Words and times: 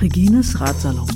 Regines 0.00 0.54
Ratsalon. 0.58 1.06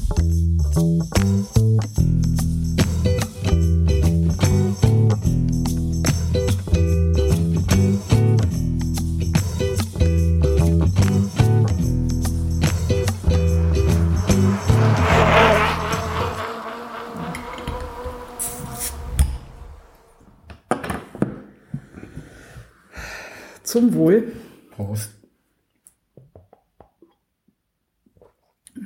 Zum 23.74 23.95
Wohl. 23.95 24.30
Prost. 24.70 25.10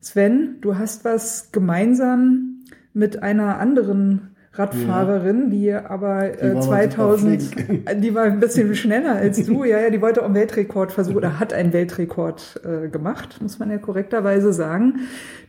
Sven, 0.00 0.62
du 0.62 0.78
hast 0.78 1.04
was 1.04 1.52
gemeinsam 1.52 2.64
mit 2.94 3.22
einer 3.22 3.58
anderen 3.58 4.34
Radfahrerin, 4.58 5.50
die 5.50 5.72
aber 5.72 6.28
Die 6.28 6.38
äh, 6.40 6.50
aber 6.52 6.60
2000, 6.60 7.42
super 7.42 7.62
flink. 7.64 8.00
die 8.02 8.14
war 8.14 8.24
ein 8.24 8.40
bisschen 8.40 8.74
schneller 8.74 9.16
als 9.16 9.44
du. 9.44 9.64
Ja, 9.64 9.80
ja, 9.80 9.90
die 9.90 10.00
wollte 10.00 10.22
auch 10.22 10.26
einen 10.26 10.34
Weltrekord 10.34 10.92
versuchen 10.92 11.16
oder 11.16 11.38
hat 11.38 11.52
einen 11.52 11.72
Weltrekord 11.72 12.60
äh, 12.64 12.88
gemacht, 12.88 13.40
muss 13.40 13.58
man 13.58 13.70
ja 13.70 13.78
korrekterweise 13.78 14.52
sagen. 14.52 15.00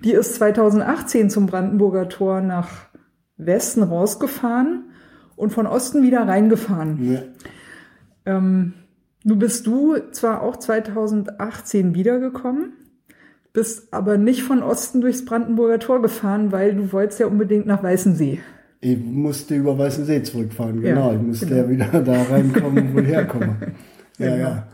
Die 0.04 0.12
ist 0.12 0.36
2018 0.36 1.30
zum 1.30 1.46
Brandenburger 1.46 2.10
Tor 2.10 2.42
nach 2.42 2.88
Westen 3.38 3.84
rausgefahren 3.84 4.86
und 5.36 5.52
von 5.52 5.68
Osten 5.68 6.04
wieder 6.04 6.28
reingefahren. 6.28 7.14
ja. 7.14 7.22
Ähm, 8.26 8.74
nu 9.24 9.36
bist 9.36 9.68
du 9.68 9.96
zwar 10.12 10.42
auch 10.42 10.58
2018 10.58 11.96
wiedergekommen, 11.96 12.74
bist 13.54 13.94
aber 13.94 14.18
nicht 14.18 14.44
von 14.44 14.64
Osten 14.64 15.02
durchs 15.02 15.26
Brandenburger 15.26 15.80
Tor 15.80 16.02
gefahren, 16.02 16.52
weil 16.52 16.76
du 16.76 16.92
wolltest 16.94 17.20
ja 17.20 17.28
unbedingt 17.28 17.66
nach 17.66 17.84
Weißensee. 17.84 18.40
Ich 18.80 18.98
musste 19.00 19.56
über 19.56 19.78
Weißensee 19.78 20.22
zurückfahren, 20.24 20.82
Ja, 20.84 20.94
genau. 20.94 21.14
ich 21.14 21.22
musste 21.22 21.46
genau. 21.48 21.62
ja 21.64 21.70
wieder 21.70 22.02
da 22.04 22.24
reinkommen, 22.24 22.94
wo 22.94 23.00
ich 23.00 23.08
herkomme. 23.08 23.56
Ja, 24.20 24.36
Genau. 24.36 24.38
ja. 24.50 24.68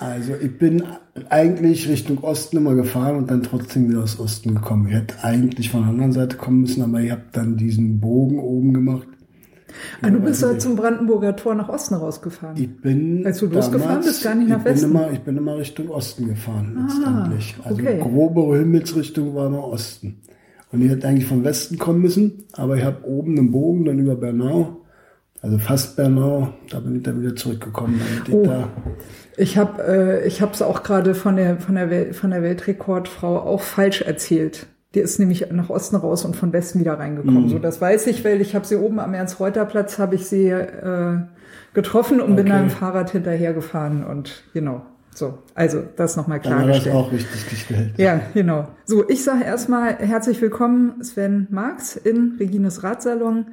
Also 0.00 0.32
ich 0.40 0.56
bin 0.56 0.82
eigentlich 1.30 1.88
Richtung 1.88 2.18
Osten 2.24 2.56
immer 2.56 2.74
gefahren 2.74 3.16
und 3.16 3.30
dann 3.30 3.42
trotzdem 3.42 3.88
wieder 3.88 4.02
aus 4.02 4.18
Osten 4.18 4.54
gekommen. 4.54 4.86
Ich 4.88 4.94
hätte 4.94 5.22
eigentlich 5.22 5.70
von 5.70 5.80
der 5.82 5.90
anderen 5.90 6.12
Seite 6.12 6.36
kommen 6.36 6.62
müssen, 6.62 6.82
aber 6.82 7.00
ich 7.00 7.10
habe 7.10 7.22
dann 7.32 7.56
diesen 7.56 8.00
Bogen 8.00 8.38
oben 8.38 8.72
gemacht. 8.72 9.06
Ah, 10.00 10.10
du 10.10 10.18
bist 10.20 10.26
Weißensee. 10.42 10.46
halt 10.46 10.62
zum 10.62 10.76
Brandenburger 10.76 11.34
Tor 11.36 11.54
nach 11.56 11.68
Osten 11.68 11.94
rausgefahren. 11.96 12.56
Ich 12.56 12.80
bin 12.80 13.26
Als 13.26 13.38
du 13.38 13.46
losgefahren 13.46 14.00
bist, 14.02 14.22
gar 14.22 14.34
nicht 14.36 14.48
nach 14.48 14.58
ich 14.58 14.64
bin 14.64 14.72
Westen? 14.74 14.90
Immer, 14.90 15.10
ich 15.12 15.20
bin 15.20 15.36
immer 15.36 15.56
Richtung 15.58 15.88
Osten 15.90 16.28
gefahren 16.28 16.86
letztendlich. 16.88 17.56
Also 17.64 17.82
okay. 17.82 17.98
grobere 18.00 18.58
Himmelsrichtung 18.58 19.34
war 19.34 19.46
immer 19.48 19.64
Osten. 19.64 20.20
Und 20.74 20.82
ich 20.82 20.90
hätte 20.90 21.06
eigentlich 21.06 21.26
vom 21.26 21.44
Westen 21.44 21.78
kommen 21.78 22.00
müssen, 22.00 22.44
aber 22.52 22.76
ich 22.76 22.84
habe 22.84 23.04
oben 23.06 23.38
einen 23.38 23.52
Bogen, 23.52 23.84
dann 23.84 23.98
über 24.00 24.16
Bernau, 24.16 24.80
also 25.40 25.58
fast 25.58 25.96
Bernau, 25.96 26.48
da 26.70 26.80
bin 26.80 26.96
ich 26.96 27.02
dann 27.04 27.20
wieder 27.22 27.36
zurückgekommen, 27.36 28.00
damit 28.04 28.28
ich 28.28 28.34
Oh. 28.34 28.44
da 28.44 28.68
Ich 29.36 29.56
habe 29.56 29.82
äh, 29.86 30.26
ich 30.26 30.42
hab's 30.42 30.62
auch 30.62 30.82
gerade 30.82 31.14
von 31.14 31.36
der, 31.36 31.58
von, 31.58 31.74
der 31.76 31.90
Wel 31.90 32.12
von 32.12 32.30
der 32.30 32.42
Weltrekordfrau 32.42 33.38
auch 33.38 33.60
falsch 33.62 34.02
erzählt. 34.02 34.66
Die 34.94 35.00
ist 35.00 35.18
nämlich 35.18 35.50
nach 35.52 35.70
Osten 35.70 35.96
raus 35.96 36.24
und 36.24 36.34
von 36.36 36.52
Westen 36.52 36.80
wieder 36.80 36.94
Mhm. 36.94 37.00
reingekommen. 37.00 37.48
So, 37.48 37.58
das 37.58 37.80
weiß 37.80 38.06
ich, 38.08 38.24
weil 38.24 38.40
ich 38.40 38.54
habe 38.54 38.64
sie 38.66 38.76
oben 38.76 38.98
am 39.00 39.12
Ernst-Reuter-Platz, 39.14 39.98
habe 39.98 40.14
ich 40.16 40.26
sie 40.26 40.48
äh, 40.48 41.18
getroffen 41.74 42.20
und 42.20 42.36
bin 42.36 42.46
Okay. 42.46 42.56
da 42.56 42.62
im 42.62 42.70
Fahrrad 42.70 43.10
hinterhergefahren 43.10 44.04
und 44.04 44.44
genau. 44.54 44.82
So, 45.14 45.38
also 45.54 45.82
das 45.96 46.16
nochmal 46.16 46.40
dann 46.40 46.52
war 46.52 46.58
das 46.66 46.82
klargestellt. 46.82 46.96
auch 46.96 47.12
richtig 47.12 47.48
gestellt. 47.48 47.92
Ja, 47.98 48.20
genau. 48.34 48.68
So, 48.84 49.08
ich 49.08 49.22
sage 49.22 49.44
erstmal 49.44 49.96
herzlich 49.98 50.40
willkommen, 50.42 51.02
Sven 51.04 51.46
Marx 51.50 51.94
in 51.94 52.34
Regines 52.40 52.82
Radsalon. 52.82 53.46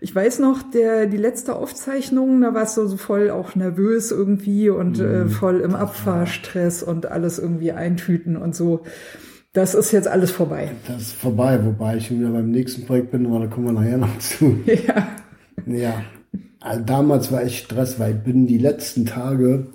Ich 0.00 0.14
weiß 0.14 0.38
noch, 0.38 0.62
der, 0.62 1.06
die 1.06 1.16
letzte 1.18 1.56
Aufzeichnung, 1.56 2.40
da 2.40 2.54
warst 2.54 2.76
du 2.78 2.86
so 2.86 2.96
voll 2.96 3.30
auch 3.30 3.54
nervös 3.54 4.10
irgendwie 4.12 4.70
und 4.70 4.98
äh, 4.98 5.26
voll 5.28 5.60
im 5.60 5.74
Abfahrstress 5.74 6.82
und 6.82 7.06
alles 7.06 7.38
irgendwie 7.38 7.72
eintüten 7.72 8.36
und 8.36 8.54
so. 8.54 8.82
Das 9.52 9.74
ist 9.74 9.92
jetzt 9.92 10.08
alles 10.08 10.30
vorbei. 10.30 10.72
Das 10.88 11.02
ist 11.02 11.12
vorbei, 11.12 11.60
wobei 11.64 11.96
ich 11.98 12.06
schon 12.08 12.20
wieder 12.20 12.30
beim 12.30 12.50
nächsten 12.50 12.86
Projekt 12.86 13.12
bin, 13.12 13.26
aber 13.26 13.40
da 13.40 13.46
kommen 13.46 13.66
wir 13.66 13.72
nachher 13.72 13.98
noch 13.98 14.18
zu. 14.18 14.58
Ja. 14.66 15.08
Ja, 15.66 16.02
also 16.60 16.82
damals 16.84 17.30
war 17.32 17.42
echt 17.42 17.64
Stress, 17.66 17.98
weil 17.98 18.16
ich 18.16 18.22
bin 18.22 18.46
die 18.46 18.58
letzten 18.58 19.06
Tage 19.06 19.68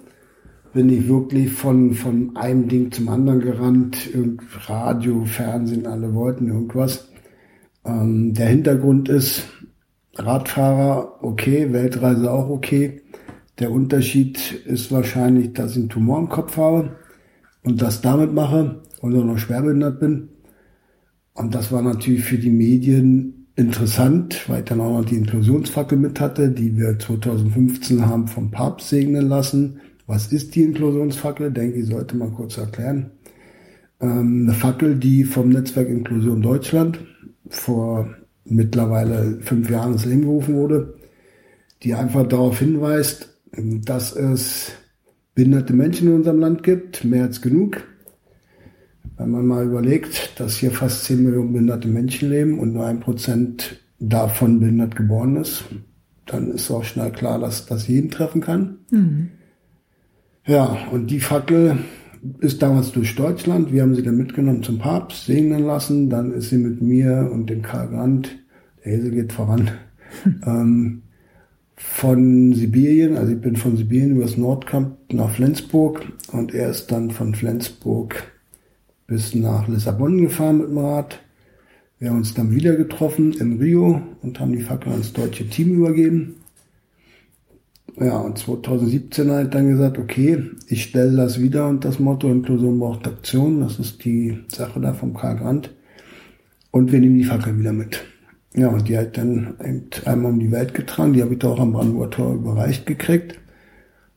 bin 0.73 0.89
ich 0.89 1.07
wirklich 1.07 1.51
von, 1.51 1.93
von 1.93 2.35
einem 2.35 2.67
Ding 2.67 2.91
zum 2.91 3.09
anderen 3.09 3.39
gerannt. 3.39 4.09
Radio, 4.67 5.25
Fernsehen, 5.25 5.87
alle 5.87 6.13
wollten 6.13 6.47
irgendwas. 6.47 7.09
Ähm, 7.85 8.33
der 8.33 8.47
Hintergrund 8.47 9.09
ist, 9.09 9.47
Radfahrer 10.15 11.23
okay, 11.23 11.71
Weltreise 11.71 12.31
auch 12.31 12.49
okay. 12.49 13.01
Der 13.59 13.71
Unterschied 13.71 14.53
ist 14.65 14.91
wahrscheinlich, 14.91 15.53
dass 15.53 15.71
ich 15.71 15.79
einen 15.79 15.89
Tumor 15.89 16.19
im 16.19 16.29
Kopf 16.29 16.57
habe 16.57 16.95
und 17.63 17.81
das 17.81 18.01
damit 18.01 18.33
mache 18.33 18.81
und 19.01 19.15
auch 19.15 19.25
noch 19.25 19.37
schwerbehindert 19.37 19.99
bin. 19.99 20.29
Und 21.33 21.55
das 21.55 21.71
war 21.71 21.81
natürlich 21.81 22.23
für 22.23 22.37
die 22.37 22.51
Medien 22.51 23.47
interessant, 23.55 24.47
weil 24.47 24.59
ich 24.59 24.65
dann 24.65 24.81
auch 24.81 24.99
noch 24.99 25.05
die 25.05 25.17
Inklusionsfackel 25.17 25.97
mit 25.97 26.19
hatte, 26.19 26.49
die 26.49 26.77
wir 26.77 26.97
2015 26.97 28.05
haben 28.05 28.27
vom 28.27 28.51
Papst 28.51 28.89
segnen 28.89 29.27
lassen. 29.27 29.79
Was 30.09 30.33
ist 30.33 30.55
die 30.55 30.63
Inklusionsfackel? 30.63 31.51
Denke 31.51 31.77
ich, 31.77 31.85
sollte 31.85 32.17
man 32.17 32.33
kurz 32.33 32.57
erklären. 32.57 33.11
Ähm, 34.01 34.47
eine 34.47 34.53
Fackel, 34.53 34.95
die 34.95 35.23
vom 35.23 35.49
Netzwerk 35.49 35.87
Inklusion 35.87 36.41
Deutschland 36.41 36.99
vor 37.47 38.09
mittlerweile 38.43 39.37
fünf 39.41 39.69
Jahren 39.69 39.93
ins 39.93 40.05
Leben 40.05 40.23
gerufen 40.23 40.55
wurde, 40.55 40.95
die 41.83 41.93
einfach 41.93 42.27
darauf 42.27 42.57
hinweist, 42.57 43.37
dass 43.51 44.15
es 44.15 44.71
behinderte 45.35 45.73
Menschen 45.73 46.07
in 46.07 46.15
unserem 46.15 46.39
Land 46.39 46.63
gibt, 46.63 47.05
mehr 47.05 47.25
als 47.25 47.43
genug. 47.43 47.83
Wenn 49.15 49.29
man 49.29 49.45
mal 49.45 49.63
überlegt, 49.63 50.39
dass 50.39 50.57
hier 50.57 50.71
fast 50.71 51.03
10 51.03 51.21
Millionen 51.21 51.53
behinderte 51.53 51.87
Menschen 51.87 52.31
leben 52.31 52.57
und 52.57 52.73
nur 52.73 52.87
ein 52.87 52.99
Prozent 52.99 53.79
davon 53.99 54.59
behindert 54.59 54.95
geboren 54.95 55.35
ist, 55.35 55.65
dann 56.25 56.49
ist 56.49 56.71
auch 56.71 56.83
schnell 56.83 57.11
klar, 57.11 57.37
dass 57.37 57.67
das 57.67 57.87
jeden 57.87 58.09
treffen 58.09 58.41
kann. 58.41 58.79
Mhm. 58.89 59.29
Ja, 60.49 60.79
und 60.89 61.11
die 61.11 61.19
Fackel 61.19 61.77
ist 62.39 62.63
damals 62.63 62.91
durch 62.91 63.15
Deutschland. 63.15 63.71
Wir 63.71 63.83
haben 63.83 63.93
sie 63.93 64.01
dann 64.01 64.17
mitgenommen 64.17 64.63
zum 64.63 64.79
Papst, 64.79 65.27
segnen 65.27 65.63
lassen. 65.63 66.09
Dann 66.09 66.33
ist 66.33 66.49
sie 66.49 66.57
mit 66.57 66.81
mir 66.81 67.29
und 67.31 67.51
dem 67.51 67.61
Karl 67.61 67.89
Brandt, 67.89 68.35
der 68.83 68.93
Hese 68.93 69.11
geht 69.11 69.31
voran, 69.31 69.69
ähm, 70.47 71.03
von 71.75 72.53
Sibirien, 72.53 73.15
also 73.15 73.31
ich 73.33 73.39
bin 73.39 73.57
von 73.57 73.77
Sibirien 73.77 74.15
übers 74.15 74.37
Nordkamp 74.37 74.97
nach 75.13 75.29
Flensburg 75.29 76.11
und 76.31 76.55
er 76.55 76.71
ist 76.71 76.87
dann 76.87 77.11
von 77.11 77.35
Flensburg 77.35 78.15
bis 79.05 79.35
nach 79.35 79.67
Lissabon 79.67 80.19
gefahren 80.19 80.57
mit 80.57 80.69
dem 80.69 80.79
Rad. 80.79 81.19
Wir 81.99 82.09
haben 82.09 82.17
uns 82.17 82.33
dann 82.33 82.55
wieder 82.55 82.75
getroffen 82.75 83.33
in 83.33 83.59
Rio 83.59 84.01
und 84.23 84.39
haben 84.39 84.53
die 84.53 84.63
Fackel 84.63 84.93
ans 84.93 85.13
deutsche 85.13 85.47
Team 85.47 85.75
übergeben. 85.75 86.38
Ja, 87.99 88.17
und 88.19 88.37
2017 88.37 89.29
hat 89.31 89.53
dann 89.53 89.67
gesagt, 89.67 89.97
okay, 89.97 90.41
ich 90.67 90.83
stelle 90.83 91.17
das 91.17 91.41
wieder 91.41 91.67
und 91.67 91.83
das 91.83 91.99
Motto 91.99 92.29
Inklusion 92.29 92.79
braucht 92.79 93.05
Aktion. 93.05 93.59
Das 93.59 93.77
ist 93.77 94.05
die 94.05 94.39
Sache 94.47 94.79
da 94.79 94.93
vom 94.93 95.13
Karl 95.13 95.35
Brandt. 95.35 95.75
Und 96.71 96.91
wir 96.91 96.99
nehmen 96.99 97.17
die 97.17 97.25
Fackel 97.25 97.59
wieder 97.59 97.73
mit. 97.73 98.01
Ja, 98.55 98.69
und 98.69 98.87
die 98.87 98.97
hat 98.97 99.17
dann 99.17 99.55
einmal 100.05 100.31
um 100.31 100.39
die 100.39 100.51
Welt 100.51 100.73
getragen. 100.73 101.13
Die 101.13 101.21
habe 101.21 101.33
ich 101.33 101.39
da 101.39 101.49
auch 101.49 101.59
am 101.59 101.73
Brandenburger 101.73 102.09
Tor 102.09 102.33
überreicht 102.35 102.85
gekriegt. 102.85 103.39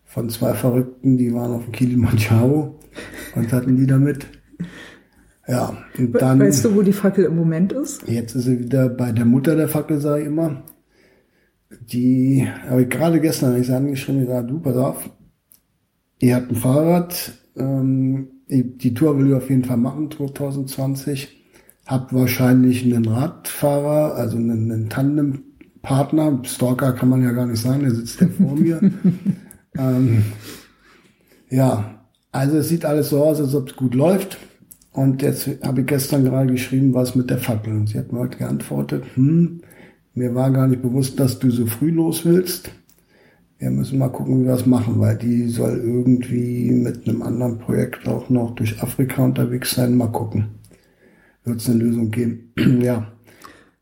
Von 0.05 0.29
zwei 0.31 0.55
Verrückten, 0.55 1.17
die 1.17 1.35
waren 1.35 1.53
auf 1.53 1.65
dem 1.65 1.73
Kilimanjaro 1.73 2.79
und 3.35 3.53
hatten 3.53 3.77
die 3.77 3.87
damit. 3.87 4.27
Ja, 5.49 5.77
und 5.99 6.13
dann. 6.21 6.39
Weißt 6.39 6.65
du, 6.65 6.75
wo 6.75 6.83
die 6.83 6.93
Fackel 6.93 7.25
im 7.25 7.37
Moment 7.37 7.73
ist? 7.73 8.07
Jetzt 8.07 8.37
ist 8.37 8.45
sie 8.45 8.61
wieder 8.61 8.89
bei 8.89 9.11
der 9.11 9.25
Mutter 9.25 9.57
der 9.57 9.69
Fackel, 9.69 10.01
sage 10.01 10.23
ich 10.23 10.29
immer. 10.29 10.63
Die 11.81 12.47
habe 12.69 12.83
ich 12.83 12.91
gerade 12.91 13.21
gestern 13.21 13.59
ich 13.61 13.67
sie 13.67 13.77
angeschrieben, 13.77 14.27
gesagt, 14.27 14.51
du, 14.51 14.61
pass 14.61 14.77
auf, 14.77 15.11
ihr 16.19 16.37
habt 16.37 16.51
ein 16.51 16.57
Fahrrad, 16.57 17.33
ähm, 17.57 18.29
die 18.49 18.95
Tour 18.95 19.19
will 19.19 19.29
ich 19.29 19.35
auf 19.35 19.49
jeden 19.49 19.65
Fall 19.65 19.79
machen, 19.79 20.11
2020 20.11 21.43
hab 21.87 22.13
wahrscheinlich 22.13 22.85
einen 22.85 23.07
Radfahrer, 23.07 24.15
also 24.15 24.37
einen, 24.37 24.71
einen 24.71 24.89
Tandempartner. 24.89 26.41
Stalker 26.45 26.93
kann 26.93 27.09
man 27.09 27.23
ja 27.23 27.33
gar 27.33 27.47
nicht 27.47 27.61
sein, 27.61 27.81
der 27.81 27.95
sitzt 27.95 28.21
ja 28.21 28.29
vor 28.29 28.55
mir. 28.55 28.81
ähm, 29.79 30.23
ja, 31.51 32.03
also 32.31 32.59
es 32.59 32.69
sieht 32.69 32.85
alles 32.85 33.11
so 33.11 33.23
aus, 33.23 33.41
als 33.41 33.55
ob 33.55 33.69
es 33.69 33.77
gut 33.77 33.95
läuft. 33.95 34.39
Und 34.93 35.23
jetzt 35.23 35.49
habe 35.63 35.81
ich 35.81 35.87
gestern 35.87 36.25
gerade 36.25 36.53
geschrieben, 36.53 36.95
was 36.95 37.15
mit 37.15 37.31
der 37.31 37.39
Fackel. 37.39 37.75
Und 37.75 37.89
sie 37.89 37.99
hat 37.99 38.13
mir 38.13 38.21
heute 38.21 38.39
geantwortet, 38.39 39.05
hm, 39.15 39.63
mir 40.15 40.35
war 40.35 40.51
gar 40.51 40.67
nicht 40.67 40.83
bewusst, 40.83 41.19
dass 41.19 41.39
du 41.39 41.51
so 41.51 41.67
früh 41.67 41.91
los 41.91 42.25
willst. 42.25 42.71
Wir 43.59 43.71
müssen 43.71 43.99
mal 43.99 44.09
gucken, 44.09 44.41
wie 44.41 44.45
wir 44.45 44.53
das 44.53 44.67
machen, 44.67 44.99
weil 44.99 45.17
die 45.17 45.49
soll 45.49 45.79
irgendwie 45.79 46.73
mit 46.73 47.07
einem 47.07 47.23
anderen 47.23 47.59
Projekt 47.59 48.09
auch 48.09 48.29
noch 48.29 48.55
durch 48.55 48.83
Afrika 48.83 49.23
unterwegs 49.23 49.75
sein. 49.75 49.97
Mal 49.97 50.09
gucken 50.09 50.49
wird 51.45 51.61
es 51.61 51.69
eine 51.69 51.83
Lösung 51.83 52.11
geben. 52.11 52.53
ja. 52.83 53.07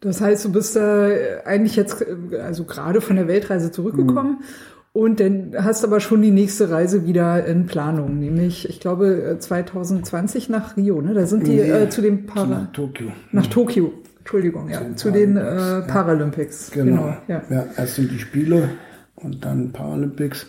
Das 0.01 0.21
heißt, 0.21 0.47
du 0.47 0.53
bist 0.53 0.77
da 0.77 1.09
eigentlich 1.45 1.77
jetzt 1.77 2.05
also 2.43 2.65
gerade 2.65 3.01
von 3.01 3.17
der 3.17 3.29
Weltreise 3.29 3.71
zurückgekommen 3.71 4.39
mhm. 4.39 4.45
und 4.93 5.21
dann 5.21 5.55
hast 5.59 5.85
aber 5.85 6.01
schon 6.01 6.23
die 6.23 6.31
nächste 6.31 6.71
Reise 6.71 7.07
wieder 7.07 7.45
in 7.45 7.67
Planung, 7.67 8.19
nämlich 8.19 8.67
ich 8.69 8.81
glaube 8.81 9.37
2020 9.39 10.49
nach 10.49 10.79
Rio, 10.79 11.03
ne? 11.03 11.13
Da 11.13 11.27
sind 11.27 11.47
die 11.47 11.57
nee, 11.57 11.71
äh, 11.71 11.91
zu 11.91 12.01
dem 12.01 12.25
Para 12.25 12.47
nach 12.47 12.73
Tokio. 12.73 13.09
Nach 13.33 13.47
Tokio. 13.47 13.93
Entschuldigung, 14.21 14.69
ja, 14.69 14.81
zu, 14.81 14.95
zu 14.95 15.11
den 15.11 15.37
äh, 15.37 15.83
Paralympics. 15.83 16.71
Ja. 16.75 16.85
Genau. 16.85 16.97
genau. 16.97 17.17
Ja. 17.29 17.43
ja, 17.51 17.67
erst 17.77 17.97
sind 17.97 18.11
die 18.11 18.19
Spiele 18.19 18.71
und 19.17 19.45
dann 19.45 19.73
Paralympics. 19.73 20.47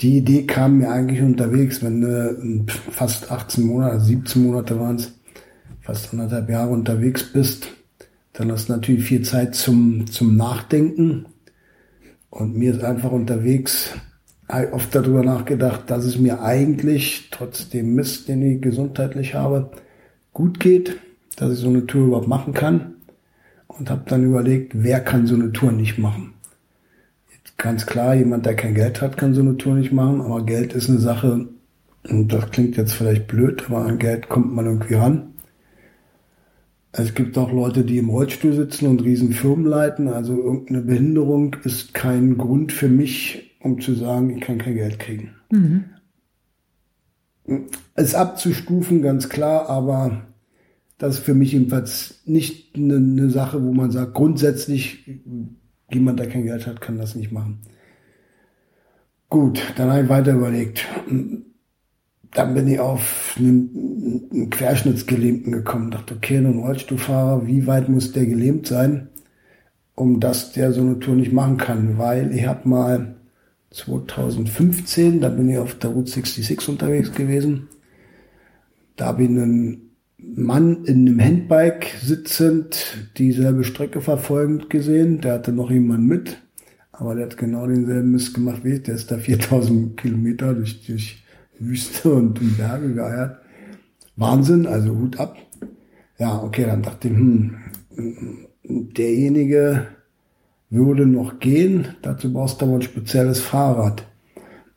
Die 0.00 0.18
Idee 0.18 0.46
kam 0.46 0.78
mir 0.78 0.90
eigentlich 0.90 1.22
unterwegs, 1.22 1.82
wenn 1.82 2.02
äh, 2.02 2.72
fast 2.90 3.30
18 3.30 3.64
Monate, 3.64 4.00
17 4.00 4.42
Monate 4.42 4.78
waren 4.78 4.96
es, 4.96 5.12
fast 5.80 6.12
anderthalb 6.12 6.48
Jahre 6.48 6.70
unterwegs 6.70 7.32
bist, 7.32 7.68
dann 8.32 8.52
hast 8.52 8.68
du 8.68 8.72
natürlich 8.72 9.04
viel 9.04 9.22
Zeit 9.22 9.54
zum, 9.54 10.06
zum 10.06 10.36
Nachdenken. 10.36 11.26
Und 12.30 12.56
mir 12.56 12.74
ist 12.74 12.84
einfach 12.84 13.10
unterwegs 13.10 13.90
oft 14.72 14.94
darüber 14.94 15.22
nachgedacht, 15.22 15.90
dass 15.90 16.04
es 16.04 16.18
mir 16.18 16.42
eigentlich, 16.42 17.28
trotz 17.30 17.68
dem 17.68 17.94
Mist, 17.94 18.28
den 18.28 18.42
ich 18.42 18.60
gesundheitlich 18.60 19.34
habe, 19.34 19.70
gut 20.32 20.60
geht, 20.60 20.98
dass 21.40 21.52
ich 21.52 21.58
so 21.58 21.68
eine 21.68 21.86
Tour 21.86 22.06
überhaupt 22.06 22.28
machen 22.28 22.52
kann. 22.52 22.94
Und 23.66 23.88
habe 23.88 24.02
dann 24.06 24.24
überlegt, 24.24 24.72
wer 24.74 25.00
kann 25.00 25.26
so 25.26 25.36
eine 25.36 25.52
Tour 25.52 25.72
nicht 25.72 25.96
machen. 25.96 26.34
Jetzt 27.32 27.56
ganz 27.56 27.86
klar, 27.86 28.14
jemand, 28.14 28.44
der 28.44 28.56
kein 28.56 28.74
Geld 28.74 29.00
hat, 29.00 29.16
kann 29.16 29.32
so 29.32 29.40
eine 29.40 29.56
Tour 29.56 29.74
nicht 29.74 29.92
machen, 29.92 30.20
aber 30.20 30.44
Geld 30.44 30.74
ist 30.74 30.90
eine 30.90 30.98
Sache, 30.98 31.48
und 32.08 32.32
das 32.32 32.50
klingt 32.50 32.76
jetzt 32.76 32.92
vielleicht 32.92 33.26
blöd, 33.26 33.64
aber 33.66 33.86
an 33.86 33.98
Geld 33.98 34.28
kommt 34.28 34.54
man 34.54 34.66
irgendwie 34.66 34.94
ran. 34.94 35.34
Es 36.92 37.14
gibt 37.14 37.38
auch 37.38 37.52
Leute, 37.52 37.84
die 37.84 37.98
im 37.98 38.10
Rollstuhl 38.10 38.52
sitzen 38.52 38.88
und 38.88 39.02
riesen 39.02 39.32
Firmen 39.32 39.66
leiten. 39.66 40.08
Also 40.08 40.36
irgendeine 40.36 40.82
Behinderung 40.82 41.54
ist 41.62 41.94
kein 41.94 42.36
Grund 42.36 42.72
für 42.72 42.88
mich, 42.88 43.56
um 43.60 43.80
zu 43.80 43.94
sagen, 43.94 44.30
ich 44.30 44.40
kann 44.40 44.58
kein 44.58 44.74
Geld 44.74 44.98
kriegen. 44.98 45.30
Mhm. 45.50 45.84
Es 47.94 48.14
abzustufen, 48.14 49.02
ganz 49.02 49.28
klar, 49.28 49.68
aber 49.68 50.22
das 51.00 51.16
ist 51.16 51.24
für 51.24 51.34
mich 51.34 51.50
jedenfalls 51.50 52.20
nicht 52.26 52.76
eine, 52.76 52.96
eine 52.96 53.30
Sache, 53.30 53.64
wo 53.64 53.72
man 53.72 53.90
sagt, 53.90 54.14
grundsätzlich, 54.14 55.20
jemand, 55.90 56.20
der 56.20 56.28
kein 56.28 56.44
Geld 56.44 56.68
hat, 56.68 56.80
kann 56.80 56.98
das 56.98 57.16
nicht 57.16 57.32
machen. 57.32 57.58
Gut, 59.28 59.60
dann 59.76 59.90
habe 59.90 60.02
ich 60.04 60.08
weiter 60.08 60.34
überlegt 60.34 60.86
dann 62.32 62.54
bin 62.54 62.68
ich 62.68 62.78
auf 62.78 63.34
einen, 63.38 64.28
einen 64.32 64.50
Querschnittsgelähmten 64.50 65.52
gekommen. 65.52 65.90
Dachte, 65.90 66.14
okay, 66.14 66.38
ein 66.38 66.58
Rollstuhlfahrer, 66.58 67.46
wie 67.46 67.66
weit 67.66 67.88
muss 67.88 68.12
der 68.12 68.26
gelähmt 68.26 68.66
sein, 68.66 69.08
um 69.94 70.20
dass 70.20 70.52
der 70.52 70.72
so 70.72 70.80
eine 70.82 70.98
Tour 70.98 71.16
nicht 71.16 71.32
machen 71.32 71.56
kann? 71.56 71.98
Weil 71.98 72.32
ich 72.34 72.46
habe 72.46 72.68
mal 72.68 73.16
2015, 73.70 75.20
da 75.20 75.28
bin 75.28 75.48
ich 75.48 75.58
auf 75.58 75.74
der 75.78 75.90
Route 75.90 76.10
66 76.10 76.68
unterwegs 76.68 77.12
gewesen. 77.12 77.68
Da 78.96 79.06
habe 79.06 79.24
ich 79.24 79.28
einen 79.28 79.89
Mann 80.22 80.84
in 80.84 81.08
einem 81.08 81.20
Handbike 81.20 81.86
sitzend 82.02 83.08
dieselbe 83.18 83.64
Strecke 83.64 84.00
verfolgend 84.00 84.70
gesehen. 84.70 85.20
Der 85.20 85.34
hatte 85.34 85.52
noch 85.52 85.70
jemanden 85.70 86.06
mit, 86.06 86.42
aber 86.92 87.14
der 87.14 87.26
hat 87.26 87.36
genau 87.36 87.66
denselben 87.66 88.10
Mist 88.10 88.34
gemacht 88.34 88.64
wie 88.64 88.74
ich. 88.74 88.82
Der 88.82 88.94
ist 88.94 89.10
da 89.10 89.18
4000 89.18 89.96
Kilometer 89.96 90.54
durch, 90.54 90.84
durch 90.86 91.22
Wüste 91.58 92.12
und 92.12 92.56
Berge 92.56 92.94
geeiert. 92.94 93.38
Wahnsinn, 94.16 94.66
also 94.66 94.96
Hut 94.96 95.18
ab. 95.18 95.36
Ja, 96.18 96.42
okay, 96.42 96.66
dann 96.66 96.82
dachte 96.82 97.08
ich, 97.08 97.14
hm, 97.14 97.56
derjenige 98.64 99.86
würde 100.68 101.06
noch 101.06 101.40
gehen, 101.40 101.96
dazu 102.02 102.32
brauchst 102.32 102.60
du 102.60 102.66
aber 102.66 102.76
ein 102.76 102.82
spezielles 102.82 103.40
Fahrrad. 103.40 104.06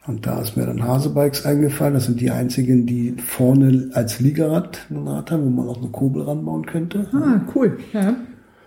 Und 0.06 0.26
da 0.26 0.42
ist 0.42 0.58
mir 0.58 0.66
dann 0.66 0.84
Hasebikes 0.84 1.46
eingefallen. 1.46 1.94
Das 1.94 2.06
sind 2.06 2.20
die 2.20 2.30
einzigen, 2.30 2.86
die 2.86 3.16
vorne 3.18 3.90
als 3.94 4.20
Liegerad 4.20 4.80
ein 4.90 5.08
Rad 5.08 5.32
haben, 5.32 5.46
wo 5.46 5.50
man 5.50 5.70
auch 5.70 5.78
eine 5.78 5.92
Kurbel 5.92 6.24
ranbauen 6.24 6.66
könnte. 6.66 7.08
Ah, 7.14 7.40
cool. 7.56 7.78
Ja. 7.94 8.16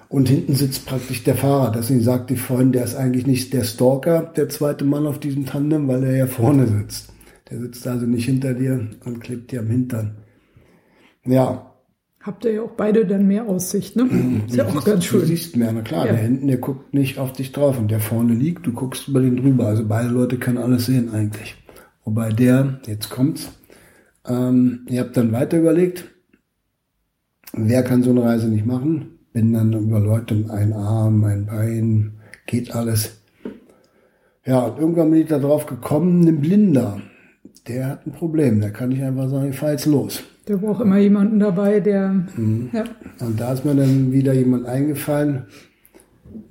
Und 0.09 0.29
hinten 0.29 0.55
sitzt 0.55 0.87
praktisch 0.87 1.25
der 1.25 1.35
Fahrer. 1.35 1.73
Deswegen 1.73 2.01
sagt 2.01 2.31
die 2.31 2.37
Freundin, 2.37 2.73
der 2.73 2.85
ist 2.85 2.95
eigentlich 2.95 3.27
nicht 3.27 3.53
der 3.53 3.65
Stalker, 3.65 4.23
der 4.37 4.49
zweite 4.49 4.85
Mann 4.85 5.07
auf 5.07 5.19
diesem 5.19 5.45
Tandem, 5.45 5.89
weil 5.89 6.05
er 6.05 6.17
ja 6.17 6.27
vorne 6.27 6.67
sitzt. 6.67 7.13
Der 7.51 7.61
sitzt 7.61 7.87
also 7.87 8.07
nicht 8.07 8.25
hinter 8.25 8.55
dir 8.55 8.89
und 9.05 9.21
klebt 9.21 9.53
dir 9.53 9.61
am 9.61 9.67
Hintern. 9.67 10.17
Ja. 11.25 11.73
Habt 12.27 12.45
ihr 12.45 12.53
ja 12.53 12.63
auch 12.63 12.73
beide 12.73 13.07
dann 13.07 13.27
mehr 13.27 13.49
Aussicht, 13.49 13.95
ne? 13.95 14.09
Ist 14.47 14.57
ja 14.57 14.67
auch 14.67 14.85
ganz 14.85 15.05
schön. 15.05 15.21
Du 15.21 15.27
siehst 15.27 15.57
mehr, 15.57 15.73
na 15.73 15.83
klar. 15.83 16.07
Ja. 16.07 16.13
Der 16.13 16.23
hinten, 16.23 16.49
der 16.49 16.59
guckt 16.59 16.93
nicht 16.93 17.19
auf 17.19 17.33
dich 17.33 17.53
drauf 17.53 17.79
und 17.79 17.89
der 17.91 18.01
vorne 18.01 18.35
liegt, 18.35 18.67
du 18.67 18.73
guckst 18.73 19.09
über 19.09 19.21
den 19.21 19.37
drüber. 19.37 19.67
Also 19.67 19.87
beide 19.87 20.09
Leute 20.09 20.37
können 20.37 20.59
alles 20.59 20.87
sehen 20.87 21.13
eigentlich. 21.13 21.55
Wobei 22.05 22.31
der, 22.31 22.81
jetzt 22.87 23.11
kommt's, 23.11 23.53
ähm, 24.27 24.87
ihr 24.89 25.01
habt 25.01 25.17
dann 25.17 25.33
weiter 25.33 25.59
überlegt, 25.59 26.05
wer 27.53 27.83
kann 27.83 28.03
so 28.03 28.11
eine 28.11 28.25
Reise 28.25 28.49
nicht 28.49 28.67
machen? 28.67 29.19
Bin 29.33 29.53
dann 29.53 29.73
über 29.73 30.01
Leute, 30.01 30.47
ein 30.49 30.73
Arm, 30.73 31.23
ein 31.25 31.47
Bein, 31.47 32.19
geht 32.47 32.75
alles. 32.75 33.21
Ja, 34.45 34.67
und 34.67 34.79
irgendwann 34.81 35.11
bin 35.11 35.21
ich 35.21 35.29
da 35.29 35.39
drauf 35.39 35.67
gekommen, 35.67 36.27
ein 36.27 36.41
Blinder 36.41 37.01
der 37.69 37.89
hat 37.89 38.07
ein 38.07 38.13
Problem. 38.13 38.61
Der 38.61 38.71
kann 38.71 38.91
nicht 38.91 39.03
einfach 39.03 39.29
sagen, 39.29 39.51
ich 39.51 39.57
fahr 39.57 39.73
jetzt 39.73 39.87
los. 39.87 40.23
Der 40.49 40.59
braucht 40.59 40.81
immer 40.81 40.99
jemanden 40.99 41.41
dabei, 41.41 41.81
der. 41.81 42.13
Mhm. 42.37 42.71
Ja. 42.73 42.85
Und 43.21 43.41
da 43.41 43.53
ist 43.53 43.65
mir 43.65 43.75
dann 43.75 44.13
wieder 44.13 44.33
jemand 44.33 44.67
eingefallen. 44.67 45.47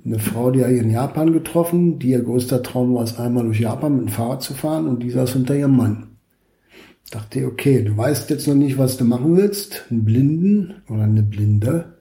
Eine 0.04 0.18
Frau, 0.18 0.50
die 0.50 0.64
hat 0.64 0.70
in 0.70 0.90
Japan 0.90 1.32
getroffen, 1.32 1.98
die 1.98 2.10
ihr 2.10 2.22
größter 2.22 2.62
Traum 2.62 2.94
war 2.94 3.04
es, 3.04 3.18
einmal 3.18 3.44
durch 3.44 3.60
Japan 3.60 3.96
mit 3.96 4.06
dem 4.06 4.08
Fahrrad 4.08 4.42
zu 4.42 4.54
fahren 4.54 4.86
und 4.86 5.02
die 5.02 5.10
saß 5.10 5.32
hinter 5.32 5.56
ihrem 5.56 5.76
Mann. 5.76 6.08
Dachte 7.10 7.46
okay, 7.46 7.82
du 7.82 7.96
weißt 7.96 8.30
jetzt 8.30 8.48
noch 8.48 8.54
nicht, 8.54 8.78
was 8.78 8.96
du 8.96 9.04
machen 9.04 9.36
willst. 9.36 9.86
Einen 9.90 10.04
Blinden 10.04 10.74
oder 10.88 11.04
eine 11.04 11.22
Blinde 11.22 11.96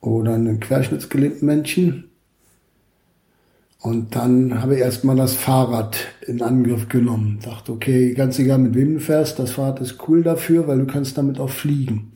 oder 0.00 0.34
einen 0.34 0.60
querschnittsgelähmten 0.60 1.46
Menschen. 1.46 2.09
Und 3.82 4.14
dann 4.14 4.60
habe 4.60 4.74
ich 4.74 4.80
erstmal 4.80 5.16
das 5.16 5.34
Fahrrad 5.34 5.96
in 6.26 6.42
Angriff 6.42 6.88
genommen. 6.88 7.38
Dachte, 7.42 7.72
okay, 7.72 8.12
ganz 8.12 8.38
egal 8.38 8.58
mit 8.58 8.74
wem 8.74 8.94
du 8.94 9.00
fährst, 9.00 9.38
das 9.38 9.52
Fahrrad 9.52 9.80
ist 9.80 9.96
cool 10.06 10.22
dafür, 10.22 10.68
weil 10.68 10.78
du 10.78 10.86
kannst 10.86 11.16
damit 11.16 11.40
auch 11.40 11.48
fliegen. 11.48 12.12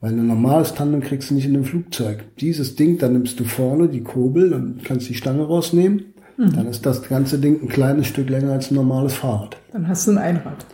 Weil 0.00 0.12
ein 0.12 0.26
normales 0.26 0.74
Tandem 0.74 1.00
kriegst 1.00 1.30
du 1.30 1.34
nicht 1.34 1.46
in 1.46 1.54
einem 1.54 1.64
Flugzeug. 1.64 2.24
Dieses 2.38 2.76
Ding, 2.76 2.98
dann 2.98 3.14
nimmst 3.14 3.40
du 3.40 3.44
vorne 3.44 3.88
die 3.88 4.02
Kurbel 4.02 4.52
und 4.52 4.84
kannst 4.84 5.08
die 5.08 5.14
Stange 5.14 5.42
rausnehmen. 5.42 6.14
Mhm. 6.36 6.52
Dann 6.52 6.66
ist 6.68 6.86
das 6.86 7.02
ganze 7.08 7.38
Ding 7.38 7.60
ein 7.62 7.68
kleines 7.68 8.06
Stück 8.06 8.30
länger 8.30 8.52
als 8.52 8.70
ein 8.70 8.74
normales 8.74 9.14
Fahrrad. 9.14 9.56
Dann 9.72 9.88
hast 9.88 10.06
du 10.06 10.12
ein 10.12 10.18
Einrad. 10.18 10.64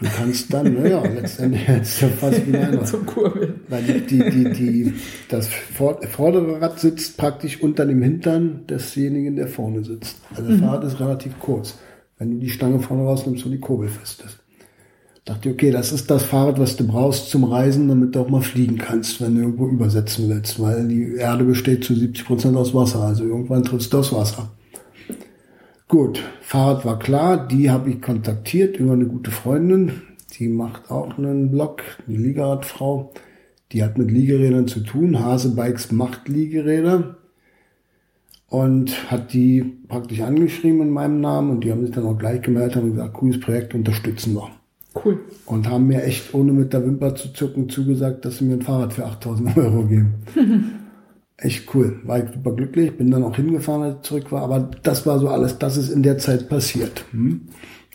Du 0.00 0.06
kannst 0.08 0.52
dann, 0.52 0.74
naja, 0.74 1.02
letztendlich 1.02 1.68
jetzt 1.68 2.00
ja 2.00 2.08
fast 2.08 2.46
wie 2.46 2.56
ein 2.56 2.84
Zum 2.86 3.04
Kurbeln. 3.04 3.60
Weil 3.68 3.82
die, 3.82 4.00
die, 4.06 4.30
die, 4.30 4.52
die, 4.52 4.94
das 5.28 5.48
vordere 5.48 6.60
Rad 6.60 6.80
sitzt 6.80 7.18
praktisch 7.18 7.62
unter 7.62 7.84
dem 7.84 8.02
Hintern 8.02 8.66
desjenigen, 8.68 9.36
der 9.36 9.48
vorne 9.48 9.84
sitzt. 9.84 10.16
Also 10.30 10.50
das 10.50 10.58
mhm. 10.58 10.64
Fahrrad 10.64 10.84
ist 10.84 11.00
relativ 11.00 11.38
kurz. 11.38 11.78
Wenn 12.18 12.32
du 12.32 12.38
die 12.38 12.50
Stange 12.50 12.80
vorne 12.80 13.04
rausnimmst 13.04 13.44
und 13.44 13.52
die 13.52 13.60
Kurbel 13.60 13.88
fest 13.88 14.22
ist. 14.24 14.38
Dachte, 15.26 15.50
okay, 15.50 15.70
das 15.70 15.92
ist 15.92 16.10
das 16.10 16.24
Fahrrad, 16.24 16.58
was 16.58 16.76
du 16.76 16.86
brauchst 16.86 17.28
zum 17.28 17.44
Reisen, 17.44 17.88
damit 17.88 18.14
du 18.14 18.20
auch 18.20 18.28
mal 18.28 18.40
fliegen 18.40 18.78
kannst, 18.78 19.20
wenn 19.20 19.34
du 19.34 19.42
irgendwo 19.42 19.68
übersetzen 19.68 20.28
willst, 20.30 20.58
weil 20.60 20.88
die 20.88 21.14
Erde 21.14 21.44
besteht 21.44 21.84
zu 21.84 21.94
70 21.94 22.24
Prozent 22.26 22.56
aus 22.56 22.74
Wasser, 22.74 23.00
also 23.00 23.24
irgendwann 23.24 23.62
triffst 23.62 23.92
du 23.92 23.98
das 23.98 24.12
Wasser. 24.12 24.50
Gut, 25.90 26.22
Fahrrad 26.40 26.84
war 26.84 27.00
klar, 27.00 27.48
die 27.48 27.68
habe 27.68 27.90
ich 27.90 28.00
kontaktiert 28.00 28.76
über 28.76 28.92
eine 28.92 29.06
gute 29.06 29.32
Freundin, 29.32 30.02
die 30.38 30.46
macht 30.46 30.88
auch 30.88 31.18
einen 31.18 31.50
Blog, 31.50 31.82
eine 32.06 32.16
Liegeradfrau, 32.16 33.12
die 33.72 33.82
hat 33.82 33.98
mit 33.98 34.08
Liegerädern 34.08 34.68
zu 34.68 34.84
tun, 34.84 35.18
Hase 35.18 35.56
Bikes 35.56 35.90
macht 35.90 36.28
Liegeräder 36.28 37.16
und 38.48 39.10
hat 39.10 39.32
die 39.32 39.64
praktisch 39.88 40.20
angeschrieben 40.20 40.80
in 40.82 40.90
meinem 40.90 41.20
Namen 41.20 41.50
und 41.50 41.64
die 41.64 41.72
haben 41.72 41.84
sich 41.84 41.92
dann 41.92 42.06
auch 42.06 42.16
gleich 42.16 42.40
gemeldet 42.42 42.76
und 42.76 42.92
gesagt, 42.92 43.14
cooles 43.14 43.40
Projekt, 43.40 43.74
unterstützen 43.74 44.34
wir. 44.34 44.48
Cool. 45.04 45.18
Und 45.44 45.68
haben 45.68 45.88
mir 45.88 46.04
echt 46.04 46.32
ohne 46.34 46.52
mit 46.52 46.72
der 46.72 46.86
Wimper 46.86 47.16
zu 47.16 47.32
zucken 47.32 47.68
zugesagt, 47.68 48.24
dass 48.24 48.38
sie 48.38 48.44
mir 48.44 48.54
ein 48.54 48.62
Fahrrad 48.62 48.92
für 48.92 49.06
8000 49.06 49.56
Euro 49.56 49.82
geben. 49.86 50.14
echt 51.40 51.74
cool. 51.74 52.00
War 52.04 52.22
ich 52.22 52.30
super 52.32 52.52
glücklich, 52.52 52.96
bin 52.96 53.10
dann 53.10 53.24
auch 53.24 53.36
hingefahren, 53.36 53.82
als 53.82 53.96
ich 53.96 54.02
zurück 54.02 54.32
war. 54.32 54.42
Aber 54.42 54.70
das 54.82 55.06
war 55.06 55.18
so 55.18 55.28
alles, 55.28 55.58
das 55.58 55.76
ist 55.76 55.90
in 55.90 56.02
der 56.02 56.18
Zeit 56.18 56.48
passiert. 56.48 57.04
Hm? 57.10 57.42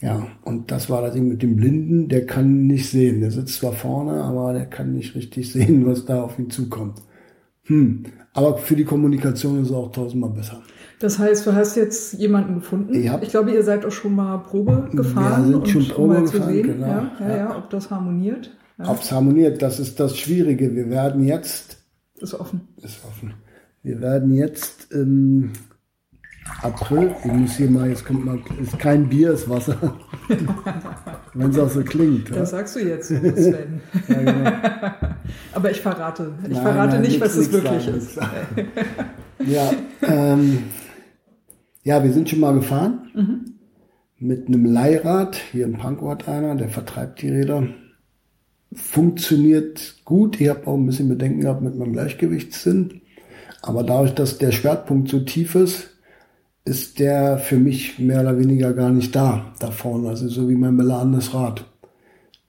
Ja, 0.02 0.28
und 0.44 0.72
das 0.72 0.90
war 0.90 1.02
das 1.02 1.14
Ding 1.14 1.28
mit 1.28 1.42
dem 1.42 1.56
Blinden, 1.56 2.10
der 2.10 2.26
kann 2.26 2.68
nicht 2.68 2.90
sehen. 2.90 3.22
Der 3.22 3.32
sitzt 3.32 3.56
zwar 3.56 3.74
vorne, 3.74 4.24
aber 4.24 4.54
der 4.54 4.66
kann 4.66 4.94
nicht 4.94 5.16
richtig 5.16 5.52
sehen, 5.54 5.86
was 5.86 6.06
da 6.06 6.24
auf 6.24 6.38
ihn 6.38 6.50
zukommt. 6.50 7.02
Hm. 7.64 8.04
Aber 8.34 8.58
für 8.58 8.76
die 8.76 8.84
Kommunikation 8.84 9.62
ist 9.62 9.70
es 9.70 9.74
auch 9.74 9.92
tausendmal 9.92 10.32
besser. 10.32 10.62
Das 11.00 11.20
heißt, 11.20 11.46
du 11.48 11.54
hast 11.54 11.76
jetzt 11.76 12.14
jemanden 12.14 12.56
gefunden. 12.56 13.02
Ja. 13.02 13.20
Ich 13.22 13.30
glaube, 13.30 13.52
ihr 13.52 13.64
seid 13.64 13.86
auch 13.86 13.92
schon 13.92 14.16
mal 14.16 14.38
Probe 14.38 14.90
gefahren. 14.92 15.46
Wir 15.46 15.54
sind 15.54 15.68
schon 15.70 15.88
Probe 15.88 16.18
um 16.18 16.24
gefahren, 16.26 16.54
sehen, 16.54 16.68
genau. 16.68 16.88
Ja, 16.88 17.12
ja, 17.20 17.38
ja, 17.38 17.58
ob 17.58 17.70
das 17.70 17.90
harmoniert. 17.90 18.52
Ja. 18.78 18.90
Ob 18.90 19.02
es 19.02 19.12
harmoniert, 19.12 19.62
das 19.62 19.80
ist 19.80 20.00
das 20.00 20.18
Schwierige. 20.18 20.76
Wir 20.76 20.90
werden 20.90 21.26
jetzt 21.26 21.75
ist 22.20 22.34
offen. 22.34 22.68
Ist 22.78 23.04
offen. 23.06 23.34
Wir 23.84 24.02
werden 24.02 24.34
jetzt 24.34 24.92
im 24.92 25.54
April, 26.62 27.16
ich 27.24 27.32
muss 27.32 27.56
hier 27.58 27.70
mal, 27.70 27.90
jetzt 27.90 28.06
kommt 28.06 28.26
mal, 28.26 28.40
ist 28.62 28.78
kein 28.80 29.10
Bier, 29.10 29.32
ist 29.32 29.50
Wasser. 29.50 29.78
Wenn 31.34 31.50
es 31.50 31.60
auch 31.60 31.70
so 31.70 31.84
klingt. 31.84 32.30
Das 32.30 32.38
ja? 32.38 32.46
sagst 32.46 32.76
du 32.76 32.80
jetzt, 32.80 33.08
Sven. 33.08 33.82
ja, 34.08 34.16
genau. 34.16 34.52
Aber 35.54 35.72
ich 35.72 35.82
verrate. 35.82 36.34
Ich 36.44 36.50
nein, 36.50 36.62
verrate 36.62 36.94
nein, 36.94 37.02
nicht, 37.02 37.20
was 37.20 37.36
es 37.36 37.52
wirklich 37.52 37.84
sagen, 37.84 37.98
ist. 37.98 38.18
ja, 39.46 39.72
ähm, 40.04 40.64
ja, 41.84 42.04
wir 42.04 42.14
sind 42.14 42.30
schon 42.30 42.40
mal 42.40 42.54
gefahren. 42.54 43.12
Mhm. 43.14 43.46
Mit 44.18 44.48
einem 44.48 44.66
Leihrad. 44.66 45.36
Hier 45.52 45.66
in 45.66 45.74
Pankow 45.74 46.10
hat 46.10 46.28
einer, 46.28 46.56
der 46.56 46.70
vertreibt 46.70 47.22
die 47.22 47.30
Räder 47.30 47.68
funktioniert 48.76 49.96
gut. 50.06 50.40
Ich 50.40 50.50
habe 50.50 50.68
auch 50.68 50.76
ein 50.76 50.86
bisschen 50.86 51.10
Bedenken 51.10 51.42
gehabt 51.42 51.62
mit 51.62 51.76
meinem 51.76 51.94
Gleichgewichtssinn. 51.94 53.02
Aber 53.62 53.84
dadurch, 53.84 54.14
dass 54.14 54.38
der 54.38 54.52
Schwerpunkt 54.52 55.10
so 55.10 55.20
tief 55.20 55.56
ist, 55.56 55.90
ist 56.66 57.00
der 57.00 57.38
für 57.38 57.58
mich 57.58 58.00
mehr 58.00 58.22
oder 58.22 58.38
weniger 58.38 58.74
gar 58.74 58.92
nicht 58.92 59.16
da, 59.16 59.54
da 59.60 59.72
vorne. 59.72 60.10
Also 60.10 60.28
so 60.28 60.50
wie 60.50 60.56
mein 60.56 60.78
beladenes 60.78 61.34
Rad. 61.34 61.66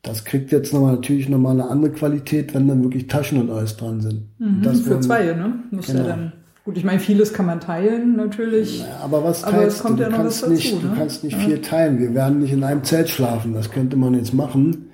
Das 0.02 0.24
kriegt 0.24 0.52
jetzt 0.52 0.72
nochmal 0.72 0.94
natürlich 0.94 1.28
nochmal 1.28 1.60
eine 1.60 1.68
andere 1.68 1.92
Qualität, 1.92 2.54
wenn 2.54 2.68
dann 2.68 2.82
wirklich 2.82 3.08
Taschen 3.08 3.40
und 3.40 3.50
alles 3.50 3.76
dran 3.76 4.00
sind. 4.00 4.28
Mhm, 4.38 4.62
das 4.62 4.80
für 4.80 5.00
zwei, 5.00 5.24
ne? 5.24 5.64
Muss 5.70 5.86
genau. 5.86 6.00
ja 6.00 6.06
dann 6.06 6.32
Gut, 6.66 6.76
ich 6.76 6.82
meine, 6.84 6.98
vieles 6.98 7.32
kann 7.32 7.46
man 7.46 7.60
teilen 7.60 8.16
natürlich. 8.16 8.84
Aber 9.00 9.22
was 9.22 9.44
aber 9.44 9.58
teilst 9.58 9.76
es 9.76 9.82
kommt 9.84 10.00
du? 10.00 10.02
Ja 10.02 10.08
noch 10.08 10.16
kannst 10.16 10.42
was 10.42 10.48
dazu, 10.48 10.52
nicht, 10.52 10.82
ne? 10.82 10.90
Du 10.90 10.96
kannst 10.96 11.22
nicht 11.22 11.38
ja. 11.38 11.44
viel 11.44 11.60
teilen. 11.60 12.00
Wir 12.00 12.12
werden 12.12 12.40
nicht 12.40 12.52
in 12.52 12.64
einem 12.64 12.82
Zelt 12.82 13.08
schlafen. 13.08 13.54
Das 13.54 13.70
könnte 13.70 13.96
man 13.96 14.14
jetzt 14.14 14.34
machen. 14.34 14.90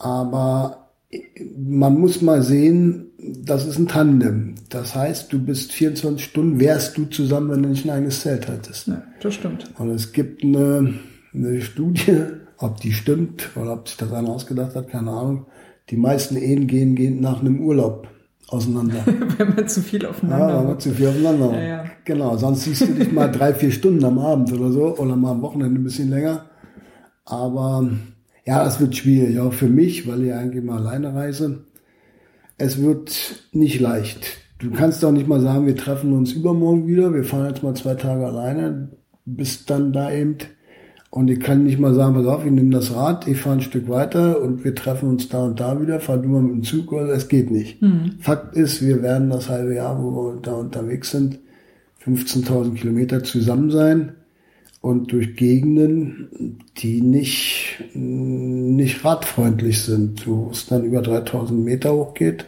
Aber 0.00 0.88
man 1.56 2.00
muss 2.00 2.22
mal 2.22 2.42
sehen, 2.42 3.10
das 3.18 3.66
ist 3.66 3.78
ein 3.78 3.86
Tandem. 3.86 4.54
Das 4.70 4.94
heißt, 4.94 5.32
du 5.32 5.38
bist 5.38 5.72
24 5.72 6.24
Stunden, 6.24 6.58
wärst 6.58 6.96
du 6.96 7.04
zusammen, 7.04 7.50
wenn 7.50 7.62
du 7.62 7.68
nicht 7.68 7.84
ein 7.84 7.90
eigenes 7.90 8.22
Zelt 8.22 8.48
hättest. 8.48 8.88
Ja, 8.88 9.02
das 9.20 9.34
stimmt. 9.34 9.70
Und 9.78 9.90
es 9.90 10.12
gibt 10.12 10.42
eine, 10.42 10.94
eine 11.34 11.60
Studie, 11.60 12.16
ob 12.56 12.80
die 12.80 12.92
stimmt 12.92 13.50
oder 13.56 13.74
ob 13.74 13.88
sich 13.88 13.98
das 13.98 14.12
einer 14.12 14.30
ausgedacht 14.30 14.74
hat, 14.74 14.88
keine 14.88 15.10
Ahnung. 15.10 15.46
Die 15.90 15.96
meisten 15.96 16.36
Ehen 16.36 16.66
gehen, 16.66 16.94
gehen 16.94 17.20
nach 17.20 17.40
einem 17.40 17.60
Urlaub 17.60 18.08
auseinander. 18.48 19.04
wenn 19.38 19.54
man 19.54 19.68
zu 19.68 19.82
viel 19.82 20.06
aufeinander 20.06 20.48
Ja, 20.48 20.60
wenn 20.60 20.66
man 20.68 20.80
zu 20.80 20.90
viel 20.92 21.08
aufeinander 21.08 21.52
ja, 21.52 21.68
ja. 21.68 21.84
Genau, 22.04 22.36
sonst 22.38 22.62
siehst 22.62 22.82
du 22.82 22.94
dich 22.94 23.12
mal 23.12 23.30
drei, 23.30 23.52
vier 23.52 23.70
Stunden 23.70 24.04
am 24.04 24.18
Abend 24.18 24.50
oder 24.52 24.72
so 24.72 24.96
oder 24.96 25.14
mal 25.14 25.32
am 25.32 25.42
Wochenende 25.42 25.78
ein 25.78 25.84
bisschen 25.84 26.08
länger. 26.08 26.46
Aber 27.26 27.90
ja, 28.50 28.64
das 28.64 28.80
wird 28.80 28.96
schwierig, 28.96 29.38
auch 29.38 29.52
für 29.52 29.68
mich, 29.68 30.08
weil 30.08 30.24
ich 30.24 30.34
eigentlich 30.34 30.64
mal 30.64 30.78
alleine 30.78 31.14
reise. 31.14 31.66
Es 32.58 32.82
wird 32.82 33.46
nicht 33.52 33.78
leicht. 33.78 34.26
Du 34.58 34.72
kannst 34.72 35.04
doch 35.04 35.12
nicht 35.12 35.28
mal 35.28 35.40
sagen, 35.40 35.66
wir 35.66 35.76
treffen 35.76 36.12
uns 36.12 36.32
übermorgen 36.32 36.88
wieder, 36.88 37.14
wir 37.14 37.22
fahren 37.22 37.46
jetzt 37.46 37.62
mal 37.62 37.74
zwei 37.74 37.94
Tage 37.94 38.26
alleine, 38.26 38.88
bist 39.24 39.70
dann 39.70 39.92
da 39.92 40.10
eben. 40.10 40.38
Und 41.10 41.30
ich 41.30 41.38
kann 41.38 41.62
nicht 41.62 41.78
mal 41.78 41.94
sagen, 41.94 42.14
pass 42.14 42.26
auf, 42.26 42.44
ich 42.44 42.50
nehme 42.50 42.70
das 42.70 42.92
Rad, 42.92 43.28
ich 43.28 43.38
fahre 43.38 43.58
ein 43.58 43.62
Stück 43.62 43.88
weiter 43.88 44.42
und 44.42 44.64
wir 44.64 44.74
treffen 44.74 45.08
uns 45.10 45.28
da 45.28 45.44
und 45.44 45.60
da 45.60 45.80
wieder, 45.80 46.00
fahr 46.00 46.18
du 46.18 46.28
mal 46.28 46.42
mit 46.42 46.52
dem 46.52 46.62
Zug, 46.64 46.92
oder 46.92 47.10
es 47.10 47.28
geht 47.28 47.52
nicht. 47.52 47.80
Mhm. 47.80 48.16
Fakt 48.18 48.56
ist, 48.56 48.82
wir 48.84 49.00
werden 49.00 49.30
das 49.30 49.48
halbe 49.48 49.76
Jahr, 49.76 50.02
wo 50.02 50.10
wir 50.10 50.40
da 50.42 50.54
unterwegs 50.54 51.12
sind, 51.12 51.38
15.000 52.04 52.74
Kilometer 52.74 53.22
zusammen 53.22 53.70
sein 53.70 54.16
und 54.80 55.12
durch 55.12 55.36
Gegenden, 55.36 56.58
die 56.78 57.02
nicht, 57.02 57.84
nicht 57.94 59.04
radfreundlich 59.04 59.82
sind, 59.82 60.26
wo 60.26 60.48
es 60.50 60.66
dann 60.66 60.84
über 60.84 61.02
3000 61.02 61.62
Meter 61.62 61.92
hochgeht. 61.92 62.46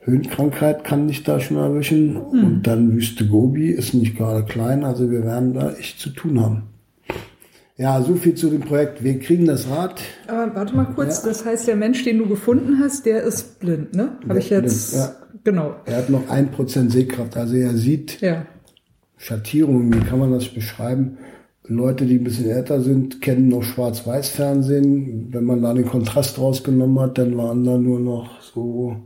Höhenkrankheit 0.00 0.84
kann 0.84 1.08
dich 1.08 1.24
da 1.24 1.40
schon 1.40 1.56
erwischen. 1.56 2.14
Mhm. 2.14 2.44
Und 2.44 2.62
dann 2.66 2.92
Wüste 2.92 3.26
Gobi 3.26 3.70
ist 3.70 3.92
nicht 3.92 4.16
gerade 4.16 4.44
klein, 4.44 4.84
also 4.84 5.10
wir 5.10 5.24
werden 5.24 5.54
da 5.54 5.72
echt 5.72 5.98
zu 5.98 6.10
tun 6.10 6.40
haben. 6.40 6.62
Ja, 7.76 8.00
so 8.00 8.14
viel 8.14 8.34
zu 8.34 8.48
dem 8.48 8.62
Projekt. 8.62 9.04
Wir 9.04 9.18
kriegen 9.18 9.44
das 9.44 9.68
Rad. 9.68 10.00
Aber 10.28 10.54
warte 10.54 10.74
mal 10.74 10.86
kurz, 10.94 11.22
ja. 11.22 11.28
das 11.28 11.44
heißt, 11.44 11.68
der 11.68 11.76
Mensch, 11.76 12.04
den 12.04 12.18
du 12.18 12.26
gefunden 12.26 12.78
hast, 12.80 13.04
der 13.04 13.22
ist 13.22 13.60
blind, 13.60 13.94
ne? 13.94 14.12
Habe 14.26 14.38
ich 14.38 14.48
jetzt. 14.48 14.92
Blind, 14.92 15.04
ja. 15.04 15.16
Genau. 15.44 15.76
Er 15.84 15.98
hat 15.98 16.10
noch 16.10 16.28
ein 16.30 16.50
Prozent 16.50 16.90
Sehkraft, 16.90 17.36
also 17.36 17.54
er 17.54 17.74
sieht 17.74 18.20
ja. 18.20 18.46
Schattierungen, 19.16 19.92
wie 19.92 20.04
kann 20.04 20.18
man 20.18 20.32
das 20.32 20.48
beschreiben? 20.48 21.18
Leute, 21.68 22.06
die 22.06 22.18
ein 22.18 22.24
bisschen 22.24 22.48
älter 22.48 22.80
sind, 22.80 23.20
kennen 23.20 23.48
noch 23.48 23.62
Schwarz-Weiß-Fernsehen. 23.62 25.28
Wenn 25.32 25.44
man 25.44 25.62
da 25.62 25.74
den 25.74 25.86
Kontrast 25.86 26.38
rausgenommen 26.38 27.00
hat, 27.00 27.18
dann 27.18 27.36
waren 27.36 27.64
da 27.64 27.76
nur 27.76 27.98
noch 27.98 28.40
so 28.40 28.96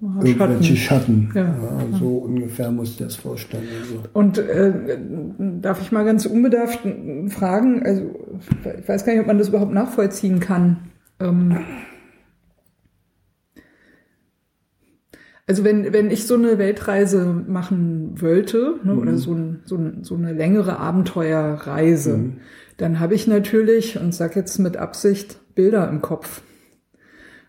Schatten. 0.00 0.26
irgendwelche 0.26 0.76
Schatten. 0.76 1.32
Ja. 1.34 1.42
ja 1.42 1.98
so 1.98 2.18
ungefähr 2.18 2.70
muss 2.70 2.90
ich 2.90 2.98
das 2.98 3.16
vorstellen. 3.16 3.66
Also. 3.80 4.02
Und 4.12 4.38
äh, 4.38 4.98
darf 5.60 5.80
ich 5.80 5.90
mal 5.90 6.04
ganz 6.04 6.24
unbedarft 6.26 6.80
fragen, 7.28 7.82
also 7.82 8.02
ich 8.78 8.88
weiß 8.88 9.04
gar 9.04 9.12
nicht, 9.12 9.22
ob 9.22 9.26
man 9.26 9.38
das 9.38 9.48
überhaupt 9.48 9.72
nachvollziehen 9.72 10.38
kann. 10.38 10.76
Ähm, 11.18 11.58
Also 15.48 15.64
wenn, 15.64 15.94
wenn 15.94 16.10
ich 16.10 16.26
so 16.26 16.34
eine 16.34 16.58
Weltreise 16.58 17.24
machen 17.24 18.20
wollte 18.20 18.74
ne, 18.84 18.92
mhm. 18.92 18.98
oder 18.98 19.16
so, 19.16 19.32
ein, 19.32 19.62
so, 19.64 19.76
ein, 19.76 20.04
so 20.04 20.14
eine 20.14 20.34
längere 20.34 20.78
Abenteuerreise, 20.78 22.18
mhm. 22.18 22.36
dann 22.76 23.00
habe 23.00 23.14
ich 23.14 23.26
natürlich, 23.26 23.98
und 23.98 24.14
sag 24.14 24.36
jetzt 24.36 24.58
mit 24.58 24.76
Absicht, 24.76 25.38
Bilder 25.54 25.88
im 25.88 26.02
Kopf. 26.02 26.42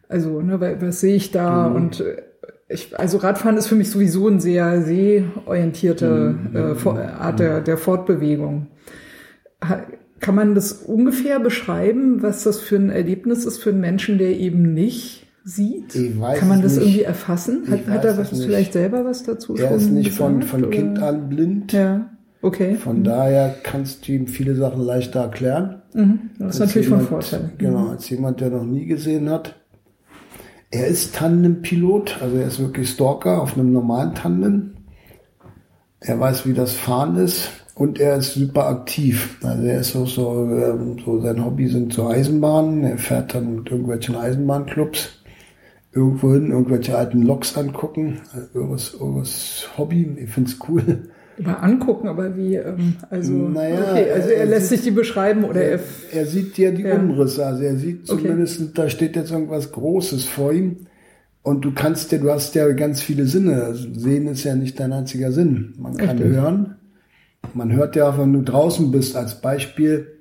Also, 0.07 0.41
ne, 0.41 0.77
was 0.79 1.01
sehe 1.01 1.15
ich 1.15 1.31
da? 1.31 1.67
Mhm. 1.67 1.75
Und 1.75 1.99
äh, 1.99 2.21
ich, 2.69 2.97
also 2.97 3.17
Radfahren 3.17 3.57
ist 3.57 3.67
für 3.67 3.75
mich 3.75 3.91
sowieso 3.91 4.27
eine 4.27 4.39
sehr 4.39 4.81
sehorientierte 4.81 6.35
mhm. 6.53 6.55
äh, 6.55 6.99
Art 7.01 7.39
der, 7.39 7.59
der 7.59 7.77
Fortbewegung. 7.77 8.67
Kann 10.21 10.35
man 10.35 10.55
das 10.55 10.71
ungefähr 10.71 11.41
beschreiben, 11.41 12.23
was 12.23 12.43
das 12.43 12.61
für 12.61 12.77
ein 12.77 12.91
Erlebnis 12.91 13.43
ist 13.43 13.61
für 13.61 13.71
einen 13.71 13.81
Menschen, 13.81 14.17
der 14.19 14.39
eben 14.39 14.73
nicht 14.73 15.28
sieht? 15.49 15.93
Kann 15.93 16.47
man 16.47 16.61
das 16.61 16.75
nicht. 16.75 16.83
irgendwie 16.85 17.03
erfassen? 17.03 17.63
Hat, 17.69 17.87
hat 17.87 18.05
er 18.05 18.17
was 18.17 18.29
vielleicht 18.29 18.73
selber 18.73 19.03
was 19.05 19.23
dazu 19.23 19.55
Er 19.55 19.71
ist 19.71 19.89
nicht 19.89 20.11
von, 20.11 20.39
gesagt, 20.39 20.51
von 20.51 20.63
oder? 20.65 20.71
Kind 20.71 20.99
an 20.99 21.29
blind. 21.29 21.73
Ja, 21.73 22.09
okay. 22.41 22.75
Von 22.75 23.03
daher 23.03 23.55
kannst 23.63 24.07
du 24.07 24.11
ihm 24.13 24.27
viele 24.27 24.55
Sachen 24.55 24.81
leichter 24.81 25.21
erklären. 25.21 25.81
Mhm. 25.93 26.19
Das 26.39 26.55
ist 26.55 26.59
natürlich 26.59 26.87
von 26.87 26.99
jemand- 26.99 27.25
Vorteil. 27.25 27.49
Genau, 27.57 27.87
als 27.89 28.09
jemand, 28.09 28.41
der 28.41 28.49
noch 28.51 28.63
nie 28.65 28.85
gesehen 28.85 29.29
hat. 29.29 29.55
Er 30.71 30.85
ist 30.85 31.15
Tandem-Pilot, 31.15 32.19
also 32.21 32.37
er 32.37 32.45
ist 32.47 32.59
wirklich 32.59 32.89
Stalker 32.91 33.41
auf 33.41 33.57
einem 33.57 33.71
normalen 33.73 34.13
Tandem. 34.13 34.73
Er 35.99 36.19
weiß, 36.19 36.45
wie 36.45 36.53
das 36.53 36.73
Fahren 36.73 37.17
ist 37.17 37.49
und 37.75 37.99
er 37.99 38.17
ist 38.17 38.35
super 38.35 38.67
aktiv. 38.67 39.39
Also 39.43 39.63
er 39.63 39.79
ist 39.81 39.95
auch 39.95 40.07
so, 40.07 40.45
ähm, 40.45 40.97
so 41.03 41.19
sein 41.21 41.43
Hobby 41.43 41.67
sind 41.67 41.91
so 41.93 42.07
Eisenbahnen. 42.07 42.83
Er 42.83 42.97
fährt 42.99 43.33
dann 43.33 43.55
mit 43.55 43.71
irgendwelchen 43.71 44.15
Eisenbahnclubs 44.15 45.18
irgendwo 45.93 46.33
hin, 46.33 46.51
irgendwelche 46.51 46.97
alten 46.97 47.21
Loks 47.23 47.57
angucken. 47.57 48.19
Irgendwas, 48.53 48.93
irgendwas 48.93 49.67
Hobby, 49.77 50.07
ich 50.21 50.29
find's 50.29 50.57
cool. 50.67 50.83
Über 51.37 51.63
angucken, 51.63 52.07
aber 52.09 52.35
wie, 52.35 52.55
ähm, 52.55 52.95
also, 53.09 53.31
Naja, 53.33 53.91
okay, 53.91 54.11
also 54.11 54.29
er 54.29 54.37
er 54.41 54.45
lässt 54.45 54.67
sieht- 54.69 54.79
sich 54.79 54.87
die 54.89 54.91
beschreiben 54.95 55.45
oder 55.45 55.61
er, 55.61 55.79
Er 56.11 56.25
sieht 56.25 56.57
ja 56.57 56.69
die 56.71 56.83
Ja. 56.83 56.95
Umrisse, 56.97 57.45
also 57.45 57.63
er 57.63 57.77
sieht 57.77 58.09
Okay. 58.09 58.21
zumindest, 58.23 58.77
da 58.77 58.89
steht 58.89 59.15
jetzt 59.15 59.31
irgendwas 59.31 59.71
Großes 59.71 60.25
vor 60.25 60.51
ihm. 60.51 60.77
Und 61.41 61.63
du 61.63 61.71
kannst 61.71 62.11
ja, 62.11 62.17
du 62.17 62.29
hast 62.29 62.53
ja 62.55 62.69
ganz 62.73 63.01
viele 63.01 63.25
Sinne. 63.25 63.63
Also 63.63 63.87
sehen 63.93 64.27
ist 64.27 64.43
ja 64.43 64.55
nicht 64.55 64.77
dein 64.79 64.91
einziger 64.91 65.31
Sinn. 65.31 65.73
Man 65.79 65.95
kann 65.95 66.17
Richtig. 66.17 66.35
hören. 66.35 66.75
Man 67.53 67.71
hört 67.71 67.95
ja 67.95 68.09
auch, 68.09 68.19
wenn 68.19 68.33
du 68.33 68.41
draußen 68.41 68.91
bist, 68.91 69.15
als 69.15 69.39
Beispiel, 69.39 70.18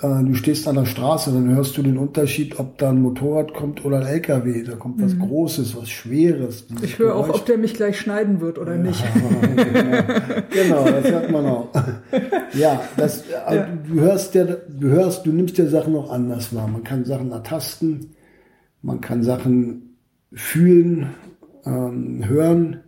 du 0.00 0.34
stehst 0.34 0.66
an 0.66 0.76
der 0.76 0.86
Straße, 0.86 1.30
dann 1.32 1.54
hörst 1.54 1.76
du 1.76 1.82
den 1.82 1.98
Unterschied, 1.98 2.58
ob 2.58 2.78
da 2.78 2.88
ein 2.90 3.02
Motorrad 3.02 3.52
kommt 3.54 3.84
oder 3.84 3.98
ein 4.00 4.06
LKW. 4.06 4.62
Da 4.64 4.76
kommt 4.76 5.02
was 5.02 5.18
Großes, 5.18 5.76
was 5.76 5.90
Schweres. 5.90 6.66
Mhm. 6.70 6.78
ich 6.82 6.98
höre 6.98 7.14
auch, 7.14 7.24
Geräusch. 7.26 7.40
ob 7.40 7.46
der 7.46 7.58
mich 7.58 7.74
gleich 7.74 7.98
schneiden 8.00 8.40
wird 8.40 8.58
oder 8.58 8.76
nicht. 8.76 9.02
genau, 10.50 10.84
das 10.84 11.10
hört 11.10 11.30
man 11.30 11.46
auch. 11.46 11.68
Ja, 12.52 12.82
das, 12.96 13.22
äh, 13.48 13.56
Ja. 13.56 13.68
du 13.86 14.00
hörst 14.00 14.34
ja, 14.34 14.44
du 14.44 14.88
hörst, 14.88 15.24
du 15.24 15.30
nimmst 15.32 15.56
ja 15.58 15.66
Sachen 15.66 15.94
auch 15.94 16.10
anders 16.10 16.52
wahr. 16.54 16.66
Man 16.66 16.82
kann 16.82 17.04
Sachen 17.04 17.30
ertasten, 17.30 18.16
man 18.82 19.00
kann 19.00 19.22
Sachen 19.22 19.96
fühlen, 20.32 21.10
ähm, 21.64 22.24
hören. 22.26 22.80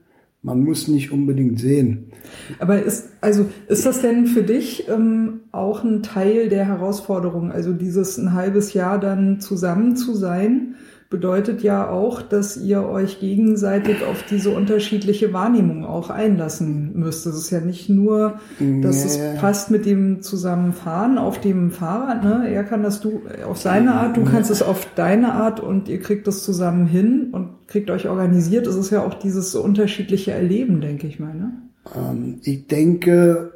Man 0.44 0.64
muss 0.64 0.88
nicht 0.88 1.12
unbedingt 1.12 1.60
sehen. 1.60 2.10
Aber 2.58 2.82
ist, 2.82 3.10
also, 3.20 3.46
ist 3.68 3.86
das 3.86 4.02
denn 4.02 4.26
für 4.26 4.42
dich 4.42 4.88
ähm, 4.88 5.42
auch 5.52 5.84
ein 5.84 6.02
Teil 6.02 6.48
der 6.48 6.66
Herausforderung? 6.66 7.52
Also 7.52 7.72
dieses 7.72 8.18
ein 8.18 8.32
halbes 8.32 8.72
Jahr 8.72 8.98
dann 8.98 9.40
zusammen 9.40 9.96
zu 9.96 10.14
sein, 10.14 10.74
bedeutet 11.12 11.62
ja 11.62 11.88
auch, 11.88 12.22
dass 12.22 12.56
ihr 12.56 12.82
euch 12.82 13.20
gegenseitig 13.20 14.02
auf 14.02 14.24
diese 14.28 14.50
unterschiedliche 14.50 15.32
Wahrnehmung 15.32 15.84
auch 15.84 16.10
einlassen 16.10 16.98
müsst. 16.98 17.26
Es 17.26 17.36
ist 17.36 17.50
ja 17.50 17.60
nicht 17.60 17.88
nur, 17.88 18.40
dass 18.58 19.04
es 19.04 19.18
Nee. 19.18 19.38
passt 19.38 19.70
mit 19.70 19.86
dem 19.86 20.22
Zusammenfahren 20.22 21.18
auf 21.18 21.40
dem 21.40 21.70
Fahrrad. 21.70 22.24
Ne? 22.24 22.48
Er 22.50 22.64
kann 22.64 22.82
das 22.82 23.00
du 23.00 23.20
auf 23.46 23.58
seine 23.58 23.92
Art, 23.94 24.16
du 24.16 24.24
kannst 24.24 24.50
es 24.50 24.62
auf 24.62 24.88
deine 24.96 25.34
Art 25.34 25.60
und 25.60 25.88
ihr 25.88 26.00
kriegt 26.00 26.26
das 26.26 26.42
zusammen 26.42 26.86
hin 26.86 27.28
und 27.30 27.68
kriegt 27.68 27.90
euch 27.90 28.08
organisiert. 28.08 28.66
Es 28.66 28.74
ist 28.74 28.90
ja 28.90 29.04
auch 29.04 29.14
dieses 29.14 29.54
unterschiedliche 29.54 30.32
Erleben, 30.32 30.80
denke 30.80 31.06
ich 31.06 31.20
mal. 31.20 31.34
Ne? 31.34 31.52
Ähm, 31.94 32.40
ich 32.42 32.66
denke, 32.66 33.52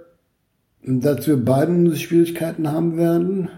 dass 0.85 1.27
wir 1.27 1.43
beide 1.43 1.73
unsere 1.73 1.97
Schwierigkeiten 1.97 2.71
haben 2.71 2.97
werden. 2.97 3.49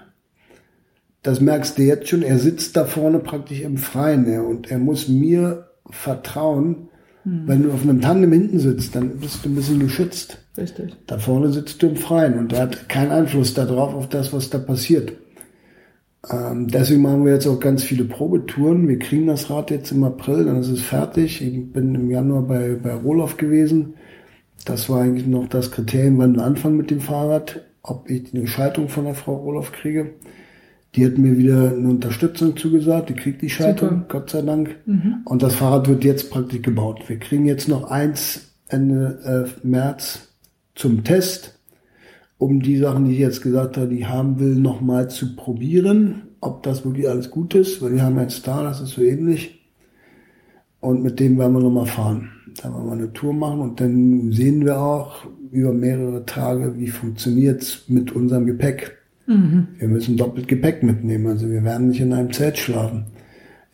Das 1.29 1.43
merkst 1.43 1.77
du 1.77 1.83
jetzt 1.83 2.09
schon. 2.09 2.23
Er 2.23 2.39
sitzt 2.39 2.75
da 2.75 2.87
vorne 2.87 3.19
praktisch 3.19 3.61
im 3.61 3.77
Freien 3.77 4.27
ja, 4.33 4.41
und 4.41 4.71
er 4.71 4.79
muss 4.79 5.09
mir 5.09 5.67
vertrauen. 5.91 6.89
Wenn 7.23 7.65
du 7.65 7.71
auf 7.71 7.83
einem 7.83 8.01
Tandem 8.01 8.33
hinten 8.33 8.59
sitzt, 8.59 8.97
dann 8.97 9.19
bist 9.19 9.45
du 9.45 9.51
ein 9.51 9.55
bisschen 9.55 9.79
geschützt. 9.79 10.39
Richtig. 10.57 10.97
Da 11.07 11.19
vorne 11.19 11.53
sitzt 11.53 11.83
du 11.83 11.89
im 11.89 11.97
Freien 11.97 12.39
und 12.39 12.55
er 12.55 12.63
hat 12.63 12.89
keinen 12.89 13.11
Einfluss 13.11 13.53
darauf, 13.53 13.93
auf 13.95 14.09
das, 14.09 14.33
was 14.33 14.49
da 14.49 14.57
passiert. 14.57 15.13
Ähm, 16.31 16.69
deswegen 16.69 17.03
machen 17.03 17.27
wir 17.27 17.35
jetzt 17.35 17.47
auch 17.47 17.61
ganz 17.61 17.83
viele 17.83 18.05
Probetouren. 18.05 18.89
Wir 18.89 18.99
kriegen 18.99 19.27
das 19.27 19.51
Rad 19.51 19.71
jetzt 19.71 19.93
im 19.93 20.05
April, 20.05 20.47
dann 20.47 20.57
ist 20.57 20.71
es 20.71 20.81
fertig. 20.81 21.43
Ich 21.43 21.71
bin 21.71 21.95
im 21.95 22.11
Januar 22.11 22.41
bei, 22.41 22.75
bei 22.83 22.95
Roloff 22.95 23.37
gewesen. 23.37 23.97
Das 24.65 24.89
war 24.89 25.03
eigentlich 25.03 25.27
noch 25.27 25.47
das 25.47 25.71
Kriterium, 25.71 26.17
wann 26.17 26.37
wir 26.37 26.45
anfangen 26.45 26.79
mit 26.79 26.91
dem 26.91 27.01
Fahrrad, 27.01 27.67
ob 27.83 28.09
ich 28.09 28.33
eine 28.33 28.47
Schaltung 28.47 28.89
von 28.89 29.05
der 29.05 29.15
Frau 29.15 29.35
Roloff 29.35 29.73
kriege. 29.73 30.13
Die 30.99 31.07
hat 31.07 31.17
mir 31.17 31.39
wieder 31.39 31.71
eine 31.71 31.91
Unterstützung 31.91 32.57
zugesagt, 32.57 33.11
die 33.11 33.15
kriegt 33.15 33.41
die 33.41 33.49
Schaltung, 33.49 33.89
Super. 33.89 34.05
Gott 34.09 34.31
sei 34.31 34.43
Dank. 34.43 34.75
Und 35.27 35.45
das 35.45 35.55
Fahrrad 35.55 35.87
wird 35.87 36.03
jetzt 36.03 36.29
praktisch 36.29 36.61
gebaut. 36.61 37.09
Wir 37.09 37.21
kriegen 37.21 37.47
jetzt 37.47 37.69
noch 37.69 37.89
eins 37.89 38.53
Ende 38.67 39.47
äh, 39.63 39.65
März 39.65 40.29
zum 40.75 41.05
Test, 41.05 41.57
um 42.37 42.61
die 42.61 42.79
Sachen, 42.79 43.05
die 43.05 43.13
ich 43.13 43.21
jetzt 43.21 43.43
gesagt 43.43 43.77
habe, 43.77 43.87
die 43.87 44.07
haben 44.07 44.41
will, 44.41 44.57
nochmal 44.57 45.09
zu 45.09 45.37
probieren, 45.37 46.23
ob 46.41 46.65
das 46.65 46.85
wirklich 46.85 47.09
alles 47.09 47.31
gut 47.31 47.55
ist, 47.55 47.81
weil 47.81 47.93
wir 47.93 48.03
haben 48.03 48.19
einen 48.19 48.31
Star, 48.31 48.65
das 48.65 48.81
ist 48.81 48.91
so 48.91 49.03
ähnlich. 49.03 49.65
Und 50.81 51.05
mit 51.05 51.21
dem 51.21 51.39
werden 51.39 51.53
wir 51.53 51.61
nochmal 51.61 51.87
fahren. 51.87 52.33
Da 52.61 52.75
werden 52.75 52.87
wir 52.87 52.93
eine 52.93 53.13
Tour 53.13 53.35
machen 53.35 53.61
und 53.61 53.81
dann 53.81 54.33
sehen 54.33 54.65
wir 54.65 54.81
auch 54.81 55.27
über 55.53 55.73
mehrere 55.73 56.27
Tage, 56.27 56.77
wie 56.77 56.89
funktioniert's 56.89 57.85
mit 57.87 58.11
unserem 58.11 58.47
Gepäck. 58.47 58.98
Wir 59.79 59.89
müssen 59.89 60.17
doppelt 60.17 60.49
Gepäck 60.49 60.83
mitnehmen, 60.83 61.27
also 61.27 61.51
wir 61.51 61.63
werden 61.63 61.89
nicht 61.89 62.01
in 62.01 62.15
einem 62.15 62.33
Zelt 62.33 62.57
schlafen. 62.57 63.05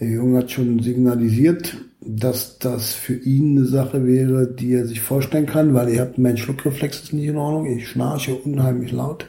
Der 0.01 0.09
Junge 0.09 0.39
hat 0.39 0.51
schon 0.51 0.81
signalisiert, 0.81 1.77
dass 2.01 2.59
das 2.59 2.93
für 2.93 3.15
ihn 3.15 3.57
eine 3.57 3.67
Sache 3.67 4.05
wäre, 4.05 4.53
die 4.53 4.73
er 4.73 4.87
sich 4.87 5.01
vorstellen 5.01 5.47
kann, 5.47 5.73
weil 5.73 5.91
ihr 5.91 6.01
habt 6.01 6.19
mein 6.19 6.37
Schluckreflex 6.37 7.05
ist 7.05 7.13
nicht 7.13 7.29
in 7.29 7.37
Ordnung, 7.37 7.67
ich 7.67 7.89
schnarche 7.89 8.35
unheimlich 8.35 8.91
laut. 8.91 9.29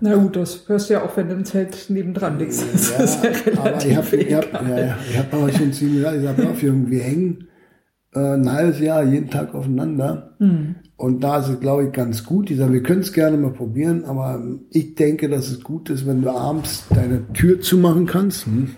Na 0.00 0.14
gut, 0.14 0.36
das 0.36 0.68
hörst 0.68 0.88
du 0.88 0.94
ja 0.94 1.02
auch, 1.02 1.16
wenn 1.16 1.28
du 1.28 1.34
im 1.34 1.44
Zelt 1.44 1.90
nebendran 1.90 2.38
liegst. 2.38 2.64
Das 2.72 3.16
ist 3.16 3.24
ja 3.24 3.30
aber 3.58 3.84
ich 3.84 3.96
habe 3.96 4.16
ich 4.16 4.34
hab, 4.34 4.52
ja, 4.52 4.78
ja, 4.78 4.98
ich 5.10 5.18
hab 5.18 5.34
aber 5.34 5.52
schon 5.52 5.72
ziemlich 5.72 5.96
gesagt, 5.96 6.16
ich 6.16 6.22
sag 6.22 6.46
auf, 6.46 6.62
Jürgen, 6.62 6.90
wir 6.90 7.02
hängen 7.02 7.48
äh, 8.14 8.34
ein 8.34 8.50
halbes 8.50 8.80
Jahr 8.80 9.02
jeden 9.02 9.30
Tag 9.30 9.52
aufeinander. 9.54 10.36
Hm. 10.38 10.76
Und 10.96 11.24
da 11.24 11.38
ist 11.38 11.48
es, 11.48 11.60
glaube 11.60 11.86
ich, 11.86 11.92
ganz 11.92 12.24
gut. 12.24 12.50
Ich 12.50 12.58
sage, 12.58 12.72
wir 12.72 12.82
können 12.82 13.00
es 13.00 13.12
gerne 13.12 13.36
mal 13.36 13.52
probieren, 13.52 14.04
aber 14.04 14.40
ich 14.70 14.94
denke, 14.94 15.28
dass 15.28 15.48
es 15.48 15.62
gut 15.62 15.90
ist, 15.90 16.06
wenn 16.06 16.22
du 16.22 16.30
abends 16.30 16.86
deine 16.88 17.32
Tür 17.32 17.60
zumachen 17.60 18.06
kannst 18.06 18.46
hm, 18.46 18.68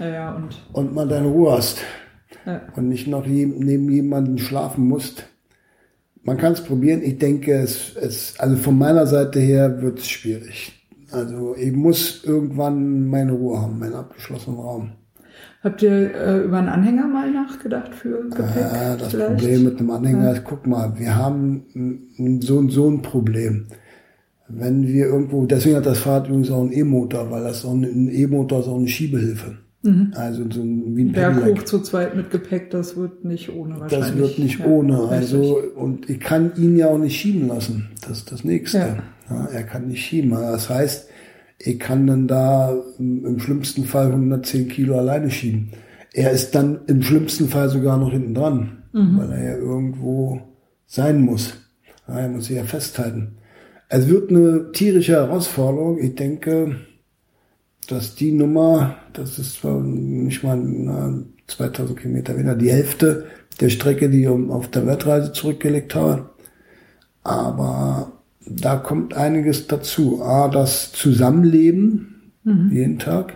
Ja, 0.00 0.08
ja, 0.08 0.34
und 0.34 0.62
und 0.72 0.94
mal 0.94 1.06
deine 1.06 1.28
Ruhe 1.28 1.52
hast 1.52 1.78
ja. 2.46 2.62
und 2.74 2.88
nicht 2.88 3.06
noch 3.06 3.26
neben 3.26 3.90
jemanden 3.90 4.38
schlafen 4.38 4.88
musst. 4.88 5.26
Man 6.22 6.38
kann 6.38 6.52
es 6.52 6.64
probieren. 6.64 7.02
Ich 7.02 7.18
denke, 7.18 7.52
es, 7.52 7.96
es, 7.96 8.38
also 8.38 8.56
von 8.56 8.76
meiner 8.76 9.06
Seite 9.06 9.38
her 9.38 9.82
wird 9.82 9.98
es 9.98 10.08
schwierig. 10.08 10.72
Also 11.10 11.54
ich 11.56 11.72
muss 11.72 12.24
irgendwann 12.24 13.08
meine 13.08 13.32
Ruhe 13.32 13.60
haben, 13.60 13.78
meinen 13.78 13.94
abgeschlossenen 13.94 14.58
Raum. 14.58 14.92
Habt 15.62 15.82
ihr 15.82 16.14
äh, 16.14 16.44
über 16.44 16.58
einen 16.58 16.68
Anhänger 16.68 17.06
mal 17.08 17.30
nachgedacht 17.32 17.94
für 17.94 18.22
Gepäck? 18.30 18.56
Ja, 18.56 18.96
das 18.96 19.08
vielleicht? 19.08 19.30
Problem 19.38 19.64
mit 19.64 19.80
dem 19.80 19.90
Anhänger 19.90 20.32
ist, 20.32 20.44
guck 20.44 20.66
mal, 20.66 20.92
wir 20.98 21.16
haben 21.16 21.64
so 22.40 22.58
und 22.58 22.70
so 22.70 22.88
ein 22.88 23.02
Problem. 23.02 23.66
Wenn 24.48 24.86
wir 24.86 25.06
irgendwo, 25.06 25.44
deswegen 25.46 25.76
hat 25.76 25.86
das 25.86 25.98
Fahrrad 25.98 26.28
übrigens 26.28 26.50
auch 26.50 26.62
einen 26.62 26.72
E-Motor, 26.72 27.30
weil 27.30 27.42
das 27.42 27.62
so 27.62 27.70
ein, 27.70 27.82
ein 27.82 28.08
E-Motor 28.08 28.60
ist 28.60 28.68
auch 28.68 28.78
eine 28.78 28.88
Schiebehilfe. 28.88 29.56
Also 30.14 30.42
so 30.50 30.60
ein, 30.60 30.96
wie 30.96 31.04
ein 31.04 31.12
Berg 31.12 31.34
Pedelec. 31.36 31.58
hoch 31.60 31.64
zu 31.64 31.80
zweit 31.80 32.14
mit 32.16 32.30
Gepäck, 32.30 32.70
das 32.70 32.96
wird 32.96 33.24
nicht 33.24 33.48
ohne 33.54 33.78
wahrscheinlich. 33.80 34.10
Das 34.10 34.18
wird 34.18 34.38
nicht 34.38 34.58
Ja, 34.58 34.66
ohne. 34.66 34.98
Also, 35.08 35.60
und 35.76 36.10
ich 36.10 36.20
kann 36.20 36.52
ihn 36.56 36.76
ja 36.76 36.88
auch 36.88 36.98
nicht 36.98 37.16
schieben 37.18 37.48
lassen. 37.48 37.88
Das 38.06 38.18
ist 38.18 38.32
das 38.32 38.44
Nächste. 38.44 38.78
Ja. 38.78 38.96
Ja, 39.30 39.48
er 39.52 39.62
kann 39.62 39.86
nicht 39.86 40.04
schieben. 40.04 40.30
Das 40.30 40.68
heißt, 40.68 41.08
ich 41.58 41.78
kann 41.78 42.06
dann 42.06 42.28
da 42.28 42.74
im 42.98 43.24
im 43.24 43.40
schlimmsten 43.40 43.84
Fall 43.84 44.06
110 44.12 44.68
Kilo 44.68 44.98
alleine 44.98 45.30
schieben. 45.30 45.70
Er 46.12 46.30
ist 46.30 46.54
dann 46.54 46.80
im 46.86 47.02
schlimmsten 47.02 47.48
Fall 47.48 47.68
sogar 47.68 47.98
noch 47.98 48.12
hinten 48.12 48.34
dran, 48.34 48.82
Mhm. 48.92 49.18
weil 49.18 49.32
er 49.32 49.44
ja 49.44 49.56
irgendwo 49.56 50.40
sein 50.86 51.20
muss. 51.20 51.54
Er 52.06 52.28
muss 52.28 52.46
sich 52.46 52.56
ja 52.56 52.64
festhalten. 52.64 53.36
Es 53.90 54.08
wird 54.08 54.30
eine 54.30 54.72
tierische 54.72 55.12
Herausforderung. 55.12 55.98
Ich 55.98 56.14
denke, 56.14 56.76
dass 57.88 58.14
die 58.14 58.32
Nummer, 58.32 58.96
das 59.12 59.38
ist 59.38 59.60
zwar 59.60 59.80
nicht 59.80 60.42
mal 60.42 60.56
na, 60.56 61.22
2000 61.46 61.98
Kilometer 61.98 62.34
weniger, 62.34 62.54
die 62.54 62.70
Hälfte 62.70 63.26
der 63.60 63.70
Strecke, 63.70 64.08
die 64.10 64.22
ich 64.22 64.28
auf 64.28 64.68
der 64.70 64.86
Weltreise 64.86 65.32
zurückgelegt 65.32 65.94
habe. 65.94 66.30
Aber 67.22 68.12
da 68.50 68.76
kommt 68.76 69.14
einiges 69.14 69.66
dazu. 69.66 70.22
A, 70.22 70.48
das 70.48 70.92
Zusammenleben 70.92 72.32
jeden 72.70 72.98
Tag 72.98 73.34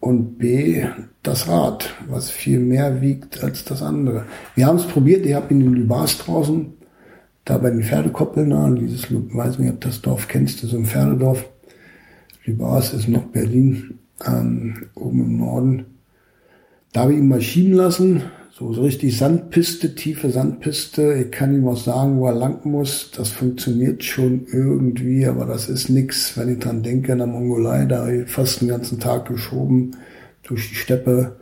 und 0.00 0.38
B, 0.38 0.84
das 1.22 1.48
Rad, 1.48 1.94
was 2.08 2.30
viel 2.30 2.58
mehr 2.58 3.00
wiegt 3.00 3.42
als 3.42 3.64
das 3.64 3.82
andere. 3.82 4.24
Wir 4.54 4.66
haben 4.66 4.76
es 4.76 4.86
probiert, 4.86 5.24
ich 5.24 5.34
habe 5.34 5.54
ihn 5.54 5.60
in 5.60 5.72
Lübars 5.72 6.18
draußen, 6.18 6.74
da 7.44 7.58
bei 7.58 7.70
den 7.70 7.82
Pferdekoppeln, 7.82 8.48
na, 8.48 8.70
dieses, 8.70 9.06
weiß 9.10 9.58
nicht, 9.58 9.70
ob 9.70 9.80
das 9.80 10.02
Dorf 10.02 10.28
kennst, 10.28 10.60
so 10.60 10.76
ein 10.76 10.86
Pferdedorf. 10.86 11.44
Lübars 12.44 12.92
ist 12.92 13.08
noch 13.08 13.24
Berlin, 13.24 13.98
ähm, 14.26 14.86
oben 14.94 15.24
im 15.24 15.38
Norden. 15.38 15.86
Da 16.92 17.02
habe 17.02 17.12
ich 17.12 17.18
ihn 17.18 17.28
mal 17.28 17.40
schieben 17.40 17.72
lassen, 17.72 18.22
so, 18.56 18.72
so 18.72 18.82
richtig 18.82 19.18
Sandpiste, 19.18 19.96
tiefe 19.96 20.30
Sandpiste. 20.30 21.12
Ich 21.14 21.32
kann 21.32 21.52
ihm 21.52 21.66
auch 21.66 21.76
sagen, 21.76 22.18
wo 22.18 22.26
er 22.26 22.34
lang 22.34 22.64
muss. 22.64 23.10
Das 23.10 23.30
funktioniert 23.30 24.04
schon 24.04 24.46
irgendwie, 24.46 25.26
aber 25.26 25.44
das 25.44 25.68
ist 25.68 25.88
nix. 25.88 26.38
Wenn 26.38 26.52
ich 26.52 26.60
dran 26.60 26.84
denke, 26.84 27.10
in 27.12 27.18
der 27.18 27.26
Mongolei, 27.26 27.84
da 27.84 28.02
habe 28.02 28.18
ich 28.18 28.30
fast 28.30 28.60
den 28.60 28.68
ganzen 28.68 29.00
Tag 29.00 29.26
geschoben 29.26 29.96
durch 30.44 30.68
die 30.68 30.76
Steppe. 30.76 31.40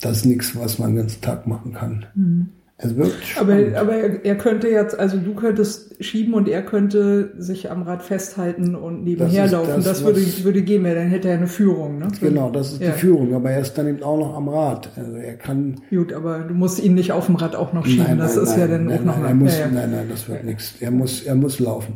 Das 0.00 0.18
ist 0.18 0.24
nichts, 0.24 0.54
was 0.54 0.78
man 0.78 0.90
den 0.90 0.98
ganzen 0.98 1.20
Tag 1.20 1.48
machen 1.48 1.72
kann. 1.72 2.06
Mhm. 2.14 2.48
Es 2.84 2.96
wird 2.96 3.12
aber, 3.38 3.52
aber 3.78 3.94
er, 3.94 4.24
er, 4.24 4.34
könnte 4.34 4.68
jetzt, 4.68 4.98
also 4.98 5.16
du 5.16 5.34
könntest 5.34 6.04
schieben 6.04 6.34
und 6.34 6.48
er 6.48 6.62
könnte 6.62 7.32
sich 7.38 7.70
am 7.70 7.82
Rad 7.82 8.02
festhalten 8.02 8.74
und 8.74 9.04
nebenher 9.04 9.44
das 9.44 9.52
laufen. 9.52 9.70
Das, 9.76 9.84
das 9.84 10.04
würde, 10.04 10.20
würde 10.42 10.62
gehen, 10.62 10.82
weil 10.82 10.96
dann 10.96 11.06
hätte 11.06 11.28
er 11.28 11.36
eine 11.36 11.46
Führung. 11.46 12.00
Ne? 12.00 12.08
Genau, 12.20 12.50
das 12.50 12.72
ist 12.72 12.82
ja. 12.82 12.90
die 12.90 12.98
Führung. 12.98 13.34
Aber 13.34 13.52
er 13.52 13.60
ist 13.60 13.74
dann 13.74 13.86
eben 13.86 14.02
auch 14.02 14.18
noch 14.18 14.34
am 14.34 14.48
Rad. 14.48 14.90
Also 14.96 15.12
er 15.12 15.34
kann. 15.34 15.76
Gut, 15.90 16.12
aber 16.12 16.40
du 16.40 16.54
musst 16.54 16.82
ihn 16.82 16.94
nicht 16.94 17.12
auf 17.12 17.26
dem 17.26 17.36
Rad 17.36 17.54
auch 17.54 17.72
noch 17.72 17.86
schieben. 17.86 18.04
Nein, 18.04 18.18
das 18.18 18.34
nein, 18.34 18.44
ist 18.44 18.50
nein, 18.50 18.60
ja 18.60 18.66
dann 18.66 18.92
auch 18.92 19.04
noch. 19.04 19.20
Nein, 19.20 19.38
muss, 19.38 19.58
ja, 19.58 19.66
ja. 19.66 19.72
nein, 19.72 19.90
nein, 19.92 20.06
das 20.10 20.28
wird 20.28 20.44
nichts. 20.44 20.74
Er 20.80 20.90
muss, 20.90 21.22
er 21.22 21.36
muss 21.36 21.60
laufen. 21.60 21.94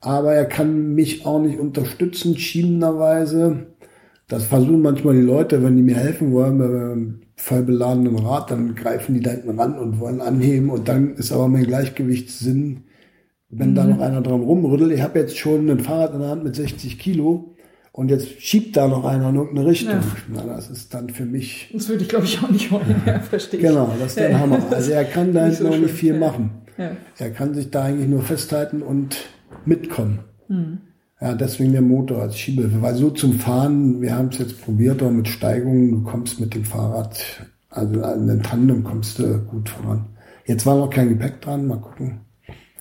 Aber 0.00 0.34
er 0.34 0.44
kann 0.44 0.94
mich 0.94 1.24
auch 1.24 1.40
nicht 1.40 1.58
unterstützen, 1.58 2.36
schiebenderweise. 2.36 3.66
Das 4.28 4.44
versuchen 4.44 4.82
manchmal 4.82 5.14
die 5.14 5.22
Leute, 5.22 5.64
wenn 5.64 5.74
die 5.76 5.82
mir 5.82 5.96
helfen 5.96 6.32
wollen, 6.32 7.22
voll 7.38 7.62
beladenen 7.62 8.18
Rad, 8.18 8.50
dann 8.50 8.74
greifen 8.74 9.14
die 9.14 9.20
da 9.20 9.30
hinten 9.30 9.58
ran 9.58 9.78
und 9.78 10.00
wollen 10.00 10.20
anheben 10.20 10.70
und 10.70 10.88
dann 10.88 11.14
ist 11.14 11.32
aber 11.32 11.48
mein 11.48 11.64
Gleichgewichtssinn, 11.64 12.84
wenn 13.48 13.70
mhm. 13.70 13.74
da 13.74 13.84
noch 13.84 14.00
einer 14.00 14.20
dran 14.20 14.40
rumrüttelt. 14.40 14.92
Ich 14.92 15.02
habe 15.02 15.20
jetzt 15.20 15.38
schon 15.38 15.70
ein 15.70 15.80
Fahrrad 15.80 16.14
in 16.14 16.20
der 16.20 16.30
Hand 16.30 16.44
mit 16.44 16.56
60 16.56 16.98
Kilo 16.98 17.54
und 17.92 18.10
jetzt 18.10 18.42
schiebt 18.42 18.76
da 18.76 18.88
noch 18.88 19.04
einer 19.04 19.30
in 19.30 19.36
irgendeine 19.36 19.68
Richtung. 19.68 19.94
Ja. 19.94 20.02
Na, 20.34 20.42
das 20.46 20.68
ist 20.68 20.92
dann 20.92 21.10
für 21.10 21.24
mich. 21.24 21.70
Das 21.72 21.88
würde 21.88 22.02
ich, 22.02 22.08
glaube 22.08 22.24
ich, 22.24 22.42
auch 22.42 22.50
nicht 22.50 22.70
wollen, 22.72 23.02
ja, 23.06 23.20
verstehe 23.20 23.60
Genau, 23.60 23.94
das 23.98 24.08
ist 24.08 24.18
der 24.18 24.38
Hammer. 24.38 24.60
Also 24.70 24.90
er 24.90 25.04
kann 25.04 25.32
da 25.32 25.44
hinten 25.44 25.56
so 25.56 25.70
noch 25.70 25.78
nicht 25.78 25.94
viel 25.94 26.14
ja. 26.14 26.20
machen. 26.20 26.50
Er 27.18 27.30
kann 27.30 27.54
sich 27.54 27.70
da 27.70 27.84
eigentlich 27.84 28.08
nur 28.08 28.22
festhalten 28.22 28.82
und 28.82 29.16
mitkommen. 29.64 30.20
Mhm. 30.48 30.78
Ja, 31.20 31.34
deswegen 31.34 31.72
der 31.72 31.82
Motor 31.82 32.22
als 32.22 32.38
Schiebehilfe. 32.38 32.80
Weil 32.80 32.94
so 32.94 33.10
zum 33.10 33.34
Fahren, 33.34 34.00
wir 34.00 34.14
haben 34.14 34.28
es 34.28 34.38
jetzt 34.38 34.62
probiert, 34.62 35.02
auch 35.02 35.10
mit 35.10 35.26
Steigungen, 35.26 35.90
du 35.90 36.02
kommst 36.02 36.38
mit 36.38 36.54
dem 36.54 36.64
Fahrrad, 36.64 37.18
also 37.70 38.02
an 38.02 38.26
den 38.26 38.42
Tandem 38.42 38.84
kommst 38.84 39.18
du 39.18 39.38
gut 39.40 39.68
voran. 39.68 40.06
Jetzt 40.46 40.64
war 40.64 40.76
noch 40.76 40.90
kein 40.90 41.08
Gepäck 41.08 41.40
dran, 41.40 41.66
mal 41.66 41.80
gucken. 41.80 42.20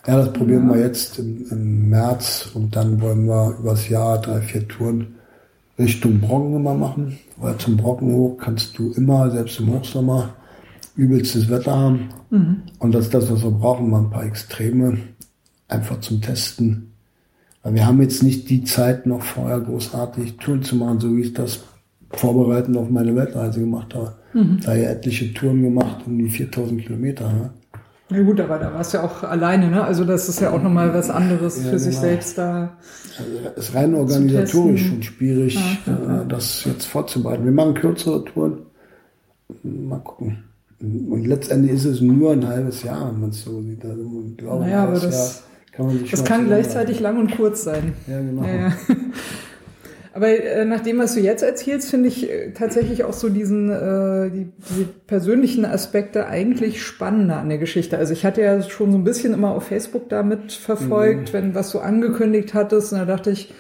Ja, 0.05 0.17
das 0.17 0.31
probieren 0.31 0.69
ja. 0.69 0.75
wir 0.75 0.81
jetzt 0.81 1.19
im, 1.19 1.47
im, 1.49 1.89
März 1.89 2.51
und 2.53 2.75
dann 2.75 3.01
wollen 3.01 3.25
wir 3.25 3.57
übers 3.59 3.89
Jahr 3.89 4.21
drei, 4.21 4.39
vier 4.39 4.67
Touren 4.67 5.15
Richtung 5.77 6.19
Brocken 6.21 6.55
immer 6.55 6.75
machen. 6.75 7.17
Weil 7.37 7.57
zum 7.57 7.75
Brocken 7.75 8.13
hoch 8.13 8.37
kannst 8.37 8.77
du 8.77 8.91
immer, 8.93 9.29
selbst 9.31 9.59
im 9.59 9.73
Hochsommer, 9.73 10.35
übelstes 10.95 11.49
Wetter 11.49 11.75
haben. 11.75 12.09
Mhm. 12.29 12.61
Und 12.79 12.93
das 12.93 13.05
ist 13.05 13.13
das, 13.15 13.31
was 13.31 13.43
wir 13.43 13.51
brauchen, 13.51 13.89
mal 13.89 14.03
ein 14.03 14.09
paar 14.09 14.25
Extreme. 14.25 14.99
Einfach 15.67 15.99
zum 15.99 16.21
Testen 16.21 16.86
weil 17.63 17.73
wir 17.73 17.85
haben 17.85 18.01
jetzt 18.01 18.23
nicht 18.23 18.49
die 18.49 18.63
Zeit 18.63 19.05
noch 19.05 19.23
vorher 19.23 19.59
großartig 19.59 20.37
Touren 20.37 20.63
zu 20.63 20.75
machen, 20.75 20.99
so 20.99 21.15
wie 21.15 21.21
ich 21.21 21.33
das 21.33 21.61
vorbereitend 22.11 22.77
auf 22.77 22.89
meine 22.89 23.15
Weltreise 23.15 23.59
gemacht 23.59 23.93
habe. 23.93 24.15
Mhm. 24.33 24.59
Da 24.63 24.75
ja 24.75 24.89
etliche 24.89 25.33
Touren 25.33 25.61
gemacht, 25.63 25.97
um 26.05 26.17
die 26.17 26.29
4000 26.29 26.81
Kilometer. 26.81 27.27
Ne? 27.27 27.49
Ja 28.09 28.23
gut, 28.23 28.39
aber 28.39 28.57
da 28.57 28.73
warst 28.73 28.93
du 28.93 28.99
ja 28.99 29.03
auch 29.03 29.23
alleine, 29.23 29.69
ne? 29.69 29.83
Also 29.83 30.05
das 30.05 30.29
ist 30.29 30.39
ja 30.39 30.51
auch 30.51 30.63
nochmal 30.63 30.93
was 30.93 31.09
anderes 31.09 31.57
ja, 31.57 31.63
für 31.63 31.69
genau. 31.71 31.83
sich 31.83 31.97
selbst 31.97 32.37
da. 32.37 32.77
Also 33.17 33.59
ist 33.59 33.75
rein 33.75 33.95
organisatorisch 33.95 34.87
schon 34.87 35.03
schwierig, 35.03 35.59
ja, 35.85 36.21
äh, 36.21 36.27
das 36.27 36.63
jetzt 36.63 36.85
vorzubereiten. 36.85 37.43
Wir 37.43 37.51
machen 37.51 37.73
kürzere 37.73 38.23
Touren. 38.23 38.59
Mal 39.63 39.99
gucken. 39.99 40.43
Und 40.79 41.25
letztendlich 41.25 41.73
ist 41.73 41.85
es 41.85 42.01
nur 42.01 42.31
ein 42.31 42.47
halbes 42.47 42.83
Jahr, 42.83 43.11
wenn 43.11 43.19
man 43.19 43.29
es 43.31 43.43
so 43.43 43.61
sieht. 43.61 43.83
Also, 43.83 44.03
glaube, 44.37 44.63
naja, 44.63 44.83
aber 44.83 44.99
das, 44.99 45.43
kann 45.77 45.85
man 45.85 45.99
sich 45.99 46.11
Das 46.11 46.25
kann 46.25 46.47
gleichzeitig 46.47 46.99
lang 46.99 47.17
und 47.19 47.37
kurz 47.37 47.63
sein. 47.63 47.93
Ja, 48.07 48.19
genau. 48.19 48.43
Ja, 48.43 48.55
ja. 48.55 48.73
Aber 50.13 50.29
äh, 50.29 50.65
nach 50.65 50.79
dem, 50.79 50.97
was 50.97 51.13
du 51.13 51.19
jetzt 51.19 51.43
erzählst, 51.43 51.91
finde 51.91 52.07
ich 52.07 52.27
äh, 52.27 52.51
tatsächlich 52.51 53.03
auch 53.03 53.13
so 53.13 53.29
diesen 53.29 53.69
äh, 53.69 54.31
die, 54.31 54.47
die 54.75 54.87
persönlichen 55.05 55.63
Aspekte 55.63 56.25
eigentlich 56.25 56.81
spannender 56.81 57.37
an 57.37 57.49
der 57.49 57.59
Geschichte. 57.59 57.99
Also 57.99 58.13
ich 58.13 58.25
hatte 58.25 58.41
ja 58.41 58.59
schon 58.63 58.91
so 58.91 58.97
ein 58.97 59.03
bisschen 59.03 59.31
immer 59.31 59.51
auf 59.51 59.67
Facebook 59.67 60.09
damit 60.09 60.51
verfolgt, 60.53 61.29
mhm. 61.29 61.33
wenn 61.33 61.55
was 61.55 61.71
du 61.71 61.77
angekündigt 61.77 62.55
hattest, 62.55 62.93
und 62.93 62.97
da 62.97 63.05
dachte 63.05 63.29
ich, 63.29 63.53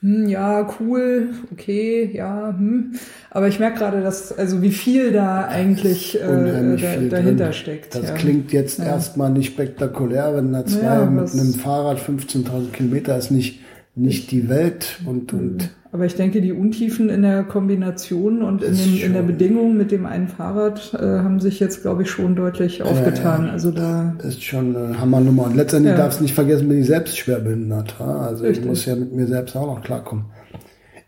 hm, 0.00 0.28
ja, 0.28 0.68
cool, 0.78 1.30
okay, 1.52 2.10
ja, 2.14 2.54
hm. 2.56 2.92
Aber 3.30 3.48
ich 3.48 3.58
merke 3.58 3.78
gerade, 3.78 4.00
dass, 4.00 4.36
also 4.36 4.62
wie 4.62 4.70
viel 4.70 5.12
da 5.12 5.46
eigentlich 5.46 6.20
äh, 6.20 6.26
da, 6.26 7.16
dahinter 7.16 7.44
drin. 7.44 7.52
steckt. 7.52 7.94
Das 7.94 8.08
ja. 8.08 8.14
klingt 8.14 8.52
jetzt 8.52 8.78
ja. 8.78 8.86
erstmal 8.86 9.30
nicht 9.30 9.48
spektakulär, 9.48 10.36
wenn 10.36 10.52
da 10.52 10.64
zwei 10.64 10.82
ja, 10.82 11.04
mit 11.04 11.32
einem 11.32 11.52
Fahrrad 11.54 11.98
15.000 11.98 12.70
Kilometer 12.72 13.18
ist 13.18 13.30
nicht, 13.30 13.60
nicht 13.98 14.30
die 14.30 14.48
Welt 14.48 15.00
und, 15.06 15.32
und 15.32 15.70
aber 15.90 16.04
ich 16.04 16.16
denke, 16.16 16.42
die 16.42 16.52
Untiefen 16.52 17.08
in 17.08 17.22
der 17.22 17.44
Kombination 17.44 18.42
und 18.42 18.62
in, 18.62 18.76
dem, 18.76 19.02
in 19.02 19.12
der 19.14 19.22
Bedingung 19.22 19.76
mit 19.76 19.90
dem 19.90 20.04
einen 20.04 20.28
Fahrrad 20.28 20.92
äh, 20.92 20.98
haben 20.98 21.40
sich 21.40 21.60
jetzt, 21.60 21.80
glaube 21.80 22.02
ich, 22.02 22.10
schon 22.10 22.36
deutlich 22.36 22.82
aufgetan. 22.82 23.46
Ja, 23.46 23.52
also 23.52 23.70
da 23.70 24.14
das 24.18 24.34
ist 24.34 24.44
schon 24.44 24.76
eine 24.76 25.00
Hammernummer. 25.00 25.46
Und 25.46 25.56
letztendlich 25.56 25.92
ja. 25.92 25.96
darfst 25.96 26.20
du 26.20 26.24
nicht 26.24 26.34
vergessen, 26.34 26.68
bin 26.68 26.80
ich 26.80 26.86
selbst 26.86 27.16
schwerbehindert. 27.16 27.98
Also 28.00 28.44
Richtig. 28.44 28.64
ich 28.64 28.68
muss 28.68 28.84
ja 28.84 28.96
mit 28.96 29.14
mir 29.14 29.26
selbst 29.26 29.56
auch 29.56 29.66
noch 29.66 29.82
klarkommen. 29.82 30.26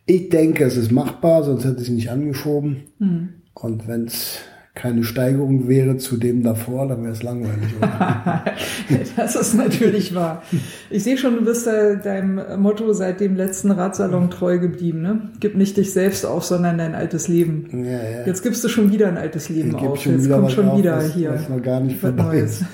Ich 0.07 0.31
denke, 0.31 0.64
es 0.64 0.79
ist 0.79 0.90
machbar, 0.90 1.44
sonst 1.44 1.64
hätte 1.64 1.83
ich 1.83 1.88
es 1.88 1.94
nicht 1.94 2.11
angeschoben. 2.11 2.85
Mhm. 2.98 3.29
Und 3.53 3.87
wenn 3.87 4.07
es 4.07 4.38
keine 4.81 5.05
Steigerung 5.05 5.69
wäre 5.69 5.99
zu 5.99 6.16
dem 6.16 6.43
davor, 6.43 6.88
dann 6.88 7.03
wäre 7.03 7.12
es 7.12 7.23
langweilig. 7.23 7.69
das 9.16 9.37
ist 9.37 9.53
natürlich 9.53 10.14
wahr. 10.14 10.43
Ich 10.88 11.03
sehe 11.03 11.19
schon, 11.19 11.35
du 11.35 11.45
bist 11.45 11.66
da 11.66 11.97
deinem 11.97 12.40
Motto 12.62 12.90
seit 12.95 13.21
dem 13.21 13.37
letzten 13.37 13.73
Radsalon 13.73 14.31
treu 14.31 14.59
geblieben. 14.59 15.03
Ne? 15.03 15.29
Gib 15.38 15.55
nicht 15.55 15.77
dich 15.77 15.93
selbst 15.93 16.25
auf, 16.25 16.45
sondern 16.45 16.79
dein 16.79 16.95
altes 16.95 17.29
Leben. 17.29 17.69
Ja, 17.85 17.90
ja. 17.90 18.27
Jetzt 18.27 18.43
gibst 18.43 18.64
du 18.64 18.69
schon 18.69 18.90
wieder 18.90 19.09
ein 19.09 19.19
altes 19.19 19.51
Leben 19.51 19.75
auf. 19.75 20.03
Jetzt 20.07 20.31
kommt 20.31 20.51
schon 20.51 20.69
auf, 20.71 20.79
wieder 20.79 20.97
was, 20.97 21.12
hier. 21.12 21.35
Was 21.35 21.49
noch 21.51 21.62
gar 21.62 21.81
nicht 21.81 22.01
vorbei 22.01 22.38
ist. 22.38 22.64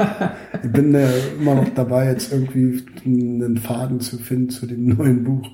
ich 0.62 0.72
bin 0.72 0.94
äh, 0.94 1.08
immer 1.38 1.56
noch 1.56 1.68
dabei, 1.74 2.08
jetzt 2.10 2.32
irgendwie 2.32 2.82
einen 3.04 3.58
Faden 3.58 4.00
zu 4.00 4.16
finden 4.16 4.48
zu 4.48 4.64
dem 4.64 4.96
neuen 4.96 5.24
Buch. 5.24 5.46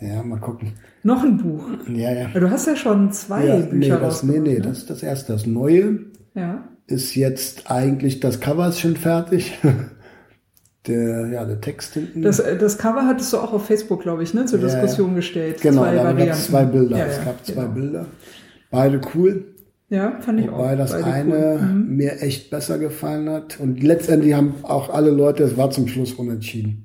Ja, 0.00 0.24
mal 0.24 0.40
gucken. 0.40 0.72
Noch 1.02 1.22
ein 1.22 1.38
Buch? 1.38 1.64
Ja, 1.88 2.12
ja. 2.12 2.28
Du 2.28 2.50
hast 2.50 2.66
ja 2.66 2.76
schon 2.76 3.10
zwei 3.12 3.46
ja, 3.46 3.56
Bücher 3.56 3.94
nee, 3.96 4.00
das, 4.00 4.22
nee, 4.22 4.38
nee, 4.38 4.54
ne? 4.54 4.60
das 4.60 4.78
ist 4.78 4.90
das 4.90 5.02
erste. 5.02 5.32
Das 5.32 5.46
neue 5.46 6.00
ja. 6.34 6.64
ist 6.86 7.14
jetzt 7.14 7.70
eigentlich, 7.70 8.20
das 8.20 8.40
Cover 8.40 8.68
ist 8.68 8.80
schon 8.80 8.96
fertig. 8.96 9.58
Der, 10.86 11.26
ja, 11.26 11.44
der 11.44 11.60
Text 11.60 11.92
hinten. 11.92 12.22
Das, 12.22 12.38
das 12.38 12.78
Cover 12.78 13.06
hattest 13.06 13.34
du 13.34 13.36
auch 13.36 13.52
auf 13.52 13.66
Facebook, 13.66 14.00
glaube 14.00 14.22
ich, 14.22 14.32
ne, 14.32 14.46
zur 14.46 14.58
ja, 14.60 14.64
Diskussion 14.64 15.14
gestellt. 15.14 15.60
Genau, 15.60 15.82
zwei 15.82 15.94
da 15.94 16.12
gab 16.14 16.28
es 16.28 16.46
zwei 16.46 16.64
Bilder. 16.64 16.96
Ja, 16.96 17.04
es 17.04 17.22
gab 17.22 17.44
zwei 17.44 17.52
genau. 17.52 17.74
Bilder. 17.74 18.06
Beide 18.70 19.00
cool. 19.14 19.44
Ja, 19.90 20.18
fand 20.20 20.40
ich 20.40 20.46
Wobei 20.46 20.54
auch. 20.54 20.58
Wobei 20.60 20.76
das 20.76 20.94
eine 20.94 21.58
cool. 21.60 21.60
mhm. 21.60 21.96
mir 21.96 22.22
echt 22.22 22.50
besser 22.50 22.78
gefallen 22.78 23.28
hat. 23.28 23.60
Und 23.60 23.82
letztendlich 23.82 24.32
haben 24.32 24.54
auch 24.62 24.88
alle 24.88 25.10
Leute, 25.10 25.42
es 25.42 25.56
war 25.58 25.70
zum 25.70 25.86
Schluss 25.86 26.14
unentschieden. 26.14 26.84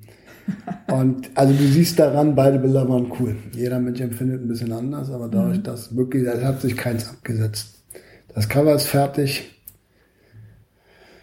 Und 0.92 1.30
also 1.34 1.52
du 1.52 1.64
siehst 1.64 1.98
daran, 1.98 2.34
beide 2.34 2.58
Bilder 2.58 2.88
waren 2.88 3.10
cool. 3.18 3.36
Jeder 3.52 3.80
Mensch 3.80 4.00
empfindet 4.00 4.42
ein 4.42 4.48
bisschen 4.48 4.72
anders, 4.72 5.10
aber 5.10 5.28
dadurch, 5.28 5.58
mhm. 5.58 5.62
dass 5.64 5.96
wirklich, 5.96 6.26
es 6.26 6.42
hat 6.42 6.60
sich 6.60 6.76
keins 6.76 7.08
abgesetzt. 7.08 7.82
Das 8.34 8.48
Cover 8.48 8.74
ist 8.74 8.86
fertig. 8.86 9.52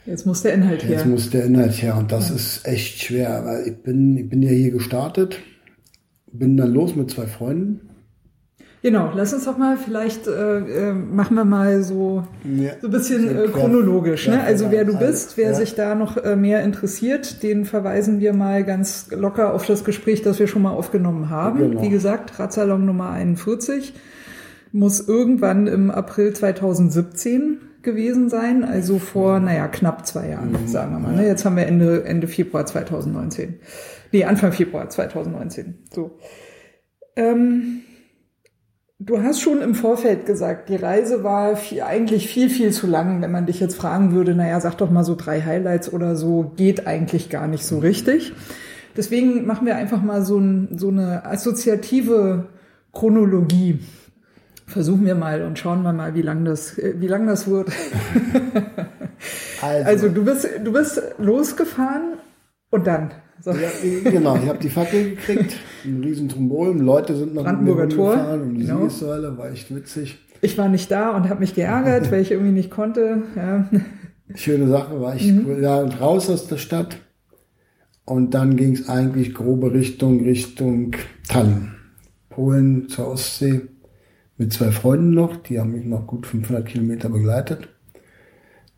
Jetzt 0.06 0.26
muss 0.26 0.42
der 0.42 0.54
Inhalt 0.54 0.84
her. 0.84 0.92
Jetzt 0.92 1.06
muss 1.06 1.30
der 1.30 1.46
Inhalt 1.46 1.82
her 1.82 1.96
und 1.98 2.12
das 2.12 2.30
ja. 2.30 2.36
ist 2.36 2.68
echt 2.68 3.02
schwer, 3.02 3.46
weil 3.46 3.68
ich 3.68 3.78
bin, 3.84 4.18
ich 4.18 4.28
bin 4.28 4.42
ja 4.42 4.50
hier 4.50 4.72
gestartet, 4.72 5.40
bin 6.32 6.58
dann 6.58 6.74
los 6.74 6.96
mit 6.96 7.10
zwei 7.10 7.26
Freunden 7.26 7.93
Genau, 8.84 9.14
lass 9.16 9.34
uns 9.34 9.46
doch 9.46 9.58
mal, 9.58 9.78
vielleicht 9.78 10.28
äh, 10.28 10.58
äh, 10.58 10.94
machen 10.94 11.36
wir 11.36 11.46
mal 11.46 11.84
so, 11.84 12.26
ja, 12.44 12.72
so 12.82 12.88
ein 12.88 12.92
bisschen 12.92 13.30
äh, 13.34 13.48
chronologisch. 13.48 14.28
Ne? 14.28 14.44
Also 14.44 14.72
wer 14.72 14.84
du 14.84 15.00
bist, 15.00 15.38
wer 15.38 15.52
ja. 15.52 15.54
sich 15.54 15.74
da 15.74 15.96
noch 15.96 16.18
äh, 16.18 16.36
mehr 16.36 16.64
interessiert, 16.64 17.44
den 17.44 17.64
verweisen 17.64 18.20
wir 18.20 18.34
mal 18.34 18.66
ganz 18.66 19.08
locker 19.12 19.54
auf 19.54 19.66
das 19.66 19.86
Gespräch, 19.86 20.22
das 20.22 20.38
wir 20.38 20.48
schon 20.48 20.64
mal 20.64 20.72
aufgenommen 20.72 21.30
haben. 21.30 21.60
Genau. 21.60 21.82
Wie 21.82 21.88
gesagt, 21.88 22.38
Radsalon 22.38 22.86
Nummer 22.86 23.12
41 23.12 23.94
muss 24.74 25.08
irgendwann 25.08 25.68
im 25.68 25.90
April 25.90 26.34
2017 26.34 27.60
gewesen 27.84 28.30
sein, 28.30 28.66
also 28.66 29.00
vor, 29.00 29.40
naja, 29.40 29.70
knapp 29.70 30.06
zwei 30.06 30.28
Jahren, 30.28 30.52
mhm. 30.52 30.68
sagen 30.68 30.92
wir 30.92 31.00
mal. 31.00 31.16
Ne? 31.16 31.26
Jetzt 31.26 31.46
haben 31.46 31.56
wir 31.56 31.68
Ende, 31.68 32.04
Ende 32.04 32.28
Februar 32.28 32.66
2019. 32.66 33.60
Nee, 34.12 34.26
Anfang 34.26 34.52
Februar 34.52 34.90
2019. 34.90 35.76
So. 35.90 36.20
Ähm, 37.16 37.84
Du 39.06 39.22
hast 39.22 39.42
schon 39.42 39.62
im 39.62 39.76
Vorfeld 39.76 40.26
gesagt, 40.26 40.70
die 40.70 40.78
Reise 40.78 41.26
war 41.26 41.58
viel, 41.58 41.82
eigentlich 41.82 42.30
viel, 42.30 42.50
viel 42.50 42.72
zu 42.72 42.88
lang. 42.88 43.22
Wenn 43.22 43.32
man 43.32 43.46
dich 43.46 43.60
jetzt 43.60 43.76
fragen 43.76 44.14
würde, 44.14 44.34
naja, 44.34 44.62
sag 44.62 44.78
doch 44.78 44.90
mal 44.90 45.04
so 45.04 45.16
drei 45.16 45.42
Highlights 45.42 45.92
oder 45.92 46.16
so, 46.16 46.54
geht 46.56 46.88
eigentlich 46.88 47.30
gar 47.30 47.48
nicht 47.48 47.66
so 47.66 47.80
richtig. 47.80 48.32
Deswegen 48.96 49.46
machen 49.46 49.68
wir 49.68 49.76
einfach 49.76 50.02
mal 50.02 50.24
so, 50.24 50.38
ein, 50.38 50.78
so 50.78 50.88
eine 50.88 51.26
assoziative 51.26 52.46
Chronologie. 52.94 53.80
Versuchen 54.68 55.06
wir 55.06 55.16
mal 55.16 55.42
und 55.42 55.60
schauen 55.60 55.82
wir 55.82 55.92
mal, 55.92 56.16
wie 56.16 56.22
lang 56.22 56.46
das, 56.46 56.78
äh, 56.78 56.94
wie 57.00 57.08
lang 57.08 57.28
das 57.28 57.50
wird. 57.50 57.72
also, 59.62 59.86
also 59.86 60.10
du 60.10 60.24
bist, 60.24 60.48
du 60.64 60.72
bist 60.72 61.02
losgefahren 61.18 62.14
und 62.70 62.88
dann. 62.88 63.12
So. 63.42 63.52
Ja, 63.52 63.70
genau, 64.04 64.38
ich 64.38 64.48
habe 64.48 64.60
die 64.60 64.70
Fackel 64.70 65.12
gekriegt, 65.12 65.58
ein 65.84 66.02
riesen 66.02 66.30
Trombol, 66.30 66.78
Leute 66.78 67.16
sind 67.16 67.34
noch 67.34 67.44
Brandenburger 67.44 67.90
Tor 67.90 68.12
gefahren 68.12 68.42
und 68.42 68.54
die 68.56 68.66
genau. 68.66 68.80
Siegessäule, 68.80 69.38
war 69.38 69.52
echt 69.52 69.74
witzig. 69.76 70.20
Ich 70.42 70.58
war 70.58 70.70
nicht 70.70 70.92
da 70.92 71.16
und 71.16 71.30
habe 71.30 71.40
mich 71.40 71.54
geärgert, 71.56 72.12
weil 72.12 72.22
ich 72.22 72.32
irgendwie 72.32 72.52
nicht 72.52 72.70
konnte. 72.70 73.24
Ja. 73.36 73.70
Schöne 74.36 74.68
Sache, 74.68 75.00
war 75.02 75.16
ich 75.16 75.32
mhm. 75.32 75.62
ja, 75.62 75.82
raus 75.82 76.30
aus 76.30 76.48
der 76.48 76.58
Stadt 76.58 76.98
und 78.06 78.34
dann 78.34 78.56
ging 78.56 78.74
es 78.74 78.90
eigentlich 78.90 79.34
grobe 79.34 79.74
Richtung, 79.74 80.24
Richtung 80.24 80.96
Tallinn. 81.28 81.72
Polen 82.30 82.90
zur 82.90 83.10
Ostsee 83.10 83.62
mit 84.38 84.52
zwei 84.52 84.72
Freunden 84.72 85.12
noch, 85.12 85.38
die 85.38 85.60
haben 85.60 85.72
mich 85.72 85.86
noch 85.86 86.08
gut 86.08 86.26
500 86.26 86.66
Kilometer 86.66 87.10
begleitet. 87.10 87.70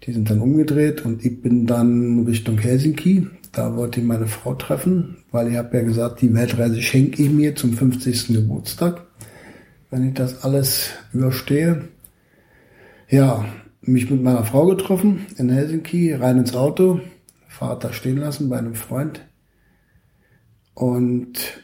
Die 0.04 0.12
sind 0.12 0.30
dann 0.30 0.42
umgedreht 0.42 1.06
und 1.06 1.26
ich 1.26 1.42
bin 1.42 1.66
dann 1.66 2.26
Richtung 2.26 2.58
Helsinki. 2.58 3.28
Da 3.56 3.74
wollte 3.78 4.02
ich 4.02 4.06
meine 4.06 4.28
Frau 4.28 4.54
treffen, 4.54 5.16
weil 5.32 5.48
ich 5.50 5.56
habe 5.56 5.78
ja 5.78 5.84
gesagt, 5.84 6.22
die 6.22 6.34
Weltreise 6.34 6.82
schenke 6.82 7.24
ich 7.24 7.30
mir 7.30 7.56
zum 7.56 7.72
50. 7.72 8.28
Geburtstag, 8.28 9.06
wenn 9.90 10.10
ich 10.10 10.14
das 10.14 10.44
alles 10.44 10.90
überstehe. 11.14 11.88
Ja, 13.10 13.46
mich 13.80 14.12
mit 14.12 14.22
meiner 14.22 14.44
Frau 14.44 14.66
getroffen 14.66 15.26
in 15.38 15.50
Helsinki, 15.50 16.14
rein 16.14 16.40
ins 16.40 16.54
Auto, 16.54 17.00
Vater 17.48 17.94
stehen 17.94 18.18
lassen 18.18 18.50
bei 18.50 18.58
einem 18.58 18.76
Freund. 18.76 19.22
Und 20.74 21.62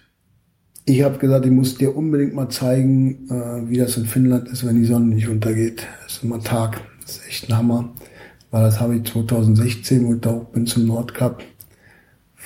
ich 0.85 1.03
habe 1.03 1.17
gesagt, 1.17 1.45
ich 1.45 1.51
muss 1.51 1.75
dir 1.75 1.93
unbedingt 1.93 2.33
mal 2.33 2.47
zeigen, 2.47 3.29
äh, 3.29 3.69
wie 3.69 3.77
das 3.77 3.97
in 3.97 4.05
Finnland 4.05 4.47
ist, 4.47 4.65
wenn 4.65 4.77
die 4.77 4.87
Sonne 4.87 5.07
nicht 5.07 5.27
untergeht. 5.27 5.85
Das 6.03 6.13
ist 6.13 6.23
immer 6.23 6.41
Tag. 6.41 6.79
Das 7.01 7.17
ist 7.17 7.27
echt 7.27 7.49
ein 7.49 7.57
Hammer. 7.57 7.93
Weil 8.49 8.63
das 8.63 8.79
habe 8.79 8.95
ich 8.95 9.03
2016, 9.03 10.07
wo 10.07 10.13
ich 10.13 10.21
da 10.21 10.31
bin 10.31 10.65
zum 10.65 10.85
Nordkap 10.85 11.43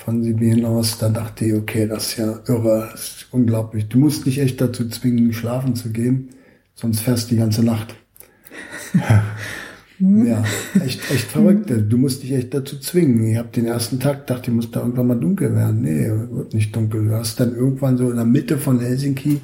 von 0.06 0.22
Sibirien 0.22 0.64
aus. 0.64 0.98
Da 0.98 1.08
dachte 1.08 1.44
ich, 1.44 1.54
okay, 1.54 1.88
das 1.88 2.10
ist 2.10 2.18
ja 2.18 2.38
irre. 2.46 2.88
Das 2.92 3.00
ist 3.00 3.26
unglaublich. 3.32 3.88
Du 3.88 3.98
musst 3.98 4.24
dich 4.24 4.38
echt 4.38 4.60
dazu 4.60 4.88
zwingen, 4.88 5.32
schlafen 5.32 5.74
zu 5.74 5.90
gehen. 5.90 6.30
Sonst 6.76 7.00
fährst 7.00 7.28
du 7.28 7.34
die 7.34 7.40
ganze 7.40 7.62
Nacht. 7.62 7.94
Hm? 8.92 9.00
Ja, 9.98 10.44
echt, 10.84 11.10
echt 11.10 11.30
verrückt. 11.30 11.70
Du 11.70 11.96
musst 11.96 12.22
dich 12.22 12.32
echt 12.32 12.52
dazu 12.52 12.78
zwingen. 12.78 13.30
Ich 13.30 13.38
habe 13.38 13.48
den 13.48 13.64
ersten 13.64 13.98
Tag 13.98 14.26
gedacht, 14.26 14.46
ich 14.46 14.52
muss 14.52 14.70
da 14.70 14.80
irgendwann 14.80 15.06
mal 15.06 15.18
dunkel 15.18 15.54
werden. 15.54 15.80
Nee, 15.80 16.10
wird 16.32 16.52
nicht 16.52 16.76
dunkel. 16.76 17.06
Du 17.06 17.14
hast 17.14 17.40
dann 17.40 17.56
irgendwann 17.56 17.96
so 17.96 18.10
in 18.10 18.16
der 18.16 18.26
Mitte 18.26 18.58
von 18.58 18.78
Helsinki, 18.78 19.40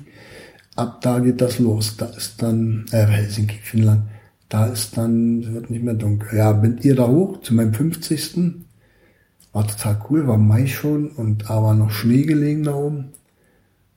ab 0.76 1.00
da 1.00 1.20
geht 1.20 1.40
das 1.40 1.58
los. 1.58 1.96
Da 1.96 2.04
ist 2.04 2.42
dann, 2.42 2.84
äh, 2.92 3.06
Helsinki, 3.06 3.56
Finnland, 3.62 4.02
da 4.50 4.66
ist 4.66 4.98
dann, 4.98 5.54
wird 5.54 5.70
nicht 5.70 5.84
mehr 5.84 5.94
dunkel. 5.94 6.36
Ja, 6.36 6.52
bin 6.52 6.76
ihr 6.82 6.96
da 6.96 7.08
hoch 7.08 7.40
zu 7.40 7.54
meinem 7.54 7.72
50. 7.72 8.66
War 9.52 9.66
total 9.66 10.00
cool, 10.08 10.26
war 10.26 10.38
Mai 10.38 10.66
schon 10.66 11.10
und 11.10 11.50
aber 11.50 11.74
noch 11.74 11.90
Schnee 11.90 12.22
gelegen 12.22 12.64
da 12.64 12.74
oben. 12.74 13.12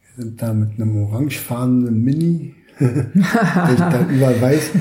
Wir 0.01 0.23
sind 0.23 0.41
da 0.41 0.53
mit 0.53 0.79
einem 0.79 0.97
orangefarbenen 1.03 2.03
Mini 2.03 2.55
ich 2.79 3.79
da 3.79 4.07
überall 4.09 4.41
weiß, 4.41 4.71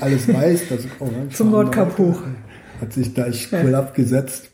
alles 0.00 0.32
weiß, 0.32 0.68
dass 0.68 0.84
ich 0.84 1.00
orange 1.00 1.36
Zum 1.36 1.52
Nordkap 1.52 1.96
hoch. 1.98 2.20
Hat 2.80 2.92
sich 2.92 3.14
da 3.14 3.28
ich 3.28 3.48
cool 3.52 3.74
abgesetzt. 3.76 4.50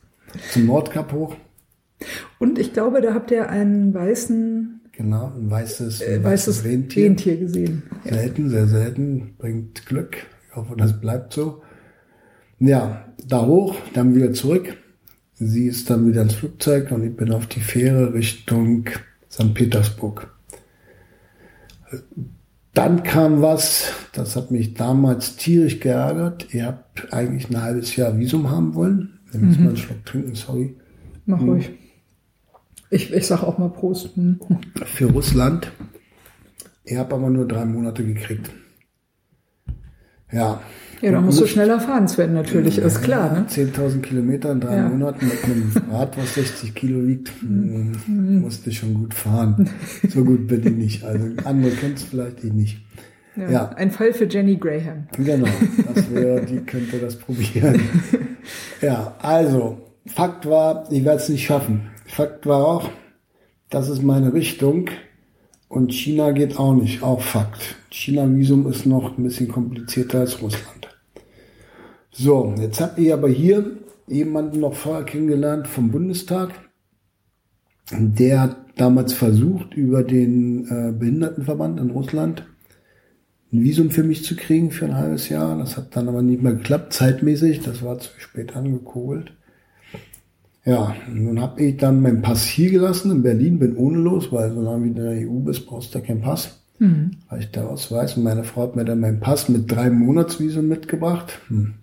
Zum 0.52 0.66
Nordkap 0.66 1.12
hoch. 1.12 1.34
Und 2.38 2.58
ich 2.58 2.74
glaube, 2.74 3.00
da 3.00 3.14
habt 3.14 3.30
ihr 3.30 3.48
einen 3.48 3.94
weißen. 3.94 4.80
Genau, 4.92 5.32
ein 5.34 5.50
weißes, 5.50 6.02
äh, 6.02 6.22
weißes 6.22 6.64
Rentier. 6.64 7.06
Rentier 7.06 7.38
gesehen. 7.38 7.82
Selten, 8.04 8.50
sehr 8.50 8.66
selten, 8.66 9.34
bringt 9.38 9.86
Glück. 9.86 10.18
Ich 10.50 10.56
hoffe, 10.56 10.74
das 10.76 11.00
bleibt 11.00 11.32
so. 11.32 11.62
Ja, 12.58 13.06
da 13.26 13.46
hoch, 13.46 13.76
dann 13.94 14.14
wieder 14.14 14.34
zurück. 14.34 14.76
Sie 15.40 15.66
ist 15.66 15.90
dann 15.90 16.06
wieder 16.06 16.22
ins 16.22 16.34
Flugzeug 16.34 16.92
und 16.92 17.02
ich 17.04 17.16
bin 17.16 17.32
auf 17.32 17.46
die 17.46 17.60
Fähre 17.60 18.14
Richtung 18.14 18.88
St. 19.28 19.54
Petersburg 19.54 20.30
dann 22.74 23.02
kam 23.02 23.42
was, 23.42 23.92
das 24.12 24.36
hat 24.36 24.50
mich 24.50 24.74
damals 24.74 25.36
tierisch 25.36 25.80
geärgert. 25.80 26.54
Ihr 26.54 26.66
habt 26.66 27.12
eigentlich 27.12 27.50
ein 27.50 27.60
halbes 27.60 27.96
Jahr 27.96 28.16
Visum 28.18 28.50
haben 28.50 28.74
wollen. 28.74 29.20
Wir 29.30 29.40
müssen 29.40 29.58
mhm. 29.58 29.64
mal 29.64 29.70
einen 29.70 29.76
Schluck 29.76 30.06
trinken, 30.06 30.34
sorry. 30.34 30.76
Mach 31.26 31.40
mhm. 31.40 31.48
ruhig. 31.48 31.70
Ich, 32.90 33.12
ich 33.12 33.26
sag 33.26 33.42
auch 33.42 33.58
mal 33.58 33.70
Prost. 33.70 34.16
Mhm. 34.16 34.40
Für 34.84 35.06
Russland. 35.06 35.70
Ihr 36.84 36.98
habt 36.98 37.12
aber 37.12 37.30
nur 37.30 37.46
drei 37.46 37.64
Monate 37.64 38.04
gekriegt. 38.04 38.50
Ja, 40.32 40.62
ja, 41.00 41.12
dann 41.12 41.24
musst 41.24 41.40
du 41.40 41.46
schneller 41.46 41.80
fahren, 41.80 42.08
Sven, 42.08 42.34
natürlich, 42.34 42.76
ja, 42.76 42.84
ist 42.84 43.02
klar. 43.02 43.32
Ne? 43.32 43.46
10.000 43.48 44.00
Kilometer 44.00 44.52
in 44.52 44.60
drei 44.60 44.76
ja. 44.76 44.88
Monaten 44.88 45.26
mit 45.26 45.44
einem 45.44 45.72
Rad, 45.92 46.16
was 46.18 46.34
60 46.34 46.74
Kilo 46.74 47.06
wiegt, 47.06 47.30
mhm. 47.42 48.40
musste 48.42 48.70
schon 48.72 48.94
gut 48.94 49.14
fahren. 49.14 49.70
So 50.08 50.24
gut 50.24 50.46
bin 50.46 50.66
ich 50.66 50.72
nicht. 50.72 51.04
Also 51.04 51.26
andere 51.44 51.72
kennt 51.72 51.98
es 51.98 52.04
vielleicht, 52.04 52.44
ich 52.44 52.52
nicht. 52.52 52.78
Ja, 53.36 53.50
ja, 53.50 53.68
Ein 53.70 53.90
Fall 53.90 54.12
für 54.12 54.26
Jenny 54.26 54.56
Graham. 54.56 55.06
Genau, 55.16 55.48
das 55.94 56.12
wäre, 56.12 56.44
die 56.44 56.58
könnte 56.60 56.98
das 56.98 57.16
probieren. 57.16 57.80
ja, 58.82 59.14
also, 59.20 59.78
Fakt 60.06 60.46
war, 60.46 60.90
ich 60.90 61.04
werde 61.04 61.22
es 61.22 61.28
nicht 61.28 61.46
schaffen. 61.46 61.90
Fakt 62.06 62.46
war 62.46 62.66
auch, 62.66 62.90
das 63.70 63.88
ist 63.88 64.02
meine 64.02 64.34
Richtung. 64.34 64.90
Und 65.68 65.94
China 65.94 66.32
geht 66.32 66.58
auch 66.58 66.74
nicht, 66.74 67.02
auch 67.04 67.20
Fakt. 67.20 67.76
China-Visum 67.90 68.66
ist 68.68 68.86
noch 68.86 69.16
ein 69.16 69.22
bisschen 69.22 69.46
komplizierter 69.46 70.20
als 70.20 70.42
Russland. 70.42 70.89
So, 72.10 72.54
jetzt 72.58 72.80
habt 72.80 72.98
ihr 72.98 73.14
aber 73.14 73.28
hier 73.28 73.78
jemanden 74.06 74.60
noch 74.60 74.74
vorher 74.74 75.04
kennengelernt 75.04 75.68
vom 75.68 75.90
Bundestag. 75.90 76.50
Der 77.92 78.40
hat 78.40 78.56
damals 78.76 79.12
versucht, 79.12 79.74
über 79.74 80.02
den 80.02 80.66
äh, 80.66 80.92
Behindertenverband 80.92 81.80
in 81.80 81.90
Russland 81.90 82.46
ein 83.52 83.62
Visum 83.62 83.90
für 83.90 84.04
mich 84.04 84.24
zu 84.24 84.36
kriegen 84.36 84.70
für 84.70 84.84
ein 84.84 84.96
halbes 84.96 85.28
Jahr. 85.28 85.58
Das 85.58 85.76
hat 85.76 85.96
dann 85.96 86.08
aber 86.08 86.22
nicht 86.22 86.42
mehr 86.42 86.54
geklappt, 86.54 86.92
zeitmäßig. 86.92 87.60
Das 87.60 87.82
war 87.82 87.98
zu 87.98 88.10
spät 88.18 88.54
angekugelt. 88.54 89.32
Ja, 90.64 90.94
nun 91.12 91.40
habe 91.40 91.62
ich 91.62 91.78
dann 91.78 92.02
meinen 92.02 92.22
Pass 92.22 92.44
hier 92.44 92.70
gelassen 92.70 93.10
in 93.10 93.22
Berlin, 93.22 93.58
bin 93.58 93.76
ohne 93.76 93.98
los, 93.98 94.30
weil 94.30 94.52
solange 94.52 94.82
du 94.82 94.88
in 94.88 94.94
der 94.94 95.28
EU 95.28 95.40
bist, 95.40 95.66
brauchst 95.66 95.94
du 95.94 96.00
keinen 96.00 96.20
Pass. 96.20 96.60
Mhm. 96.78 97.12
Weil 97.28 97.40
ich 97.40 97.50
da 97.50 97.66
Ausweis 97.66 98.16
und 98.16 98.24
meine 98.24 98.44
Frau 98.44 98.62
hat 98.62 98.76
mir 98.76 98.84
dann 98.84 99.00
meinen 99.00 99.20
Pass 99.20 99.48
mit 99.48 99.70
drei 99.70 99.90
Monatsvisum 99.90 100.68
mitgebracht. 100.68 101.40
Hm. 101.48 101.74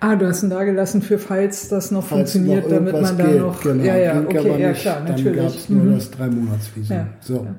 Ah, 0.00 0.16
du 0.16 0.26
hast 0.26 0.42
ihn 0.42 0.50
da 0.50 0.64
gelassen 0.64 1.02
für 1.02 1.18
falls 1.18 1.68
das 1.68 1.90
noch 1.90 2.04
falls 2.04 2.32
funktioniert, 2.32 2.64
noch 2.64 2.76
damit 2.76 3.00
man 3.00 3.16
da 3.16 3.26
noch. 3.26 3.62
Genau, 3.62 3.82
ja, 3.82 3.96
ja, 3.96 4.20
okay, 4.20 4.60
ja, 4.60 4.72
klar, 4.72 4.96
dann 4.96 5.16
natürlich. 5.16 5.36
Dann 5.36 5.46
gab's 5.46 5.68
nur 5.68 5.84
mhm. 5.84 5.94
das 5.94 6.10
drei 6.10 6.28
Monatsvisum. 6.28 6.96
Ja, 6.96 7.06
so. 7.20 7.34
Ja. 7.34 7.54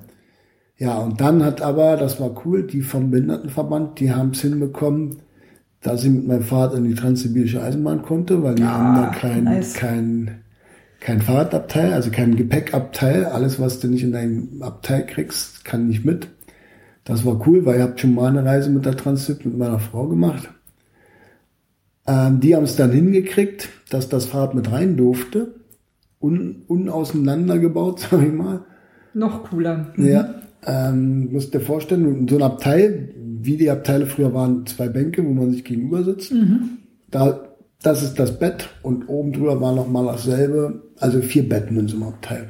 ja, 0.77 0.97
und 0.99 1.19
dann 1.19 1.43
hat 1.43 1.61
aber, 1.61 1.97
das 1.97 2.19
war 2.19 2.45
cool, 2.45 2.63
die 2.63 2.81
vom 2.81 3.11
Behindertenverband, 3.11 3.99
die 3.99 4.13
haben 4.13 4.31
es 4.31 4.41
hinbekommen, 4.41 5.17
dass 5.81 6.03
ich 6.03 6.11
mit 6.11 6.27
meinem 6.27 6.43
Vater 6.43 6.77
in 6.77 6.85
die 6.85 6.95
Transsibirische 6.95 7.61
Eisenbahn 7.61 8.01
konnte, 8.01 8.41
weil 8.43 8.55
die 8.55 8.63
ah, 8.63 8.71
haben 8.71 8.95
da 8.95 9.09
kein, 9.09 9.43
nice. 9.43 9.73
kein, 9.73 10.41
kein 10.99 11.21
Fahrradabteil, 11.21 11.93
also 11.93 12.11
kein 12.11 12.35
Gepäckabteil. 12.35 13.25
Alles, 13.25 13.59
was 13.59 13.79
du 13.79 13.87
nicht 13.87 14.03
in 14.03 14.11
deinem 14.11 14.61
Abteil 14.61 15.05
kriegst, 15.05 15.65
kann 15.65 15.87
nicht 15.87 16.05
mit. 16.05 16.27
Das 17.03 17.23
war 17.23 17.47
cool, 17.47 17.65
weil 17.65 17.77
ihr 17.77 17.83
habt 17.83 17.99
schon 17.99 18.15
mal 18.15 18.29
eine 18.29 18.43
Reise 18.43 18.71
mit 18.71 18.85
der 18.85 18.97
Transit 18.97 19.45
mit 19.45 19.57
meiner 19.57 19.79
Frau 19.79 20.07
gemacht. 20.07 20.49
Ähm, 22.07 22.39
die 22.39 22.55
haben 22.55 22.63
es 22.63 22.75
dann 22.75 22.91
hingekriegt, 22.91 23.69
dass 23.89 24.09
das 24.09 24.25
Fahrrad 24.25 24.55
mit 24.55 24.71
rein 24.71 24.97
durfte. 24.97 25.55
Un, 26.19 26.63
unauseinandergebaut, 26.67 27.99
sag 28.11 28.23
ich 28.23 28.33
mal. 28.33 28.65
Noch 29.13 29.49
cooler. 29.49 29.93
Mhm. 29.95 30.07
Ja, 30.07 30.35
ähm, 30.65 31.31
musst 31.31 31.53
dir 31.53 31.61
vorstellen, 31.61 32.27
so 32.27 32.35
ein 32.35 32.43
Abteil, 32.43 33.09
wie 33.15 33.57
die 33.57 33.69
Abteile 33.69 34.05
früher 34.05 34.33
waren, 34.33 34.65
zwei 34.65 34.89
Bänke, 34.89 35.25
wo 35.25 35.31
man 35.31 35.51
sich 35.51 35.63
gegenüber 35.63 36.03
sitzt. 36.03 36.31
Mhm. 36.33 36.77
Da, 37.11 37.49
das 37.81 38.03
ist 38.03 38.19
das 38.19 38.39
Bett 38.39 38.69
und 38.81 39.07
oben 39.07 39.31
drüber 39.31 39.61
war 39.61 39.73
noch 39.73 39.87
mal 39.87 40.05
dasselbe, 40.05 40.81
also 40.99 41.21
vier 41.21 41.47
Betten 41.47 41.77
in 41.77 41.87
so 41.87 41.97
einem 41.97 42.07
Abteil. 42.07 42.49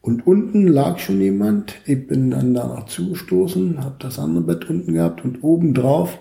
Und 0.00 0.26
unten 0.26 0.66
lag 0.66 0.98
schon 0.98 1.20
jemand. 1.20 1.74
Ich 1.84 2.06
bin 2.06 2.30
dann 2.30 2.54
danach 2.54 2.86
zugestoßen, 2.86 3.84
habe 3.84 3.96
das 3.98 4.18
andere 4.18 4.44
Bett 4.44 4.68
unten 4.68 4.94
gehabt 4.94 5.24
und 5.24 5.42
oben 5.42 5.74
drauf 5.74 6.18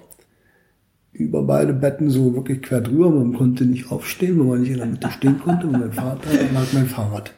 über 1.17 1.43
beide 1.43 1.73
Betten 1.73 2.09
so 2.09 2.33
wirklich 2.33 2.61
quer 2.61 2.81
drüber. 2.81 3.09
Man 3.09 3.33
konnte 3.33 3.65
nicht 3.65 3.91
aufstehen, 3.91 4.39
weil 4.39 4.45
man 4.45 4.61
nicht 4.61 4.71
in 4.71 4.77
der 4.77 4.85
Mitte 4.85 5.11
stehen 5.11 5.39
konnte. 5.39 5.67
Und 5.67 5.79
mein 5.79 5.93
Vater 5.93 6.29
lag 6.53 6.73
mein 6.73 6.87
Fahrrad. 6.87 7.33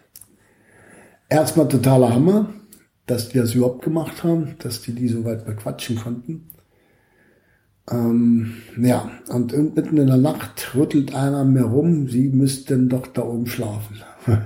Erstmal 1.30 1.68
totaler 1.68 2.14
Hammer, 2.14 2.50
dass 3.06 3.30
die 3.30 3.38
das 3.38 3.54
überhaupt 3.54 3.84
gemacht 3.84 4.24
haben, 4.24 4.56
dass 4.60 4.82
die 4.82 4.94
die 4.94 5.08
so 5.08 5.26
weit 5.26 5.46
bequatschen 5.46 5.98
konnten. 5.98 6.50
Ähm, 7.90 8.54
ja, 8.80 9.10
und 9.30 9.52
mitten 9.76 9.98
in 9.98 10.08
der 10.08 10.18
Nacht 10.18 10.76
rüttelt 10.76 11.16
einer 11.16 11.44
mir 11.44 11.64
rum, 11.64 12.08
sie 12.08 12.30
müssten 12.30 12.90
doch 12.90 13.08
da 13.08 13.24
oben 13.24 13.48
schlafen. 13.48 13.98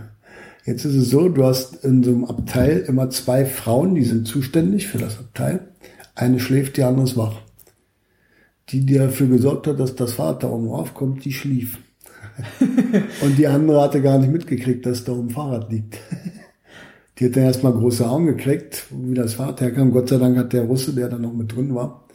Jetzt 0.65 0.85
ist 0.85 0.95
es 0.95 1.09
so, 1.09 1.27
du 1.27 1.43
hast 1.43 1.83
in 1.83 2.03
so 2.03 2.11
einem 2.11 2.25
Abteil 2.25 2.79
immer 2.87 3.09
zwei 3.09 3.45
Frauen, 3.45 3.95
die 3.95 4.05
sind 4.05 4.27
zuständig 4.27 4.87
für 4.87 4.97
das 4.97 5.19
Abteil. 5.19 5.67
Eine 6.15 6.39
schläft, 6.39 6.77
die 6.77 6.83
andere 6.83 7.05
ist 7.05 7.17
wach. 7.17 7.41
Die, 8.73 8.85
die 8.85 8.95
dafür 8.95 9.27
gesorgt 9.27 9.67
hat, 9.67 9.79
dass 9.79 9.95
das 9.95 10.13
Fahrrad 10.13 10.43
da 10.43 10.49
oben 10.49 10.67
raufkommt, 10.67 11.23
die 11.23 11.31
schlief. 11.31 11.77
Und 13.21 13.37
die 13.37 13.47
andere 13.47 13.81
hatte 13.81 14.01
gar 14.01 14.17
nicht 14.17 14.31
mitgekriegt, 14.31 14.85
dass 14.85 15.03
da 15.03 15.11
oben 15.11 15.29
Fahrrad 15.29 15.71
liegt. 15.71 15.99
Die 17.19 17.25
hat 17.25 17.35
dann 17.35 17.43
erstmal 17.43 17.73
große 17.73 18.09
Augen 18.09 18.25
gekriegt, 18.25 18.85
wie 18.91 19.13
das 19.13 19.35
Fahrrad 19.35 19.61
herkam. 19.61 19.91
Gott 19.91 20.09
sei 20.09 20.17
Dank 20.17 20.35
hat 20.37 20.51
der 20.51 20.63
Russe, 20.63 20.93
der 20.93 21.09
da 21.09 21.19
noch 21.19 21.33
mit 21.33 21.55
drin 21.55 21.75
war, 21.75 22.05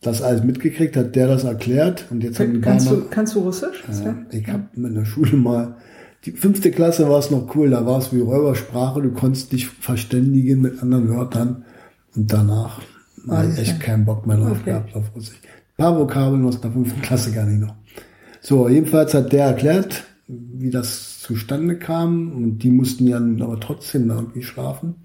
das 0.00 0.22
alles 0.22 0.42
mitgekriegt, 0.42 0.96
hat 0.96 1.14
der 1.14 1.28
das 1.28 1.44
erklärt. 1.44 2.06
Und 2.10 2.24
jetzt 2.24 2.40
haben 2.40 2.60
kannst, 2.62 2.90
du, 2.90 3.02
kannst 3.10 3.34
du 3.34 3.40
Russisch? 3.40 3.84
ja, 4.02 4.16
ich 4.30 4.48
habe 4.48 4.64
in 4.74 4.94
der 4.94 5.04
Schule 5.04 5.36
mal, 5.36 5.76
die 6.24 6.32
fünfte 6.32 6.70
Klasse 6.70 7.08
war 7.10 7.18
es 7.18 7.30
noch 7.30 7.54
cool, 7.54 7.68
da 7.70 7.84
war 7.84 7.98
es 7.98 8.12
wie 8.14 8.20
Räubersprache, 8.20 9.02
du 9.02 9.10
konntest 9.10 9.52
dich 9.52 9.66
verständigen 9.68 10.62
mit 10.62 10.82
anderen 10.82 11.10
Wörtern 11.10 11.64
und 12.16 12.32
danach 12.32 12.80
habe 13.28 13.50
ich 13.52 13.58
echt 13.58 13.80
keinen 13.80 14.04
Bock 14.04 14.26
mehr 14.26 14.38
drauf 14.38 14.52
Okay. 14.60 14.70
gehabt 14.70 14.96
auf 14.96 15.04
Russisch. 15.14 15.40
Paar 15.76 15.98
Vokabeln 15.98 16.44
aus 16.44 16.60
der 16.60 16.70
fünften 16.70 17.02
Klasse 17.02 17.32
gar 17.32 17.46
nicht 17.46 17.60
noch. 17.60 17.74
So, 18.40 18.68
jedenfalls 18.68 19.14
hat 19.14 19.32
der 19.32 19.46
erklärt, 19.46 20.04
wie 20.26 20.70
das 20.70 21.20
zustande 21.20 21.78
kam 21.78 22.32
und 22.32 22.58
die 22.58 22.70
mussten 22.70 23.06
ja 23.06 23.20
nun 23.20 23.40
aber 23.42 23.60
trotzdem 23.60 24.08
da 24.08 24.16
irgendwie 24.16 24.42
schlafen. 24.42 24.96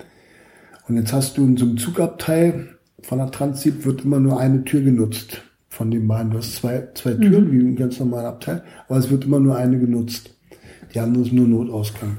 Und 0.88 0.96
jetzt 0.96 1.14
hast 1.14 1.38
du 1.38 1.46
in 1.46 1.58
so 1.58 1.66
einem 1.66 1.78
Zugabteil 1.78 2.78
von 3.02 3.20
der 3.20 3.32
Transit 3.32 3.86
wird 3.86 4.04
immer 4.04 4.20
nur 4.20 4.40
eine 4.40 4.64
Tür 4.64 4.82
genutzt 4.82 5.42
von 5.70 5.92
den 5.92 6.08
beiden. 6.08 6.32
Du 6.32 6.38
hast 6.40 6.56
zwei, 6.56 6.88
zwei 6.96 7.14
Türen, 7.14 7.52
wie 7.52 7.60
ein 7.60 7.76
ganz 7.76 8.00
normaler 8.00 8.30
Abteil, 8.30 8.64
aber 8.88 8.98
es 8.98 9.10
wird 9.10 9.26
immer 9.26 9.40
nur 9.40 9.56
eine 9.56 9.78
genutzt. 9.78 10.32
Die 10.94 11.00
andere 11.00 11.24
ist 11.24 11.34
nur 11.34 11.48
Notausgang. 11.48 12.18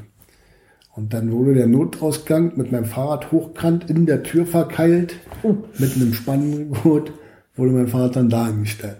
Und 0.94 1.12
dann 1.12 1.30
wurde 1.30 1.54
der 1.54 1.66
Notausgang 1.66 2.52
mit 2.56 2.72
meinem 2.72 2.84
Fahrrad 2.84 3.30
hochkant 3.32 3.88
in 3.90 4.06
der 4.06 4.22
Tür 4.22 4.46
verkeilt, 4.46 5.16
mit 5.78 5.94
einem 5.96 6.12
Spannengurt, 6.12 7.12
wurde 7.58 7.72
mein 7.72 7.88
Fahrrad 7.88 8.16
dann 8.16 8.28
da 8.28 8.46
eingestellt. 8.46 8.98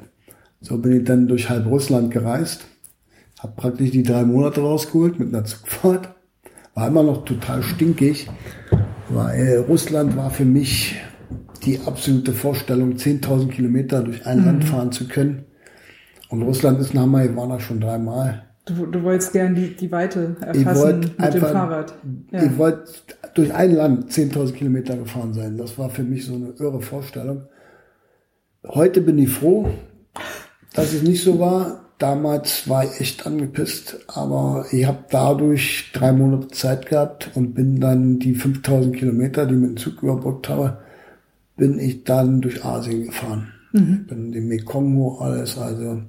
So 0.60 0.78
bin 0.78 0.98
ich 0.98 1.04
dann 1.04 1.28
durch 1.28 1.48
halb 1.48 1.66
Russland 1.66 2.10
gereist, 2.10 2.66
habe 3.38 3.52
praktisch 3.56 3.92
die 3.92 4.02
drei 4.02 4.24
Monate 4.24 4.60
rausgeholt 4.60 5.18
mit 5.18 5.28
einer 5.28 5.44
Zugfahrt, 5.44 6.14
war 6.74 6.88
immer 6.88 7.04
noch 7.04 7.24
total 7.24 7.62
stinkig, 7.62 8.28
weil 9.08 9.64
Russland 9.68 10.16
war 10.16 10.30
für 10.30 10.44
mich 10.44 10.96
die 11.64 11.80
absolute 11.80 12.32
Vorstellung, 12.32 12.94
10.000 12.94 13.48
Kilometer 13.48 14.02
durch 14.02 14.26
ein 14.26 14.44
Land 14.44 14.64
fahren 14.64 14.92
zu 14.92 15.08
können. 15.08 15.44
Und 16.28 16.42
Russland 16.42 16.80
ist 16.80 16.94
ein 16.94 17.00
Hammer, 17.00 17.24
ich 17.24 17.34
war 17.34 17.48
da 17.48 17.58
schon 17.58 17.80
dreimal. 17.80 18.44
Du, 18.64 18.86
du 18.86 19.02
wolltest 19.02 19.32
gern 19.32 19.54
die, 19.54 19.74
die 19.74 19.90
Weite 19.90 20.36
erfassen 20.40 21.00
mit 21.00 21.18
dem 21.18 21.24
einfach, 21.24 21.52
Fahrrad. 21.52 21.94
Ja. 22.30 22.42
ich 22.42 22.58
wollte 22.58 22.84
durch 23.34 23.54
ein 23.54 23.74
Land 23.74 24.10
10.000 24.10 24.52
Kilometer 24.52 24.96
gefahren 24.96 25.32
sein. 25.32 25.56
Das 25.56 25.78
war 25.78 25.88
für 25.88 26.02
mich 26.02 26.26
so 26.26 26.34
eine 26.34 26.50
irre 26.58 26.80
Vorstellung. 26.82 27.46
Heute 28.66 29.00
bin 29.02 29.18
ich 29.18 29.28
froh, 29.28 29.68
dass 30.74 30.92
es 30.92 31.02
nicht 31.02 31.22
so 31.22 31.38
war. 31.38 31.84
Damals 31.98 32.68
war 32.68 32.84
ich 32.84 33.00
echt 33.00 33.26
angepisst, 33.26 33.98
aber 34.08 34.66
ich 34.72 34.84
habe 34.84 35.04
dadurch 35.10 35.90
drei 35.92 36.12
Monate 36.12 36.48
Zeit 36.48 36.86
gehabt 36.86 37.30
und 37.34 37.54
bin 37.54 37.80
dann 37.80 38.18
die 38.18 38.34
5000 38.34 38.96
Kilometer, 38.96 39.46
die 39.46 39.54
ich 39.54 39.60
mit 39.60 39.70
dem 39.70 39.76
Zug 39.76 40.02
überbrückt 40.02 40.48
habe, 40.48 40.78
bin 41.56 41.78
ich 41.78 42.04
dann 42.04 42.40
durch 42.40 42.64
Asien 42.64 43.04
gefahren. 43.04 43.52
Bin 44.08 44.32
den 44.32 44.48
Mekong 44.48 44.96
hoch, 44.96 45.20
alles. 45.20 45.56
Also 45.56 46.02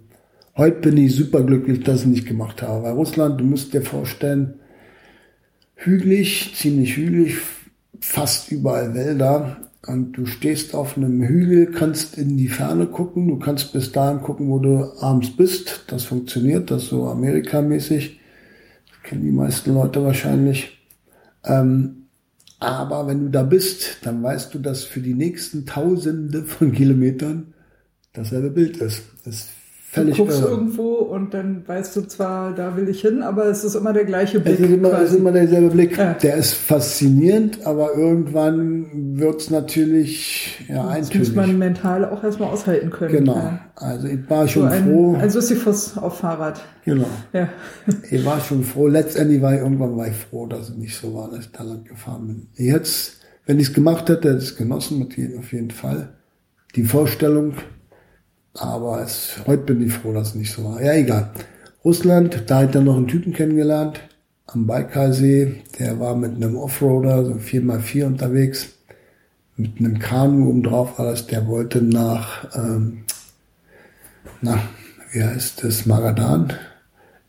heute 0.57 0.79
bin 0.89 0.97
ich 0.97 1.15
super 1.15 1.43
glücklich, 1.43 1.83
dass 1.83 2.01
ich 2.01 2.07
nicht 2.07 2.27
gemacht 2.27 2.62
habe. 2.62 2.83
Weil 2.83 2.93
Russland, 2.93 3.39
du 3.39 3.45
musst 3.45 3.73
dir 3.73 3.81
vorstellen, 3.81 4.55
hügelig, 5.75 6.53
ziemlich 6.55 6.97
hügelig, 6.97 7.38
fast 7.99 8.51
überall 8.51 8.93
Wälder. 8.95 9.68
Und 9.89 10.12
du 10.13 10.28
stehst 10.28 10.75
auf 10.75 10.97
einem 10.97 11.23
Hügel, 11.23 11.71
kannst 11.71 12.15
in 12.15 12.38
die 12.38 12.47
Ferne 12.47 12.86
gucken, 12.86 13.28
du 13.28 13.39
kannst 13.39 13.73
bis 13.73 13.91
dahin 13.91 14.21
gucken, 14.21 14.47
wo 14.47 14.60
du 14.60 14.84
abends 15.02 15.36
bist. 15.36 15.86
Das 15.88 16.04
funktioniert, 16.04 16.69
das 16.69 16.86
so 16.86 17.08
Amerikamäßig. 17.08 18.19
Das 18.88 19.02
kennen 19.02 19.23
die 19.23 19.32
meisten 19.32 19.73
Leute 19.73 20.04
wahrscheinlich. 20.04 20.78
Ähm, 21.43 22.04
aber 22.60 23.08
wenn 23.08 23.23
du 23.23 23.30
da 23.32 23.41
bist, 23.41 23.97
dann 24.04 24.21
weißt 24.21 24.54
du, 24.54 24.60
dass 24.60 24.84
für 24.84 24.99
die 24.99 25.15
nächsten 25.15 25.65
Tausende 25.65 26.43
von 26.43 26.71
Kilometern 26.71 27.56
dasselbe 28.13 28.52
Bild 28.52 28.78
ist. 28.78 29.02
Das 29.25 29.47
ist 29.91 29.95
Du 29.97 30.02
völlig 30.02 30.17
guckst 30.17 30.41
irre. 30.41 30.49
irgendwo 30.52 30.84
und 30.97 31.34
dann 31.34 31.67
weißt 31.67 31.95
du 31.95 32.02
zwar, 32.02 32.54
da 32.54 32.78
will 32.78 32.88
ich 32.89 33.02
hin, 33.02 33.23
aber 33.23 33.45
es 33.47 33.63
ist 33.63 33.73
immer 33.73 33.91
der 33.91 34.06
gleiche 34.06 34.38
Es 34.38 34.43
Blick. 34.43 34.60
ist 34.60 34.69
immer, 34.69 35.02
es 35.02 35.12
ist 35.12 35.17
immer 35.17 35.32
derselbe 35.32 35.69
Blick. 35.71 35.97
Ja. 35.97 36.13
Der 36.13 36.36
ist 36.36 36.54
faszinierend, 36.54 37.65
aber 37.65 37.95
irgendwann 37.95 38.86
wird's 39.19 39.49
natürlich 39.49 40.63
ja, 40.67 40.84
das 40.84 40.95
eintönig. 40.95 41.28
muss 41.30 41.36
man 41.36 41.58
mental 41.58 42.06
auch 42.06 42.23
erstmal 42.23 42.49
aushalten 42.49 42.91
können. 42.91 43.12
genau. 43.13 43.36
Ja. 43.36 43.60
Also 43.78 44.08
ich 44.08 44.30
war 44.30 44.43
So 44.43 44.54
schon 44.54 44.67
ein, 44.67 44.84
froh. 44.84 45.15
ein 45.19 45.30
Sisyphus 45.32 45.97
auf 45.97 46.19
Fahrrad. 46.19 46.62
genau. 46.86 47.08
Ja. 47.34 47.49
Ich 48.12 48.23
war 48.23 48.39
schon 48.41 48.63
froh. 48.63 48.88
Letztendlich 48.88 49.41
war 49.41 49.56
ich 49.56 49.60
irgendwann 49.62 49.97
war 49.97 50.08
ich 50.08 50.15
froh, 50.15 50.45
dass 50.45 50.69
es 50.69 50.75
nicht 50.78 50.95
so 50.95 51.13
war, 51.15 51.32
dass 51.32 51.45
ich 51.45 51.52
da 51.52 51.63
lang 51.63 51.84
gefahren 51.86 52.28
bin. 52.28 52.47
Jetzt, 52.63 53.21
wenn 53.47 53.58
ich 53.60 53.69
es 53.69 53.73
gemacht 53.73 54.08
hätte, 54.10 54.30
hätte 54.30 54.38
ich 54.43 54.49
es 54.52 54.56
genossen, 54.56 55.08
auf 55.39 55.52
jeden 55.52 55.71
Fall. 55.71 56.10
Die 56.75 56.84
Vorstellung. 56.84 57.54
Aber 58.53 59.01
es, 59.01 59.38
heute 59.45 59.73
bin 59.73 59.85
ich 59.85 59.93
froh, 59.93 60.13
dass 60.13 60.29
es 60.29 60.35
nicht 60.35 60.51
so 60.51 60.63
war. 60.63 60.81
Ja, 60.81 60.93
egal. 60.93 61.31
Russland, 61.85 62.43
da 62.47 62.59
hat 62.59 62.75
dann 62.75 62.85
noch 62.85 62.97
einen 62.97 63.07
Typen 63.07 63.33
kennengelernt 63.33 64.01
am 64.47 64.67
Baikalsee. 64.67 65.62
Der 65.77 65.99
war 65.99 66.15
mit 66.15 66.35
einem 66.35 66.57
Offroader, 66.57 67.25
so 67.25 67.33
4x4 67.33 68.05
unterwegs. 68.05 68.69
Mit 69.55 69.79
einem 69.79 69.99
Kanu 69.99 70.49
oben 70.49 70.63
drauf 70.63 70.99
alles. 70.99 71.27
Der 71.27 71.47
wollte 71.47 71.81
nach, 71.81 72.55
ähm, 72.55 73.03
na, 74.41 74.62
wie 75.12 75.23
heißt 75.23 75.63
das, 75.63 75.85
Magadan 75.85 76.53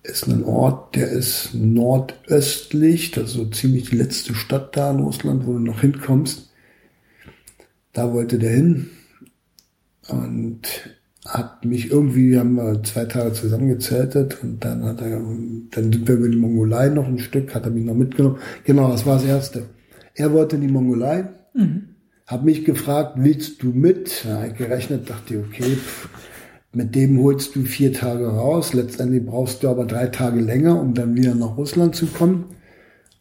ist 0.03 0.27
ein 0.27 0.45
Ort, 0.45 0.97
der 0.97 1.09
ist 1.09 1.51
nordöstlich, 1.55 3.11
das 3.11 3.31
ist 3.31 3.35
so 3.35 3.47
ziemlich 3.47 3.91
die 3.91 3.97
letzte 3.97 4.35
Stadt 4.35 4.77
da 4.77 4.91
in 4.91 5.01
Russland, 5.01 5.47
wo 5.47 5.53
du 5.53 5.59
noch 5.59 5.81
hinkommst. 5.81 6.51
Da 7.93 8.13
wollte 8.13 8.39
der 8.39 8.51
hin 8.51 8.91
und 10.09 10.63
hat 11.27 11.65
mich 11.65 11.91
irgendwie, 11.91 12.39
haben 12.39 12.55
wir 12.55 12.83
zwei 12.83 13.05
Tage 13.05 13.33
zusammen 13.33 13.69
gezeltet 13.69 14.39
und 14.43 14.65
dann 14.65 14.85
hat 14.85 15.01
er, 15.03 15.21
dann 15.71 15.93
sind 15.93 16.09
wir 16.09 16.15
über 16.15 16.29
die 16.29 16.37
Mongolei 16.37 16.89
noch 16.89 17.07
ein 17.07 17.19
Stück, 17.19 17.55
hat 17.55 17.65
er 17.65 17.71
mich 17.71 17.85
noch 17.85 17.95
mitgenommen. 17.95 18.39
Genau, 18.65 18.91
das 18.91 19.05
war 19.05 19.17
das 19.17 19.25
Erste. 19.25 19.65
Er 20.15 20.33
wollte 20.33 20.57
in 20.57 20.63
die 20.63 20.69
Mongolei, 20.69 21.29
hat 22.27 22.45
mich 22.45 22.65
gefragt, 22.65 23.15
willst 23.17 23.63
du 23.63 23.69
mit? 23.69 24.25
Ja, 24.25 24.45
ich 24.45 24.55
gerechnet, 24.55 25.11
dachte 25.11 25.35
ich, 25.35 25.41
okay, 25.41 25.77
pff, 25.77 26.09
mit 26.73 26.95
dem 26.95 27.21
holst 27.21 27.57
du 27.57 27.63
vier 27.63 27.93
Tage 27.93 28.29
raus. 28.29 28.73
Letztendlich 28.73 29.27
brauchst 29.27 29.63
du 29.63 29.69
aber 29.69 29.85
drei 29.85 30.07
Tage 30.07 30.41
länger, 30.41 30.81
um 30.81 30.95
dann 30.95 31.17
wieder 31.17 31.35
nach 31.35 31.57
Russland 31.57 31.97
zu 31.97 32.07
kommen. 32.07 32.45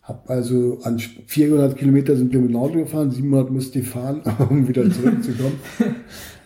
Hab 0.04 0.30
also 0.30 0.80
an 0.84 1.00
400 1.00 1.76
Kilometer 1.76 2.16
sind 2.16 2.32
wir 2.32 2.40
mit 2.40 2.52
dem 2.52 2.58
Auto 2.58 2.80
gefahren, 2.80 3.12
700 3.12 3.52
musste 3.52 3.80
ich 3.80 3.88
fahren, 3.88 4.22
um 4.50 4.68
wieder 4.68 4.90
zurückzukommen. 4.92 5.60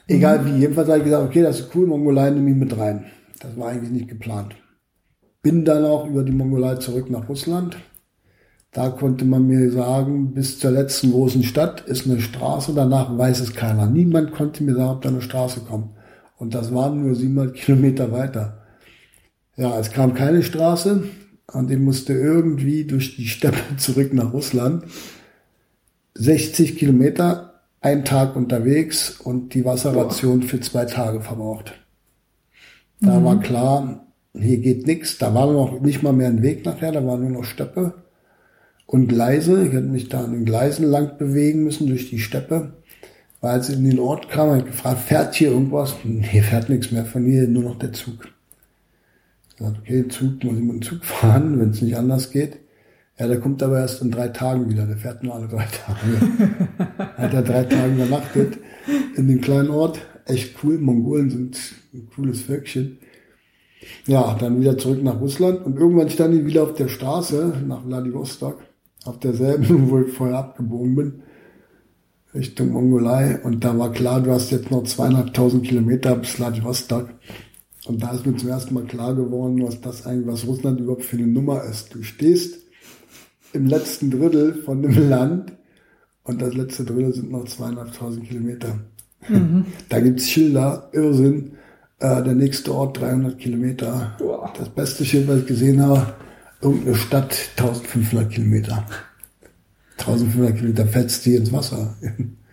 Egal 0.08 0.46
wie, 0.46 0.60
jedenfalls 0.60 0.90
habe 0.90 1.00
ich 1.00 1.06
gesagt, 1.06 1.30
okay, 1.30 1.42
das 1.42 1.60
ist 1.60 1.76
cool, 1.76 1.88
Mongolei 1.88 2.30
nehme 2.30 2.52
ich 2.52 2.56
mit 2.58 2.78
rein. 2.78 3.06
Das 3.40 3.58
war 3.58 3.70
eigentlich 3.70 3.92
nicht 3.92 4.10
geplant. 4.10 4.56
Bin 5.42 5.66
dann 5.66 5.86
auch 5.86 6.08
über 6.08 6.24
die 6.24 6.32
Mongolei 6.32 6.76
zurück 6.76 7.10
nach 7.10 7.28
Russland. 7.30 7.78
Da 8.72 8.90
konnte 8.90 9.24
man 9.24 9.48
mir 9.48 9.72
sagen, 9.72 10.34
bis 10.34 10.58
zur 10.58 10.72
letzten 10.72 11.12
großen 11.12 11.44
Stadt 11.44 11.82
ist 11.82 12.08
eine 12.08 12.20
Straße, 12.20 12.74
danach 12.74 13.16
weiß 13.18 13.40
es 13.40 13.54
keiner. 13.54 13.86
Niemand 13.86 14.32
konnte 14.32 14.64
mir 14.64 14.76
sagen, 14.76 14.90
ob 14.90 15.02
da 15.02 15.10
eine 15.10 15.22
Straße 15.22 15.62
kommt. 15.62 15.92
Und 16.38 16.56
das 16.56 16.74
waren 16.74 17.02
nur 17.06 17.16
700 17.16 17.54
Kilometer 17.56 18.12
weiter. 18.12 18.64
Ja, 19.56 19.80
es 19.80 19.92
kam 19.92 20.16
keine 20.16 20.42
Straße 20.42 21.04
und 21.54 21.70
ich 21.70 21.78
musste 21.78 22.14
irgendwie 22.14 22.86
durch 22.86 23.16
die 23.16 23.28
Steppe 23.28 23.60
zurück 23.78 24.14
nach 24.14 24.34
Russland. 24.34 24.86
60 26.16 26.76
Kilometer, 26.78 27.53
ein 27.84 28.06
Tag 28.06 28.36
unterwegs 28.36 29.20
und 29.20 29.54
die 29.54 29.66
Wasserration 29.66 30.42
für 30.42 30.62
zwei 30.62 30.86
Tage 30.86 31.20
verbraucht. 31.22 31.74
Da 33.02 33.22
war 33.24 33.42
klar, 33.42 34.08
hier 34.34 34.58
geht 34.60 34.88
nichts. 34.88 35.18
Da 35.18 35.34
war 35.36 35.52
noch 35.52 35.82
nicht 35.82 36.02
mal 36.02 36.14
mehr 36.14 36.30
ein 36.30 36.42
Weg 36.42 36.66
nachher, 36.66 36.94
da 36.94 37.06
war 37.06 37.18
nur 37.18 37.30
noch 37.30 37.44
Steppe 37.44 37.94
und 38.86 39.08
Gleise. 39.08 39.68
Ich 39.68 39.74
hätte 39.74 39.88
mich 39.88 40.08
da 40.08 40.24
an 40.24 40.32
den 40.32 40.46
Gleisen 40.46 40.90
lang 40.90 41.18
bewegen 41.18 41.66
müssen 41.66 41.88
durch 41.88 42.10
die 42.10 42.20
Steppe. 42.20 42.74
Weil 43.42 43.52
als 43.52 43.68
ich 43.68 43.76
in 43.76 43.84
den 43.84 44.00
Ort 44.00 44.30
kam, 44.30 44.48
habe 44.48 44.60
ich 44.60 44.66
gefragt, 44.66 45.02
fährt 45.02 45.36
hier 45.36 45.50
irgendwas? 45.50 45.96
Hier 46.04 46.44
fährt 46.44 46.70
nichts 46.70 46.92
mehr 46.92 47.04
von 47.04 47.26
hier, 47.26 47.50
nur 47.50 47.64
noch 47.64 47.78
der 47.78 47.92
Zug. 47.92 48.30
Ich 49.50 49.58
gesagt, 49.58 49.80
okay, 49.80 50.08
Zug, 50.08 50.42
muss 50.46 50.54
ich 50.54 50.64
mit 50.64 50.76
dem 50.76 50.82
Zug 50.82 51.04
fahren, 51.04 51.60
wenn 51.60 51.72
es 51.72 51.82
nicht 51.82 51.98
anders 51.98 52.32
geht. 52.32 52.60
Ja, 53.20 53.28
der 53.28 53.40
kommt 53.40 53.62
aber 53.62 53.80
erst 53.80 54.02
in 54.02 54.10
drei 54.10 54.30
Tagen 54.30 54.70
wieder, 54.70 54.88
der 54.88 54.98
fährt 54.98 55.24
nur 55.24 55.36
alle 55.36 55.48
drei 55.48 55.66
Tage. 55.66 56.58
Hat 57.18 57.34
er 57.34 57.44
drei 57.44 57.64
Tage 57.64 57.94
übernachtet 57.94 58.58
in 59.16 59.28
dem 59.28 59.40
kleinen 59.40 59.70
Ort. 59.70 60.00
Echt 60.26 60.56
cool, 60.64 60.80
Mongolen 60.80 61.30
sind 61.30 61.60
ein 61.94 62.10
cooles 62.16 62.42
Völkchen. 62.42 62.98
Ja, 64.08 64.36
dann 64.40 64.60
wieder 64.60 64.78
zurück 64.78 65.04
nach 65.04 65.20
Russland 65.20 65.64
und 65.66 65.78
irgendwann 65.78 66.10
stand 66.10 66.34
ich 66.34 66.46
wieder 66.46 66.64
auf 66.64 66.74
der 66.74 66.88
Straße 66.88 67.54
nach 67.68 67.86
Vladivostok, 67.86 68.62
auf 69.06 69.20
derselben, 69.20 69.68
wo 69.90 70.00
ich 70.00 70.14
vorher 70.14 70.40
abgebogen 70.40 70.96
bin, 70.96 71.14
Richtung 72.34 72.72
Mongolei. 72.72 73.40
Und 73.44 73.64
da 73.64 73.78
war 73.78 73.92
klar, 73.92 74.22
du 74.22 74.32
hast 74.32 74.52
jetzt 74.52 74.72
noch 74.72 74.86
zweieinhalbtausend 74.86 75.66
Kilometer 75.68 76.16
bis 76.16 76.32
Vladivostok. 76.32 77.10
Und 77.86 78.02
da 78.02 78.12
ist 78.12 78.26
mir 78.26 78.36
zum 78.38 78.50
ersten 78.50 78.74
Mal 78.74 78.86
klar 78.86 79.14
geworden, 79.14 79.62
was 79.62 79.82
das 79.82 80.08
eigentlich, 80.08 80.28
was 80.28 80.48
Russland 80.48 80.80
überhaupt 80.80 81.04
für 81.04 81.18
eine 81.18 81.28
Nummer 81.28 81.64
ist. 81.66 81.94
Du 81.94 82.02
stehst 82.02 82.63
im 83.54 83.68
letzten 83.68 84.12
Drittel 84.12 84.54
von 84.64 84.82
dem 84.82 85.10
Land 85.10 85.54
und 86.24 86.42
das 86.42 86.54
letzte 86.54 86.84
Drittel 86.84 87.14
sind 87.14 87.32
noch 87.32 87.46
zweieinhalbtausend 87.46 88.28
Kilometer. 88.28 88.80
Mhm. 89.30 89.66
Da 89.90 90.00
gibt's 90.00 90.30
Schilder, 90.30 90.90
Irrsinn. 90.92 91.54
Äh, 92.00 92.24
der 92.24 92.36
nächste 92.36 92.74
Ort 92.74 93.00
300 93.00 93.38
Kilometer. 93.38 94.18
Das 94.58 94.70
beste 94.70 95.06
Schild, 95.06 95.28
was 95.28 95.40
ich 95.40 95.46
gesehen 95.46 95.82
habe, 95.82 96.14
irgendeine 96.62 96.96
Stadt 96.96 97.38
1500 97.58 98.30
Kilometer. 98.30 98.86
1500 100.00 100.58
Kilometer 100.58 100.86
fällst 100.86 101.26
du 101.26 101.36
ins 101.36 101.52
Wasser. 101.52 101.96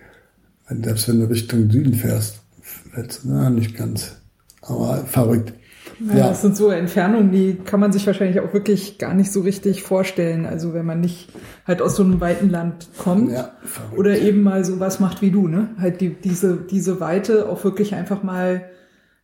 Selbst 0.69 1.09
wenn 1.09 1.19
du 1.19 1.29
Richtung 1.29 1.69
Süden 1.69 1.95
fährst, 1.95 2.41
fällst 2.63 3.25
du, 3.25 3.31
na, 3.31 3.51
nicht 3.51 3.77
ganz. 3.77 4.17
Aber 4.63 5.05
verrückt. 5.07 5.53
Ja, 6.01 6.17
ja, 6.17 6.29
das 6.29 6.43
sind 6.43 6.57
so 6.57 6.71
Entfernungen, 6.71 7.31
die 7.31 7.55
kann 7.55 7.79
man 7.79 7.93
sich 7.93 8.07
wahrscheinlich 8.07 8.41
auch 8.41 8.53
wirklich 8.55 8.99
gar 8.99 9.15
nicht 9.15 9.31
so 9.31 9.41
richtig 9.41 9.83
vorstellen. 9.83 10.47
Also 10.47 10.73
wenn 10.73 10.87
man 10.87 11.01
nicht 11.01 11.29
halt 11.67 11.83
aus 11.83 11.97
so 11.97 12.03
einem 12.03 12.21
weiten 12.21 12.49
Land 12.49 12.89
kommt 12.97 13.33
ja, 13.33 13.53
oder 13.97 14.19
eben 14.19 14.43
mal 14.43 14.65
so 14.65 14.81
was 14.81 14.99
macht 14.99 15.21
wie 15.21 15.31
du, 15.31 15.47
ne? 15.47 15.69
Halt 15.79 16.01
die, 16.01 16.11
diese, 16.11 16.57
diese 16.57 17.01
Weite 17.01 17.49
auch 17.49 17.65
wirklich 17.65 17.95
einfach 17.95 18.23
mal 18.23 18.63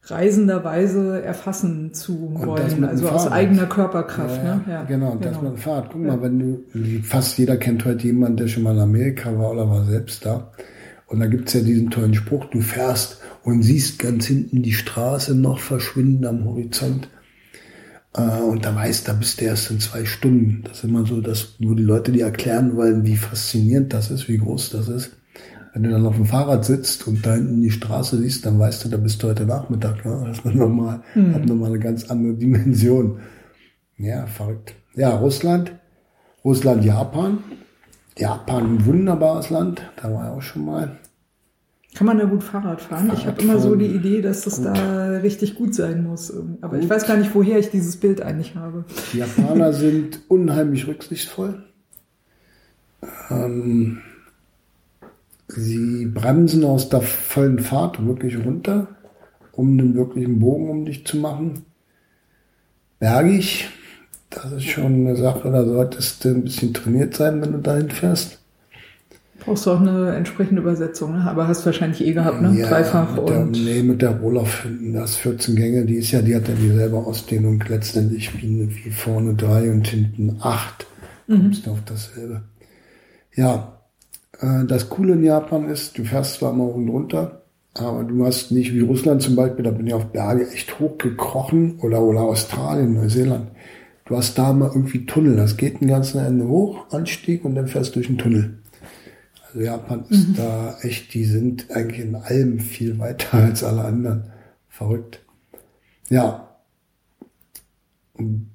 reisenderweise 0.02 1.22
erfassen 1.22 1.92
zu 1.92 2.30
wollen, 2.34 2.84
also 2.84 3.08
aus 3.08 3.30
eigener 3.30 3.66
Körperkraft. 3.66 4.44
Ja, 4.44 4.56
ne? 4.56 4.64
ja, 4.68 4.82
genau, 4.84 5.12
genau, 5.12 5.20
das 5.20 5.42
mit 5.42 5.52
dem 5.52 5.56
Fahrrad. 5.56 5.88
Guck 5.92 6.02
mal, 6.02 6.22
wenn 6.22 6.38
du, 6.38 7.02
fast 7.02 7.38
jeder 7.38 7.56
kennt 7.56 7.84
heute 7.84 8.06
jemanden, 8.06 8.36
der 8.36 8.48
schon 8.48 8.62
mal 8.62 8.74
in 8.74 8.80
Amerika 8.80 9.36
war 9.36 9.50
oder 9.50 9.68
war 9.68 9.84
selbst 9.84 10.24
da. 10.24 10.52
Und 11.08 11.20
da 11.20 11.26
gibt's 11.26 11.54
ja 11.54 11.60
diesen 11.60 11.90
tollen 11.90 12.14
Spruch, 12.14 12.46
du 12.46 12.60
fährst 12.60 13.20
und 13.46 13.62
siehst 13.62 14.00
ganz 14.00 14.26
hinten 14.26 14.64
die 14.64 14.72
Straße 14.72 15.32
noch 15.36 15.60
verschwinden 15.60 16.26
am 16.26 16.44
Horizont. 16.44 17.08
Äh, 18.12 18.40
und 18.40 18.64
da 18.64 18.74
weißt, 18.74 19.06
da 19.06 19.12
bist 19.12 19.40
du 19.40 19.44
erst 19.44 19.70
in 19.70 19.78
zwei 19.78 20.04
Stunden. 20.04 20.64
Das 20.64 20.78
ist 20.78 20.84
immer 20.84 21.06
so, 21.06 21.20
dass 21.20 21.54
nur 21.60 21.76
die 21.76 21.84
Leute 21.84 22.10
dir 22.10 22.24
erklären 22.24 22.74
wollen, 22.74 23.06
wie 23.06 23.16
faszinierend 23.16 23.92
das 23.92 24.10
ist, 24.10 24.28
wie 24.28 24.38
groß 24.38 24.70
das 24.70 24.88
ist. 24.88 25.12
Wenn 25.72 25.84
du 25.84 25.90
dann 25.90 26.06
auf 26.06 26.16
dem 26.16 26.26
Fahrrad 26.26 26.64
sitzt 26.64 27.06
und 27.06 27.24
da 27.24 27.34
hinten 27.34 27.62
die 27.62 27.70
Straße 27.70 28.18
siehst, 28.18 28.44
dann 28.44 28.58
weißt 28.58 28.84
du, 28.84 28.88
da 28.88 28.96
bist 28.96 29.22
du 29.22 29.28
heute 29.28 29.46
Nachmittag. 29.46 30.04
Ne? 30.04 30.24
Das 30.26 30.38
ist 30.38 30.44
nochmal, 30.56 31.02
mhm. 31.14 31.32
hat 31.32 31.46
nochmal 31.46 31.70
eine 31.70 31.78
ganz 31.78 32.10
andere 32.10 32.34
Dimension. 32.34 33.20
Ja, 33.96 34.26
verrückt. 34.26 34.74
Ja, 34.96 35.10
Russland, 35.10 35.70
Russland, 36.44 36.84
Japan. 36.84 37.38
Japan, 38.18 38.74
ein 38.74 38.86
wunderbares 38.86 39.50
Land. 39.50 39.82
Da 40.02 40.12
war 40.12 40.24
ich 40.24 40.36
auch 40.36 40.42
schon 40.42 40.64
mal. 40.64 40.98
Kann 41.96 42.06
man 42.06 42.18
da 42.18 42.24
gut 42.24 42.42
Fahrrad 42.42 42.80
fahren? 42.80 43.06
Fahrrad 43.06 43.18
ich 43.18 43.26
habe 43.26 43.42
immer 43.42 43.58
so 43.58 43.74
die 43.74 43.86
Idee, 43.86 44.20
dass 44.20 44.42
das 44.42 44.58
gut. 44.58 44.66
da 44.66 45.08
richtig 45.18 45.54
gut 45.54 45.74
sein 45.74 46.04
muss. 46.04 46.30
Aber 46.60 46.74
gut. 46.74 46.84
ich 46.84 46.90
weiß 46.90 47.06
gar 47.06 47.16
nicht, 47.16 47.34
woher 47.34 47.58
ich 47.58 47.70
dieses 47.70 47.96
Bild 47.96 48.20
eigentlich 48.20 48.54
habe. 48.54 48.84
Die 49.12 49.18
Japaner 49.18 49.72
sind 49.72 50.20
unheimlich 50.28 50.86
rücksichtsvoll. 50.86 51.64
Ähm, 53.30 53.98
Sie 55.48 56.06
bremsen 56.06 56.64
aus 56.64 56.88
der 56.88 57.02
vollen 57.02 57.60
Fahrt 57.60 58.04
wirklich 58.04 58.44
runter, 58.44 58.88
um 59.52 59.78
einen 59.78 59.94
wirklichen 59.94 60.40
Bogen 60.40 60.68
um 60.68 60.84
dich 60.84 61.06
zu 61.06 61.18
machen. 61.18 61.64
Bergig, 62.98 63.68
das 64.30 64.52
ist 64.52 64.64
schon 64.64 65.06
eine 65.06 65.16
Sache, 65.16 65.50
da 65.50 65.64
solltest 65.64 66.24
du 66.24 66.30
ein 66.30 66.44
bisschen 66.44 66.74
trainiert 66.74 67.14
sein, 67.14 67.40
wenn 67.40 67.52
du 67.52 67.58
dahin 67.58 67.90
fährst. 67.90 68.40
Brauchst 69.46 69.64
du 69.64 69.70
auch 69.70 69.80
eine 69.80 70.14
entsprechende 70.16 70.60
Übersetzung, 70.60 71.12
ne? 71.12 71.30
aber 71.30 71.46
hast 71.46 71.64
wahrscheinlich 71.64 72.04
eh 72.04 72.12
gehabt, 72.12 72.42
ne? 72.42 72.52
Ja, 72.58 72.68
Dreifach 72.68 73.14
mit 73.14 73.28
der, 73.28 73.40
und. 73.40 73.52
Nee, 73.52 73.82
mit 73.82 74.02
der 74.02 74.10
Rohloff 74.18 74.64
hinten, 74.64 74.92
das 74.92 75.16
14 75.16 75.54
Gänge, 75.54 75.84
die 75.84 75.94
ist 75.94 76.10
ja, 76.10 76.20
die 76.20 76.34
hat 76.34 76.48
ja 76.48 76.54
dieselbe 76.54 76.96
Ausdehnung 76.96 77.62
letztendlich 77.68 78.42
wie, 78.42 78.68
wie 78.68 78.90
vorne 78.90 79.34
drei 79.34 79.70
und 79.70 79.86
hinten 79.86 80.36
acht. 80.40 80.86
Mhm. 81.28 81.42
Kommst 81.42 81.66
du 81.66 81.70
auf 81.70 81.82
dasselbe. 81.86 82.42
Ja, 83.36 83.80
äh, 84.40 84.64
das 84.66 84.88
Coole 84.88 85.12
in 85.12 85.22
Japan 85.22 85.70
ist, 85.70 85.96
du 85.96 86.04
fährst 86.04 86.34
zwar 86.34 86.52
mal 86.52 86.64
hoch 86.64 86.74
und 86.74 86.88
runter, 86.88 87.42
aber 87.74 88.02
du 88.02 88.26
hast 88.26 88.50
nicht 88.50 88.74
wie 88.74 88.80
Russland 88.80 89.22
zum 89.22 89.36
Beispiel, 89.36 89.64
da 89.64 89.70
bin 89.70 89.86
ich 89.86 89.94
auf 89.94 90.06
Berge 90.06 90.50
echt 90.50 90.80
hochgekrochen 90.80 91.78
oder, 91.80 92.02
oder 92.02 92.22
Australien, 92.22 92.94
Neuseeland. 92.94 93.52
Du 94.06 94.16
hast 94.16 94.36
da 94.38 94.52
mal 94.52 94.70
irgendwie 94.74 95.06
Tunnel, 95.06 95.36
das 95.36 95.56
geht 95.56 95.80
ein 95.80 95.88
ganzen 95.88 96.18
Ende 96.18 96.48
hoch, 96.48 96.86
Anstieg 96.90 97.44
und 97.44 97.54
dann 97.54 97.68
fährst 97.68 97.90
du 97.90 98.00
durch 98.00 98.08
einen 98.08 98.18
Tunnel. 98.18 98.58
Also 99.56 99.66
Japan 99.66 100.04
ist 100.10 100.28
mhm. 100.28 100.34
da 100.36 100.76
echt, 100.82 101.14
die 101.14 101.24
sind 101.24 101.70
eigentlich 101.70 102.00
in 102.04 102.14
allem 102.14 102.60
viel 102.60 102.98
weiter 102.98 103.38
als 103.44 103.64
alle 103.64 103.84
anderen. 103.84 104.24
Verrückt. 104.68 105.20
Ja. 106.10 106.58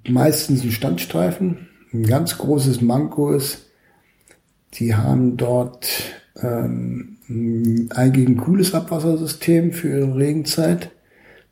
Meistens 0.07 0.63
ein 0.63 0.71
Standstreifen. 0.71 1.67
Ein 1.91 2.03
ganz 2.03 2.37
großes 2.37 2.81
Manko 2.81 3.31
ist, 3.31 3.65
die 4.75 4.95
haben 4.95 5.37
dort 5.37 5.87
ähm, 6.39 7.17
eigentlich 7.89 8.27
ein 8.27 8.37
cooles 8.37 8.75
Abwassersystem 8.75 9.73
für 9.73 9.89
ihre 9.89 10.15
Regenzeit. 10.15 10.91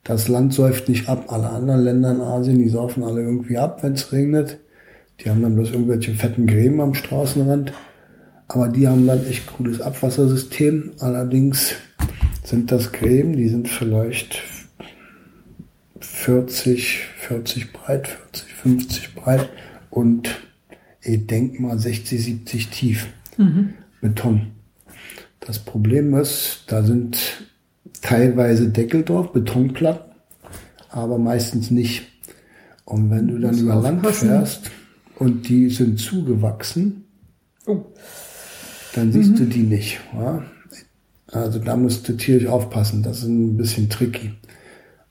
Das 0.03 0.27
Land 0.27 0.53
säuft 0.53 0.89
nicht 0.89 1.09
ab. 1.09 1.25
Alle 1.29 1.49
anderen 1.49 1.83
Länder 1.83 2.11
in 2.11 2.21
Asien, 2.21 2.59
die 2.59 2.69
saufen 2.69 3.03
alle 3.03 3.21
irgendwie 3.21 3.57
ab, 3.57 3.81
wenn 3.81 3.93
es 3.93 4.11
regnet. 4.11 4.59
Die 5.19 5.29
haben 5.29 5.41
dann 5.41 5.55
bloß 5.55 5.71
irgendwelche 5.71 6.13
fetten 6.13 6.45
Gräben 6.45 6.79
am 6.79 6.93
Straßenrand. 6.93 7.73
Aber 8.49 8.67
die 8.67 8.87
haben 8.87 9.05
dann 9.05 9.25
echt 9.27 9.45
cooles 9.45 9.79
Abwassersystem. 9.79 10.93
Allerdings 10.99 11.75
sind 12.43 12.71
das 12.71 12.91
Gräben, 12.91 13.37
die 13.37 13.47
sind 13.47 13.69
vielleicht 13.69 14.41
40, 15.99 17.03
40 17.19 17.71
breit, 17.71 18.07
40, 18.07 18.53
50 18.53 19.15
breit 19.15 19.49
und 19.91 20.29
ich 21.01 21.27
denke 21.27 21.61
mal 21.61 21.77
60, 21.77 22.23
70 22.23 22.69
tief. 22.69 23.07
Mhm. 23.37 23.75
Beton. 24.01 24.47
Das 25.39 25.59
Problem 25.59 26.15
ist, 26.15 26.63
da 26.67 26.83
sind 26.83 27.43
teilweise 28.01 28.69
Deckel 28.69 29.03
drauf, 29.03 29.31
Betonplatten, 29.31 30.11
aber 30.89 31.19
meistens 31.19 31.69
nicht. 31.69 32.07
Und 32.83 33.11
wenn 33.11 33.27
du 33.27 33.37
dann 33.37 33.57
über 33.57 33.75
Land 33.75 34.05
fährst 34.07 34.71
und 35.19 35.47
die 35.47 35.69
sind 35.69 35.99
zugewachsen, 35.99 37.05
oh. 37.67 37.85
Dann 38.93 39.11
siehst 39.11 39.31
mhm. 39.31 39.35
du 39.35 39.45
die 39.45 39.63
nicht. 39.63 39.99
Ja? 40.13 40.43
Also 41.31 41.59
da 41.59 41.75
musst 41.75 42.07
du 42.09 42.13
tierisch 42.13 42.47
aufpassen. 42.47 43.03
Das 43.03 43.19
ist 43.19 43.25
ein 43.25 43.57
bisschen 43.57 43.89
tricky. 43.89 44.31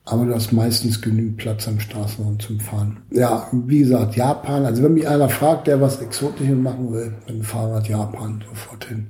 Aber 0.05 0.25
du 0.25 0.33
hast 0.33 0.51
meistens 0.51 1.01
genügend 1.01 1.37
Platz 1.37 1.67
am 1.67 1.79
Straßenrand 1.79 2.41
zum 2.41 2.59
Fahren. 2.59 2.97
Ja, 3.11 3.47
wie 3.51 3.79
gesagt, 3.79 4.15
Japan. 4.15 4.65
Also 4.65 4.83
wenn 4.83 4.95
mich 4.95 5.07
einer 5.07 5.29
fragt, 5.29 5.67
der 5.67 5.81
was 5.81 6.01
Exotisches 6.01 6.57
machen 6.57 6.91
will, 6.91 7.13
mit 7.27 7.29
dem 7.29 7.43
Fahrrad 7.43 7.87
Japan 7.87 8.43
sofort 8.49 8.85
hin. 8.85 9.07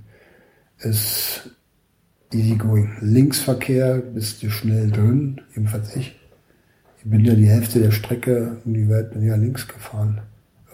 Ist 0.79 1.49
easy 2.33 2.55
going. 2.55 2.91
Linksverkehr 2.99 3.97
bist 3.97 4.43
du 4.43 4.49
schnell 4.49 4.91
drin, 4.91 5.41
jedenfalls 5.55 5.95
ich. 5.95 6.19
Ich 6.97 7.09
bin 7.09 7.23
ja 7.23 7.33
die 7.33 7.47
Hälfte 7.47 7.79
der 7.79 7.91
Strecke 7.91 8.57
in 8.65 8.73
die 8.73 8.89
Welt 8.89 9.11
bin 9.11 9.23
ja 9.23 9.35
links 9.35 9.67
gefahren. 9.67 10.19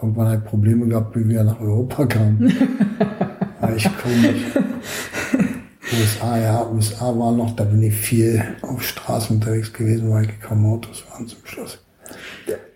Irgendwann 0.02 0.28
halt 0.28 0.44
Probleme 0.44 0.86
gehabt, 0.86 1.16
wie 1.16 1.28
wir 1.28 1.44
nach 1.44 1.60
Europa 1.60 2.04
kamen. 2.06 2.52
Echt 3.74 3.90
komisch. 3.98 4.42
USA, 5.92 6.38
ja, 6.38 6.68
USA 6.68 7.16
war 7.16 7.32
noch, 7.32 7.54
da 7.54 7.64
bin 7.64 7.82
ich 7.82 7.94
viel 7.94 8.42
auf 8.62 8.82
Straßen 8.82 9.36
unterwegs 9.36 9.72
gewesen, 9.72 10.10
weil 10.10 10.24
ich 10.24 10.40
kaum 10.40 10.66
Autos 10.66 11.04
waren 11.10 11.26
zum 11.28 11.38
Schluss. 11.44 11.78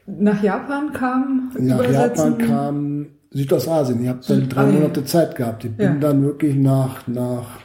Nach 0.07 0.43
Japan 0.43 0.93
kam 0.93 1.53
Nach 1.59 1.84
Japan 1.91 2.38
kam 2.38 3.07
Südostasien. 3.30 4.03
Ich 4.03 4.09
habe 4.09 4.20
dann 4.26 4.49
drei 4.49 4.66
Monate 4.66 5.05
Zeit 5.05 5.34
gehabt. 5.36 5.64
Ich 5.64 5.72
bin 5.72 5.86
ja. 5.86 5.95
dann 5.95 6.22
wirklich 6.22 6.57
nach, 6.57 7.07
nach 7.07 7.61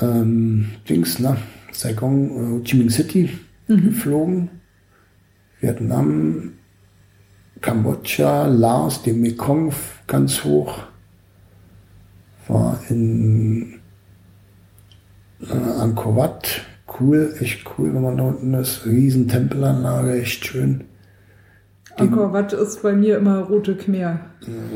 ähm, 0.00 0.70
Dings, 0.88 1.18
nach 1.18 1.38
Saigon, 1.72 2.30
äh, 2.30 2.52
Ho 2.52 2.60
Chi 2.60 2.76
Minh 2.76 2.90
City 2.90 3.30
mhm. 3.68 3.84
geflogen. 3.84 4.50
Vietnam, 5.60 6.54
Kambodscha, 7.60 8.46
Laos, 8.48 9.02
den 9.02 9.20
Mekong 9.20 9.72
ganz 10.06 10.44
hoch. 10.44 10.78
War 12.52 12.80
in 12.88 13.80
äh, 15.40 15.80
Angkor 15.80 16.16
Wat, 16.16 16.60
cool, 16.98 17.34
echt 17.40 17.64
cool, 17.76 17.94
wenn 17.94 18.02
man 18.02 18.16
da 18.16 18.24
unten 18.24 18.54
ist. 18.54 18.86
Riesen 18.86 19.28
Tempelanlage, 19.28 20.20
echt 20.20 20.46
schön. 20.46 20.84
Angkor 21.96 22.32
Wat 22.32 22.52
ist 22.52 22.82
bei 22.82 22.92
mir 22.92 23.18
immer 23.18 23.40
Rote 23.40 23.76
Khmer. 23.76 24.20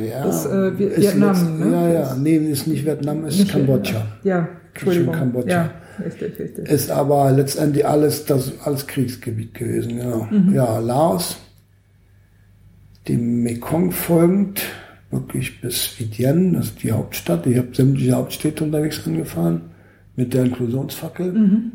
Ja, 0.01 0.25
das 0.25 0.47
äh, 0.47 0.79
Vietnam, 0.79 1.35
jetzt, 1.35 1.59
ne? 1.59 1.73
Ja, 1.73 1.93
ja, 1.93 2.15
nee, 2.15 2.37
ist 2.37 2.67
nicht 2.67 2.85
Vietnam, 2.85 3.25
ist 3.25 3.39
nicht 3.39 3.53
Kambodscha. 3.53 4.07
Ja, 4.23 4.49
Entschuldigung. 4.75 5.15
Kambodscha. 5.15 5.51
Ja. 5.51 5.71
richtig, 6.05 6.39
richtig. 6.39 6.69
Ist 6.69 6.91
aber 6.91 7.33
letztendlich 7.33 7.87
alles, 7.87 8.27
das, 8.27 8.53
alles 8.65 8.87
Kriegsgebiet 8.87 9.55
gewesen, 9.55 9.97
genau. 9.97 10.29
Mhm. 10.31 10.55
Ja, 10.55 10.79
Laos, 10.79 11.39
dem 13.09 13.43
Mekong 13.43 13.93
folgend, 13.93 14.63
wirklich 15.17 15.61
bis 15.61 15.99
Vientiane, 15.99 16.53
das 16.53 16.67
ist 16.67 16.83
die 16.83 16.93
Hauptstadt. 16.93 17.47
Ich 17.47 17.59
habe 17.59 17.69
sämtliche 17.73 18.13
Hauptstädte 18.13 18.65
unterwegs 18.65 19.07
angefahren 19.07 19.63
mit 20.15 20.33
der 20.33 20.45
Inklusionsfackel. 20.45 21.33
Mhm. 21.33 21.73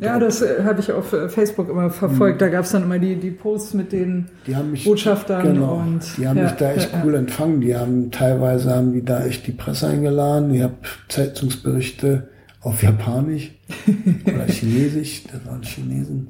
Ja, 0.00 0.18
das 0.18 0.40
äh, 0.40 0.62
habe 0.64 0.80
ich 0.80 0.90
auf 0.90 1.12
äh, 1.12 1.28
Facebook 1.28 1.68
immer 1.68 1.90
verfolgt. 1.90 2.36
Mhm. 2.36 2.38
Da 2.38 2.48
gab 2.48 2.64
es 2.64 2.72
dann 2.72 2.84
immer 2.84 2.98
die, 2.98 3.16
die 3.16 3.30
Posts 3.30 3.74
mit 3.74 3.92
den 3.92 4.26
mich, 4.70 4.84
Botschaftern. 4.84 5.42
Genau, 5.42 5.74
und, 5.74 6.00
die 6.16 6.26
haben 6.26 6.38
ja, 6.38 6.44
mich 6.44 6.52
da 6.52 6.72
echt 6.72 6.92
ja, 6.92 7.02
cool 7.04 7.12
ja. 7.12 7.18
empfangen. 7.18 7.60
Die 7.60 7.76
haben 7.76 8.10
teilweise 8.10 8.74
haben 8.74 8.92
die 8.92 9.04
da 9.04 9.24
echt 9.24 9.46
die 9.46 9.52
Presse 9.52 9.88
eingeladen. 9.88 10.54
Ich 10.54 10.62
habe 10.62 10.76
Zeitungsberichte 11.08 12.28
auf 12.62 12.82
Japanisch 12.82 13.52
oder 14.24 14.46
Chinesisch. 14.46 15.24
Das 15.24 15.44
waren 15.44 15.62
Chinesen. 15.62 16.28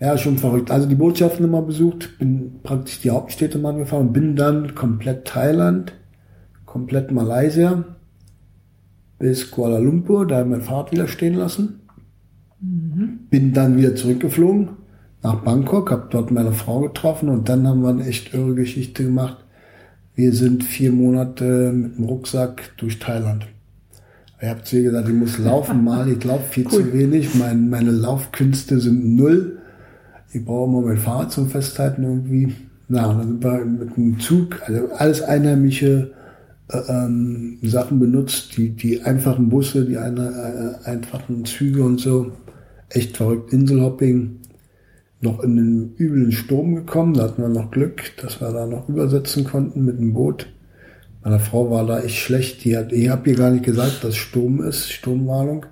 Ja, 0.00 0.16
schon 0.16 0.38
verrückt. 0.38 0.70
Also 0.70 0.88
die 0.88 0.94
Botschaften 0.94 1.44
immer 1.44 1.60
besucht, 1.60 2.18
bin 2.18 2.60
praktisch 2.62 3.00
die 3.00 3.10
Hauptstädte 3.10 3.58
mal 3.58 3.74
angefahren 3.74 4.08
und 4.08 4.12
bin 4.14 4.34
dann 4.34 4.74
komplett 4.74 5.26
Thailand, 5.26 5.92
komplett 6.64 7.12
Malaysia 7.12 7.84
bis 9.18 9.50
Kuala 9.50 9.78
Lumpur, 9.78 10.26
da 10.26 10.42
mein 10.42 10.62
Fahrrad 10.62 10.92
wieder 10.92 11.06
stehen 11.06 11.34
lassen. 11.34 11.80
Mhm. 12.62 13.26
Bin 13.28 13.52
dann 13.52 13.76
wieder 13.76 13.94
zurückgeflogen 13.94 14.70
nach 15.22 15.42
Bangkok, 15.42 15.90
habe 15.90 16.08
dort 16.10 16.30
meine 16.30 16.52
Frau 16.52 16.80
getroffen 16.80 17.28
und 17.28 17.50
dann 17.50 17.68
haben 17.68 17.82
wir 17.82 17.90
eine 17.90 18.06
echt 18.06 18.32
irre 18.32 18.54
Geschichte 18.54 19.04
gemacht. 19.04 19.36
Wir 20.14 20.32
sind 20.32 20.64
vier 20.64 20.92
Monate 20.92 21.72
mit 21.72 21.98
dem 21.98 22.04
Rucksack 22.04 22.72
durch 22.78 22.98
Thailand. 22.98 23.46
Ich 24.40 24.48
habe 24.48 24.62
zu 24.62 24.76
ihr 24.76 24.84
gesagt, 24.84 25.08
ich 25.08 25.14
muss 25.14 25.38
laufen 25.38 25.84
mal, 25.84 26.08
ich 26.08 26.24
laufe 26.24 26.48
viel 26.48 26.64
cool. 26.72 26.84
zu 26.84 26.92
wenig, 26.94 27.34
mein, 27.34 27.68
meine 27.68 27.90
Laufkünste 27.90 28.80
sind 28.80 29.14
null 29.14 29.59
ich 30.32 30.44
brauche 30.44 30.70
mal 30.70 30.82
mein 30.82 30.96
Fahrrad 30.96 31.32
zum 31.32 31.48
Festhalten 31.48 32.04
irgendwie. 32.04 32.54
Na, 32.88 33.08
dann 33.08 33.22
sind 33.22 33.44
wir 33.44 33.64
mit 33.64 33.96
dem 33.96 34.18
Zug, 34.18 34.60
also 34.66 34.92
alles 34.94 35.22
einheimische 35.22 36.12
äh, 36.68 36.78
ähm, 36.88 37.58
Sachen 37.62 37.98
benutzt, 38.00 38.56
die, 38.56 38.70
die 38.70 39.02
einfachen 39.02 39.48
Busse, 39.48 39.84
die 39.84 39.96
eine, 39.96 40.80
äh, 40.84 40.88
einfachen 40.88 41.44
Züge 41.44 41.82
und 41.82 42.00
so. 42.00 42.32
Echt 42.88 43.16
verrückt. 43.16 43.52
Inselhopping. 43.52 44.36
Noch 45.20 45.40
in 45.42 45.56
den 45.56 45.94
üblen 45.98 46.32
Sturm 46.32 46.74
gekommen. 46.74 47.14
Da 47.14 47.24
hatten 47.24 47.42
wir 47.42 47.48
noch 47.48 47.70
Glück, 47.70 48.02
dass 48.22 48.40
wir 48.40 48.50
da 48.52 48.66
noch 48.66 48.88
übersetzen 48.88 49.44
konnten 49.44 49.84
mit 49.84 49.98
dem 49.98 50.14
Boot. 50.14 50.46
Meine 51.22 51.38
Frau 51.38 51.70
war 51.70 51.86
da 51.86 52.00
echt 52.00 52.16
schlecht. 52.16 52.64
Die 52.64 52.76
hat, 52.76 52.92
ich 52.92 53.08
habe 53.10 53.30
ihr 53.30 53.36
gar 53.36 53.50
nicht 53.50 53.64
gesagt, 53.64 54.02
dass 54.02 54.16
Sturm 54.16 54.62
ist, 54.62 54.90
Sturmwarnung. 54.90 55.66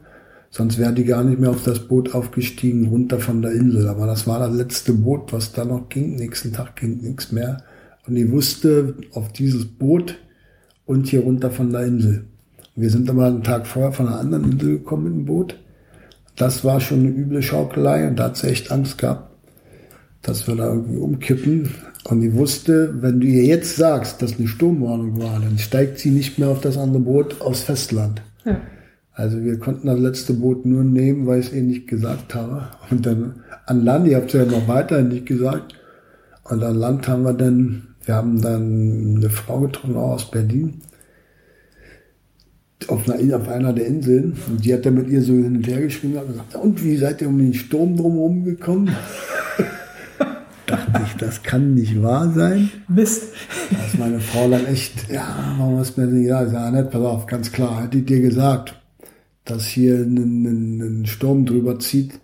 Sonst 0.51 0.79
wäre 0.79 0.93
die 0.93 1.05
gar 1.05 1.25
nicht 1.25 1.39
mehr 1.39 1.51
auf 1.51 1.63
das 1.65 1.81
Boot 1.81 2.15
aufgestiegen, 2.15 2.89
runter 2.89 3.19
von 3.19 3.43
der 3.43 3.53
Insel. 3.53 3.89
Aber 3.89 4.07
das 4.07 4.27
war 4.27 4.39
das 4.39 4.55
letzte 4.55 4.95
Boot, 4.95 5.33
was 5.33 5.53
da 5.53 5.65
noch 5.65 5.89
ging. 5.89 6.17
Nächsten 6.17 6.53
Tag 6.53 6.77
ging 6.77 6.99
nichts 6.99 7.33
mehr. 7.33 7.63
Und 8.07 8.17
ich 8.17 8.31
wusste, 8.31 8.95
auf 9.13 9.33
dieses 9.33 9.67
Boot 9.67 10.19
und 10.87 11.09
hier 11.09 11.21
runter 11.21 11.51
von 11.51 11.71
der 11.71 11.83
Insel. 11.83 12.25
Wir 12.75 12.91
sind 12.91 13.11
aber 13.11 13.27
einen 13.27 13.43
Tag 13.43 13.67
vorher 13.67 13.93
von 13.93 14.09
einer 14.09 14.21
anderen 14.21 14.53
Insel 14.53 14.79
gekommen 14.79 15.05
mit 15.05 15.13
dem 15.13 15.25
Boot. 15.27 15.59
Das 16.37 16.65
war 16.65 16.81
schon 16.81 17.01
eine 17.01 17.09
üble 17.09 17.43
Schaukelei 17.43 18.09
und 18.09 18.17
da 18.17 18.25
hat 18.25 18.37
sie 18.37 18.47
echt 18.47 18.71
Angst 18.71 18.97
gehabt, 18.99 19.31
dass 20.23 20.47
wir 20.47 20.55
da 20.55 20.73
irgendwie 20.73 20.99
umkippen. 20.99 21.71
Und 22.05 22.23
ich 22.23 22.33
wusste, 22.33 23.03
wenn 23.03 23.21
du 23.21 23.27
ihr 23.27 23.45
jetzt 23.45 23.77
sagst, 23.77 24.23
dass 24.23 24.39
eine 24.39 24.49
Sturmwarnung 24.49 25.21
war, 25.21 25.41
dann 25.41 25.59
steigt 25.59 25.99
sie 25.99 26.11
nicht 26.11 26.39
mehr 26.39 26.49
auf 26.49 26.61
das 26.61 26.79
andere 26.79 27.03
Boot 27.03 27.41
aufs 27.41 27.63
Festland. 27.63 28.23
Ja. 28.45 28.59
Also 29.19 29.43
wir 29.43 29.59
konnten 29.59 29.89
das 29.89 29.99
letzte 29.99 30.33
Boot 30.33 30.65
nur 30.65 30.85
nehmen, 30.85 31.27
weil 31.27 31.41
ich 31.41 31.47
es 31.47 31.53
ihnen 31.53 31.67
nicht 31.67 31.89
gesagt 31.89 32.37
habe. 32.37 32.69
Und 32.89 33.05
dann 33.05 33.43
an 33.67 33.85
Land, 33.85 34.07
ihr 34.07 34.17
habt 34.17 34.33
es 34.33 34.35
ja 34.35 34.45
noch 34.45 34.69
weiterhin 34.69 35.09
nicht 35.09 35.27
gesagt. 35.27 35.75
Und 36.45 36.63
an 36.63 36.77
Land 36.77 37.09
haben 37.09 37.25
wir 37.25 37.33
dann, 37.33 37.89
wir 38.05 38.15
haben 38.15 38.41
dann 38.41 39.17
eine 39.17 39.29
Frau 39.29 39.59
getroffen 39.59 39.97
aus 39.97 40.31
Berlin 40.31 40.83
auf 42.87 43.11
einer, 43.11 43.37
auf 43.37 43.49
einer 43.49 43.73
der 43.73 43.87
Inseln 43.87 44.37
und 44.49 44.65
die 44.65 44.73
hat 44.73 44.87
dann 44.87 44.95
mit 44.95 45.09
ihr 45.09 45.21
so 45.21 45.33
hin 45.33 45.57
und 45.57 45.67
her 45.67 45.81
geschwungen 45.81 46.19
und 46.19 46.29
gesagt, 46.29 46.55
und 46.55 46.85
wie 46.85 46.97
seid 46.97 47.21
ihr 47.21 47.29
um 47.29 47.39
den 47.39 47.53
Sturm 47.53 47.97
drumherum 47.97 48.45
gekommen? 48.45 48.95
Dachte 50.67 51.03
ich, 51.05 51.17
das 51.17 51.43
kann 51.43 51.75
nicht 51.75 52.01
wahr 52.01 52.33
sein. 52.33 52.71
Mist. 52.87 53.25
Da 53.73 53.85
ist 53.85 53.99
meine 53.99 54.21
Frau 54.21 54.49
dann 54.49 54.65
echt, 54.67 55.11
ja, 55.11 55.57
warum 55.59 55.79
hast 55.79 55.97
du 55.97 56.03
mir 56.03 56.07
nicht 56.07 56.23
gesagt? 56.29 56.47
Ich 56.47 56.53
sage, 56.53 56.77
nicht, 56.77 56.91
pass 56.93 57.03
auf, 57.03 57.27
ganz 57.27 57.51
klar, 57.51 57.83
hätte 57.83 57.99
ich 57.99 58.07
dir 58.07 58.21
gesagt 58.21 58.78
dass 59.51 59.67
hier 59.67 59.97
ein, 59.97 61.05
Sturm 61.07 61.47
drüber 61.47 61.79
zieht, 61.79 62.21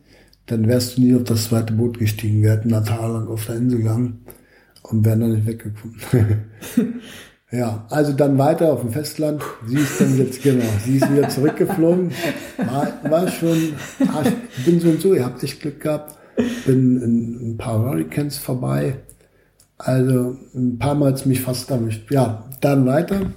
dann 0.46 0.68
wärst 0.68 0.96
du 0.96 1.02
nie 1.02 1.14
auf 1.14 1.24
das 1.24 1.44
zweite 1.44 1.72
Boot 1.72 1.98
gestiegen. 1.98 2.42
Wir 2.42 2.52
hätten 2.52 2.74
ein 2.74 2.84
Tal 2.84 3.12
lang 3.12 3.28
auf 3.28 3.46
der 3.46 3.56
Insel 3.56 3.78
gegangen 3.78 4.24
und 4.82 5.04
wären 5.04 5.20
dann 5.20 5.32
nicht 5.32 5.46
weggekommen. 5.46 5.96
ja, 7.50 7.86
also 7.88 8.12
dann 8.12 8.36
weiter 8.36 8.72
auf 8.72 8.82
dem 8.82 8.90
Festland. 8.90 9.42
Sie 9.66 9.76
ist 9.76 10.00
dann 10.00 10.18
jetzt, 10.18 10.42
genau, 10.42 10.64
sie 10.84 10.96
ist 10.96 11.10
wieder 11.10 11.28
zurückgeflogen. 11.30 12.10
War, 12.58 12.92
war 13.10 13.28
schon, 13.28 13.72
ich 13.98 14.64
bin 14.66 14.80
so 14.80 14.90
und 14.90 15.00
so, 15.00 15.14
ihr 15.14 15.24
habt 15.24 15.42
echt 15.42 15.60
Glück 15.60 15.80
gehabt. 15.80 16.16
Bin 16.66 17.00
in 17.00 17.52
ein 17.52 17.56
paar 17.56 17.78
Hurricanes 17.78 18.36
vorbei. 18.36 18.96
Also 19.78 20.36
ein 20.54 20.78
paar 20.78 20.94
Mal 20.94 21.14
mich 21.24 21.40
fast 21.40 21.70
erwischt. 21.70 22.10
Ja, 22.10 22.44
dann 22.60 22.84
weiter. 22.86 23.32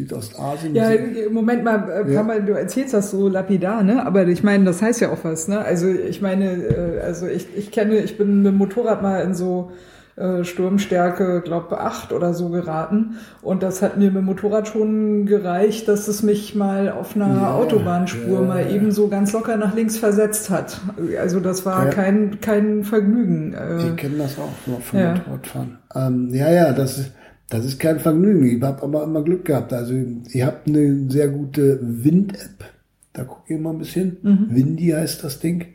Südostasien. 0.00 0.74
Ja, 0.74 0.90
Moment 1.30 1.64
mal, 1.64 2.06
äh, 2.06 2.12
ja. 2.12 2.22
mal, 2.22 2.42
du 2.42 2.52
erzählst 2.52 2.94
das 2.94 3.10
so 3.10 3.28
lapidar, 3.28 3.82
ne? 3.82 4.04
Aber 4.06 4.26
ich 4.26 4.42
meine, 4.42 4.64
das 4.64 4.80
heißt 4.80 5.00
ja 5.00 5.10
auch 5.10 5.24
was, 5.24 5.48
ne? 5.48 5.60
Also 5.60 5.88
ich 5.88 6.22
meine, 6.22 6.52
äh, 6.52 7.00
also 7.00 7.26
ich, 7.26 7.46
ich 7.56 7.70
kenne, 7.70 7.98
ich 7.98 8.16
bin 8.16 8.42
mit 8.42 8.52
dem 8.52 8.58
Motorrad 8.58 9.02
mal 9.02 9.20
in 9.20 9.34
so 9.34 9.72
äh, 10.16 10.44
Sturmstärke, 10.44 11.42
glaube 11.44 11.80
acht 11.80 12.12
oder 12.12 12.32
so 12.32 12.48
geraten. 12.48 13.16
Und 13.42 13.62
das 13.62 13.82
hat 13.82 13.98
mir 13.98 14.06
mit 14.06 14.22
dem 14.22 14.24
Motorrad 14.24 14.68
schon 14.68 15.26
gereicht, 15.26 15.86
dass 15.86 16.08
es 16.08 16.22
mich 16.22 16.54
mal 16.54 16.90
auf 16.90 17.14
einer 17.14 17.34
ja, 17.34 17.54
Autobahnspur 17.54 18.40
ja, 18.40 18.46
mal 18.46 18.70
eben 18.70 18.92
so 18.92 19.08
ganz 19.08 19.32
locker 19.32 19.58
nach 19.58 19.74
links 19.74 19.98
versetzt 19.98 20.48
hat. 20.48 20.80
Also 21.20 21.40
das 21.40 21.66
war 21.66 21.90
kein, 21.90 22.40
kein 22.40 22.84
Vergnügen. 22.84 23.54
Ich 23.78 23.96
kenne 23.96 24.18
das 24.18 24.38
auch 24.38 24.50
vom 24.64 25.00
Motorradfahren. 25.00 25.78
Ähm, 25.94 26.28
ja, 26.32 26.50
ja, 26.50 26.72
das 26.72 26.98
ist 26.98 27.12
das 27.50 27.64
ist 27.64 27.80
kein 27.80 27.98
Vergnügen. 27.98 28.56
Ich 28.56 28.62
habe 28.62 28.82
aber 28.82 29.04
immer 29.04 29.22
Glück 29.22 29.44
gehabt. 29.44 29.72
Also 29.72 29.92
ihr 29.94 30.46
habt 30.46 30.68
eine 30.68 31.10
sehr 31.10 31.28
gute 31.28 31.80
Wind-App. 31.82 32.64
Da 33.12 33.24
gucke 33.24 33.52
ich 33.52 33.60
mal 33.60 33.70
ein 33.70 33.78
bisschen. 33.78 34.16
Mhm. 34.22 34.46
Windy 34.50 34.88
heißt 34.88 35.24
das 35.24 35.40
Ding. 35.40 35.66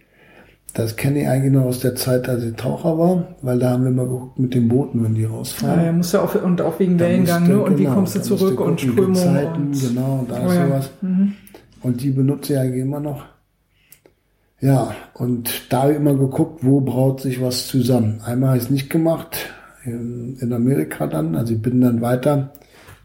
Das 0.74 0.96
kenne 0.96 1.22
ich 1.22 1.28
eigentlich 1.28 1.54
noch 1.54 1.66
aus 1.66 1.80
der 1.80 1.96
Zeit, 1.96 2.28
als 2.28 2.44
ich 2.44 2.56
Taucher 2.56 2.98
war, 2.98 3.36
weil 3.42 3.60
da 3.60 3.72
haben 3.72 3.86
wir 3.86 3.92
mal 3.92 4.08
geguckt 4.08 4.40
mit 4.40 4.54
den 4.54 4.68
Booten, 4.68 5.04
wenn 5.04 5.16
die 5.16 5.24
rausfahren. 5.24 5.80
Ja, 5.80 5.86
ja 5.86 5.92
musst 5.94 6.14
du 6.14 6.20
auch, 6.20 6.44
und 6.44 6.62
auch 6.62 6.80
wegen 6.80 7.00
Wellengang, 7.00 7.48
ne? 7.48 7.62
Und 7.62 7.78
genau, 7.78 7.92
wie 7.92 7.94
kommst 7.94 8.16
du 8.16 8.22
zurück 8.22 8.60
und 8.60 8.82
Strömung. 8.82 9.16
Zeiten, 9.16 9.68
und 9.68 9.80
genau, 9.80 10.20
und 10.20 10.32
da 10.32 10.46
oh, 10.46 10.52
ja. 10.52 10.66
sowas. 10.66 10.90
Mhm. 11.02 11.34
Und 11.82 12.02
die 12.02 12.10
benutze 12.10 12.54
ich 12.54 12.60
eigentlich 12.60 12.82
immer 12.82 13.00
noch. 13.00 13.24
Ja, 14.60 14.96
und 15.14 15.72
da 15.72 15.84
habe 15.84 15.94
ich 15.94 15.98
immer 15.98 16.16
geguckt, 16.16 16.60
wo 16.62 16.82
braut 16.82 17.22
sich 17.22 17.42
was 17.42 17.68
zusammen. 17.68 18.22
Einmal 18.26 18.50
habe 18.50 18.58
ich 18.58 18.66
es 18.66 18.70
nicht 18.70 18.90
gemacht, 18.90 19.38
in, 19.86 20.38
in 20.40 20.54
Amerika 20.54 21.08
dann. 21.08 21.36
Also 21.36 21.54
ich 21.54 21.62
bin 21.62 21.82
dann 21.82 22.02
weiter, 22.02 22.52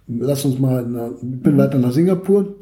lass 0.06 0.44
uns 0.44 0.58
mal, 0.58 0.84
ich 1.22 1.42
bin 1.42 1.56
weiter 1.58 1.78
nach 1.78 1.92
Singapur, 1.92 2.56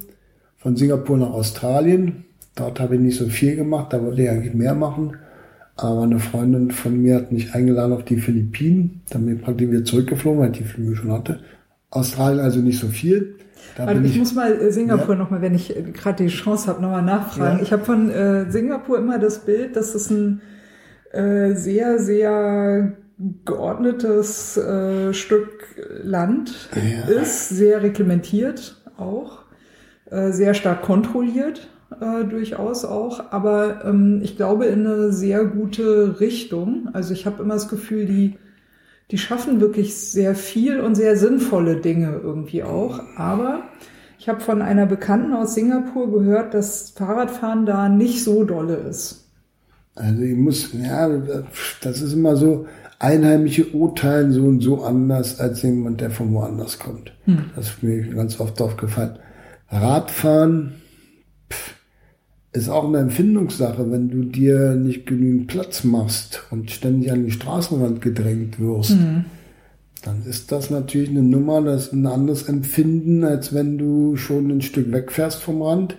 von 0.56 0.76
Singapur 0.76 1.16
nach 1.16 1.30
Australien. 1.30 2.24
Dort 2.54 2.80
habe 2.80 2.96
ich 2.96 3.00
nicht 3.00 3.16
so 3.16 3.26
viel 3.26 3.56
gemacht, 3.56 3.92
da 3.92 4.02
wollte 4.02 4.22
ich 4.22 4.30
eigentlich 4.30 4.54
mehr 4.54 4.74
machen. 4.74 5.16
Aber 5.76 6.02
eine 6.02 6.18
Freundin 6.18 6.72
von 6.72 7.00
mir 7.00 7.14
hat 7.14 7.30
mich 7.30 7.54
eingeladen 7.54 7.92
auf 7.92 8.04
die 8.04 8.16
Philippinen. 8.16 9.02
Dann 9.10 9.26
bin 9.26 9.36
ich 9.36 9.42
praktisch 9.42 9.70
wieder 9.70 9.84
zurückgeflogen, 9.84 10.40
weil 10.40 10.50
ich 10.50 10.58
die 10.58 10.64
Flüge 10.64 10.96
schon 10.96 11.12
hatte. 11.12 11.38
Australien 11.90 12.40
also 12.40 12.60
nicht 12.60 12.80
so 12.80 12.88
viel. 12.88 13.36
Also 13.76 14.02
ich, 14.02 14.12
ich, 14.12 14.18
muss 14.18 14.34
mal 14.34 14.52
äh, 14.52 14.72
Singapur 14.72 15.14
ja. 15.14 15.20
nochmal, 15.20 15.40
wenn 15.40 15.54
ich 15.54 15.76
äh, 15.76 15.82
gerade 15.92 16.24
die 16.24 16.30
Chance 16.30 16.66
habe, 16.66 16.82
nochmal 16.82 17.04
nachfragen. 17.04 17.58
Ja. 17.58 17.62
Ich 17.62 17.72
habe 17.72 17.84
von 17.84 18.10
äh, 18.10 18.50
Singapur 18.50 18.98
immer 18.98 19.20
das 19.20 19.44
Bild, 19.44 19.76
dass 19.76 19.94
es 19.94 20.10
ein 20.10 20.40
äh, 21.12 21.54
sehr, 21.54 22.00
sehr 22.00 22.96
geordnetes 23.44 24.56
äh, 24.56 25.12
Stück 25.12 25.64
Land 26.02 26.68
ja. 26.74 27.08
ist, 27.08 27.48
sehr 27.48 27.82
reglementiert 27.82 28.82
auch, 28.96 29.44
äh, 30.10 30.30
sehr 30.32 30.54
stark 30.54 30.82
kontrolliert 30.82 31.68
äh, 32.00 32.24
durchaus 32.24 32.84
auch, 32.84 33.32
aber 33.32 33.84
ähm, 33.84 34.20
ich 34.22 34.36
glaube 34.36 34.66
in 34.66 34.86
eine 34.86 35.12
sehr 35.12 35.44
gute 35.44 36.20
Richtung. 36.20 36.90
Also 36.92 37.12
ich 37.12 37.26
habe 37.26 37.42
immer 37.42 37.54
das 37.54 37.68
Gefühl, 37.68 38.06
die 38.06 38.38
die 39.10 39.18
schaffen 39.18 39.60
wirklich 39.60 39.96
sehr 39.96 40.34
viel 40.34 40.80
und 40.80 40.94
sehr 40.94 41.16
sinnvolle 41.16 41.76
Dinge 41.76 42.20
irgendwie 42.22 42.62
auch. 42.62 43.00
Aber 43.16 43.62
ich 44.18 44.28
habe 44.28 44.40
von 44.40 44.60
einer 44.60 44.86
Bekannten 44.86 45.32
aus 45.32 45.54
Singapur 45.54 46.12
gehört, 46.12 46.54
dass 46.54 46.90
Fahrradfahren 46.90 47.64
da 47.64 47.88
nicht 47.88 48.22
so 48.22 48.44
dolle 48.44 48.76
ist. 48.76 49.24
Also 49.94 50.22
ich 50.22 50.36
muss, 50.36 50.72
ja, 50.74 51.08
das 51.80 52.02
ist 52.02 52.12
immer 52.12 52.36
so, 52.36 52.66
Einheimische 52.98 53.66
urteilen 53.72 54.32
so 54.32 54.44
und 54.44 54.60
so 54.60 54.82
anders 54.82 55.38
als 55.38 55.62
jemand, 55.62 56.00
der 56.00 56.10
von 56.10 56.32
woanders 56.32 56.78
kommt. 56.78 57.12
Hm. 57.24 57.44
Das 57.54 57.68
ist 57.68 57.82
mir 57.82 58.02
ganz 58.08 58.40
oft 58.40 58.60
aufgefallen. 58.60 59.18
Radfahren, 59.70 60.74
pff, 61.50 61.74
ist 62.52 62.68
auch 62.68 62.88
eine 62.88 62.98
Empfindungssache, 62.98 63.90
wenn 63.90 64.08
du 64.08 64.24
dir 64.24 64.74
nicht 64.74 65.06
genügend 65.06 65.46
Platz 65.46 65.84
machst 65.84 66.42
und 66.50 66.70
ständig 66.70 67.12
an 67.12 67.24
die 67.24 67.30
Straßenrand 67.30 68.00
gedrängt 68.00 68.58
wirst. 68.58 68.90
Mhm. 68.90 69.26
Dann 70.02 70.24
ist 70.24 70.50
das 70.50 70.70
natürlich 70.70 71.10
eine 71.10 71.22
Nummer, 71.22 71.60
das 71.62 71.86
ist 71.86 71.92
ein 71.92 72.06
anderes 72.06 72.44
Empfinden, 72.44 73.24
als 73.24 73.52
wenn 73.52 73.78
du 73.78 74.16
schon 74.16 74.50
ein 74.50 74.62
Stück 74.62 74.92
wegfährst 74.92 75.40
vom 75.40 75.62
Rand 75.62 75.96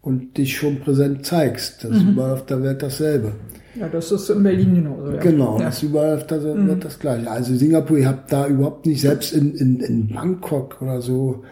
und 0.00 0.36
dich 0.36 0.56
schon 0.56 0.80
präsent 0.80 1.24
zeigst. 1.24 1.84
Das 1.84 1.92
ist 1.92 2.02
mhm. 2.02 2.12
überall 2.12 2.32
auf 2.32 2.46
der 2.46 2.62
Welt 2.62 2.82
dasselbe. 2.82 3.32
Ja, 3.74 3.88
das 3.88 4.12
ist 4.12 4.28
in 4.28 4.42
Berlin 4.42 4.74
genauso. 4.74 5.12
Ja. 5.12 5.20
Genau, 5.20 5.58
ja. 5.58 5.66
das 5.66 5.76
ist 5.76 5.82
überall 5.84 6.18
Welt 6.18 6.56
mhm. 6.56 6.80
das 6.80 6.98
Gleiche. 6.98 7.30
Also 7.30 7.54
Singapur, 7.54 7.98
ihr 7.98 8.08
habt 8.08 8.32
da 8.32 8.46
überhaupt 8.46 8.86
nicht, 8.86 9.00
selbst 9.00 9.32
in, 9.32 9.54
in, 9.54 9.80
in 9.80 10.08
Bangkok 10.08 10.80
oder 10.82 11.00
so, 11.00 11.42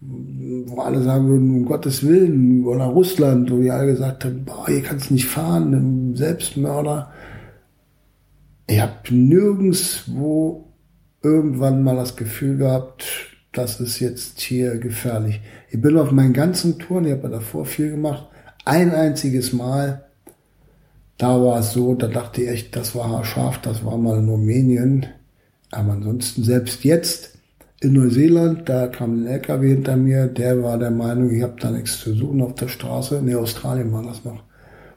wo 0.00 0.80
alle 0.80 1.02
sagen 1.02 1.28
würden, 1.28 1.56
um 1.56 1.64
Gottes 1.64 2.06
Willen, 2.06 2.64
oder 2.64 2.84
Russland, 2.86 3.50
wo 3.50 3.58
die 3.58 3.70
alle 3.70 3.92
gesagt 3.92 4.24
haben, 4.24 4.44
boah, 4.44 4.68
ihr 4.68 4.82
kannst 4.82 5.10
nicht 5.10 5.26
fahren, 5.26 6.14
Selbstmörder. 6.16 7.12
Ich 8.66 8.80
habe 8.80 8.94
nirgendswo 9.10 10.72
irgendwann 11.22 11.82
mal 11.82 11.96
das 11.96 12.16
Gefühl 12.16 12.58
gehabt, 12.58 13.04
das 13.52 13.80
ist 13.80 14.00
jetzt 14.00 14.40
hier 14.40 14.78
gefährlich. 14.78 15.40
Ich 15.70 15.80
bin 15.80 15.98
auf 15.98 16.12
meinen 16.12 16.32
ganzen 16.32 16.78
Touren, 16.78 17.04
ich 17.04 17.12
habe 17.12 17.28
davor 17.28 17.64
viel 17.64 17.90
gemacht, 17.90 18.28
ein 18.64 18.92
einziges 18.92 19.52
Mal, 19.52 20.09
da 21.20 21.38
war 21.38 21.60
es 21.60 21.74
so, 21.74 21.94
da 21.94 22.08
dachte 22.08 22.40
ich 22.40 22.48
echt, 22.48 22.76
das 22.76 22.94
war 22.94 23.22
scharf, 23.26 23.58
das 23.60 23.84
war 23.84 23.98
mal 23.98 24.18
in 24.18 24.28
Rumänien. 24.30 25.04
Aber 25.70 25.92
ansonsten, 25.92 26.42
selbst 26.44 26.82
jetzt 26.82 27.36
in 27.80 27.92
Neuseeland, 27.92 28.66
da 28.66 28.86
kam 28.86 29.22
ein 29.22 29.26
LKW 29.26 29.68
hinter 29.68 29.96
mir, 29.96 30.28
der 30.28 30.62
war 30.62 30.78
der 30.78 30.90
Meinung, 30.90 31.30
ich 31.30 31.42
habe 31.42 31.56
da 31.60 31.70
nichts 31.70 32.00
zu 32.00 32.14
suchen 32.14 32.40
auf 32.40 32.54
der 32.54 32.68
Straße. 32.68 33.20
Ne, 33.22 33.38
Australien 33.38 33.92
war 33.92 34.02
das 34.02 34.24
noch. 34.24 34.42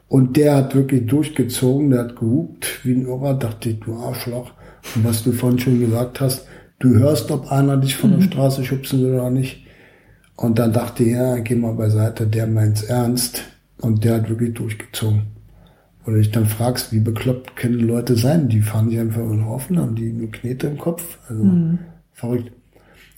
Und 0.08 0.38
der 0.38 0.56
hat 0.56 0.74
wirklich 0.74 1.06
durchgezogen, 1.06 1.90
der 1.90 2.00
hat 2.00 2.16
gehupt 2.16 2.80
wie 2.84 2.94
ein 2.94 3.06
Irrer, 3.06 3.34
dachte 3.34 3.68
ich, 3.68 3.80
du 3.80 3.94
Arschloch. 3.94 4.50
Und 4.94 5.04
was 5.04 5.24
du 5.24 5.32
vorhin 5.32 5.58
schon 5.58 5.78
gesagt 5.78 6.22
hast, 6.22 6.46
du 6.78 6.88
hörst, 6.94 7.30
ob 7.32 7.52
einer 7.52 7.76
dich 7.76 7.96
von 7.96 8.12
der 8.12 8.20
mhm. 8.20 8.32
Straße 8.32 8.64
schubsen 8.64 9.02
will 9.02 9.12
oder 9.12 9.30
nicht. 9.30 9.66
Und 10.36 10.58
dann 10.58 10.72
dachte 10.72 11.04
ich, 11.04 11.10
ja, 11.10 11.36
geh 11.36 11.54
mal 11.54 11.74
beiseite, 11.74 12.26
der 12.26 12.46
meint's 12.46 12.82
ernst. 12.82 13.42
Und 13.82 14.04
der 14.04 14.14
hat 14.14 14.30
wirklich 14.30 14.54
durchgezogen. 14.54 15.33
Oder 16.06 16.18
dich 16.18 16.30
dann 16.30 16.46
fragst, 16.46 16.92
wie 16.92 17.00
bekloppt 17.00 17.56
können 17.56 17.80
Leute 17.80 18.16
sein? 18.16 18.48
Die 18.48 18.60
fahren 18.60 18.90
sich 18.90 18.98
einfach 18.98 19.22
in 19.22 19.30
den 19.30 19.46
Haufen, 19.46 19.78
haben 19.78 19.94
die 19.94 20.12
nur 20.12 20.30
Knete 20.30 20.66
im 20.66 20.78
Kopf. 20.78 21.18
Also 21.28 21.44
mhm. 21.44 21.78
verrückt. 22.12 22.52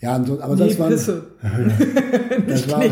Ja, 0.00 0.14
aber 0.14 0.56
das 0.56 0.78
war, 0.78 0.90
das, 2.46 2.70
war, 2.70 2.84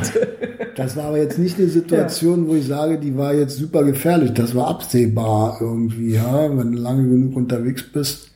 das 0.74 0.97
war 0.97 1.05
aber 1.05 1.18
jetzt 1.18 1.38
nicht 1.38 1.59
eine 1.59 1.68
Situation, 1.68 2.45
ja. 2.45 2.49
wo 2.49 2.55
ich 2.57 2.66
sage, 2.66 2.99
die 2.99 3.16
war 3.16 3.34
jetzt 3.34 3.57
super 3.57 3.84
gefährlich. 3.84 4.32
Das 4.32 4.55
war 4.55 4.68
absehbar 4.68 5.59
irgendwie, 5.61 6.14
ja. 6.14 6.57
Wenn 6.57 6.72
du 6.72 6.78
lange 6.78 7.09
genug 7.09 7.36
unterwegs 7.36 7.84
bist, 7.92 8.30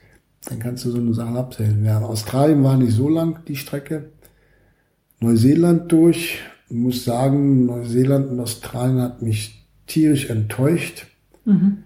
dann 0.47 0.61
kannst 0.61 0.85
du 0.85 0.91
so 0.91 0.99
eine 0.99 1.15
Sache 1.15 1.37
absehen. 1.37 1.85
Ja, 1.85 2.01
Australien 2.01 2.63
war 2.63 2.77
nicht 2.77 2.93
so 2.93 3.09
lang, 3.09 3.41
die 3.49 3.57
Strecke. 3.57 4.11
Neuseeland 5.21 5.91
durch. 5.91 6.41
Ich 6.69 6.77
muss 6.77 7.05
sagen, 7.05 7.67
Neuseeland 7.67 8.31
und 8.31 8.41
Australien 8.41 9.01
hat 9.01 9.23
mich 9.23 9.67
tierisch 9.87 10.29
enttäuscht. 10.31 11.07
Mhm. 11.49 11.79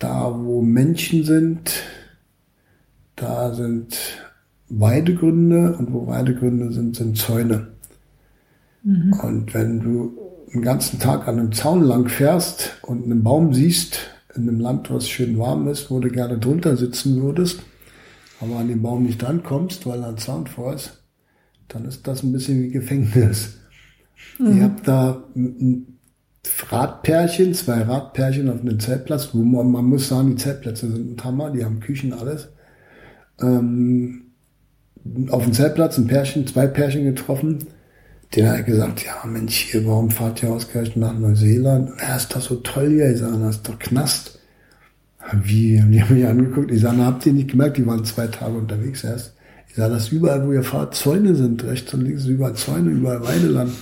Da, 0.00 0.34
wo 0.36 0.60
Menschen 0.60 1.24
sind, 1.24 1.72
da 3.14 3.54
sind 3.54 3.96
Weidegründe 4.68 5.76
und 5.76 5.92
wo 5.92 6.08
Weidegründe 6.08 6.72
sind, 6.72 6.96
sind 6.96 7.16
Zäune. 7.16 7.68
Mhm. 8.82 9.12
Und 9.22 9.54
wenn 9.54 9.80
du 9.80 10.18
den 10.52 10.62
ganzen 10.62 10.98
Tag 10.98 11.28
an 11.28 11.38
einem 11.38 11.52
Zaun 11.52 11.84
lang 11.84 12.08
fährst 12.08 12.78
und 12.82 13.04
einen 13.04 13.22
Baum 13.22 13.54
siehst, 13.54 13.98
in 14.34 14.48
einem 14.48 14.58
Land, 14.58 14.90
was 14.90 15.08
schön 15.08 15.38
warm 15.38 15.68
ist, 15.68 15.92
wo 15.92 16.00
du 16.00 16.08
gerne 16.08 16.38
drunter 16.38 16.76
sitzen 16.76 17.22
würdest, 17.22 17.62
aber 18.40 18.56
an 18.56 18.68
den 18.68 18.82
Baum 18.82 19.04
nicht 19.04 19.22
drankommst, 19.22 19.86
weil 19.86 20.00
da 20.00 20.08
ein 20.08 20.18
Zaun 20.18 20.48
vor 20.48 20.74
ist, 20.74 21.04
dann 21.68 21.84
ist 21.84 22.06
das 22.06 22.24
ein 22.24 22.32
bisschen 22.32 22.64
wie 22.64 22.70
Gefängnis. 22.70 23.58
Mhm. 24.40 24.56
Ich 24.56 24.62
habe 24.62 24.82
da 24.84 25.24
ein 25.36 25.93
Radpärchen, 26.68 27.54
zwei 27.54 27.82
Radpärchen 27.82 28.50
auf 28.50 28.60
einem 28.60 28.78
Zeltplatz, 28.78 29.30
wo 29.32 29.42
man, 29.42 29.70
man 29.70 29.84
muss 29.84 30.08
sagen, 30.08 30.30
die 30.30 30.42
Zeltplätze 30.42 30.90
sind 30.90 31.18
ein 31.18 31.24
Hammer, 31.24 31.50
die 31.50 31.64
haben 31.64 31.80
Küchen, 31.80 32.12
alles. 32.12 32.48
Ähm, 33.40 34.24
auf 35.28 35.44
dem 35.44 35.52
Zeltplatz 35.52 35.98
ein 35.98 36.06
Pärchen, 36.06 36.46
zwei 36.46 36.66
Pärchen 36.66 37.04
getroffen. 37.04 37.58
Der 38.34 38.52
hat 38.52 38.66
gesagt, 38.66 39.04
ja 39.04 39.24
Mensch, 39.26 39.54
hier, 39.54 39.86
warum 39.86 40.10
fahrt 40.10 40.42
ihr 40.42 40.50
ausgerechnet 40.50 40.96
nach 40.96 41.18
Neuseeland? 41.18 41.90
Ja, 42.00 42.16
ist 42.16 42.34
das 42.34 42.44
so 42.44 42.56
toll 42.56 42.90
hier? 42.90 43.10
Ich 43.10 43.18
sage, 43.18 43.38
das 43.38 43.56
ist 43.56 43.68
doch 43.68 43.78
Knast. 43.78 44.38
Wie? 45.32 45.82
Die 45.90 46.02
haben 46.02 46.14
mich 46.14 46.26
angeguckt. 46.26 46.70
Ich 46.70 46.80
sage, 46.80 47.04
habt 47.04 47.24
ihr 47.26 47.32
nicht 47.32 47.50
gemerkt, 47.50 47.76
die 47.76 47.86
waren 47.86 48.04
zwei 48.04 48.26
Tage 48.26 48.56
unterwegs 48.56 49.04
erst. 49.04 49.34
Ich 49.68 49.76
sage, 49.76 49.94
dass 49.94 50.10
überall, 50.10 50.46
wo 50.46 50.52
ihr 50.52 50.62
fahrt, 50.62 50.94
Zäune 50.94 51.34
sind. 51.34 51.64
Rechts 51.64 51.94
und 51.94 52.02
links 52.02 52.26
überall 52.26 52.54
Zäune, 52.54 52.90
überall 52.90 53.22
Weideland. 53.22 53.72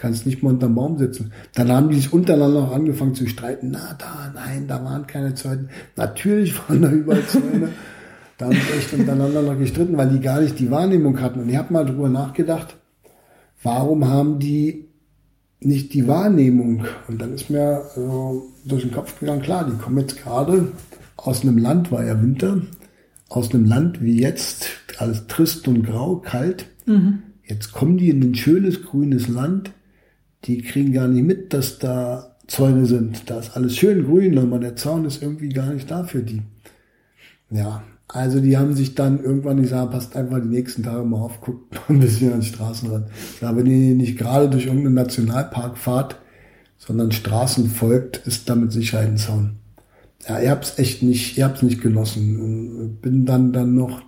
Kannst 0.00 0.26
nicht 0.26 0.42
mal 0.42 0.50
unterm 0.50 0.74
Baum 0.74 0.98
sitzen. 0.98 1.32
Dann 1.54 1.72
haben 1.72 1.88
die 1.90 1.96
sich 1.96 2.12
untereinander 2.12 2.60
auch 2.60 2.72
angefangen 2.72 3.14
zu 3.14 3.26
streiten. 3.26 3.70
Na, 3.72 3.96
da, 3.98 4.32
nein, 4.34 4.66
da 4.68 4.84
waren 4.84 5.06
keine 5.06 5.34
Zäune. 5.34 5.68
Natürlich 5.96 6.56
waren 6.68 6.82
da 6.82 6.90
überall 6.90 7.26
Zäune. 7.26 7.70
Da 8.38 8.46
haben 8.46 8.54
sie 8.54 8.78
echt 8.78 8.92
untereinander 8.92 9.42
noch 9.42 9.58
gestritten, 9.58 9.96
weil 9.96 10.10
die 10.10 10.20
gar 10.20 10.40
nicht 10.40 10.58
die 10.58 10.70
Wahrnehmung 10.70 11.20
hatten. 11.20 11.40
Und 11.40 11.48
ich 11.48 11.56
habe 11.56 11.72
mal 11.72 11.84
drüber 11.84 12.08
nachgedacht, 12.08 12.76
warum 13.62 14.06
haben 14.06 14.38
die 14.38 14.86
nicht 15.60 15.92
die 15.94 16.06
Wahrnehmung? 16.06 16.84
Und 17.08 17.20
dann 17.20 17.34
ist 17.34 17.50
mir 17.50 17.82
äh, 17.96 18.68
durch 18.68 18.82
den 18.82 18.92
Kopf 18.92 19.18
gegangen, 19.18 19.42
klar, 19.42 19.68
die 19.68 19.76
kommen 19.76 19.98
jetzt 19.98 20.22
gerade 20.22 20.72
aus 21.16 21.42
einem 21.42 21.58
Land, 21.58 21.90
war 21.90 22.04
ja 22.04 22.22
Winter, 22.22 22.62
aus 23.28 23.52
einem 23.52 23.64
Land 23.64 24.02
wie 24.02 24.20
jetzt, 24.20 24.68
alles 24.98 25.26
trist 25.26 25.66
und 25.68 25.82
grau, 25.82 26.16
kalt. 26.16 26.66
Mhm. 26.86 27.22
Jetzt 27.44 27.72
kommen 27.72 27.96
die 27.96 28.10
in 28.10 28.22
ein 28.22 28.34
schönes 28.34 28.82
grünes 28.82 29.26
Land, 29.26 29.72
die 30.44 30.62
kriegen 30.62 30.92
gar 30.92 31.08
nicht 31.08 31.24
mit, 31.24 31.52
dass 31.52 31.78
da 31.78 32.36
Zäune 32.46 32.86
sind. 32.86 33.28
Da 33.28 33.38
ist 33.38 33.56
alles 33.56 33.76
schön 33.76 34.04
grün, 34.04 34.38
aber 34.38 34.58
der 34.58 34.76
Zaun 34.76 35.04
ist 35.04 35.22
irgendwie 35.22 35.50
gar 35.50 35.72
nicht 35.72 35.90
da 35.90 36.04
für 36.04 36.22
die. 36.22 36.42
Ja, 37.50 37.82
also 38.08 38.40
die 38.40 38.56
haben 38.56 38.74
sich 38.74 38.94
dann 38.94 39.22
irgendwann 39.22 39.60
gesagt, 39.60 39.92
passt 39.92 40.16
einfach 40.16 40.40
die 40.40 40.48
nächsten 40.48 40.82
Tage 40.82 41.04
mal 41.04 41.20
auf, 41.20 41.40
guckt 41.42 41.74
mal 41.74 41.82
ein 41.88 42.00
bisschen 42.00 42.32
an 42.32 42.40
den 42.40 42.46
Straßenrand. 42.46 43.08
Ja, 43.40 43.54
wenn 43.54 43.66
ihr 43.66 43.94
nicht 43.94 44.18
gerade 44.18 44.48
durch 44.48 44.66
irgendeinen 44.66 44.94
Nationalpark 44.94 45.76
fahrt, 45.76 46.18
sondern 46.78 47.12
Straßen 47.12 47.68
folgt, 47.68 48.18
ist 48.26 48.48
damit 48.48 48.72
Sicherheit 48.72 49.08
ein 49.08 49.18
Zaun. 49.18 49.56
Ja, 50.26 50.40
ihr 50.40 50.50
habt's 50.50 50.78
echt 50.78 51.02
nicht, 51.02 51.36
ihr 51.36 51.44
habt's 51.44 51.62
nicht 51.62 51.82
genossen. 51.82 52.98
Bin 53.02 53.26
dann 53.26 53.52
dann 53.52 53.74
noch 53.74 54.02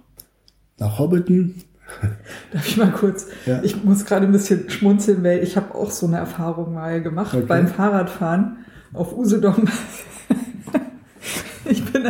nach 0.78 0.98
Hobbiton. 0.98 1.56
Darf 2.52 2.66
ich 2.66 2.76
mal 2.76 2.92
kurz? 2.92 3.26
Ja. 3.46 3.60
Ich 3.62 3.84
muss 3.84 4.04
gerade 4.04 4.26
ein 4.26 4.32
bisschen 4.32 4.68
schmunzeln, 4.70 5.22
weil 5.24 5.42
ich 5.42 5.56
habe 5.56 5.74
auch 5.74 5.90
so 5.90 6.06
eine 6.06 6.18
Erfahrung 6.18 6.74
mal 6.74 7.02
gemacht 7.02 7.34
okay. 7.34 7.44
beim 7.46 7.68
Fahrradfahren 7.68 8.64
auf 8.92 9.16
Usedom. 9.16 9.68
ich 11.64 11.84
bin 11.92 12.04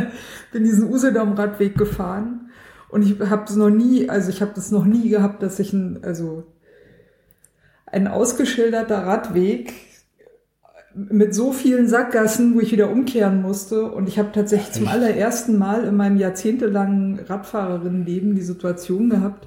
bin 0.52 0.64
diesen 0.64 0.90
Usedom-Radweg 0.90 1.76
gefahren 1.76 2.50
und 2.88 3.02
ich 3.02 3.20
habe 3.20 3.44
es 3.44 3.56
noch 3.56 3.70
nie, 3.70 4.08
also 4.08 4.30
ich 4.30 4.42
habe 4.42 4.52
das 4.54 4.70
noch 4.70 4.84
nie 4.84 5.08
gehabt, 5.08 5.42
dass 5.42 5.58
ich 5.58 5.72
ein, 5.72 6.02
also 6.02 6.44
ein 7.86 8.08
ausgeschilderter 8.08 9.06
Radweg 9.06 9.72
mit 10.95 11.34
so 11.34 11.53
vielen 11.53 11.88
Sackgassen, 11.88 12.55
wo 12.55 12.61
ich 12.61 12.72
wieder 12.72 12.91
umkehren 12.91 13.43
musste. 13.43 13.91
Und 13.91 14.09
ich 14.09 14.18
habe 14.18 14.32
tatsächlich 14.32 14.72
zum 14.72 14.88
allerersten 14.88 15.59
Mal 15.59 15.84
in 15.84 15.97
meinem 15.97 16.16
jahrzehntelangen 16.16 17.20
Radfahrerinnenleben 17.20 18.34
die 18.34 18.43
Situation 18.43 19.11
gehabt, 19.11 19.47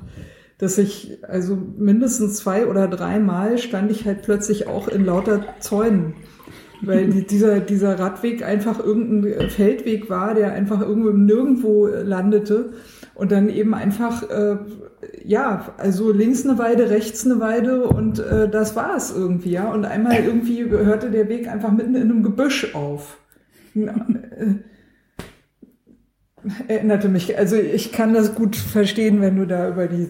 dass 0.58 0.78
ich 0.78 1.20
also 1.24 1.58
mindestens 1.78 2.38
zwei 2.38 2.68
oder 2.68 2.88
dreimal 2.88 3.58
stand 3.58 3.92
ich 3.92 4.06
halt 4.06 4.22
plötzlich 4.22 4.68
auch 4.68 4.88
in 4.88 5.04
lauter 5.06 5.44
Zäunen 5.60 6.14
weil 6.86 7.08
dieser, 7.08 7.60
dieser 7.60 8.00
Radweg 8.00 8.44
einfach 8.44 8.80
irgendein 8.80 9.50
Feldweg 9.50 10.10
war, 10.10 10.34
der 10.34 10.54
einfach 10.54 10.82
irgendwo 10.82 11.10
nirgendwo 11.10 11.88
landete 11.88 12.72
und 13.16 13.32
dann 13.32 13.50
eben 13.50 13.74
einfach, 13.74 14.30
äh, 14.30 14.58
ja, 15.24 15.74
also 15.78 16.12
links 16.12 16.46
eine 16.46 16.58
Weide, 16.58 16.90
rechts 16.90 17.26
eine 17.26 17.40
Weide 17.40 17.88
und 17.88 18.20
äh, 18.20 18.50
das 18.50 18.76
war 18.76 18.96
es 18.96 19.16
irgendwie, 19.16 19.52
ja. 19.52 19.72
Und 19.72 19.86
einmal 19.86 20.16
irgendwie 20.16 20.64
hörte 20.70 21.12
der 21.12 21.30
Weg 21.30 21.48
einfach 21.48 21.72
mitten 21.72 21.96
in 21.96 22.04
einem 22.04 22.24
Gebüsch 22.24 22.74
auf. 22.74 23.18
Äh, 23.76 23.90
erinnerte 26.68 27.08
mich, 27.08 27.38
also 27.38 27.56
ich 27.56 27.92
kann 27.92 28.14
das 28.14 28.36
gut 28.36 28.56
verstehen, 28.56 29.22
wenn 29.22 29.38
du 29.38 29.48
da 29.48 29.70
über 29.70 29.88
die 29.88 30.10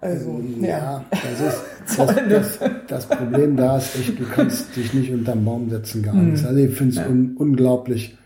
also, 0.00 0.40
ja, 0.60 0.68
ja 0.68 1.04
das 1.10 1.54
ist 1.54 1.98
das, 1.98 2.14
das, 2.28 2.58
das, 2.86 3.06
Problem 3.06 3.56
da 3.56 3.78
ist 3.78 3.98
echt, 3.98 4.18
du 4.18 4.24
kannst 4.24 4.76
dich 4.76 4.92
nicht 4.94 5.12
unterm 5.12 5.44
Baum 5.44 5.70
setzen 5.70 6.02
gar 6.02 6.14
nichts. 6.14 6.42
Mhm. 6.42 6.48
Also 6.48 6.60
ich 6.60 6.74
finde 6.74 7.00
es 7.00 7.06
un, 7.06 7.36
unglaublich 7.36 8.16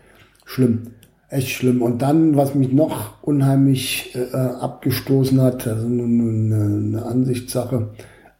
schlimm. 0.45 0.83
Echt 1.29 1.49
schlimm. 1.49 1.81
Und 1.81 2.01
dann, 2.01 2.35
was 2.35 2.53
mich 2.53 2.71
noch 2.71 3.23
unheimlich 3.23 4.15
äh, 4.15 4.35
abgestoßen 4.35 5.41
hat, 5.41 5.65
also 5.65 5.87
eine, 5.87 6.03
eine 6.03 7.05
Ansichtssache, 7.05 7.89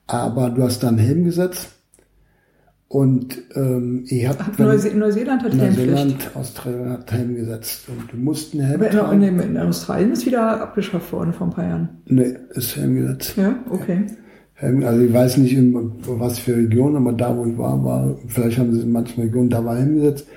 aber 0.05 0.49
du 0.51 0.63
hast 0.63 0.83
dann 0.83 0.99
Helm 0.99 1.23
gesetzt 1.23 1.72
Und 2.93 3.41
ähm, 3.55 4.03
ich 4.05 4.27
habe 4.27 4.43
Neuse 4.61 4.95
Neuseeland 4.95 5.41
hat. 5.41 5.55
Neuseeland, 5.55 6.29
Australien 6.35 6.91
hat 6.91 7.11
Helm 7.11 7.33
gesetzt 7.33 7.89
und 7.89 8.13
du 8.13 8.17
musst 8.17 8.53
einen 8.53 8.67
Helm 8.67 8.83
in, 8.83 8.91
tragen. 8.91 9.23
in, 9.23 9.39
in 9.39 9.57
Australien 9.57 10.11
ist 10.11 10.27
wieder 10.27 10.61
abgeschafft 10.61 11.11
worden 11.11 11.33
vor 11.33 11.47
ein 11.47 11.53
paar 11.53 11.65
Jahren. 11.65 11.89
Nee, 12.05 12.35
ist 12.51 12.75
Helm 12.75 12.93
gesetzt. 12.93 13.35
Ja, 13.35 13.55
okay. 13.71 14.03
Helm, 14.53 14.83
also 14.85 15.01
ich 15.01 15.11
weiß 15.11 15.37
nicht, 15.37 15.53
in 15.53 15.73
was 16.05 16.37
für 16.37 16.55
Region, 16.55 16.95
aber 16.95 17.13
da, 17.13 17.35
wo 17.35 17.47
ich 17.47 17.57
war, 17.57 17.83
war, 17.83 18.15
vielleicht 18.27 18.59
haben 18.59 18.71
sie 18.71 18.77
es 18.77 18.85
in 18.85 18.91
manchen 18.91 19.23
Regionen, 19.23 19.49
da 19.49 19.65
war 19.65 19.75
Helm 19.75 19.95
gesetzt. 19.95 20.27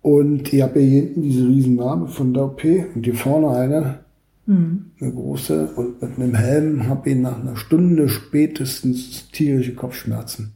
Und 0.00 0.52
ich 0.52 0.62
habe 0.62 0.78
hier 0.78 1.02
hinten 1.02 1.22
diese 1.22 1.48
riesen 1.48 1.74
Narbe 1.74 2.06
von 2.06 2.32
der 2.32 2.44
OP 2.44 2.62
und 2.94 3.04
hier 3.04 3.16
vorne 3.16 3.48
eine, 3.48 3.98
eine 4.46 5.12
große. 5.12 5.70
Und 5.74 6.00
mit 6.00 6.16
einem 6.16 6.34
Helm 6.36 6.86
habe 6.86 7.10
ich 7.10 7.16
nach 7.16 7.40
einer 7.40 7.56
Stunde 7.56 8.08
spätestens 8.08 9.28
tierische 9.32 9.74
Kopfschmerzen. 9.74 10.52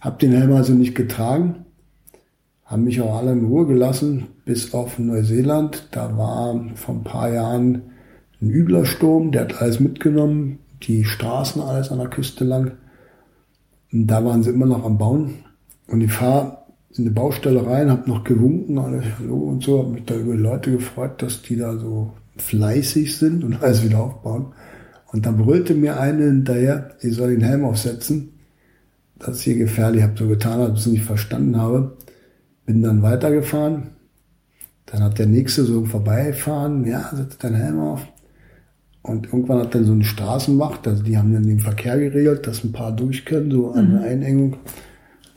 Hab 0.00 0.18
den 0.18 0.32
Helm 0.32 0.52
also 0.52 0.72
nicht 0.74 0.94
getragen, 0.94 1.66
haben 2.64 2.84
mich 2.84 3.00
auch 3.00 3.16
alle 3.16 3.32
in 3.32 3.46
Ruhe 3.46 3.66
gelassen, 3.66 4.28
bis 4.44 4.74
auf 4.74 4.98
Neuseeland. 4.98 5.88
Da 5.90 6.16
war 6.16 6.60
vor 6.74 6.96
ein 6.96 7.04
paar 7.04 7.32
Jahren 7.32 7.82
ein 8.40 8.50
übler 8.50 8.84
Sturm, 8.84 9.32
der 9.32 9.42
hat 9.42 9.60
alles 9.60 9.80
mitgenommen, 9.80 10.58
die 10.82 11.04
Straßen 11.04 11.60
alles 11.62 11.90
an 11.90 11.98
der 11.98 12.08
Küste 12.08 12.44
lang. 12.44 12.72
Und 13.92 14.06
da 14.06 14.24
waren 14.24 14.42
sie 14.42 14.50
immer 14.50 14.66
noch 14.66 14.84
am 14.84 14.98
Bauen. 14.98 15.36
Und 15.88 16.02
ich 16.02 16.12
fahre 16.12 16.58
in 16.96 17.04
eine 17.04 17.10
Baustelle 17.10 17.66
rein, 17.66 17.90
habe 17.90 18.08
noch 18.08 18.24
gewunken, 18.24 18.78
alle 18.78 19.02
Hallo 19.18 19.36
und 19.36 19.64
so, 19.64 19.78
habe 19.78 19.90
mich 19.90 20.04
da 20.04 20.14
über 20.14 20.34
die 20.34 20.42
Leute 20.42 20.70
gefreut, 20.70 21.22
dass 21.22 21.42
die 21.42 21.56
da 21.56 21.76
so 21.76 22.12
fleißig 22.36 23.16
sind 23.16 23.44
und 23.44 23.54
alles 23.62 23.84
wieder 23.84 24.00
aufbauen. 24.00 24.52
Und 25.10 25.24
dann 25.24 25.38
brüllte 25.38 25.74
mir 25.74 25.98
eine 25.98 26.24
hinterher, 26.24 26.90
ich 27.00 27.14
soll 27.14 27.30
den 27.30 27.40
Helm 27.40 27.64
aufsetzen. 27.64 28.34
Das 29.18 29.38
ist 29.38 29.42
hier 29.42 29.56
gefährlich. 29.56 30.00
Ich 30.00 30.08
habe 30.08 30.18
so 30.18 30.28
getan, 30.28 30.60
als 30.60 30.80
ich 30.80 30.86
es 30.86 30.92
nicht 30.92 31.04
verstanden 31.04 31.56
habe. 31.56 31.96
Bin 32.66 32.82
dann 32.82 33.02
weitergefahren. 33.02 33.88
Dann 34.86 35.02
hat 35.02 35.18
der 35.18 35.26
Nächste 35.26 35.64
so 35.64 35.84
vorbeigefahren. 35.84 36.86
Ja, 36.86 37.10
setz 37.14 37.38
deinen 37.38 37.56
Helm 37.56 37.80
auf. 37.80 38.06
Und 39.02 39.26
irgendwann 39.26 39.60
hat 39.60 39.74
dann 39.74 39.84
so 39.84 39.92
eine 39.92 40.04
Straßenwacht, 40.04 40.86
also 40.86 41.02
die 41.02 41.16
haben 41.16 41.32
dann 41.32 41.46
den 41.46 41.60
Verkehr 41.60 41.98
geregelt, 41.98 42.46
dass 42.46 42.62
ein 42.62 42.72
paar 42.72 42.94
durch 42.94 43.24
können, 43.24 43.50
so 43.50 43.72
eine 43.72 44.02
Einengung. 44.02 44.56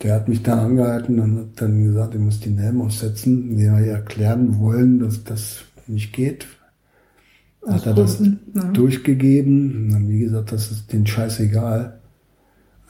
Der 0.04 0.16
hat 0.16 0.28
mich 0.28 0.44
dann 0.44 0.60
angehalten 0.60 1.20
und 1.20 1.38
hat 1.38 1.62
dann 1.62 1.84
gesagt, 1.84 2.16
ich 2.16 2.20
muss 2.20 2.40
den 2.40 2.58
Helm 2.58 2.82
aufsetzen. 2.82 3.56
Die 3.56 3.70
haben 3.70 3.84
erklären 3.84 4.60
wollen, 4.60 5.00
dass 5.00 5.24
das 5.24 5.60
nicht 5.88 6.12
geht. 6.12 6.48
Hat 7.66 7.86
er 7.86 7.94
das 7.94 8.20
ja. 8.20 8.64
durchgegeben. 8.72 9.86
Und 9.86 9.90
dann, 9.94 10.10
wie 10.10 10.20
gesagt, 10.20 10.52
das 10.52 10.72
ist 10.72 10.92
den 10.92 11.06
Scheiß 11.06 11.40
egal. 11.40 12.01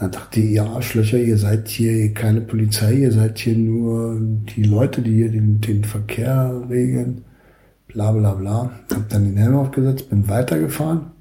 Dann 0.01 0.09
dachte 0.09 0.39
ich, 0.39 0.53
ihr 0.53 0.63
Arschlöcher, 0.63 1.19
ihr 1.19 1.37
seid 1.37 1.67
hier 1.67 2.11
keine 2.15 2.41
Polizei, 2.41 2.93
ihr 2.93 3.11
seid 3.11 3.37
hier 3.37 3.55
nur 3.55 4.19
die 4.19 4.63
Leute, 4.63 5.03
die 5.03 5.13
hier 5.13 5.29
den, 5.29 5.61
den 5.61 5.83
Verkehr 5.83 6.59
regeln. 6.67 7.23
Bla 7.87 8.11
bla 8.11 8.33
bla. 8.33 8.71
Hab 8.91 9.09
dann 9.09 9.25
den 9.25 9.37
Helm 9.37 9.55
aufgesetzt, 9.55 10.09
bin 10.09 10.27
weitergefahren. 10.27 11.11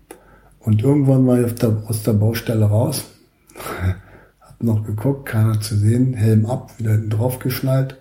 Und 0.61 0.83
irgendwann 0.83 1.27
war 1.27 1.39
ich 1.39 1.45
auf 1.45 1.55
der, 1.57 1.83
aus 1.89 2.05
der 2.05 2.15
Baustelle 2.15 2.65
raus. 2.65 3.05
Hab 4.41 4.63
noch 4.63 4.83
geguckt, 4.87 5.29
keiner 5.29 5.61
zu 5.61 5.77
sehen. 5.77 6.15
Helm 6.15 6.47
ab, 6.47 6.73
wieder 6.79 6.93
hinten 6.93 7.11
drauf 7.11 7.39
geschnallt. 7.39 7.99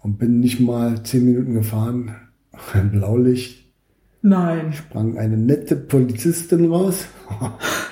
Und 0.00 0.20
bin 0.20 0.38
nicht 0.38 0.60
mal 0.60 1.02
zehn 1.02 1.24
Minuten 1.24 1.54
gefahren. 1.54 2.14
Ein 2.72 2.90
Blaulicht, 2.92 3.66
Nein. 4.22 4.72
sprang 4.72 5.18
eine 5.18 5.36
nette 5.36 5.74
Polizistin 5.74 6.70
raus. 6.70 7.06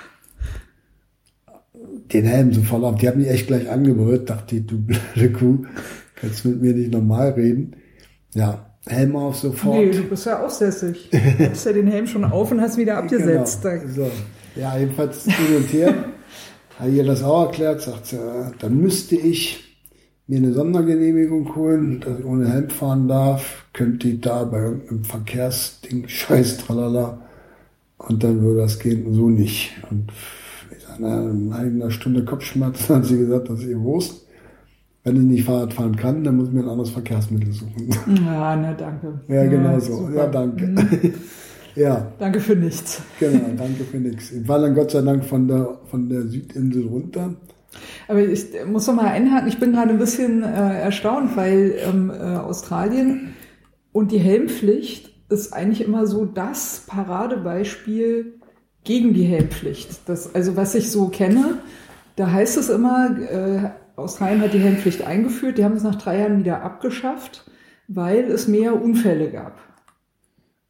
Den 2.15 2.25
Helm 2.25 2.53
sofort 2.53 2.85
auf. 2.85 2.97
Die 2.97 3.09
hat 3.09 3.17
mich 3.17 3.29
echt 3.29 3.49
gleich 3.49 3.69
angebrüllt. 3.69 4.31
Dachte 4.31 4.57
ich, 4.57 4.67
du 4.67 4.79
blöde 4.79 5.33
Kuh, 5.33 5.65
kannst 6.15 6.45
mit 6.45 6.63
mir 6.63 6.73
nicht 6.73 6.93
normal 6.93 7.33
reden. 7.33 7.77
Ja, 8.35 8.65
Helm 8.87 9.17
auf 9.17 9.37
sofort. 9.37 9.77
Nee, 9.77 9.91
du 9.91 10.05
bist 10.05 10.27
ja 10.27 10.43
aussässig. 10.43 11.11
Du 11.11 11.51
hast 11.51 11.67
ja 11.67 11.73
den 11.73 11.89
Helm 11.89 12.07
schon 12.07 12.25
auf 12.25 12.53
und 12.53 12.61
hast 12.61 12.77
wieder 12.77 12.99
abgesetzt. 12.99 13.63
Genau. 13.63 13.83
So. 13.95 14.11
Ja, 14.57 14.79
jedenfalls 14.79 15.25
hin 15.25 15.57
und 15.57 15.73
her. 15.73 15.95
Hat 16.79 16.91
ihr 16.91 17.05
das 17.05 17.23
auch 17.23 17.47
erklärt, 17.47 17.83
sagt 17.83 18.07
sie, 18.07 18.17
äh, 18.17 18.51
dann 18.59 18.79
müsste 18.81 19.17
ich 19.17 19.79
mir 20.27 20.39
eine 20.39 20.53
Sondergenehmigung 20.53 21.55
holen, 21.55 22.01
dass 22.01 22.19
ich 22.19 22.25
ohne 22.25 22.51
Helm 22.51 22.71
fahren 22.71 23.09
darf, 23.09 23.67
könnte 23.73 24.09
ich 24.09 24.21
da 24.21 24.45
bei 24.45 24.59
irgendeinem 24.59 25.05
Verkehrsding, 25.05 26.09
scheiß 26.09 26.59
tralala, 26.59 27.21
und 27.99 28.25
dann 28.25 28.43
würde 28.43 28.61
das 28.61 28.79
gehen, 28.79 29.13
so 29.15 29.29
nicht. 29.29 29.73
Und 29.91 30.11
einer 31.03 31.91
Stunde 31.91 32.25
Kopfschmerzen 32.25 32.95
hat 32.97 33.05
sie 33.05 33.19
gesagt, 33.19 33.49
das 33.49 33.61
ist 33.61 33.69
ihr 33.69 33.81
Wurst. 33.81 34.27
Wenn 35.05 35.17
ich 35.17 35.23
nicht 35.23 35.45
Fahrrad 35.45 35.75
fahren 35.75 35.97
kann, 35.97 36.25
dann 36.25 36.37
muss 36.37 36.49
ich 36.49 36.55
mir 36.55 36.63
ein 36.63 36.69
anderes 36.69 36.91
Verkehrsmittel 36.91 37.53
suchen. 37.53 37.91
Ja, 38.25 38.57
na 38.57 38.73
danke. 38.73 39.21
Ja, 39.29 39.45
genau 39.45 39.79
so. 39.79 39.97
super. 39.97 40.15
Ja, 40.15 40.27
danke. 40.29 40.67
Mhm. 40.67 41.15
ja. 41.75 42.13
Danke 42.19 42.41
für 42.41 42.57
nichts. 42.57 43.03
Genau, 43.21 43.51
danke 43.57 43.85
für 43.85 43.99
nichts. 43.99 44.33
Ich 44.33 44.49
war 44.49 44.59
dann 44.61 44.75
Gott 44.75 44.93
sei 44.93 45.03
Dank 45.03 45.25
von 45.25 45.47
der, 45.47 45.79
von 45.91 46.09
der 46.09 46.23
Südinsel 46.23 46.87
runter. 46.87 47.35
Aber 48.09 48.21
ich 48.21 48.47
muss 48.67 48.87
noch 48.87 48.95
mal 48.95 49.09
einhaken, 49.09 49.49
ich 49.49 49.59
bin 49.59 49.73
gerade 49.73 49.91
ein 49.91 49.99
bisschen 49.99 50.43
äh, 50.43 50.81
erstaunt, 50.81 51.37
weil 51.37 51.75
ähm, 51.87 52.11
äh, 52.11 52.15
Australien 52.15 53.35
und 53.93 54.11
die 54.11 54.19
Helmpflicht 54.19 55.11
ist 55.29 55.53
eigentlich 55.53 55.87
immer 55.87 56.07
so 56.07 56.25
das 56.25 56.85
Paradebeispiel 56.87 58.35
gegen 58.85 59.15
die 59.15 59.25
Helmpflicht. 59.25 60.09
Das, 60.09 60.35
also 60.35 60.57
was 60.57 60.75
ich 60.75 60.91
so 60.91 61.09
kenne, 61.09 61.59
da 62.17 62.31
heißt 62.31 62.57
es 62.59 62.69
immer, 62.69 63.17
äh, 63.19 63.71
Australien 63.97 64.41
hat 64.43 64.53
die 64.53 64.59
Helmpflicht 64.59 65.07
eingeführt, 65.07 65.59
die 65.59 65.65
haben 65.65 65.77
es 65.77 65.83
nach 65.83 65.97
drei 65.97 66.19
Jahren 66.21 66.39
wieder 66.39 66.63
abgeschafft, 66.63 67.45
weil 67.89 68.25
es 68.25 68.49
mehr 68.49 68.81
Unfälle 68.81 69.31
gab. 69.31 69.59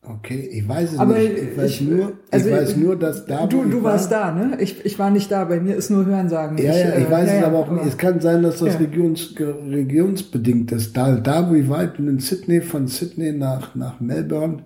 Okay, 0.07 0.51
ich 0.53 0.69
weiß 0.69 0.93
es 0.93 0.99
Aber 0.99 1.15
nicht. 1.15 1.33
Ich 1.33 1.57
weiß, 1.57 1.71
ich- 1.71 1.81
nur, 1.81 2.13
also 2.31 2.49
ich 2.49 2.55
weiß 2.55 2.77
nur, 2.77 2.97
dass 2.99 3.25
da. 3.25 3.47
Du, 3.47 3.65
ich 3.65 3.71
du 3.71 3.83
war, 3.83 3.93
warst 3.93 4.13
da, 4.13 4.33
ne? 4.33 4.59
Ich, 4.61 4.85
ich 4.85 4.99
war 4.99 5.09
nicht 5.11 5.31
da, 5.33 5.47
bei 5.47 5.61
mir 5.61 5.77
ist 5.77 5.89
nur 5.89 6.05
Hörensagen. 6.05 6.59
Ja, 6.59 6.77
ja, 6.77 6.99
ich 6.99 7.07
äh, 7.07 7.11
weiß 7.11 7.31
ja, 7.31 7.39
es 7.39 7.45
aber 7.45 7.59
auch 7.59 7.71
nicht. 7.71 7.87
Es 7.87 7.97
kann 7.97 8.21
sein, 8.21 8.43
dass 8.43 8.59
das 8.59 8.75
Ja. 8.75 8.81
regions, 8.81 9.35
regionsbedingt 9.39 10.73
ist. 10.73 10.95
Da, 10.95 11.13
da, 11.17 11.49
wo 11.49 11.55
ich 11.55 11.69
war, 11.71 11.85
ich 11.85 11.93
bin 11.93 12.07
in 12.09 12.19
Sydney, 12.19 12.61
von 12.61 12.87
Sydney 12.87 13.33
nach, 13.33 13.75
nach 13.75 13.99
Melbourne, 14.01 14.65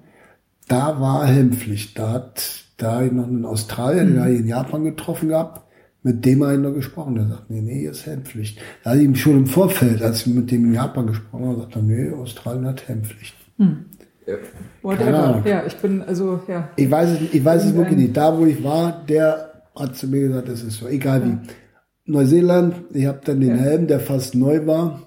da 0.67 1.01
war 1.01 1.25
Helmpflicht. 1.27 1.97
Da 1.97 2.11
hat, 2.15 2.65
da 2.79 2.97
hab 2.97 3.03
ich 3.05 3.13
noch 3.13 3.27
einen 3.27 3.45
Australier, 3.45 4.05
den 4.05 4.21
habe 4.21 4.33
ich 4.33 4.41
in 4.41 4.47
Japan 4.47 4.85
getroffen 4.85 5.29
gehabt. 5.29 5.63
Mit 6.03 6.25
dem 6.25 6.45
habe 6.45 6.55
ich 6.55 6.61
noch 6.61 6.73
gesprochen. 6.73 7.17
Der 7.17 7.27
sagt, 7.27 7.51
nee, 7.51 7.61
nee, 7.61 7.81
hier 7.81 7.91
ist 7.91 8.07
Helmpflicht. 8.07 8.59
Da 8.83 8.91
hatte 8.91 9.01
ich 9.01 9.05
ihm 9.05 9.17
schon 9.17 9.37
im 9.37 9.47
Vorfeld, 9.47 10.01
als 10.01 10.27
ich 10.27 10.33
mit 10.33 10.51
dem 10.51 10.67
in 10.67 10.75
Japan 10.75 11.09
gesprochen 11.09 11.45
habe, 11.45 11.55
gesagt, 11.57 11.77
er, 11.77 11.83
nee, 11.83 12.11
Australien 12.13 12.67
hat 12.67 12.89
Helmpflicht. 12.89 13.35
Whatever. 14.83 15.05
Keine 15.05 15.19
Ahnung. 15.19 15.43
Ja, 15.45 15.65
ich 15.67 15.77
bin, 15.77 16.03
also, 16.03 16.41
ja. 16.47 16.69
Ich 16.77 16.91
weiß 16.91 17.11
es, 17.11 17.35
ich 17.35 17.45
weiß 17.45 17.65
es 17.65 17.75
wirklich 17.75 17.99
nicht. 17.99 18.17
Da, 18.17 18.39
wo 18.39 18.47
ich 18.47 18.63
war, 18.63 19.05
der 19.09 19.65
hat 19.75 19.97
zu 19.97 20.07
mir 20.07 20.29
gesagt, 20.29 20.49
es 20.49 20.63
ist 20.63 20.79
so, 20.79 20.87
egal 20.87 21.25
wie. 21.25 21.39
Neuseeland, 22.11 22.75
ich 22.95 23.05
habe 23.05 23.21
dann 23.25 23.41
den 23.41 23.57
Ja. 23.57 23.63
Helm, 23.63 23.87
der 23.87 24.01
fast 24.01 24.35
neu 24.35 24.67
war, 24.67 25.03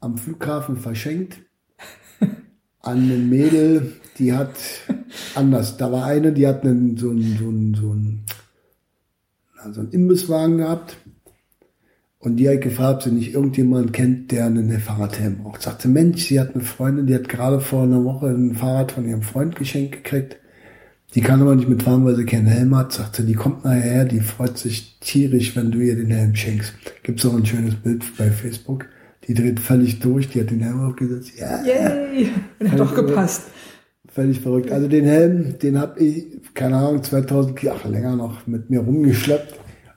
am 0.00 0.18
Flughafen 0.18 0.76
verschenkt. 0.76 1.38
An 2.80 2.98
eine 2.98 3.16
Mädel, 3.16 3.92
die 4.18 4.32
hat 4.32 4.54
anders. 5.34 5.76
Da 5.76 5.90
war 5.92 6.04
eine, 6.06 6.32
die 6.32 6.46
hat 6.46 6.64
einen, 6.64 6.96
so 6.96 7.10
einen, 7.10 7.36
so 7.38 7.48
einen, 7.48 7.74
so 7.74 7.90
einen, 7.90 8.24
na, 9.56 9.72
so 9.72 9.80
einen 9.80 9.90
Imbisswagen 9.90 10.58
gehabt. 10.58 10.96
Und 12.18 12.36
die 12.36 12.48
hat 12.48 12.62
gefragt, 12.62 12.96
ob 12.96 13.02
sie 13.02 13.10
nicht 13.10 13.34
irgendjemand 13.34 13.92
kennt, 13.92 14.32
der 14.32 14.46
einen 14.46 14.70
Fahrradhelm 14.80 15.42
braucht. 15.42 15.60
Sagte, 15.60 15.88
Mensch, 15.88 16.24
sie 16.24 16.40
hat 16.40 16.54
eine 16.54 16.64
Freundin, 16.64 17.06
die 17.06 17.14
hat 17.14 17.28
gerade 17.28 17.60
vor 17.60 17.82
einer 17.82 18.02
Woche 18.02 18.28
ein 18.28 18.54
Fahrrad 18.54 18.92
von 18.92 19.06
ihrem 19.06 19.20
Freund 19.20 19.56
geschenkt 19.56 19.92
gekriegt. 19.92 20.38
Die 21.14 21.20
kann 21.20 21.42
aber 21.42 21.54
nicht 21.54 21.68
mitfahren, 21.68 22.04
weil 22.04 22.16
sie 22.16 22.24
keinen 22.24 22.46
Helm 22.46 22.74
hat. 22.74 22.92
Sagte, 22.92 23.24
die 23.24 23.34
kommt 23.34 23.64
nachher 23.64 23.80
her, 23.80 24.04
die 24.06 24.20
freut 24.20 24.56
sich 24.56 24.98
tierisch, 25.00 25.54
wenn 25.54 25.70
du 25.70 25.78
ihr 25.78 25.96
den 25.96 26.10
Helm 26.10 26.34
schenkst. 26.34 26.72
Gibt's 27.02 27.26
auch 27.26 27.36
ein 27.36 27.46
schönes 27.46 27.74
Bild 27.74 28.02
bei 28.16 28.30
Facebook. 28.30 28.86
Die 29.26 29.34
dreht 29.34 29.60
völlig 29.60 30.00
durch, 30.00 30.28
die 30.28 30.40
hat 30.40 30.50
den 30.50 30.60
Helm 30.60 30.80
aufgesetzt. 30.80 31.32
Ja, 31.38 31.62
Yay! 31.62 32.30
Und 32.58 32.72
hat 32.72 32.80
doch 32.80 32.94
gepasst. 32.94 33.42
Völlig 34.14 34.40
verrückt. 34.40 34.70
Also 34.70 34.86
den 34.88 35.04
Helm, 35.04 35.58
den 35.58 35.78
habe 35.78 35.98
ich, 36.00 36.26
keine 36.54 36.76
Ahnung, 36.76 37.02
2000, 37.02 37.58
ach 37.68 37.84
länger 37.84 38.16
noch, 38.16 38.46
mit 38.46 38.70
mir 38.70 38.80
rumgeschleppt. 38.80 39.54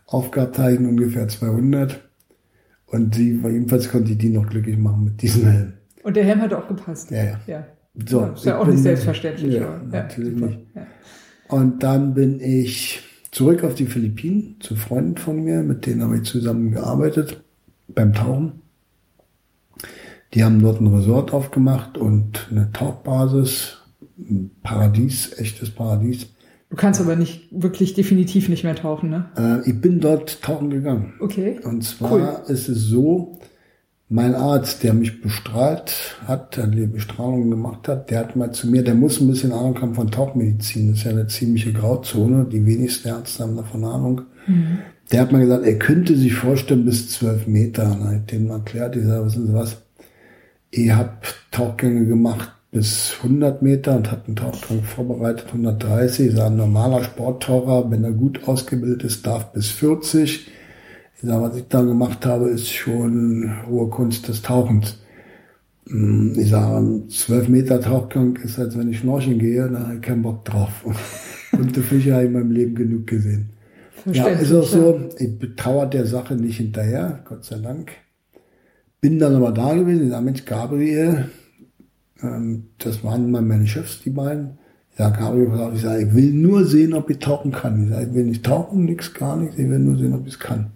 Aufgehabt 0.08 0.58
habe 0.58 0.74
ich 0.74 0.80
ihn 0.80 0.88
ungefähr 0.88 1.28
200. 1.28 2.02
Und 2.88 3.16
sie, 3.16 3.40
jedenfalls 3.44 3.90
konnte 3.90 4.14
ich 4.14 4.18
die 4.18 4.30
noch 4.30 4.48
glücklich 4.48 4.78
machen 4.78 5.04
mit 5.04 5.22
diesem 5.22 5.46
Helm. 5.46 5.74
Und 6.04 6.16
der 6.16 6.24
Helm 6.24 6.42
hat 6.42 6.54
auch 6.54 6.68
gepasst. 6.68 7.12
Ja, 7.12 7.24
ja. 7.24 7.40
Ja. 7.46 7.68
So, 8.06 8.22
ja, 8.22 8.28
ist 8.34 8.46
ja 8.46 8.60
auch 8.60 8.68
nicht 8.68 8.80
selbstverständlich. 8.80 9.56
Ja, 9.56 9.68
aber, 9.68 9.84
natürlich 9.84 10.34
super. 10.34 10.48
nicht. 10.48 10.60
Ja. 10.76 10.88
Und 11.50 11.84
dann 11.84 12.14
bin 12.14 12.40
ich 12.40 13.02
zurück 13.32 13.64
auf 13.64 13.76
die 13.76 13.86
Philippinen 13.86 14.56
zu 14.60 14.76
Freunden 14.76 15.18
von 15.18 15.44
mir, 15.44 15.64
mit 15.64 15.86
denen 15.86 16.04
habe 16.04 16.18
ich 16.18 16.24
zusammen 16.24 16.72
gearbeitet 16.72 17.44
beim 17.88 18.14
Tauchen. 18.14 18.62
Die 20.34 20.44
haben 20.44 20.62
dort 20.62 20.82
ein 20.82 20.88
Resort 20.88 21.34
aufgemacht 21.34 21.98
und 21.98 22.48
eine 22.52 22.72
Tauchbasis, 22.72 23.78
ein 24.18 24.52
Paradies, 24.64 25.38
echtes 25.38 25.70
Paradies, 25.70 26.28
Du 26.70 26.76
kannst 26.76 27.00
aber 27.00 27.16
nicht 27.16 27.48
wirklich 27.52 27.94
definitiv 27.94 28.50
nicht 28.50 28.66
mehr 28.66 28.76
tauchen, 28.76 29.10
ne? 29.10 29.30
Äh, 29.38 29.70
ich 29.70 29.80
bin 29.80 30.02
dort 30.02 30.42
tauchen 30.42 30.70
gegangen. 30.70 31.14
Okay. 31.20 31.60
Und 31.64 31.84
zwar 31.84 32.12
cool. 32.12 32.40
ist 32.48 32.68
es 32.68 32.82
so, 32.84 33.40
mein 34.10 34.36
Arzt, 34.36 34.84
der 34.84 34.94
mich 34.94 35.22
bestrahlt 35.22 36.18
hat, 36.26 36.58
der 36.58 36.68
die 36.68 36.86
Bestrahlung 36.86 37.50
gemacht 37.50 37.88
hat, 37.88 38.10
der 38.10 38.20
hat 38.20 38.36
mal 38.36 38.52
zu 38.52 38.68
mir, 38.70 38.84
der 38.84 38.96
muss 38.96 39.20
ein 39.20 39.28
bisschen 39.28 39.52
Ahnung 39.52 39.82
haben 39.82 39.96
von 39.96 40.12
Tauchmedizin. 40.12 40.90
Das 40.90 41.00
ist 41.00 41.06
ja 41.06 41.12
eine 41.12 41.28
ziemliche 41.28 41.72
Grauzone. 41.72 42.46
Die 42.46 42.66
wenigsten 42.66 43.10
Ärzte 43.10 43.44
haben 43.44 43.56
davon 43.56 43.84
Ahnung. 43.86 44.22
Mhm. 44.46 44.80
Der 45.12 45.22
hat 45.22 45.32
mal 45.32 45.40
gesagt, 45.40 45.66
er 45.66 45.80
könnte 45.80 46.18
sich 46.18 46.34
vorstellen 46.34 46.84
bis 46.84 47.10
zwölf 47.10 47.48
Meter. 47.48 47.92
Und 47.92 48.04
hat 48.04 48.32
denen 48.32 48.50
erklärt, 48.50 48.98
ich 48.98 49.06
sage, 49.06 49.26
wissen 49.26 49.48
Sie 49.48 49.54
was? 49.54 49.78
Ich 50.70 50.92
habe 50.92 51.12
Tauchgänge 51.52 52.06
gemacht 52.06 52.57
bis 52.78 53.16
100 53.24 53.64
Meter 53.64 53.96
und 53.96 54.12
habe 54.12 54.28
einen 54.28 54.36
Tauchgang 54.36 54.84
vorbereitet, 54.84 55.48
130. 55.48 56.28
Ich 56.28 56.36
sage, 56.36 56.52
ein 56.52 56.58
normaler 56.58 57.04
Sporttaucher, 57.04 57.90
wenn 57.90 58.04
er 58.04 58.12
gut 58.12 58.48
ausgebildet 58.48 59.04
ist, 59.04 59.26
darf 59.26 59.52
bis 59.52 59.72
40. 59.72 60.48
Ich 61.16 61.28
sage, 61.28 61.42
was 61.42 61.56
ich 61.56 61.68
da 61.70 61.82
gemacht 61.82 62.24
habe, 62.24 62.50
ist 62.50 62.72
schon 62.72 63.52
hohe 63.68 63.90
Kunst 63.90 64.28
des 64.28 64.44
Tauchens. 64.44 65.00
Hm, 65.88 66.36
ich 66.38 66.52
sage, 66.52 66.78
ein 66.78 67.10
12 67.10 67.50
Meter 67.50 67.82
Tauchgang 67.82 68.36
ist, 68.44 68.60
als 68.60 68.78
wenn 68.78 68.92
ich 68.92 69.00
schnorcheln 69.00 69.40
gehe, 69.40 69.68
da 69.68 69.80
habe 69.80 69.96
ich 69.96 70.02
keinen 70.02 70.22
Bock 70.22 70.46
drauf. 70.46 70.86
Und 71.54 71.76
die 71.76 71.82
Fische 71.82 72.14
habe 72.14 72.26
ich 72.26 72.28
in 72.28 72.34
meinem 72.34 72.52
Leben 72.52 72.76
genug 72.76 73.08
gesehen. 73.08 73.50
Ja, 74.06 74.28
ist 74.28 74.54
auch 74.54 74.64
so. 74.64 75.10
Ich 75.18 75.40
betrauere 75.40 75.90
der 75.90 76.06
Sache 76.06 76.36
nicht 76.36 76.58
hinterher, 76.58 77.24
Gott 77.28 77.44
sei 77.44 77.58
Dank. 77.58 77.94
Bin 79.02 79.18
dann 79.18 79.34
aber 79.34 79.52
da 79.52 79.74
gewesen, 79.74 80.04
ich 80.04 80.12
sage, 80.12 80.26
Mensch, 80.26 80.46
Gabriel, 80.46 81.26
ähm, 82.22 82.70
das 82.80 83.04
waren 83.04 83.32
mal 83.32 83.42
meine 83.42 83.68
Chefs, 83.68 84.02
die 84.04 84.10
beiden. 84.10 84.58
Sage, 84.98 85.20
Gabriel, 85.20 85.72
ich 85.76 85.82
sage, 85.82 86.08
ich 86.08 86.16
will 86.16 86.34
nur 86.34 86.66
sehen, 86.66 86.94
ob 86.94 87.10
ich 87.10 87.20
tauchen 87.20 87.52
kann. 87.52 87.84
Ich 87.84 87.90
sage, 87.90 88.08
ich 88.08 88.14
will 88.14 88.26
nicht 88.26 88.46
tauchen, 88.46 88.86
nichts, 88.86 89.14
gar 89.14 89.36
nichts, 89.38 89.58
ich 89.58 89.70
will 89.70 89.80
nur 89.80 89.98
sehen, 89.98 90.14
ob 90.14 90.26
ich 90.26 90.34
es 90.34 90.40
kann. 90.40 90.72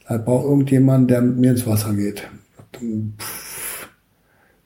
Ich 0.00 0.24
brauche 0.24 0.46
irgendjemand, 0.48 1.10
der 1.10 1.22
mit 1.22 1.38
mir 1.38 1.50
ins 1.52 1.66
Wasser 1.66 1.94
geht. 1.94 2.28
Pff, 3.18 3.88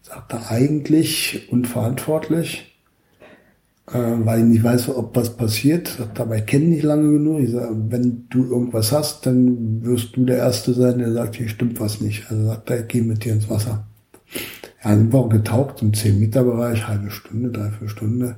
sagt 0.02 0.32
er 0.32 0.50
eigentlich 0.50 1.48
unverantwortlich 1.52 2.70
äh, 3.92 4.24
weil 4.24 4.40
ich 4.40 4.46
nicht 4.46 4.64
weiß, 4.64 4.90
ob 4.90 5.16
was 5.16 5.36
passiert. 5.36 5.98
Aber 6.16 6.36
ich 6.36 6.46
kenne 6.46 6.66
nicht 6.66 6.82
lange 6.82 7.10
genug. 7.10 7.40
Ich 7.40 7.50
sage, 7.50 7.76
wenn 7.88 8.26
du 8.30 8.44
irgendwas 8.44 8.92
hast, 8.92 9.26
dann 9.26 9.84
wirst 9.84 10.16
du 10.16 10.24
der 10.24 10.38
Erste 10.38 10.74
sein, 10.74 10.98
der 10.98 11.12
sagt, 11.12 11.36
hier 11.36 11.48
stimmt 11.48 11.80
was 11.80 12.00
nicht. 12.00 12.30
Also 12.30 12.46
sagt 12.46 12.70
er, 12.70 12.80
ich 12.80 12.88
gehe 12.88 13.02
mit 13.02 13.24
dir 13.24 13.32
ins 13.32 13.48
Wasser. 13.48 13.86
Ja, 14.82 14.90
dann 14.90 15.12
war 15.12 15.20
auch 15.20 15.28
getaucht 15.28 15.82
im 15.82 15.92
10-Meter-Bereich, 15.92 16.88
halbe 16.88 17.10
Stunde, 17.10 17.50
dreiviertel 17.50 17.88
Stunde. 17.88 18.36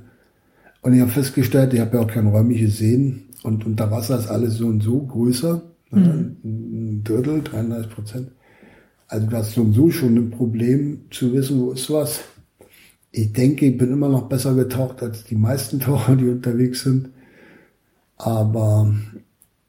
Und 0.81 0.93
ich 0.93 0.99
habe 0.99 1.11
festgestellt, 1.11 1.73
ich 1.73 1.79
habe 1.79 1.97
ja 1.97 2.03
auch 2.03 2.07
kein 2.07 2.27
räumliches 2.27 2.77
Sehen 2.77 3.29
und 3.43 3.65
unter 3.65 3.89
Wasser 3.91 4.19
ist 4.19 4.27
alles 4.27 4.55
so 4.55 4.67
und 4.67 4.83
so 4.83 4.99
größer. 4.99 5.61
Mhm. 5.91 6.37
Ein 6.43 7.01
Drittel, 7.03 7.41
33 7.41 7.91
Prozent. 7.91 8.31
Also 9.07 9.27
du 9.27 9.37
hast 9.37 9.53
so 9.53 9.61
und 9.61 9.73
so 9.73 9.91
schon 9.91 10.15
ein 10.15 10.31
Problem 10.31 11.01
zu 11.11 11.31
wissen, 11.33 11.59
wo 11.61 11.71
ist 11.71 11.89
was 11.89 12.23
ich 13.15 13.31
denke, 13.31 13.67
ich 13.67 13.77
bin 13.77 13.93
immer 13.93 14.09
noch 14.09 14.27
besser 14.27 14.55
getaucht 14.55 15.01
als 15.03 15.23
die 15.23 15.35
meisten 15.35 15.79
Taucher, 15.79 16.15
die 16.17 16.27
unterwegs 16.27 16.81
sind. 16.81 17.09
Aber 18.17 18.93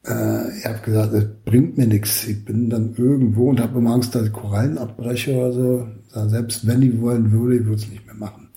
äh, 0.07 0.57
ich 0.57 0.65
habe 0.65 0.79
gesagt, 0.83 1.13
es 1.13 1.25
bringt 1.45 1.77
mir 1.77 1.87
nichts. 1.87 2.27
Ich 2.27 2.43
bin 2.45 2.69
dann 2.69 2.95
irgendwo 2.95 3.49
und 3.49 3.59
habe 3.59 3.79
immer 3.79 3.93
Angst, 3.93 4.15
dass 4.15 4.27
ich 4.27 4.33
Korallen 4.33 4.77
abbreche 4.77 5.33
oder 5.33 5.53
so. 5.53 5.87
Selbst 6.27 6.65
wenn 6.65 6.81
ich 6.81 6.99
wollen 7.01 7.31
würde, 7.31 7.57
ich 7.57 7.65
würde 7.65 7.81
es 7.81 7.89
nicht 7.89 8.05
mehr 8.05 8.15
machen. 8.15 8.49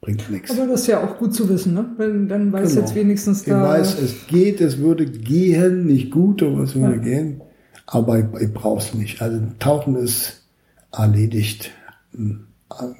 Bringt 0.00 0.30
nichts. 0.30 0.50
Aber 0.50 0.66
das 0.66 0.82
ist 0.82 0.86
ja 0.86 1.04
auch 1.04 1.18
gut 1.18 1.34
zu 1.34 1.48
wissen, 1.48 1.74
ne? 1.74 1.84
Wenn, 1.96 2.28
dann 2.28 2.52
weiß 2.52 2.70
genau. 2.70 2.80
jetzt 2.80 2.94
wenigstens 2.94 3.44
da. 3.44 3.62
Ich 3.62 3.80
weiß, 3.80 4.00
es 4.00 4.26
geht, 4.26 4.60
es 4.60 4.78
würde 4.78 5.06
gehen, 5.06 5.86
nicht 5.86 6.10
gut, 6.10 6.42
aber 6.42 6.62
es 6.62 6.74
würde 6.74 6.96
ja. 6.96 7.02
gehen. 7.02 7.42
Aber 7.86 8.18
ich, 8.18 8.26
ich 8.40 8.52
brauche 8.52 8.78
es 8.78 8.94
nicht. 8.94 9.20
Also 9.20 9.40
Tauchen 9.58 9.96
ist 9.96 10.44
erledigt. 10.92 11.72
Hm, 12.14 12.46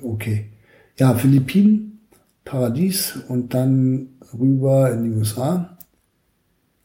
okay 0.03 0.47
ja, 0.99 1.14
Philippinen, 1.14 2.01
Paradies 2.45 3.18
und 3.29 3.55
dann 3.55 4.09
rüber 4.39 4.93
in 4.93 5.05
die 5.05 5.11
USA. 5.11 5.78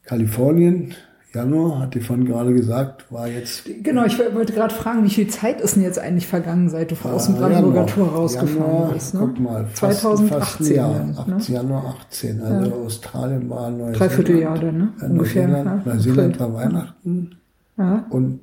Kalifornien, 0.06 0.94
Januar, 1.34 1.80
hat 1.80 1.94
die 1.94 2.00
von 2.00 2.24
gerade 2.24 2.54
gesagt, 2.54 3.10
war 3.10 3.26
jetzt. 3.26 3.64
Genau, 3.82 4.04
ich 4.04 4.16
wollte 4.18 4.52
gerade 4.52 4.72
fragen, 4.72 5.04
wie 5.04 5.10
viel 5.10 5.26
Zeit 5.26 5.60
ist 5.60 5.74
denn 5.74 5.82
jetzt 5.82 5.98
eigentlich 5.98 6.28
vergangen, 6.28 6.68
seit 6.68 6.92
du 6.92 7.08
aus 7.08 7.26
dem 7.26 7.34
Brandenburger 7.34 7.86
Tor 7.86 8.08
rausgefahren 8.08 8.72
Januar, 8.72 8.92
bist? 8.92 9.14
Ne? 9.14 9.20
Guck 9.20 9.40
mal, 9.40 9.66
fast, 9.66 10.00
2018. 10.00 10.38
Fast 10.38 10.70
Jahr, 10.70 11.04
ne? 11.26 11.38
Januar 11.48 11.96
18. 11.98 12.40
Also 12.40 12.70
ja. 12.70 12.76
Australien 12.76 13.50
war 13.50 13.70
Neuseeland. 13.70 14.00
Dreiviertel 14.00 14.38
Jahr 14.38 14.58
dann, 14.58 14.78
ne? 14.78 14.92
Ungefähr. 15.00 15.48
Neuseeland, 15.48 15.86
ja. 15.86 15.92
Neuseeland 15.92 16.40
war 16.40 16.54
Weihnachten. 16.54 17.36
Ja. 17.76 18.06
Und 18.10 18.40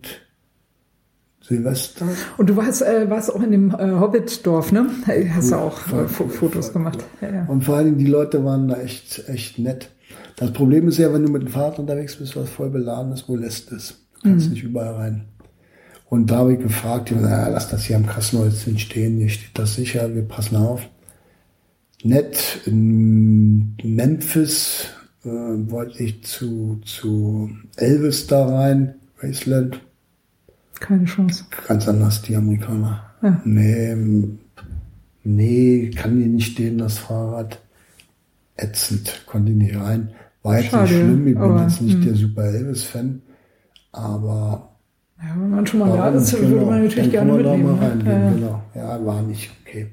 Silvester. 1.52 2.08
Und 2.38 2.50
du 2.50 2.56
warst, 2.56 2.82
äh, 2.82 3.10
warst 3.10 3.34
auch 3.34 3.42
in 3.44 3.52
dem 3.52 3.72
äh, 3.72 3.92
Hobbit-Dorf, 4.00 4.72
ne? 4.72 4.88
Hast 5.36 5.52
du 5.52 5.56
auch 5.56 5.80
äh, 5.88 6.08
Fotos 6.08 6.68
voll, 6.68 6.74
gemacht. 6.74 7.00
Ja, 7.22 7.30
ja. 7.30 7.46
Und 7.46 7.66
vor 7.66 7.76
allen 7.76 7.86
Dingen, 7.88 7.98
die 7.98 8.08
Leute 8.08 8.44
waren 8.46 8.70
da 8.70 8.80
echt, 8.80 9.28
echt 9.28 9.60
nett. 9.60 9.90
Das 10.38 10.54
Problem 10.54 10.88
ist 10.88 10.98
ja, 10.98 11.14
wenn 11.14 11.26
du 11.26 11.32
mit 11.32 11.42
dem 11.42 11.50
Fahrrad 11.50 11.78
unterwegs 11.80 12.16
bist, 12.16 12.36
was 12.36 12.50
voll 12.50 12.70
beladen 12.70 13.12
ist, 13.12 13.28
wo 13.28 13.36
lässt 13.36 13.72
es? 13.72 14.00
Du 14.16 14.30
kannst 14.30 14.48
mhm. 14.48 14.54
nicht 14.54 14.64
überall 14.64 14.94
rein. 14.94 15.26
Und 16.10 16.32
da 16.32 16.38
habe 16.38 16.54
ich 16.54 16.60
gefragt, 16.60 17.10
die 17.10 17.16
haben 17.16 17.22
gesagt, 17.22 17.48
ja, 17.48 17.54
lass 17.54 17.70
das 17.70 17.84
hier 17.86 17.96
am 17.98 18.06
Kassenholz 18.06 18.66
stehen, 18.78 19.18
hier 19.18 19.30
steht 19.30 19.52
das 19.58 19.76
sicher, 19.76 20.14
wir 20.14 20.24
passen 20.24 20.56
auf. 20.56 20.90
Nett, 22.04 22.62
in 22.66 23.76
Memphis 23.84 24.88
äh, 25.24 25.30
wollte 25.30 26.04
ich 26.04 26.24
zu, 26.24 26.82
zu 26.86 27.50
Elvis 27.76 28.28
da 28.28 28.46
rein, 28.46 28.96
Graceland 29.20 29.80
keine 30.82 31.06
Chance. 31.06 31.46
Ganz 31.68 31.88
anders, 31.88 32.22
die 32.24 32.36
Amerikaner. 32.36 33.04
Ja. 33.22 33.42
Nee, 33.46 33.96
nee, 35.24 35.92
kann 35.96 36.20
die 36.20 36.26
nicht 36.26 36.52
stehen, 36.54 36.80
das 36.80 36.98
Fahrrad. 36.98 37.62
Ätzend, 38.58 39.24
konnte 39.26 39.54
nicht 39.54 39.80
rein. 39.80 40.10
War 40.44 40.60
jetzt 40.60 40.72
Schade, 40.72 40.84
nicht 40.84 40.94
schlimm, 40.94 41.28
ich 41.28 41.34
bin 41.34 41.44
aber, 41.44 41.62
jetzt 41.62 41.82
nicht 41.82 41.98
mh. 41.98 42.02
Hm. 42.02 42.06
der 42.06 42.16
Super 42.16 42.44
Elvis-Fan, 42.44 43.22
aber. 43.92 44.70
Ja, 45.20 45.36
wenn 45.40 45.50
man 45.52 45.68
schon 45.68 45.80
mal 45.80 45.96
da 45.96 46.10
ist, 46.10 46.36
genau, 46.36 46.50
würde 46.50 46.66
man 46.66 46.84
natürlich 46.84 47.12
gerne 47.12 47.34
mitnehmen. 47.34 47.66
Da 47.66 47.72
mal 47.72 47.88
reingehen, 47.88 48.12
ja. 48.12 48.32
Genau. 48.32 48.64
Ja, 48.76 49.06
war 49.06 49.22
nicht 49.22 49.52
okay. 49.62 49.92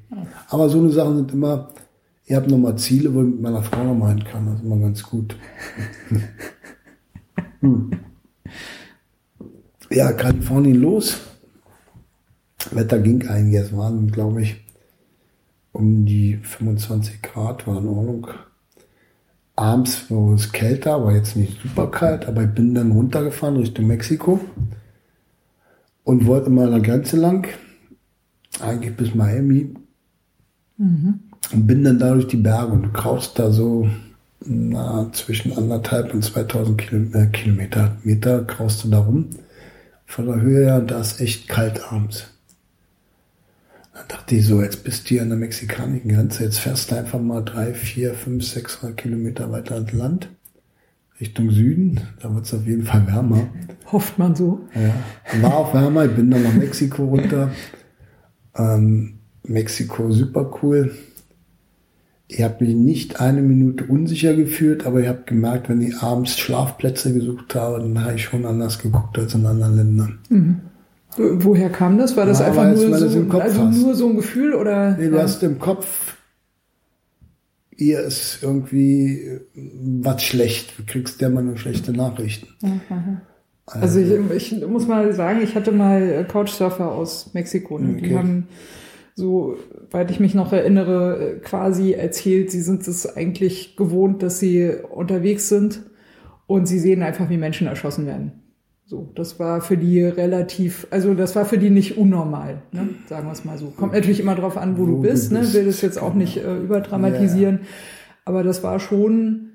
Aber 0.49 0.69
so 0.69 0.79
eine 0.79 0.89
Sachen 0.89 1.17
sind 1.17 1.31
immer, 1.31 1.69
ich 2.25 2.35
habe 2.35 2.49
nochmal 2.49 2.75
Ziele, 2.77 3.13
wo 3.13 3.21
ich 3.21 3.27
mit 3.27 3.41
meiner 3.41 3.61
Frau 3.63 3.83
nochmal 3.83 4.15
hin 4.15 4.23
kann. 4.23 4.45
Das 4.47 4.55
ist 4.55 4.65
immer 4.65 4.77
ganz 4.77 5.03
gut. 5.03 5.35
hm 7.61 7.91
ja, 9.89 10.11
Kalifornien 10.11 10.81
los. 10.81 11.17
Wetter 12.71 12.99
ging 12.99 13.27
eigentlich, 13.27 13.61
es 13.61 13.75
waren, 13.75 14.11
glaube 14.11 14.41
ich, 14.43 14.57
um 15.71 16.05
die 16.05 16.37
25 16.37 17.21
Grad, 17.21 17.67
war 17.67 17.79
in 17.79 17.87
Ordnung. 17.87 18.27
Abends 19.55 20.09
war 20.09 20.33
es 20.33 20.51
kälter, 20.51 21.03
war 21.03 21.13
jetzt 21.13 21.35
nicht 21.35 21.61
super 21.61 21.89
kalt, 21.91 22.27
aber 22.27 22.43
ich 22.43 22.49
bin 22.51 22.75
dann 22.75 22.91
runtergefahren 22.91 23.57
Richtung 23.57 23.87
Mexiko 23.87 24.39
und 26.03 26.25
wollte 26.25 26.49
mal 26.49 26.65
an 26.65 26.81
der 26.81 26.81
Grenze 26.81 27.17
lang, 27.17 27.47
eigentlich 28.61 28.95
bis 28.95 29.15
Miami. 29.15 29.73
Mhm. 30.77 31.19
Und 31.51 31.67
bin 31.67 31.83
dann 31.83 31.99
da 31.99 32.13
durch 32.13 32.27
die 32.27 32.37
Berge 32.37 32.71
und 32.73 32.83
du 32.83 32.91
kraust 32.91 33.37
da 33.39 33.51
so 33.51 33.89
na, 34.45 35.09
zwischen 35.11 35.57
anderthalb 35.57 36.13
und 36.13 36.23
2000 36.23 37.15
äh, 37.15 37.27
Kilometer, 37.27 37.97
Meter 38.03 38.43
kraust 38.45 38.83
du 38.83 38.89
da 38.89 38.99
rum 38.99 39.29
von 40.09 40.25
der 40.25 40.41
Höhe 40.41 40.65
her 40.65 40.77
und 40.77 40.89
da 40.89 40.99
ist 40.99 41.21
echt 41.21 41.47
kalt 41.47 41.91
abends. 41.91 42.31
Dann 43.93 44.07
dachte 44.07 44.35
ich 44.35 44.45
so, 44.45 44.61
jetzt 44.61 44.83
bist 44.83 45.05
du 45.05 45.09
hier 45.09 45.21
an 45.21 45.29
der 45.29 45.37
mexikanischen 45.37 46.09
Grenze, 46.09 46.43
jetzt 46.43 46.57
fährst 46.57 46.89
du 46.89 46.95
einfach 46.95 47.19
mal 47.19 47.41
drei, 47.41 47.75
vier, 47.75 48.15
fünf, 48.15 48.43
600 48.43 48.97
Kilometer 48.97 49.51
weiter 49.51 49.77
ins 49.77 49.93
Land, 49.93 50.29
Richtung 51.21 51.51
Süden, 51.51 52.01
da 52.21 52.33
wird 52.33 52.45
es 52.45 52.53
auf 52.55 52.65
jeden 52.65 52.85
Fall 52.85 53.05
wärmer. 53.05 53.49
Hofft 53.91 54.17
man 54.17 54.35
so. 54.35 54.67
Ja, 54.73 55.43
war 55.43 55.55
auch 55.55 55.73
wärmer, 55.75 56.05
ich 56.05 56.15
bin 56.15 56.31
dann 56.31 56.41
nach 56.41 56.53
Mexiko 56.53 57.05
runter. 57.05 57.51
Ähm, 58.57 59.19
Mexiko 59.43 60.11
super 60.11 60.51
cool. 60.63 60.91
Ich 62.31 62.43
habe 62.43 62.63
mich 62.63 62.75
nicht 62.75 63.19
eine 63.19 63.41
Minute 63.41 63.85
unsicher 63.85 64.35
gefühlt, 64.35 64.85
aber 64.85 65.01
ich 65.01 65.07
habe 65.07 65.23
gemerkt, 65.25 65.67
wenn 65.67 65.81
ich 65.81 65.97
abends 65.97 66.37
Schlafplätze 66.37 67.11
gesucht 67.11 67.55
habe, 67.55 67.79
dann 67.79 68.03
habe 68.03 68.15
ich 68.15 68.23
schon 68.23 68.45
anders 68.45 68.77
geguckt 68.77 69.17
als 69.17 69.33
in 69.33 69.47
anderen 69.47 69.75
Ländern. 69.75 70.19
Mhm. 70.29 70.61
Woher 71.17 71.71
kam 71.71 71.97
das? 71.97 72.15
War 72.15 72.27
das 72.27 72.39
ja, 72.39 72.45
einfach 72.45 72.65
nur, 72.65 72.77
so, 72.77 73.39
also 73.39 73.63
nur 73.63 73.95
so 73.95 74.09
ein 74.09 74.15
Gefühl? 74.15 74.53
Oder? 74.53 74.95
Nee, 74.95 75.09
du 75.09 75.15
ja. 75.15 75.23
hast 75.23 75.41
im 75.41 75.57
Kopf, 75.57 76.17
ihr 77.75 78.01
ist 78.01 78.43
irgendwie 78.43 79.39
was 79.55 80.21
schlecht. 80.21 80.77
Du 80.77 80.83
kriegst 80.85 81.19
ja 81.21 81.29
mal 81.29 81.43
nur 81.43 81.57
schlechte 81.57 81.93
Nachrichten. 81.93 82.47
Mhm. 82.61 83.21
Also 83.65 83.99
ich, 83.99 84.53
ich, 84.53 84.67
muss 84.67 84.87
mal 84.87 85.11
sagen, 85.13 85.41
ich 85.41 85.55
hatte 85.55 85.71
mal 85.71 86.25
Couchsurfer 86.25 86.91
aus 86.91 87.33
Mexiko. 87.33 87.79
Ne? 87.79 87.95
Okay. 87.97 88.07
Die 88.09 88.15
haben 88.15 88.47
so 89.15 89.57
weit 89.91 90.11
ich 90.11 90.19
mich 90.19 90.35
noch 90.35 90.53
erinnere, 90.53 91.39
quasi 91.43 91.93
erzählt, 91.93 92.51
sie 92.51 92.61
sind 92.61 92.87
es 92.87 93.05
eigentlich 93.15 93.75
gewohnt, 93.75 94.21
dass 94.23 94.39
sie 94.39 94.71
unterwegs 94.89 95.49
sind 95.49 95.83
und 96.47 96.67
sie 96.67 96.79
sehen 96.79 97.03
einfach, 97.03 97.29
wie 97.29 97.37
Menschen 97.37 97.67
erschossen 97.67 98.05
werden. 98.05 98.31
So, 98.85 99.11
das 99.15 99.39
war 99.39 99.61
für 99.61 99.77
die 99.77 100.01
relativ, 100.01 100.87
also 100.89 101.13
das 101.13 101.35
war 101.35 101.45
für 101.45 101.59
die 101.59 101.69
nicht 101.69 101.97
unnormal, 101.97 102.63
ne? 102.71 102.89
sagen 103.07 103.27
wir 103.27 103.33
es 103.33 103.45
mal 103.45 103.57
so. 103.57 103.67
Kommt 103.67 103.93
natürlich 103.93 104.19
immer 104.19 104.33
drauf 104.33 104.57
an, 104.57 104.77
wo, 104.77 104.81
wo 104.81 104.85
du 104.87 105.01
bist, 105.01 105.31
du 105.31 105.37
bist. 105.37 105.53
ne? 105.53 105.59
will 105.59 105.65
das 105.67 105.81
jetzt 105.81 106.01
auch 106.01 106.15
nicht 106.15 106.37
äh, 106.37 106.57
überdramatisieren, 106.57 107.59
ja. 107.61 107.67
aber 108.25 108.41
das 108.41 108.63
war 108.63 108.79
schon, 108.79 109.51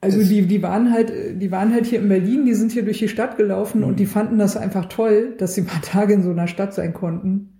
also 0.00 0.22
die, 0.22 0.46
die 0.46 0.62
waren 0.62 0.92
halt, 0.92 1.12
die 1.42 1.50
waren 1.50 1.74
halt 1.74 1.86
hier 1.86 1.98
in 1.98 2.08
Berlin, 2.08 2.44
die 2.46 2.54
sind 2.54 2.70
hier 2.70 2.84
durch 2.84 2.98
die 2.98 3.08
Stadt 3.08 3.36
gelaufen 3.36 3.80
mhm. 3.80 3.88
und 3.88 3.98
die 3.98 4.06
fanden 4.06 4.38
das 4.38 4.56
einfach 4.56 4.86
toll, 4.86 5.34
dass 5.38 5.56
sie 5.56 5.62
ein 5.62 5.66
paar 5.66 5.82
Tage 5.82 6.14
in 6.14 6.22
so 6.22 6.30
einer 6.30 6.46
Stadt 6.46 6.72
sein 6.72 6.92
konnten 6.92 7.59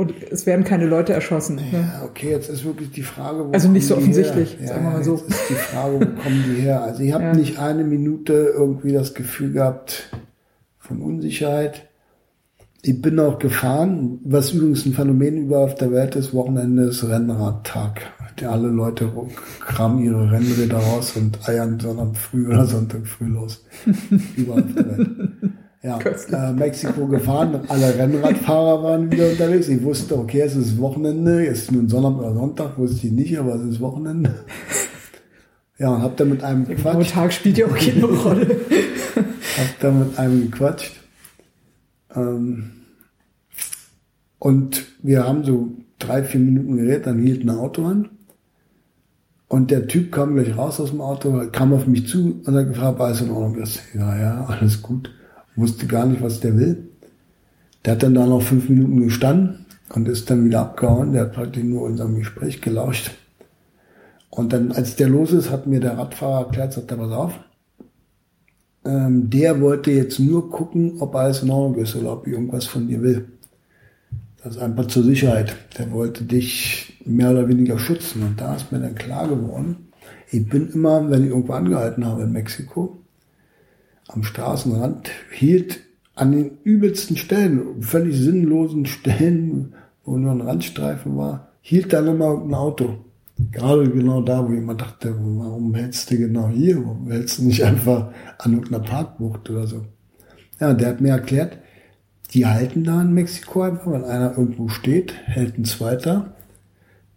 und 0.00 0.14
es 0.30 0.46
werden 0.46 0.64
keine 0.64 0.86
Leute 0.86 1.12
erschossen. 1.12 1.56
Ne? 1.56 1.64
Ja, 1.72 2.02
okay, 2.04 2.30
jetzt 2.30 2.48
ist 2.48 2.64
wirklich 2.64 2.92
die 2.92 3.02
Frage, 3.02 3.48
wo 3.48 3.50
Also 3.50 3.68
nicht 3.68 3.84
so 3.84 3.96
offensichtlich, 3.96 4.56
her? 4.60 4.68
sagen 4.68 4.84
wir 4.84 4.90
mal 4.92 5.02
so. 5.02 5.16
Jetzt 5.16 5.30
ist 5.30 5.50
die 5.50 5.54
Frage, 5.54 5.94
wo 5.94 6.22
kommen 6.22 6.44
die 6.46 6.60
her? 6.62 6.84
Also 6.84 7.02
ich 7.02 7.12
habe 7.12 7.24
ja. 7.24 7.34
nicht 7.34 7.58
eine 7.58 7.82
Minute 7.82 8.32
irgendwie 8.32 8.92
das 8.92 9.14
Gefühl 9.14 9.52
gehabt 9.52 10.08
von 10.78 11.02
Unsicherheit. 11.02 11.88
Ich 12.82 13.02
bin 13.02 13.18
auch 13.18 13.40
gefahren, 13.40 14.20
was 14.22 14.52
übrigens 14.52 14.86
ein 14.86 14.92
Phänomen 14.92 15.36
über 15.36 15.58
auf 15.58 15.74
der 15.74 15.90
Welt 15.90 16.14
ist, 16.14 16.32
Wochenende 16.32 16.84
ist 16.84 17.02
Rennradtag. 17.02 18.02
Alle 18.46 18.68
Leute 18.68 19.10
kramen 19.58 20.04
ihre 20.04 20.30
Rennräder 20.30 20.78
raus 20.78 21.16
und 21.16 21.48
eiern 21.48 21.80
Sonntag 21.80 22.16
früh 22.16 22.46
oder 22.46 22.66
Sonntag 22.66 23.04
früh 23.04 23.26
los. 23.26 23.64
Überall 24.36 24.62
auf 24.62 24.74
der 24.76 24.96
Welt 24.96 25.10
ja, 25.82 25.98
äh, 26.00 26.52
Mexiko 26.52 27.06
gefahren. 27.06 27.60
Alle 27.68 27.96
Rennradfahrer 27.96 28.82
waren 28.82 29.12
wieder 29.12 29.30
unterwegs. 29.30 29.68
Ich 29.68 29.82
wusste, 29.82 30.18
okay, 30.18 30.40
es 30.40 30.56
ist 30.56 30.78
Wochenende. 30.78 31.46
Es 31.46 31.62
ist 31.62 31.72
nun 31.72 31.88
Sonntag 31.88 32.18
oder 32.18 32.34
Sonntag, 32.34 32.78
wusste 32.78 33.06
ich 33.06 33.12
nicht, 33.12 33.38
aber 33.38 33.54
es 33.54 33.62
ist 33.62 33.80
Wochenende. 33.80 34.34
Ja, 35.78 35.90
und 35.90 36.02
hab 36.02 36.16
da 36.16 36.24
mit 36.24 36.42
einem 36.42 36.66
gequatscht. 36.66 37.12
Tag 37.12 37.32
spielt 37.32 37.58
ja 37.58 37.66
auch 37.66 37.76
keine 37.76 38.04
Rolle. 38.04 38.60
hab 39.56 39.80
da 39.80 39.92
mit 39.92 40.18
einem 40.18 40.50
gequatscht. 40.50 40.96
Ähm, 42.16 42.72
und 44.40 44.84
wir 45.00 45.24
haben 45.24 45.44
so 45.44 45.68
drei, 46.00 46.24
vier 46.24 46.40
Minuten 46.40 46.76
geredet, 46.78 47.06
dann 47.06 47.20
hielt 47.20 47.44
ein 47.44 47.50
Auto 47.50 47.84
an. 47.84 48.08
Und 49.46 49.70
der 49.70 49.86
Typ 49.86 50.10
kam 50.10 50.34
gleich 50.34 50.56
raus 50.56 50.80
aus 50.80 50.90
dem 50.90 51.00
Auto, 51.00 51.40
kam 51.52 51.72
auf 51.72 51.86
mich 51.86 52.08
zu 52.08 52.42
und 52.44 52.56
hat 52.56 52.66
gefragt, 52.66 52.98
war 52.98 53.12
es 53.12 53.20
in 53.20 53.30
Ordnung 53.30 53.62
ist. 53.62 53.80
Ja, 53.94 54.18
ja, 54.18 54.44
alles 54.46 54.82
gut 54.82 55.10
wusste 55.58 55.86
gar 55.86 56.06
nicht, 56.06 56.22
was 56.22 56.40
der 56.40 56.56
will. 56.56 56.88
Der 57.84 57.94
hat 57.94 58.02
dann 58.02 58.14
da 58.14 58.26
noch 58.26 58.42
fünf 58.42 58.68
Minuten 58.68 59.02
gestanden 59.02 59.66
und 59.94 60.08
ist 60.08 60.30
dann 60.30 60.44
wieder 60.44 60.60
abgehauen. 60.60 61.12
Der 61.12 61.22
hat 61.22 61.32
praktisch 61.32 61.64
nur 61.64 61.82
unserem 61.82 62.16
Gespräch 62.16 62.60
gelauscht. 62.60 63.10
Und 64.30 64.52
dann, 64.52 64.72
als 64.72 64.96
der 64.96 65.08
los 65.08 65.32
ist, 65.32 65.50
hat 65.50 65.66
mir 65.66 65.80
der 65.80 65.98
Radfahrer 65.98 66.46
erklärt, 66.46 66.72
sagt 66.72 66.90
er, 66.90 66.96
pass 66.96 67.12
auf. 67.12 67.32
Ähm, 68.84 69.30
der 69.30 69.60
wollte 69.60 69.90
jetzt 69.90 70.18
nur 70.18 70.50
gucken, 70.50 71.00
ob 71.00 71.14
alles 71.14 71.42
in 71.42 71.50
Ordnung 71.50 71.82
ist 71.82 71.96
oder 71.96 72.12
ob 72.12 72.26
irgendwas 72.26 72.66
von 72.66 72.86
dir 72.88 73.02
will. 73.02 73.26
Das 74.42 74.56
ist 74.56 74.62
einfach 74.62 74.86
zur 74.86 75.02
Sicherheit. 75.02 75.56
Der 75.78 75.90
wollte 75.90 76.24
dich 76.24 77.00
mehr 77.04 77.30
oder 77.30 77.48
weniger 77.48 77.78
schützen. 77.78 78.22
Und 78.22 78.40
da 78.40 78.54
ist 78.54 78.70
mir 78.70 78.78
dann 78.78 78.94
klar 78.94 79.28
geworden, 79.28 79.88
ich 80.30 80.48
bin 80.48 80.70
immer, 80.70 81.10
wenn 81.10 81.24
ich 81.24 81.30
irgendwo 81.30 81.54
angehalten 81.54 82.04
habe 82.04 82.22
in 82.22 82.32
Mexiko, 82.32 82.98
am 84.08 84.24
Straßenrand, 84.24 85.10
hielt 85.30 85.80
an 86.14 86.32
den 86.32 86.58
übelsten 86.64 87.16
Stellen, 87.16 87.82
völlig 87.82 88.16
sinnlosen 88.16 88.86
Stellen, 88.86 89.74
wo 90.04 90.16
nur 90.16 90.32
ein 90.32 90.40
Randstreifen 90.40 91.16
war, 91.16 91.52
hielt 91.60 91.92
dann 91.92 92.08
immer 92.08 92.42
ein 92.42 92.54
Auto. 92.54 93.04
Gerade 93.52 93.88
genau 93.88 94.20
da, 94.20 94.46
wo 94.48 94.52
jemand 94.52 94.80
dachte, 94.80 95.14
warum 95.16 95.72
hältst 95.74 96.10
du 96.10 96.18
genau 96.18 96.48
hier? 96.48 96.84
Warum 96.84 97.10
hältst 97.10 97.38
du 97.38 97.44
nicht 97.44 97.62
einfach 97.62 98.10
an 98.38 98.54
irgendeiner 98.54 98.82
Parkbucht 98.82 99.48
oder 99.50 99.66
so? 99.66 99.84
Ja, 100.58 100.74
der 100.74 100.88
hat 100.88 101.00
mir 101.00 101.12
erklärt, 101.12 101.58
die 102.32 102.46
halten 102.46 102.84
da 102.84 103.00
in 103.00 103.12
Mexiko 103.12 103.62
einfach, 103.62 103.92
wenn 103.92 104.04
einer 104.04 104.36
irgendwo 104.36 104.68
steht, 104.68 105.14
hält 105.24 105.56
ein 105.56 105.64
zweiter, 105.64 106.34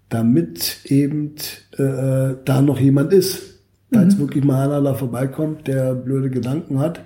damit 0.09 0.81
eben 0.85 1.35
äh, 1.77 2.35
da 2.45 2.61
noch 2.61 2.79
jemand 2.79 3.13
ist. 3.13 3.60
Falls 3.93 4.15
mhm. 4.15 4.19
wirklich 4.19 4.43
mal 4.43 4.65
einer 4.65 4.81
da 4.81 4.93
vorbeikommt, 4.93 5.67
der 5.67 5.93
blöde 5.93 6.29
Gedanken 6.29 6.79
hat, 6.79 7.01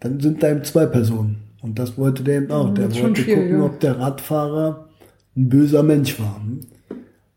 dann 0.00 0.20
sind 0.20 0.42
da 0.42 0.50
eben 0.50 0.64
zwei 0.64 0.86
Personen. 0.86 1.36
Und 1.62 1.78
das 1.78 1.98
wollte 1.98 2.22
der 2.22 2.38
eben 2.38 2.50
auch. 2.50 2.70
Mhm, 2.70 2.74
der 2.74 2.94
wollte 2.94 3.24
gucken, 3.24 3.50
ja. 3.50 3.64
ob 3.64 3.80
der 3.80 3.98
Radfahrer 3.98 4.88
ein 5.36 5.48
böser 5.48 5.82
Mensch 5.82 6.18
war. 6.18 6.40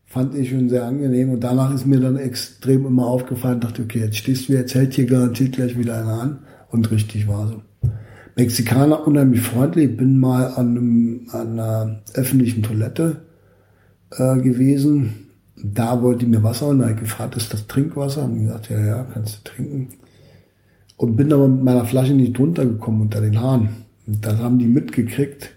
Fand 0.04 0.34
ich 0.34 0.50
schon 0.50 0.68
sehr 0.68 0.84
angenehm. 0.84 1.30
Und 1.30 1.40
danach 1.40 1.74
ist 1.74 1.86
mir 1.86 2.00
dann 2.00 2.16
extrem 2.16 2.86
immer 2.86 3.06
aufgefallen, 3.06 3.60
dachte, 3.60 3.82
okay, 3.82 4.00
jetzt 4.00 4.16
stehst 4.16 4.48
du, 4.48 4.52
jetzt 4.52 4.74
hält 4.74 4.94
hier 4.94 5.06
garantiert 5.06 5.52
gleich 5.52 5.78
wieder 5.78 6.00
einer 6.00 6.20
an. 6.20 6.38
Und 6.70 6.90
richtig 6.90 7.28
war 7.28 7.48
so. 7.48 7.62
Mexikaner 8.36 9.06
unheimlich 9.06 9.40
freundlich. 9.40 9.96
Bin 9.96 10.18
mal 10.18 10.48
an, 10.48 10.76
einem, 10.76 11.26
an 11.30 11.52
einer 11.52 12.02
öffentlichen 12.14 12.62
Toilette 12.62 13.22
äh, 14.12 14.36
gewesen 14.38 15.25
da 15.62 16.02
wollte 16.02 16.24
ich 16.24 16.30
mir 16.30 16.42
Wasser 16.42 16.68
und 16.68 16.80
da 16.80 16.90
ich 16.90 16.98
gefragt, 16.98 17.36
ist 17.36 17.52
das 17.52 17.66
Trinkwasser? 17.66 18.24
Und 18.24 18.36
ich 18.36 18.42
gesagt, 18.46 18.70
ja, 18.70 18.80
ja, 18.80 19.06
kannst 19.12 19.38
du 19.38 19.50
trinken. 19.50 19.88
Und 20.96 21.16
bin 21.16 21.32
aber 21.32 21.48
mit 21.48 21.62
meiner 21.62 21.84
Flasche 21.84 22.12
nicht 22.12 22.36
drunter 22.36 22.64
gekommen 22.64 23.02
unter 23.02 23.20
den 23.20 23.40
Haaren. 23.40 23.68
Und 24.06 24.24
das 24.24 24.38
haben 24.38 24.58
die 24.58 24.66
mitgekriegt. 24.66 25.50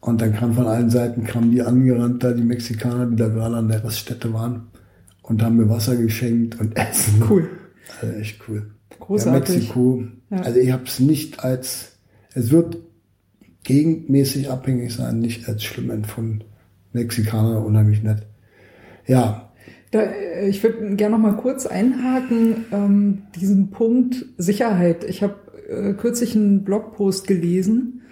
Und 0.00 0.20
dann 0.20 0.34
kam 0.34 0.54
von 0.54 0.66
allen 0.66 0.90
Seiten, 0.90 1.24
kamen 1.24 1.50
die 1.50 1.62
angerannt, 1.62 2.22
da 2.22 2.32
die 2.32 2.42
Mexikaner, 2.42 3.06
die 3.06 3.16
da 3.16 3.28
gerade 3.28 3.56
an 3.56 3.68
der 3.68 3.82
Raststätte 3.84 4.32
waren 4.32 4.68
und 5.22 5.42
haben 5.42 5.56
mir 5.56 5.68
Wasser 5.68 5.96
geschenkt 5.96 6.60
und 6.60 6.76
Essen. 6.76 7.22
Cool. 7.28 7.48
Also 8.00 8.14
echt 8.14 8.40
cool. 8.48 8.70
Großartig. 9.00 9.48
Ja, 9.48 9.60
Mexiko, 9.60 10.04
ja. 10.30 10.36
also 10.38 10.60
ich 10.60 10.72
habe 10.72 10.84
es 10.84 11.00
nicht 11.00 11.42
als, 11.42 11.96
es 12.34 12.50
wird 12.50 12.78
gegenmäßig 13.64 14.50
abhängig 14.50 14.94
sein, 14.94 15.18
nicht 15.18 15.48
als 15.48 15.64
schlimm 15.64 15.90
empfunden. 15.90 16.44
Mexikaner 16.92 17.64
unheimlich 17.64 18.02
nett. 18.02 18.26
Ja. 19.06 19.50
Da, 19.90 20.02
äh, 20.02 20.48
ich 20.48 20.62
würde 20.62 20.96
gerne 20.96 21.16
noch 21.16 21.22
mal 21.22 21.36
kurz 21.36 21.66
einhaken, 21.66 22.64
ähm, 22.72 23.22
diesen 23.34 23.70
Punkt 23.70 24.24
Sicherheit. 24.36 25.04
Ich 25.04 25.22
habe 25.22 25.34
äh, 25.68 25.92
kürzlich 25.94 26.34
einen 26.36 26.64
Blogpost 26.64 27.26
gelesen. 27.26 28.02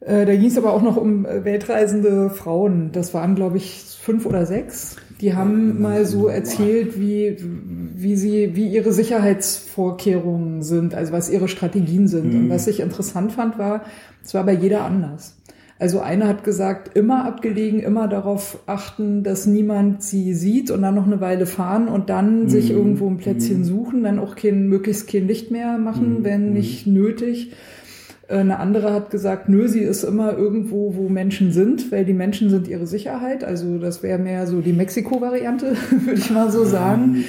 Äh, 0.00 0.24
da 0.24 0.34
ging 0.34 0.46
es 0.46 0.56
aber 0.56 0.72
auch 0.72 0.82
noch 0.82 0.96
um 0.96 1.26
äh, 1.26 1.44
weltreisende 1.44 2.30
Frauen. 2.30 2.90
Das 2.92 3.12
waren, 3.12 3.34
glaube 3.34 3.58
ich, 3.58 3.84
fünf 4.00 4.24
oder 4.24 4.46
sechs. 4.46 4.96
Die 5.20 5.34
haben 5.34 5.82
mal 5.82 6.06
so 6.06 6.28
erzählt, 6.28 6.98
wie, 6.98 7.36
wie 7.94 8.16
sie, 8.16 8.56
wie 8.56 8.68
ihre 8.68 8.90
Sicherheitsvorkehrungen 8.92 10.62
sind, 10.62 10.94
also 10.94 11.12
was 11.12 11.28
ihre 11.28 11.48
Strategien 11.48 12.08
sind. 12.08 12.32
Mhm. 12.32 12.44
Und 12.44 12.50
was 12.50 12.66
ich 12.66 12.80
interessant 12.80 13.32
fand, 13.32 13.58
war, 13.58 13.84
es 14.24 14.32
war 14.32 14.44
bei 14.44 14.54
jeder 14.54 14.84
anders. 14.86 15.36
Also 15.80 16.00
eine 16.00 16.28
hat 16.28 16.44
gesagt, 16.44 16.94
immer 16.94 17.24
abgelegen, 17.24 17.80
immer 17.80 18.06
darauf 18.06 18.58
achten, 18.66 19.22
dass 19.22 19.46
niemand 19.46 20.02
sie 20.02 20.34
sieht 20.34 20.70
und 20.70 20.82
dann 20.82 20.94
noch 20.94 21.06
eine 21.06 21.22
Weile 21.22 21.46
fahren 21.46 21.88
und 21.88 22.10
dann 22.10 22.42
mhm. 22.42 22.48
sich 22.50 22.70
irgendwo 22.70 23.08
ein 23.08 23.16
Plätzchen 23.16 23.60
mhm. 23.60 23.64
suchen, 23.64 24.02
dann 24.02 24.18
auch 24.18 24.36
kein, 24.36 24.68
möglichst 24.68 25.08
kein 25.08 25.26
Licht 25.26 25.50
mehr 25.50 25.78
machen, 25.78 26.18
mhm. 26.18 26.24
wenn 26.24 26.48
mhm. 26.48 26.52
nicht 26.52 26.86
nötig. 26.86 27.52
Äh, 28.28 28.40
eine 28.40 28.58
andere 28.58 28.92
hat 28.92 29.10
gesagt, 29.10 29.48
nö, 29.48 29.68
sie 29.68 29.80
ist 29.80 30.04
immer 30.04 30.36
irgendwo, 30.36 30.96
wo 30.96 31.08
Menschen 31.08 31.50
sind, 31.50 31.90
weil 31.90 32.04
die 32.04 32.12
Menschen 32.12 32.50
sind 32.50 32.68
ihre 32.68 32.86
Sicherheit. 32.86 33.42
Also 33.42 33.78
das 33.78 34.02
wäre 34.02 34.18
mehr 34.18 34.46
so 34.46 34.60
die 34.60 34.74
Mexiko-Variante, 34.74 35.76
würde 36.04 36.20
ich 36.20 36.30
mal 36.30 36.50
so 36.50 36.62
sagen. 36.66 37.24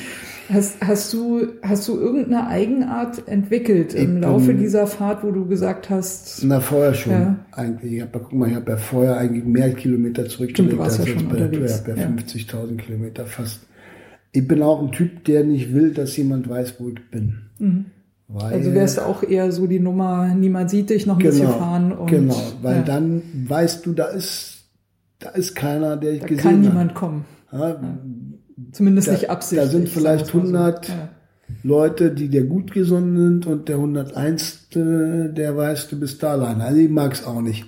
Hast, 0.52 0.82
hast, 0.82 1.14
du, 1.14 1.47
hast 1.62 1.88
du 1.88 1.99
irgendeine 1.99 2.47
Eigenart 2.47 3.28
entwickelt 3.28 3.93
im 3.93 4.18
ich 4.18 4.22
Laufe 4.22 4.54
dieser 4.54 4.86
Fahrt, 4.88 5.24
wo 5.24 5.32
du 5.32 5.45
gesagt 5.45 5.89
hast? 5.89 6.43
Na, 6.43 6.60
vorher 6.60 6.93
schon. 6.93 7.14
Ja. 7.14 7.36
Eigentlich. 7.52 7.93
Ich 7.93 8.02
hab, 8.02 8.14
guck 8.14 8.34
mal, 8.34 8.49
ich 8.49 8.56
habe 8.56 8.72
ja 8.72 8.78
vorher 8.78 9.18
eigentlich 9.18 9.45
mehr 9.45 9.74
Kilometer 9.74 10.28
zurückgelegt 10.28 10.80
als 10.80 10.97
ja 10.97 11.08
schon 11.08 11.30
bei 11.30 11.45
unterwegs. 11.45 11.84
Ich 11.86 11.91
habe 11.91 12.02
ja, 12.02 12.08
50.000 12.08 12.78
Kilometer 12.78 13.26
fast. 13.26 13.62
Ich 14.34 14.47
bin 14.47 14.62
auch 14.62 14.82
ein 14.82 14.91
Typ, 14.91 15.24
der 15.26 15.43
nicht 15.43 15.74
will, 15.74 15.93
dass 15.93 16.16
jemand 16.18 16.49
weiß, 16.49 16.76
wo 16.80 16.89
ich 16.89 17.10
bin. 17.10 17.49
Mhm. 17.60 17.86
Weil, 18.28 18.54
also 18.54 18.74
wärst 18.74 18.97
du 18.97 19.02
auch 19.02 19.24
eher 19.24 19.52
so 19.52 19.68
die 19.68 19.80
Nummer, 19.80 20.34
niemand 20.34 20.70
sieht 20.70 20.89
dich, 20.89 21.06
noch 21.06 21.16
ein 21.18 21.20
genau, 21.20 21.32
bisschen 21.32 21.49
fahren. 21.49 21.91
Und, 21.91 22.08
genau, 22.08 22.41
weil 22.62 22.78
ja. 22.78 22.82
dann 22.84 23.22
weißt 23.47 23.86
du, 23.86 23.93
da 23.93 24.06
ist, 24.06 24.66
da 25.20 25.30
ist 25.30 25.56
keiner, 25.56 25.97
der 25.97 26.14
ich 26.14 26.22
da 26.22 26.28
gesehen 26.28 26.43
habe. 26.43 26.54
kann 26.54 26.62
niemand 26.62 26.95
kommen. 26.95 27.26
Ja, 27.52 27.80
Zumindest 28.72 29.07
da, 29.07 29.14
nicht 29.14 29.30
absichtlich. 29.30 29.70
Da 29.70 29.72
sind 29.72 29.89
vielleicht 29.89 30.28
100 30.28 30.86
so. 30.86 30.91
ja. 30.91 31.09
Leute, 31.64 32.12
die 32.12 32.30
dir 32.30 32.45
gut 32.45 32.72
gesonnen 32.72 33.18
sind 33.18 33.45
und 33.45 33.70
der 33.70 33.76
101. 33.76 34.70
der 34.74 35.57
weiß, 35.57 35.89
du 35.89 35.99
bist 35.99 36.24
da 36.24 36.32
alleine. 36.32 36.64
Also 36.64 36.80
ich 36.80 36.89
mag's 36.89 37.26
auch 37.26 37.41
nicht. 37.41 37.66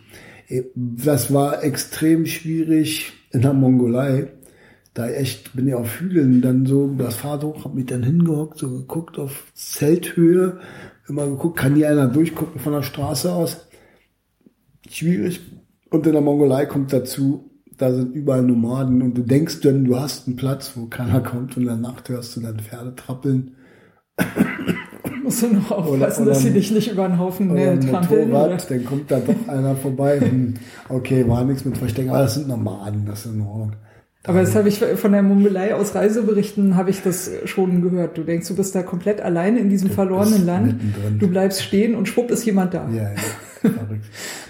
Das 0.76 1.34
war 1.34 1.64
extrem 1.64 2.26
schwierig 2.26 3.14
in 3.32 3.42
der 3.42 3.54
Mongolei. 3.54 4.32
Da 4.94 5.10
echt 5.10 5.56
bin 5.56 5.68
ich 5.68 5.74
auf 5.74 6.00
Hügeln 6.00 6.42
dann 6.42 6.66
so 6.66 6.94
das 6.98 7.16
Fahrrad 7.16 7.44
hoch, 7.44 7.66
hab 7.66 7.74
mich 7.74 7.88
dann 7.88 8.04
hingehockt, 8.04 8.60
so 8.60 8.70
geguckt 8.70 9.18
auf 9.18 9.52
Zelthöhe, 9.56 10.60
immer 11.08 11.26
geguckt, 11.26 11.58
kann 11.58 11.76
hier 11.76 11.90
einer 11.90 12.08
durchgucken 12.08 12.60
von 12.60 12.74
der 12.74 12.84
Straße 12.84 13.32
aus. 13.32 13.68
Schwierig. 14.88 15.42
Und 15.90 16.06
in 16.06 16.14
der 16.14 16.22
Mongolei 16.22 16.66
kommt 16.68 16.94
dazu, 16.94 17.50
da 17.78 17.94
sind 17.94 18.16
überall 18.16 18.44
Nomaden 18.44 19.02
und 19.02 19.18
du 19.18 19.22
denkst 19.22 19.62
dann, 19.62 19.86
du 19.86 20.00
hast 20.00 20.28
einen 20.28 20.36
Platz, 20.36 20.74
wo 20.76 20.86
keiner 20.86 21.22
kommt 21.22 21.58
und 21.58 21.64
in 21.64 21.70
der 21.70 21.78
Nacht 21.78 22.10
hörst 22.10 22.36
du 22.36 22.42
dann 22.42 22.60
Pferde 22.60 22.96
trappeln. 22.96 23.56
Musst 25.24 25.42
du 25.42 25.48
noch 25.48 25.72
aufpassen, 25.72 26.24
oder, 26.24 26.32
dass 26.32 26.42
sie 26.42 26.52
dich 26.52 26.72
nicht 26.72 26.92
über 26.92 27.08
den 27.08 27.18
Haufen 27.18 27.50
oder 27.50 27.80
trampeln. 27.80 28.30
Motorrad, 28.30 28.66
oder? 28.66 28.76
Dann 28.76 28.86
kommt 28.86 29.10
da 29.10 29.20
doch 29.20 29.48
einer 29.48 29.76
vorbei. 29.76 30.20
Hm, 30.20 30.56
okay, 30.90 31.28
war 31.28 31.46
nichts 31.46 31.64
mit 31.64 31.78
Verstecken, 31.78 32.10
aber 32.10 32.20
das 32.20 32.36
sind 32.36 32.50
Nomaden, 32.50 33.06
das 33.06 33.26
ist 33.26 33.34
in 33.34 33.42
Ordnung. 33.42 33.74
Aber 34.26 34.40
das 34.40 34.56
habe 34.56 34.70
ich 34.70 34.80
von 34.80 35.12
der 35.12 35.22
Mongolei 35.22 35.76
aus 35.76 35.96
Reiseberichten 35.96 36.78
habe 36.78 36.90
ich 36.90 37.02
das 37.02 37.30
schon 37.44 37.82
gehört. 37.82 38.18
Du 38.18 38.24
denkst, 38.24 38.48
du 38.48 38.56
bist 38.56 38.74
da 38.74 38.82
komplett 38.82 39.20
alleine 39.20 39.60
in 39.60 39.70
diesem 39.70 39.90
verlorenen 39.90 40.46
Land. 40.46 40.76
Du 41.20 41.28
bleibst 41.28 41.62
stehen 41.62 41.94
und 41.94 42.08
schwupp 42.08 42.32
ist 42.32 42.46
jemand 42.46 42.74
da. 42.74 42.88
Ja, 42.90 43.04
ja. 43.04 43.16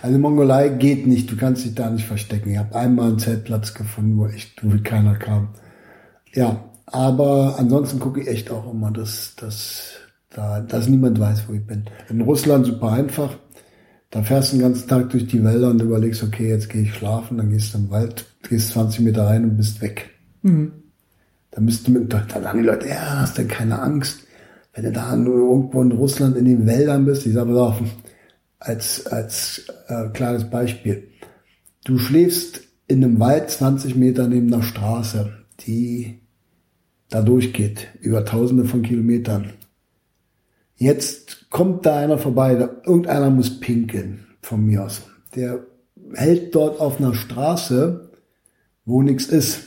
Also 0.01 0.17
Mongolei 0.17 0.69
geht 0.69 1.07
nicht, 1.07 1.31
du 1.31 1.37
kannst 1.37 1.63
dich 1.63 1.75
da 1.75 1.89
nicht 1.89 2.05
verstecken. 2.05 2.49
Ich 2.49 2.57
habe 2.57 2.75
einmal 2.75 3.09
einen 3.09 3.19
Zeltplatz 3.19 3.73
gefunden, 3.73 4.17
wo 4.17 4.27
echt 4.27 4.63
wo 4.63 4.75
keiner 4.83 5.15
kam. 5.15 5.49
Ja, 6.33 6.65
aber 6.85 7.55
ansonsten 7.57 7.99
gucke 7.99 8.21
ich 8.21 8.27
echt 8.27 8.51
auch 8.51 8.71
immer, 8.71 8.91
dass, 8.91 9.35
dass, 9.35 9.93
da, 10.29 10.61
dass 10.61 10.87
niemand 10.87 11.19
weiß, 11.19 11.43
wo 11.47 11.53
ich 11.53 11.65
bin. 11.65 11.85
In 12.09 12.21
Russland 12.21 12.65
super 12.65 12.91
einfach. 12.91 13.37
Da 14.09 14.21
fährst 14.21 14.51
du 14.51 14.57
den 14.57 14.63
ganzen 14.63 14.87
Tag 14.87 15.09
durch 15.09 15.27
die 15.27 15.43
Wälder 15.43 15.69
und 15.69 15.81
überlegst, 15.81 16.21
okay, 16.21 16.49
jetzt 16.49 16.69
gehe 16.69 16.83
ich 16.83 16.93
schlafen, 16.93 17.37
dann 17.37 17.49
gehst 17.49 17.73
du 17.73 17.79
im 17.79 17.89
Wald, 17.89 18.25
gehst 18.47 18.71
20 18.71 18.99
Meter 19.01 19.25
rein 19.25 19.43
und 19.43 19.57
bist 19.57 19.81
weg. 19.81 20.11
Mhm. 20.43 20.71
Da 21.49 21.61
bist 21.61 21.87
du 21.87 21.91
mit, 21.91 22.11
dann 22.11 22.27
sagen 22.29 22.59
die 22.59 22.67
Leute, 22.67 22.89
ja, 22.89 23.21
hast 23.21 23.37
du 23.37 23.45
keine 23.45 23.79
Angst. 23.79 24.19
Wenn 24.73 24.85
du 24.85 24.91
da 24.91 25.15
nur 25.15 25.35
irgendwo 25.35 25.81
in 25.81 25.91
Russland 25.91 26.35
in 26.35 26.45
den 26.45 26.65
Wäldern 26.65 27.05
bist, 27.05 27.25
ich 27.25 27.33
sage 27.33 27.51
mal, 27.51 27.75
als, 28.63 29.05
als 29.07 29.65
äh, 29.87 30.09
kleines 30.09 30.49
Beispiel. 30.49 31.09
Du 31.83 31.97
schläfst 31.97 32.61
in 32.87 33.03
einem 33.03 33.19
Wald 33.19 33.49
20 33.49 33.95
Meter 33.95 34.27
neben 34.27 34.53
einer 34.53 34.63
Straße, 34.63 35.33
die 35.61 36.21
da 37.09 37.21
durchgeht, 37.21 37.89
über 37.99 38.25
tausende 38.25 38.65
von 38.65 38.81
Kilometern. 38.81 39.53
Jetzt 40.77 41.49
kommt 41.49 41.85
da 41.85 41.99
einer 41.99 42.17
vorbei, 42.17 42.55
da, 42.55 42.69
irgendeiner 42.85 43.29
muss 43.29 43.59
pinkeln, 43.59 44.25
von 44.41 44.65
mir 44.65 44.85
aus. 44.85 45.03
Der 45.35 45.65
hält 46.13 46.55
dort 46.55 46.79
auf 46.79 46.99
einer 46.99 47.13
Straße, 47.13 48.09
wo 48.85 49.01
nichts 49.01 49.25
ist. 49.27 49.61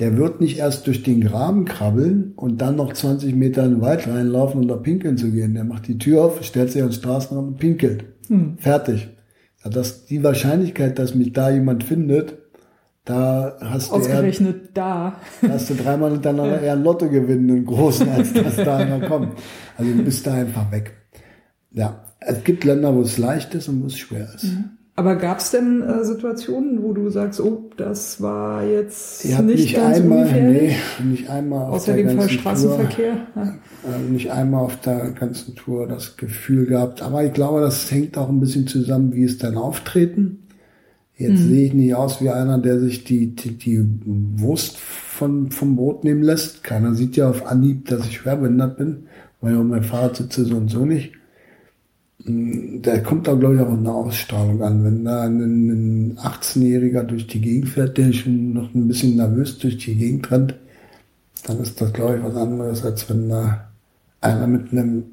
Der 0.00 0.16
wird 0.16 0.40
nicht 0.40 0.58
erst 0.58 0.86
durch 0.86 1.02
den 1.02 1.20
Graben 1.20 1.66
krabbeln 1.66 2.32
und 2.34 2.60
dann 2.62 2.76
noch 2.76 2.92
20 2.92 3.34
Meter 3.34 3.64
in 3.64 3.72
den 3.72 3.80
Wald 3.82 4.08
reinlaufen, 4.08 4.62
um 4.62 4.68
da 4.68 4.76
pinkeln 4.76 5.18
zu 5.18 5.30
gehen. 5.30 5.54
Der 5.54 5.64
macht 5.64 5.86
die 5.88 5.98
Tür 5.98 6.24
auf, 6.24 6.42
stellt 6.42 6.72
sich 6.72 6.82
an 6.82 6.88
den 6.88 6.94
Straßenrand 6.94 7.48
und 7.48 7.58
pinkelt. 7.58 8.04
Hm. 8.28 8.56
Fertig. 8.58 9.10
Das, 9.62 10.06
die 10.06 10.24
Wahrscheinlichkeit, 10.24 10.98
dass 10.98 11.14
mich 11.14 11.34
da 11.34 11.50
jemand 11.50 11.84
findet, 11.84 12.38
da 13.04 13.56
hast 13.60 13.92
Ausgerechnet 13.92 14.54
du 14.54 14.60
eher, 14.60 14.68
da. 14.72 15.16
hast 15.48 15.68
du 15.68 15.74
dreimal 15.74 16.12
hintereinander 16.12 16.60
eher 16.62 16.72
ein 16.72 16.82
Lotto 16.82 17.08
gewinnen, 17.08 17.50
einen 17.50 17.64
großen, 17.66 18.08
als 18.08 18.32
dass 18.32 18.56
da 18.56 18.78
einer 18.78 19.06
kommt. 19.06 19.34
Also 19.76 19.92
du 19.92 20.02
bist 20.02 20.26
da 20.26 20.34
einfach 20.34 20.70
weg. 20.70 20.94
Ja, 21.72 22.04
es 22.20 22.42
gibt 22.44 22.64
Länder, 22.64 22.94
wo 22.94 23.02
es 23.02 23.18
leicht 23.18 23.54
ist 23.54 23.68
und 23.68 23.82
wo 23.82 23.86
es 23.86 23.98
schwer 23.98 24.28
ist. 24.34 24.44
Mhm. 24.44 24.70
Aber 25.00 25.16
gab 25.16 25.38
es 25.38 25.50
denn 25.50 25.80
äh, 25.80 26.04
Situationen, 26.04 26.82
wo 26.82 26.92
du 26.92 27.08
sagst, 27.08 27.40
oh, 27.40 27.70
das 27.78 28.20
war 28.20 28.62
jetzt 28.64 29.24
ich 29.24 29.38
nicht, 29.38 29.56
nicht 29.56 29.74
ganz 29.74 29.96
einmal, 29.96 30.18
ungefährlich? 30.18 30.76
Nee, 30.98 31.06
nicht 31.06 31.30
einmal 31.30 31.68
auf 31.68 31.76
Außer 31.76 31.94
der 31.94 32.04
dem 32.04 32.18
Fall 32.18 32.28
Straßenverkehr? 32.28 33.16
Tour, 33.32 33.42
ja. 33.42 33.96
äh, 33.96 34.10
nicht 34.10 34.30
einmal 34.30 34.62
auf 34.62 34.78
der 34.80 35.12
ganzen 35.12 35.54
Tour 35.54 35.86
das 35.86 36.18
Gefühl 36.18 36.66
gehabt. 36.66 37.00
Aber 37.00 37.24
ich 37.24 37.32
glaube, 37.32 37.62
das 37.62 37.90
hängt 37.90 38.18
auch 38.18 38.28
ein 38.28 38.40
bisschen 38.40 38.66
zusammen, 38.66 39.14
wie 39.14 39.24
es 39.24 39.38
dann 39.38 39.56
auftreten. 39.56 40.46
Jetzt 41.16 41.44
mhm. 41.44 41.48
sehe 41.48 41.66
ich 41.68 41.72
nicht 41.72 41.94
aus 41.94 42.20
wie 42.20 42.28
einer, 42.28 42.58
der 42.58 42.78
sich 42.78 43.02
die, 43.02 43.34
die, 43.34 43.56
die 43.56 43.82
Wurst 44.36 44.76
von, 44.76 45.50
vom 45.50 45.76
Boot 45.76 46.04
nehmen 46.04 46.22
lässt. 46.22 46.62
Keiner 46.62 46.92
sieht 46.92 47.16
ja 47.16 47.30
auf 47.30 47.46
Anhieb, 47.46 47.88
dass 47.88 48.04
ich 48.04 48.18
schwerbehindert 48.18 48.76
bin, 48.76 49.04
weil 49.40 49.54
ja 49.54 49.62
mein 49.62 49.82
Fahrrad 49.82 50.16
sitze 50.16 50.44
so 50.44 50.58
und 50.58 50.68
so 50.68 50.84
nicht. 50.84 51.12
Da 52.22 52.98
kommt 52.98 53.26
da, 53.26 53.34
glaube 53.34 53.54
ich, 53.54 53.60
auch 53.62 53.72
eine 53.72 53.92
Ausstrahlung 53.92 54.62
an. 54.62 54.84
Wenn 54.84 55.04
da 55.04 55.22
ein, 55.22 55.40
ein 55.40 56.18
18-Jähriger 56.18 57.02
durch 57.02 57.26
die 57.26 57.40
Gegend 57.40 57.70
fährt, 57.70 57.96
der 57.96 58.12
schon 58.12 58.52
noch 58.52 58.74
ein 58.74 58.88
bisschen 58.88 59.16
nervös 59.16 59.58
durch 59.58 59.78
die 59.78 59.94
Gegend 59.94 60.30
rennt, 60.30 60.54
dann 61.46 61.60
ist 61.60 61.80
das, 61.80 61.92
glaube 61.92 62.16
ich, 62.16 62.22
was 62.22 62.36
anderes, 62.36 62.84
als 62.84 63.08
wenn 63.08 63.30
da 63.30 63.70
einer 64.20 64.46
mit 64.46 64.70
einem 64.70 65.04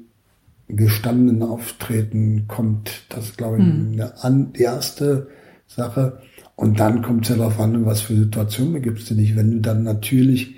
gestandenen 0.68 1.42
Auftreten 1.42 2.44
kommt. 2.46 3.04
Das 3.08 3.24
ist, 3.24 3.38
glaube 3.38 3.58
ich, 3.58 3.64
mhm. 3.64 3.92
eine 3.92 4.22
an, 4.22 4.52
die 4.52 4.64
erste 4.64 5.28
Sache. 5.66 6.20
Und 6.56 6.78
dann 6.78 7.00
kommt 7.02 7.24
es 7.24 7.30
ja 7.30 7.36
darauf 7.36 7.58
an, 7.58 7.86
was 7.86 8.02
für 8.02 8.16
Situationen 8.16 8.74
begibst 8.74 9.10
du 9.10 9.14
dich. 9.14 9.34
Wenn 9.34 9.50
du 9.52 9.60
dann 9.60 9.82
natürlich 9.82 10.56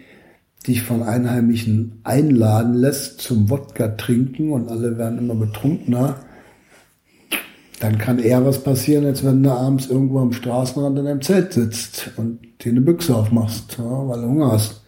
dich 0.66 0.82
von 0.82 1.02
Einheimischen 1.02 2.00
einladen 2.02 2.74
lässt 2.74 3.20
zum 3.20 3.48
Wodka 3.50 3.88
trinken 3.88 4.50
und 4.50 4.68
alle 4.68 4.98
werden 4.98 5.18
immer 5.18 5.34
betrunkener, 5.34 6.16
dann 7.80 7.96
kann 7.96 8.18
eher 8.18 8.44
was 8.44 8.62
passieren, 8.62 9.06
als 9.06 9.24
wenn 9.24 9.42
du 9.42 9.50
abends 9.50 9.88
irgendwo 9.88 10.20
am 10.20 10.32
Straßenrand 10.32 10.98
in 10.98 11.06
einem 11.06 11.22
Zelt 11.22 11.54
sitzt 11.54 12.10
und 12.16 12.38
dir 12.62 12.72
eine 12.72 12.82
Büchse 12.82 13.16
aufmachst, 13.16 13.78
ja, 13.78 14.08
weil 14.08 14.20
du 14.20 14.28
Hunger 14.28 14.52
hast. 14.52 14.84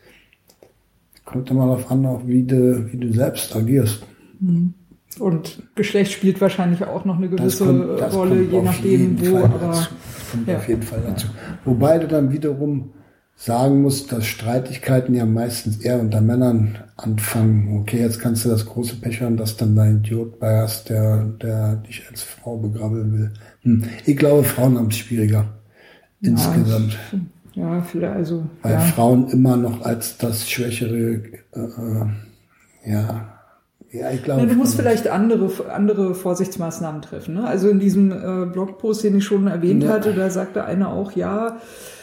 Kommt 1.24 1.50
immer 1.50 1.66
darauf 1.66 1.90
an, 1.90 2.04
auch 2.04 2.20
wie 2.26 2.42
du, 2.42 2.92
wie 2.92 2.98
du 2.98 3.12
selbst 3.12 3.56
agierst. 3.56 4.02
Mhm. 4.40 4.74
Und 5.18 5.62
Geschlecht 5.74 6.12
spielt 6.12 6.40
wahrscheinlich 6.40 6.84
auch 6.84 7.04
noch 7.04 7.16
eine 7.16 7.28
gewisse 7.28 7.64
kommt, 7.64 8.14
Rolle, 8.14 8.42
je 8.42 8.62
nachdem, 8.62 9.20
wo. 9.20 9.36
Fall 9.36 9.44
aber 9.44 9.58
dazu. 9.58 9.88
Das 9.90 10.30
kommt 10.30 10.48
ja. 10.48 10.56
auf 10.56 10.68
jeden 10.68 10.82
Fall 10.82 11.02
dazu. 11.06 11.26
Wobei 11.64 11.98
du 11.98 12.08
dann 12.08 12.30
wiederum 12.30 12.90
sagen 13.36 13.82
musst, 13.82 14.12
dass 14.12 14.26
Streitigkeiten 14.26 15.14
ja 15.14 15.26
meistens 15.26 15.78
eher 15.78 16.00
unter 16.00 16.20
Männern 16.20 16.78
anfangen. 16.96 17.80
Okay, 17.80 18.00
jetzt 18.00 18.20
kannst 18.20 18.44
du 18.44 18.48
das 18.48 18.66
große 18.66 18.96
Pech 18.96 19.20
haben, 19.20 19.36
dass 19.36 19.56
dann 19.56 19.74
dein 19.74 19.98
Idiot 19.98 20.38
bei 20.38 20.60
hast, 20.60 20.90
der, 20.90 21.24
der 21.42 21.76
dich 21.76 22.04
als 22.08 22.22
Frau 22.22 22.56
begrabbeln 22.56 23.12
will. 23.12 23.32
Hm. 23.62 23.84
Ich 24.06 24.16
glaube, 24.16 24.44
Frauen 24.44 24.78
haben 24.78 24.88
es 24.88 24.98
schwieriger. 24.98 25.46
Ja, 26.20 26.30
insgesamt. 26.30 26.98
Ja, 27.54 27.82
vielleicht, 27.82 28.14
also. 28.14 28.46
Weil 28.62 28.74
ja. 28.74 28.80
Frauen 28.80 29.28
immer 29.28 29.56
noch 29.56 29.82
als 29.82 30.16
das 30.18 30.48
schwächere, 30.48 31.22
äh, 31.52 32.90
ja, 32.90 33.32
ja, 33.92 34.10
ich 34.10 34.22
glaube. 34.22 34.40
Ja, 34.42 34.46
du 34.46 34.54
musst 34.54 34.74
vielleicht 34.74 35.06
andere, 35.08 35.50
andere 35.70 36.14
Vorsichtsmaßnahmen 36.14 37.02
treffen. 37.02 37.34
Ne? 37.34 37.46
Also 37.46 37.68
in 37.68 37.78
diesem 37.78 38.10
äh, 38.10 38.46
Blogpost, 38.46 39.04
den 39.04 39.18
ich 39.18 39.24
schon 39.24 39.46
erwähnt 39.46 39.82
ja. 39.82 39.90
hatte, 39.90 40.14
da 40.14 40.30
sagte 40.30 40.64
einer 40.64 40.88
auch, 40.88 41.12
ja, 41.12 41.58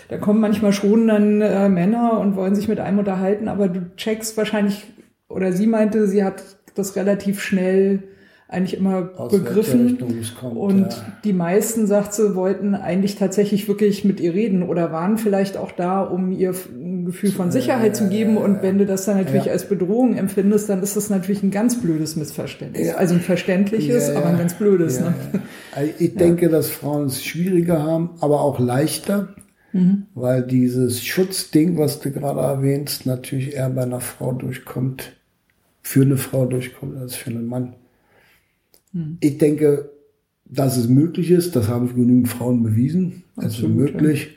da 0.10 0.18
kommen 0.18 0.42
manchmal 0.42 0.74
schon 0.74 1.08
dann 1.08 1.42
äh, 1.42 1.70
Männer 1.70 2.20
und 2.20 2.36
wollen 2.36 2.56
sich 2.56 2.68
mit 2.68 2.80
einem 2.80 3.00
unterhalten, 3.00 3.48
aber 3.48 3.70
du 3.70 3.96
checkst 3.96 4.36
wahrscheinlich, 4.38 4.88
oder 5.30 5.54
sie 5.54 5.68
meinte, 5.68 6.08
sie 6.08 6.24
hat 6.24 6.44
das 6.76 6.96
relativ 6.96 7.42
schnell 7.42 8.04
eigentlich 8.48 8.76
immer 8.76 9.12
Aus 9.16 9.32
begriffen. 9.32 10.00
Kommt, 10.40 10.58
und 10.58 10.82
ja. 10.92 11.06
die 11.24 11.34
meisten, 11.34 11.86
sagt 11.86 12.16
sie, 12.16 12.34
wollten 12.34 12.74
eigentlich 12.74 13.16
tatsächlich 13.16 13.68
wirklich 13.68 14.04
mit 14.04 14.20
ihr 14.20 14.34
reden 14.34 14.64
oder 14.64 14.92
waren 14.92 15.20
vielleicht 15.20 15.56
auch 15.56 15.72
da, 15.72 16.02
um 16.02 16.32
ihr 16.32 16.56
ein 16.74 17.06
Gefühl 17.06 17.32
von 17.32 17.52
Sicherheit 17.52 17.96
zu 17.96 18.10
geben. 18.10 18.38
Und 18.38 18.64
wenn 18.64 18.80
du 18.80 18.88
das 18.88 19.06
dann 19.06 19.18
natürlich 19.18 19.52
als 19.52 19.70
Bedrohung 19.70 20.18
empfindest, 20.18 20.68
dann 20.68 20.82
ist 20.82 20.98
das 20.98 21.12
natürlich 21.12 21.44
ein 21.44 21.52
ganz 21.52 21.80
blödes 21.80 22.16
Missverständnis. 22.16 22.96
Also 22.96 23.14
ein 23.14 23.22
verständliches, 23.22 24.10
aber 24.10 24.26
ein 24.26 24.40
ganz 24.40 24.56
blödes. 24.56 25.00
Ne? 25.00 25.14
Ich 26.00 26.16
denke, 26.16 26.50
dass 26.50 26.70
Frauen 26.70 27.06
es 27.06 27.24
schwieriger 27.24 27.84
haben, 27.84 28.10
aber 28.20 28.42
auch 28.42 28.60
leichter. 28.60 29.30
Mhm. 29.74 30.08
Weil 30.16 30.44
dieses 30.46 31.04
Schutzding, 31.04 31.78
was 31.78 32.00
du 32.00 32.12
gerade 32.12 32.40
erwähnst, 32.40 33.06
natürlich 33.06 33.54
eher 33.54 33.70
bei 33.70 33.84
einer 33.84 34.02
Frau 34.02 34.34
durchkommt, 34.34 35.14
für 35.82 36.02
eine 36.02 36.18
Frau 36.18 36.46
durchkommt 36.46 36.98
als 36.98 37.16
für 37.16 37.30
einen 37.30 37.48
Mann. 37.48 37.74
Hm. 38.94 39.18
Ich 39.20 39.38
denke, 39.38 39.90
dass 40.46 40.78
es 40.78 40.88
möglich 40.88 41.32
ist, 41.32 41.56
das 41.56 41.68
haben 41.68 41.94
genügend 41.94 42.30
Frauen 42.30 42.64
bewiesen. 42.64 43.24
Es 43.38 43.60
ist 43.60 43.68
möglich. 43.68 44.36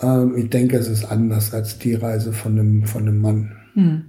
Ja. 0.00 0.22
Ähm, 0.22 0.36
ich 0.36 0.48
denke, 0.50 0.76
es 0.76 0.88
ist 0.88 1.04
anders 1.04 1.52
als 1.52 1.78
die 1.78 1.94
Reise 1.94 2.32
von 2.32 2.58
einem, 2.58 2.84
von 2.84 3.02
einem 3.02 3.20
Mann. 3.20 3.52
Hm. 3.74 4.02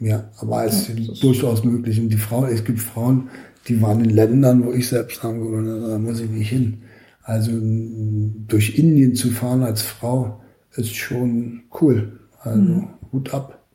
Ja, 0.00 0.30
aber 0.38 0.66
es 0.66 0.88
ja, 0.88 0.94
ist 0.94 1.22
durchaus 1.22 1.64
möglich. 1.64 1.98
Und 1.98 2.10
die 2.10 2.16
Frauen, 2.16 2.50
es 2.50 2.64
gibt 2.64 2.80
Frauen, 2.80 3.28
die 3.68 3.80
waren 3.80 4.04
in 4.04 4.10
Ländern, 4.10 4.64
wo 4.64 4.72
ich 4.72 4.88
selbst 4.88 5.22
würde, 5.24 5.88
da 5.88 5.98
muss 5.98 6.20
ich 6.20 6.30
nicht 6.30 6.50
hin. 6.50 6.82
Also 7.26 7.50
durch 7.60 8.78
Indien 8.78 9.16
zu 9.16 9.30
fahren 9.30 9.64
als 9.64 9.82
Frau 9.82 10.40
ist 10.76 10.94
schon 10.94 11.64
cool. 11.80 12.20
Also 12.38 12.60
hm. 12.60 12.88
Hut 13.10 13.34
ab. 13.34 13.66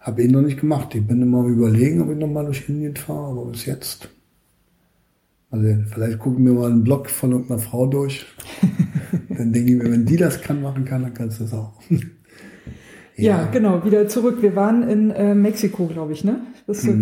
Habe 0.00 0.22
ich 0.22 0.30
noch 0.32 0.42
nicht 0.42 0.58
gemacht. 0.58 0.96
Ich 0.96 1.06
bin 1.06 1.22
immer 1.22 1.46
überlegen, 1.46 2.02
ob 2.02 2.10
ich 2.10 2.18
nochmal 2.18 2.44
durch 2.44 2.68
Indien 2.68 2.96
fahre, 2.96 3.30
aber 3.30 3.44
bis 3.44 3.66
jetzt. 3.66 4.08
Also 5.52 5.68
vielleicht 5.94 6.18
gucken 6.18 6.44
wir 6.44 6.54
mal 6.54 6.72
einen 6.72 6.82
Blog 6.82 7.08
von 7.08 7.30
irgendeiner 7.30 7.60
Frau 7.60 7.86
durch. 7.86 8.26
dann 9.28 9.52
denke 9.52 9.70
ich 9.70 9.78
mir, 9.78 9.92
wenn 9.92 10.04
die 10.04 10.16
das 10.16 10.40
kann, 10.40 10.60
machen 10.60 10.84
kann, 10.84 11.02
dann 11.02 11.14
kannst 11.14 11.38
du 11.38 11.44
das 11.44 11.52
auch. 11.52 11.80
Ja, 13.16 13.48
genau, 13.52 13.84
wieder 13.84 14.08
zurück. 14.08 14.38
Wir 14.40 14.56
waren 14.56 14.88
in 14.88 15.10
äh, 15.10 15.34
Mexiko, 15.34 15.86
glaube 15.86 16.12
ich, 16.12 16.24
ne? 16.24 16.40
Das, 16.66 16.86
äh, 16.86 16.92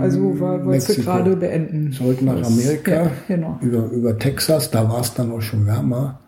also 0.00 0.38
war, 0.40 0.64
wolltest 0.64 0.98
du 0.98 1.02
gerade 1.02 1.36
beenden. 1.36 1.92
Zurück 1.92 2.20
nach 2.22 2.42
Amerika, 2.44 2.90
Ja, 2.90 3.10
genau. 3.28 3.58
über, 3.62 3.90
über 3.90 4.18
Texas, 4.18 4.70
da 4.70 4.88
war 4.90 5.00
es 5.00 5.14
dann 5.14 5.32
auch 5.32 5.40
schon 5.40 5.66
wärmer. 5.66 6.20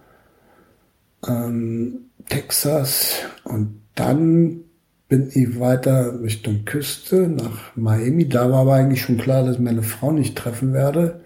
Ähm, 1.27 1.99
Texas 2.29 3.17
und 3.45 3.81
dann 3.95 4.61
bin 5.09 5.31
ich 5.33 5.61
weiter 5.61 6.21
Richtung 6.21 6.65
Küste 6.65 7.29
nach 7.29 7.77
Miami. 7.77 8.29
Da 8.29 8.51
war 8.51 8.61
aber 8.61 8.75
eigentlich 8.75 9.03
schon 9.03 9.19
klar, 9.19 9.45
dass 9.45 9.57
ich 9.57 9.63
meine 9.63 9.83
Frau 9.83 10.13
nicht 10.13 10.37
treffen 10.37 10.73
werde. 10.73 11.21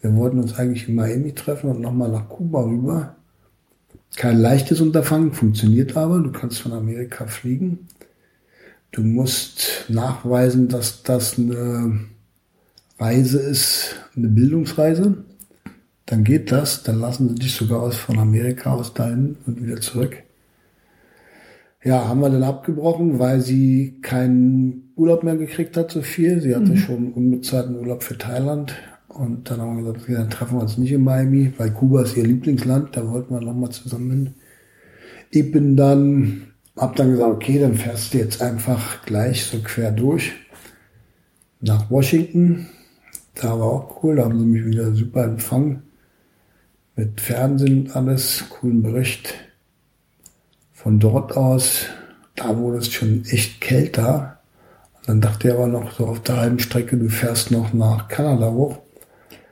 Wir 0.00 0.14
wollten 0.16 0.38
uns 0.38 0.58
eigentlich 0.58 0.88
in 0.88 0.94
Miami 0.94 1.32
treffen 1.32 1.70
und 1.70 1.80
nochmal 1.80 2.10
nach 2.10 2.28
Kuba 2.28 2.62
rüber. 2.62 3.16
Kein 4.16 4.38
leichtes 4.40 4.80
Unterfangen, 4.80 5.32
funktioniert 5.32 5.96
aber. 5.96 6.20
Du 6.20 6.30
kannst 6.30 6.60
von 6.60 6.72
Amerika 6.72 7.26
fliegen. 7.26 7.88
Du 8.92 9.02
musst 9.02 9.86
nachweisen, 9.88 10.68
dass 10.68 11.02
das 11.02 11.36
eine 11.36 12.00
Reise 12.98 13.40
ist, 13.40 13.96
eine 14.16 14.28
Bildungsreise. 14.28 15.24
Dann 16.06 16.22
geht 16.22 16.52
das, 16.52 16.84
dann 16.84 17.00
lassen 17.00 17.30
sie 17.30 17.34
dich 17.36 17.54
sogar 17.54 17.82
aus 17.82 17.96
von 17.96 18.18
Amerika 18.18 18.72
aus 18.72 18.94
dahin 18.94 19.36
und 19.46 19.64
wieder 19.64 19.80
zurück. 19.80 20.18
Ja, 21.82 22.08
haben 22.08 22.20
wir 22.20 22.30
dann 22.30 22.44
abgebrochen, 22.44 23.18
weil 23.18 23.40
sie 23.40 23.98
keinen 24.00 24.92
Urlaub 24.96 25.24
mehr 25.24 25.36
gekriegt 25.36 25.76
hat, 25.76 25.90
so 25.90 26.02
viel. 26.02 26.40
Sie 26.40 26.54
hatte 26.54 26.76
schon 26.76 27.12
unbezahlten 27.12 27.76
Urlaub 27.76 28.02
für 28.02 28.16
Thailand. 28.16 28.74
Und 29.14 29.48
dann 29.48 29.60
haben 29.60 29.76
wir 29.76 29.84
gesagt, 29.84 30.02
okay, 30.02 30.14
dann 30.14 30.30
treffen 30.30 30.58
wir 30.58 30.62
uns 30.62 30.76
nicht 30.76 30.90
in 30.90 31.04
Miami, 31.04 31.52
weil 31.56 31.70
Kuba 31.70 32.02
ist 32.02 32.16
ihr 32.16 32.26
Lieblingsland, 32.26 32.96
da 32.96 33.08
wollten 33.08 33.32
wir 33.32 33.40
nochmal 33.40 33.70
zusammen 33.70 34.10
hin. 34.10 34.34
Ich 35.30 35.52
bin 35.52 35.76
dann, 35.76 36.48
hab 36.76 36.96
dann 36.96 37.12
gesagt, 37.12 37.32
okay, 37.32 37.60
dann 37.60 37.74
fährst 37.74 38.12
du 38.12 38.18
jetzt 38.18 38.42
einfach 38.42 39.04
gleich 39.06 39.44
so 39.44 39.58
quer 39.62 39.92
durch 39.92 40.32
nach 41.60 41.90
Washington. 41.90 42.66
Da 43.34 43.58
war 43.58 43.66
auch 43.66 44.02
cool, 44.02 44.16
da 44.16 44.24
haben 44.24 44.38
sie 44.38 44.46
mich 44.46 44.66
wieder 44.66 44.92
super 44.92 45.24
empfangen. 45.24 45.84
Mit 46.96 47.20
Fernsehen 47.20 47.82
und 47.82 47.96
alles, 47.96 48.44
coolen 48.48 48.82
Bericht. 48.82 49.34
Von 50.72 50.98
dort 50.98 51.36
aus, 51.36 51.86
da 52.34 52.56
wurde 52.58 52.78
es 52.78 52.92
schon 52.92 53.24
echt 53.26 53.60
kälter. 53.60 54.40
Und 54.98 55.08
dann 55.08 55.20
dachte 55.20 55.48
ich 55.48 55.54
aber 55.54 55.68
noch 55.68 55.92
so 55.92 56.06
auf 56.06 56.20
der 56.22 56.38
halben 56.38 56.58
Strecke, 56.58 56.96
du 56.96 57.08
fährst 57.08 57.52
noch 57.52 57.72
nach 57.72 58.08
Kanada 58.08 58.50
hoch. 58.50 58.83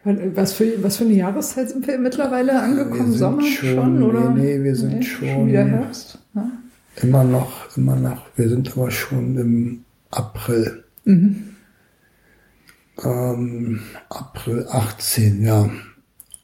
Was 0.04 0.52
für, 0.54 0.82
was 0.82 0.96
für 0.96 1.04
eine 1.04 1.14
Jahreszeit 1.14 1.68
sind 1.70 1.86
wir 1.86 1.96
mittlerweile 1.98 2.60
angekommen? 2.60 3.10
sind 3.12 3.18
Sommer 3.18 3.42
schon, 3.42 3.74
schon- 3.76 4.02
oder? 4.02 4.30
nee, 4.30 4.58
nee, 4.58 4.64
wir 4.64 4.74
sind 4.74 5.04
schon- 5.04 5.46
wieder 5.48 5.64
Herbst. 5.64 6.18
Ja. 6.34 6.50
Immer 7.02 7.22
noch, 7.24 7.76
immer 7.76 7.94
noch. 7.96 8.26
Wir 8.36 8.48
sind 8.48 8.72
aber 8.76 8.90
schon 8.90 9.36
im 9.38 9.84
April. 10.10 10.82
Ähm, 13.04 13.80
April 14.08 14.66
18, 14.70 15.44
ja. 15.44 15.70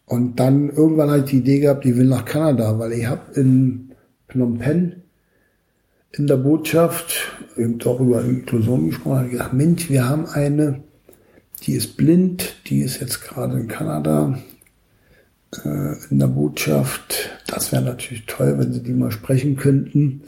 Und 0.06 0.40
dann 0.40 0.70
irgendwann 0.70 1.10
halt 1.10 1.30
die 1.32 1.38
Idee 1.38 1.60
gehabt, 1.60 1.84
ich 1.84 1.96
will 1.96 2.06
nach 2.06 2.24
Kanada, 2.24 2.78
weil 2.78 2.92
ich 2.92 3.06
habe 3.06 3.38
in 3.38 3.90
Phnom 4.28 4.58
Penh 4.58 4.92
in 6.12 6.26
der 6.26 6.38
Botschaft 6.38 7.14
eben 7.56 7.78
auch 7.82 8.00
über 8.00 8.24
Inklusion 8.24 8.86
gesprochen, 8.86 9.18
habe 9.18 9.28
gesagt, 9.28 9.52
Mensch, 9.52 9.90
wir 9.90 10.08
haben 10.08 10.24
eine, 10.26 10.82
die 11.62 11.74
ist 11.74 11.96
blind, 11.96 12.56
die 12.66 12.80
ist 12.80 13.00
jetzt 13.00 13.22
gerade 13.22 13.58
in 13.58 13.68
Kanada 13.68 14.38
äh, 15.64 15.94
in 16.10 16.18
der 16.18 16.26
Botschaft. 16.28 17.30
Das 17.46 17.72
wäre 17.72 17.82
natürlich 17.82 18.26
toll, 18.26 18.58
wenn 18.58 18.72
Sie 18.72 18.82
die 18.82 18.92
mal 18.92 19.10
sprechen 19.10 19.56
könnten. 19.56 20.22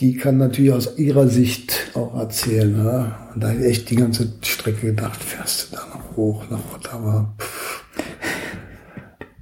Die 0.00 0.16
kann 0.16 0.38
natürlich 0.38 0.72
aus 0.72 0.98
ihrer 0.98 1.28
Sicht 1.28 1.92
auch 1.94 2.18
erzählen. 2.18 2.76
Ne? 2.76 3.14
Und 3.34 3.42
da 3.42 3.48
habe 3.48 3.60
ich 3.60 3.66
echt 3.66 3.90
die 3.90 3.96
ganze 3.96 4.32
Strecke 4.42 4.88
gedacht, 4.88 5.22
fährst 5.22 5.72
du 5.72 5.76
da 5.76 5.86
noch 5.86 6.16
hoch 6.16 6.44
nach 6.50 6.74
Ottawa? 6.74 7.34
Pff. 7.38 7.84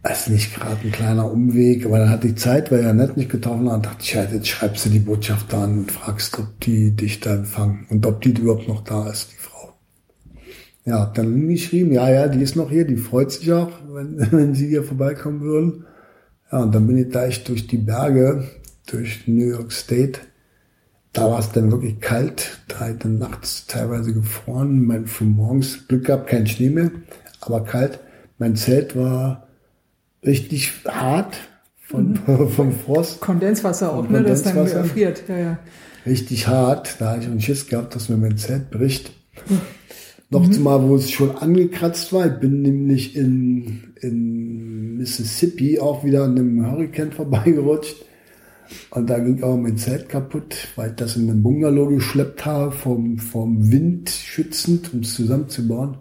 Das 0.03 0.23
ist 0.23 0.31
nicht 0.31 0.55
gerade 0.55 0.81
ein 0.83 0.91
kleiner 0.91 1.31
Umweg, 1.31 1.87
aber 1.87 2.01
dann 2.01 2.11
hatte 2.11 2.27
ich 2.27 2.37
Zeit, 2.37 2.73
weil 2.73 2.83
ja 2.83 2.93
nett 2.93 3.17
nicht 3.17 3.31
getroffen 3.31 3.71
hat, 3.71 3.87
dachte 3.87 3.99
ich, 4.03 4.15
ja, 4.15 4.25
jetzt 4.25 4.49
schreibst 4.49 4.85
du 4.85 4.91
die 4.91 4.99
Botschaft 4.99 5.55
an 5.55 5.79
und 5.79 5.93
fragst, 5.93 6.37
ob 6.41 6.59
die 6.61 6.91
dich 6.91 7.21
da 7.21 7.35
empfangen 7.35 7.87
und 7.89 8.05
ob 8.05 8.21
die 8.21 8.31
überhaupt 8.31 8.67
noch 8.67 8.83
da 8.83 9.09
ist, 9.09 9.31
die 9.31 9.37
Frau. 9.37 9.52
Ja, 10.85 11.01
hab 11.01 11.15
dann 11.15 11.49
geschrieben, 11.49 11.93
ja, 11.93 12.11
ja, 12.11 12.29
die 12.29 12.43
ist 12.43 12.57
noch 12.57 12.71
hier, 12.71 12.85
die 12.85 12.97
freut 12.97 13.31
sich 13.31 13.53
auch, 13.53 13.71
wenn, 13.89 14.19
wenn 14.33 14.55
sie 14.55 14.69
hier 14.69 14.83
vorbeikommen 14.83 15.41
würden. 15.41 15.85
Ja, 16.51 16.61
und 16.61 16.75
dann 16.75 16.87
bin 16.87 16.99
ich 16.99 17.11
da 17.11 17.27
echt 17.27 17.49
durch 17.49 17.67
die 17.67 17.79
Berge, 17.79 18.49
durch 18.87 19.27
New 19.27 19.47
York 19.47 19.73
State. 19.73 20.21
Da 21.13 21.31
war 21.31 21.39
es 21.39 21.53
dann 21.53 21.71
wirklich 21.71 22.01
kalt, 22.01 22.59
da 22.69 22.91
ich 22.91 22.99
dann 22.99 23.19
nachts 23.19 23.67
teilweise 23.67 24.13
gefroren, 24.13 24.85
mein, 24.85 25.07
für 25.07 25.25
morgens 25.25 25.87
Glück 25.87 26.07
gehabt, 26.07 26.29
kein 26.29 26.47
Schnee 26.47 26.71
mehr, 26.71 26.91
aber 27.41 27.65
kalt. 27.65 28.01
Mein 28.39 28.57
Zelt 28.57 28.97
war 28.97 29.47
richtig 30.25 30.73
hart 30.89 31.37
von, 31.81 32.17
vom 32.57 32.73
Frost. 32.73 33.21
Kondenswasser 33.21 33.93
auch, 33.93 34.09
ne? 34.09 34.23
Das 34.23 34.43
dann 34.43 34.57
erfriert. 34.57 35.23
Ja, 35.29 35.39
ja. 35.39 35.59
richtig 36.07 36.49
hart. 36.49 36.97
Da 36.99 37.11
habe 37.11 37.21
ich 37.21 37.27
einen 37.27 37.41
Schiss 37.41 37.69
gehabt, 37.69 37.95
dass 37.95 38.09
mir 38.09 38.17
mein 38.17 38.39
Zelt 38.39 38.71
bricht. 38.71 39.13
Noch 40.33 40.51
zumal, 40.51 40.83
wo 40.89 40.97
es 40.97 41.11
schon 41.11 41.37
angekratzt 41.37 42.11
war. 42.15 42.27
Ich 42.27 42.41
bin 42.41 42.63
nämlich 42.63 43.15
in, 43.15 43.93
in 44.01 44.97
Mississippi 44.97 45.79
auch 45.79 46.05
wieder 46.05 46.25
an 46.25 46.39
einem 46.39 46.71
Hurricane 46.71 47.13
vorbeigerutscht. 47.13 47.97
Und 48.89 49.11
da 49.11 49.19
ging 49.19 49.43
auch 49.43 49.59
mein 49.59 49.77
Zelt 49.77 50.09
kaputt, 50.09 50.69
weil 50.77 50.91
ich 50.91 50.97
das 50.97 51.17
in 51.17 51.29
einem 51.29 51.43
Bungalow 51.43 51.89
geschleppt 51.89 52.47
habe, 52.47 52.73
vom, 52.73 53.19
vom 53.19 53.71
Wind 53.71 54.09
schützend, 54.09 54.95
um 54.95 55.01
es 55.01 55.15
zusammenzubauen. 55.15 55.99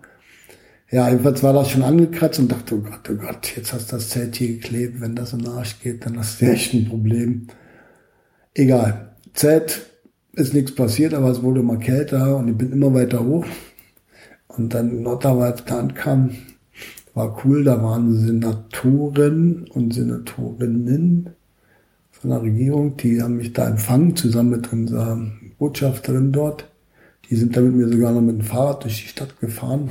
Ja, 0.89 1.09
jedenfalls 1.09 1.43
war 1.43 1.51
das 1.51 1.69
schon 1.69 1.83
angekratzt 1.83 2.39
und 2.39 2.49
dachte, 2.53 2.75
oh 2.75 2.89
Gott, 2.89 3.09
oh 3.09 3.15
Gott, 3.15 3.53
jetzt 3.57 3.73
hast 3.73 3.91
du 3.91 3.97
das 3.97 4.09
Zelt 4.09 4.37
hier 4.37 4.55
geklebt. 4.55 5.01
Wenn 5.01 5.15
das 5.15 5.33
in 5.33 5.39
den 5.39 5.49
Arsch 5.49 5.77
geht, 5.81 6.05
dann 6.05 6.17
hast 6.17 6.41
du 6.41 6.45
echt 6.45 6.73
ein 6.73 6.85
Problem. 6.85 7.47
Egal. 8.53 9.13
Zelt 9.33 9.87
ist 10.33 10.53
nichts 10.53 10.73
passiert, 10.73 11.13
aber 11.13 11.29
es 11.29 11.43
wurde 11.43 11.59
immer 11.59 11.77
kälter 11.77 12.37
und 12.37 12.47
ich 12.47 12.57
bin 12.57 12.71
immer 12.71 12.93
weiter 12.93 13.25
hoch. 13.25 13.45
Und 14.57 14.73
dann 14.73 14.91
in 14.91 15.07
Ottawa, 15.07 15.45
als 15.45 15.61
ich 15.61 15.65
da 15.65 15.79
ankam, 15.79 16.31
war 17.13 17.37
cool, 17.43 17.63
da 17.63 17.81
waren 17.83 18.17
Senatoren 18.17 19.67
und 19.73 19.93
Senatorinnen 19.93 21.29
von 22.11 22.29
der 22.29 22.41
Regierung, 22.41 22.97
die 22.97 23.21
haben 23.21 23.37
mich 23.37 23.53
da 23.53 23.67
empfangen, 23.67 24.15
zusammen 24.15 24.51
mit 24.51 24.71
unserer 24.71 25.19
Botschafterin 25.57 26.31
dort. 26.31 26.67
Die 27.29 27.35
sind 27.35 27.55
da 27.55 27.61
mit 27.61 27.75
mir 27.75 27.87
sogar 27.87 28.11
noch 28.11 28.21
mit 28.21 28.37
dem 28.37 28.45
Fahrrad 28.45 28.83
durch 28.83 29.01
die 29.01 29.07
Stadt 29.07 29.39
gefahren. 29.39 29.89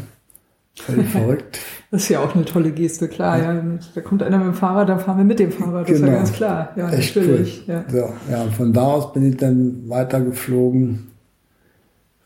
Völlig 0.76 1.08
verrückt. 1.10 1.58
Das 1.90 2.02
ist 2.04 2.08
ja 2.08 2.20
auch 2.20 2.34
eine 2.34 2.44
tolle 2.44 2.70
Geste, 2.70 3.08
klar. 3.08 3.38
Ja. 3.38 3.78
Da 3.94 4.00
kommt 4.00 4.22
einer 4.22 4.38
mit 4.38 4.46
dem 4.46 4.54
Fahrrad, 4.54 4.88
dann 4.88 5.00
fahren 5.00 5.18
wir 5.18 5.24
mit 5.24 5.40
dem 5.40 5.50
Fahrrad. 5.50 5.88
Das 5.88 5.96
ist 5.96 6.06
ja 6.06 6.12
ganz 6.12 6.32
klar. 6.32 6.72
Ja, 6.76 6.90
Echt 6.90 7.16
natürlich. 7.16 7.64
cool. 7.66 7.74
Ja. 7.74 7.84
So, 7.88 8.12
ja, 8.30 8.44
von 8.56 8.72
da 8.72 8.82
aus 8.82 9.12
bin 9.12 9.28
ich 9.28 9.36
dann 9.36 9.88
weitergeflogen 9.88 11.09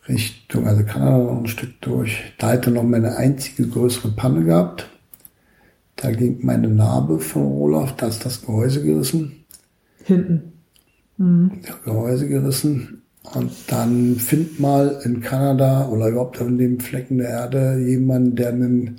Richtung, 0.09 0.67
also 0.67 0.85
Kanada 0.85 1.19
noch 1.19 1.39
ein 1.39 1.47
Stück 1.47 1.81
durch. 1.81 2.35
Da 2.39 2.53
hatte 2.53 2.71
noch 2.71 2.83
meine 2.83 3.17
einzige 3.17 3.67
größere 3.67 4.13
Panne 4.13 4.45
gehabt. 4.45 4.89
Da 5.97 6.11
ging 6.11 6.45
meine 6.45 6.69
Narbe 6.69 7.21
von 7.21 7.47
Olaf, 7.47 7.97
da 7.97 8.09
ist 8.09 8.25
das 8.25 8.43
Gehäuse 8.45 8.83
gerissen. 8.83 9.45
Hinten. 10.05 10.53
Das 11.63 11.83
Gehäuse 11.83 12.29
gerissen. 12.29 13.03
Und 13.35 13.53
dann 13.69 14.17
find 14.17 14.61
mal 14.61 15.01
in 15.05 15.21
Kanada 15.23 15.89
oder 15.89 16.09
überhaupt 16.09 16.41
an 16.43 16.59
dem 16.59 16.81
Flecken 16.81 17.19
der 17.19 17.31
Erde 17.31 17.79
jemanden, 17.79 18.37
der 18.37 18.51
ein 18.51 18.97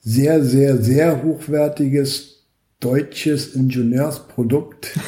sehr, 0.00 0.42
sehr, 0.42 0.78
sehr 0.78 1.22
hochwertiges 1.22 2.46
deutsches 2.80 3.54
Ingenieursprodukt 3.54 4.98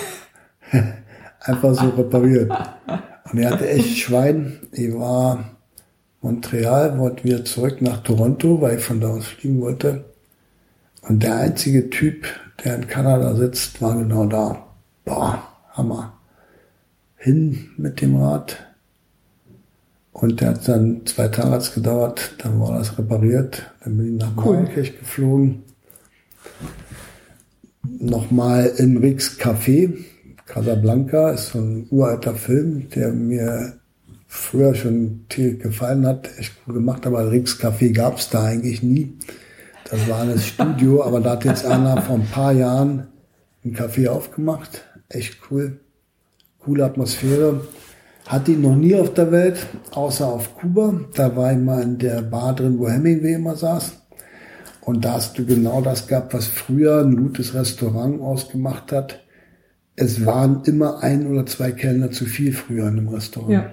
einfach 1.41 1.75
so 1.75 1.89
repariert. 1.89 2.53
Und 3.31 3.39
er 3.39 3.51
hatte 3.51 3.69
echt 3.69 3.99
Schwein. 3.99 4.59
Ich 4.73 4.93
war 4.95 5.57
Montreal, 6.21 6.99
wollte 6.99 7.25
wieder 7.25 7.45
zurück 7.45 7.81
nach 7.81 8.03
Toronto, 8.03 8.61
weil 8.61 8.79
ich 8.79 8.85
von 8.85 9.01
da 9.01 9.09
aus 9.09 9.27
fliegen 9.27 9.61
wollte. 9.61 10.05
Und 11.03 11.23
der 11.23 11.37
einzige 11.37 11.91
Typ, 11.91 12.27
der 12.65 12.77
in 12.77 12.87
Kanada 12.89 13.35
sitzt, 13.35 13.81
war 13.81 13.97
genau 13.97 14.27
da. 14.27 14.67
Boah, 15.05 15.43
Hammer. 15.73 16.15
Hin 17.17 17.71
mit 17.77 18.01
dem 18.01 18.17
Rad. 18.17 18.59
Und 20.13 20.41
der 20.41 20.51
hat 20.51 20.69
dann 20.69 21.07
zwei 21.07 21.29
Tage 21.29 21.51
hat's 21.51 21.73
gedauert, 21.73 22.35
dann 22.39 22.61
war 22.61 22.79
das 22.79 22.99
repariert. 22.99 23.73
Dann 23.83 23.97
bin 23.97 24.15
ich 24.15 24.21
nach 24.21 24.37
Cool. 24.37 24.57
Marrakech 24.57 24.99
geflogen. 24.99 25.63
Nochmal 27.99 28.67
in 28.77 28.99
Rix 28.99 29.39
Café. 29.39 29.97
Casablanca 30.51 31.31
ist 31.31 31.51
so 31.51 31.61
ein 31.61 31.87
uralter 31.91 32.35
Film, 32.35 32.89
der 32.91 33.13
mir 33.13 33.75
früher 34.27 34.75
schon 34.75 35.27
gefallen 35.29 36.05
hat. 36.05 36.29
Echt 36.39 36.55
cool 36.67 36.75
gemacht, 36.75 37.07
aber 37.07 37.31
Rix 37.31 37.61
Café 37.61 37.93
gab's 37.93 38.31
da 38.31 38.47
eigentlich 38.47 38.83
nie. 38.83 39.17
Das 39.89 40.09
war 40.09 40.23
ein 40.23 40.37
Studio, 40.41 41.05
aber 41.05 41.21
da 41.21 41.31
hat 41.31 41.45
jetzt 41.45 41.65
einer 41.65 42.03
vor 42.03 42.17
ein 42.17 42.27
paar 42.27 42.53
Jahren 42.53 43.07
ein 43.65 43.77
Café 43.77 44.09
aufgemacht. 44.09 44.83
Echt 45.09 45.39
cool. 45.51 45.79
Coole 46.59 46.85
Atmosphäre. 46.85 47.61
Hatte 48.27 48.51
ihn 48.51 48.63
noch 48.63 48.75
nie 48.75 48.97
auf 48.97 49.15
der 49.15 49.31
Welt, 49.31 49.69
außer 49.93 50.27
auf 50.27 50.57
Kuba. 50.57 51.01
Da 51.15 51.37
war 51.37 51.53
ich 51.53 51.59
mal 51.59 51.83
in 51.83 51.99
der 51.99 52.23
Bar 52.23 52.57
drin, 52.57 52.77
wo 52.81 52.89
Hemingway 52.89 53.35
immer 53.35 53.55
saß. 53.55 53.93
Und 54.81 55.05
da 55.05 55.13
hast 55.13 55.39
du 55.39 55.47
genau 55.47 55.81
das 55.81 56.09
gehabt, 56.09 56.35
was 56.35 56.49
früher 56.49 57.03
ein 57.03 57.17
gutes 57.17 57.55
Restaurant 57.55 58.21
ausgemacht 58.21 58.91
hat. 58.91 59.21
Es 59.97 60.25
waren 60.25 60.63
immer 60.65 61.03
ein 61.03 61.27
oder 61.27 61.47
zwei 61.47 61.73
Kellner 61.73 62.11
zu 62.11 62.25
viel 62.25 62.53
früher 62.53 62.89
in 62.89 62.99
einem 62.99 63.09
Restaurant. 63.09 63.53
Ja. 63.53 63.71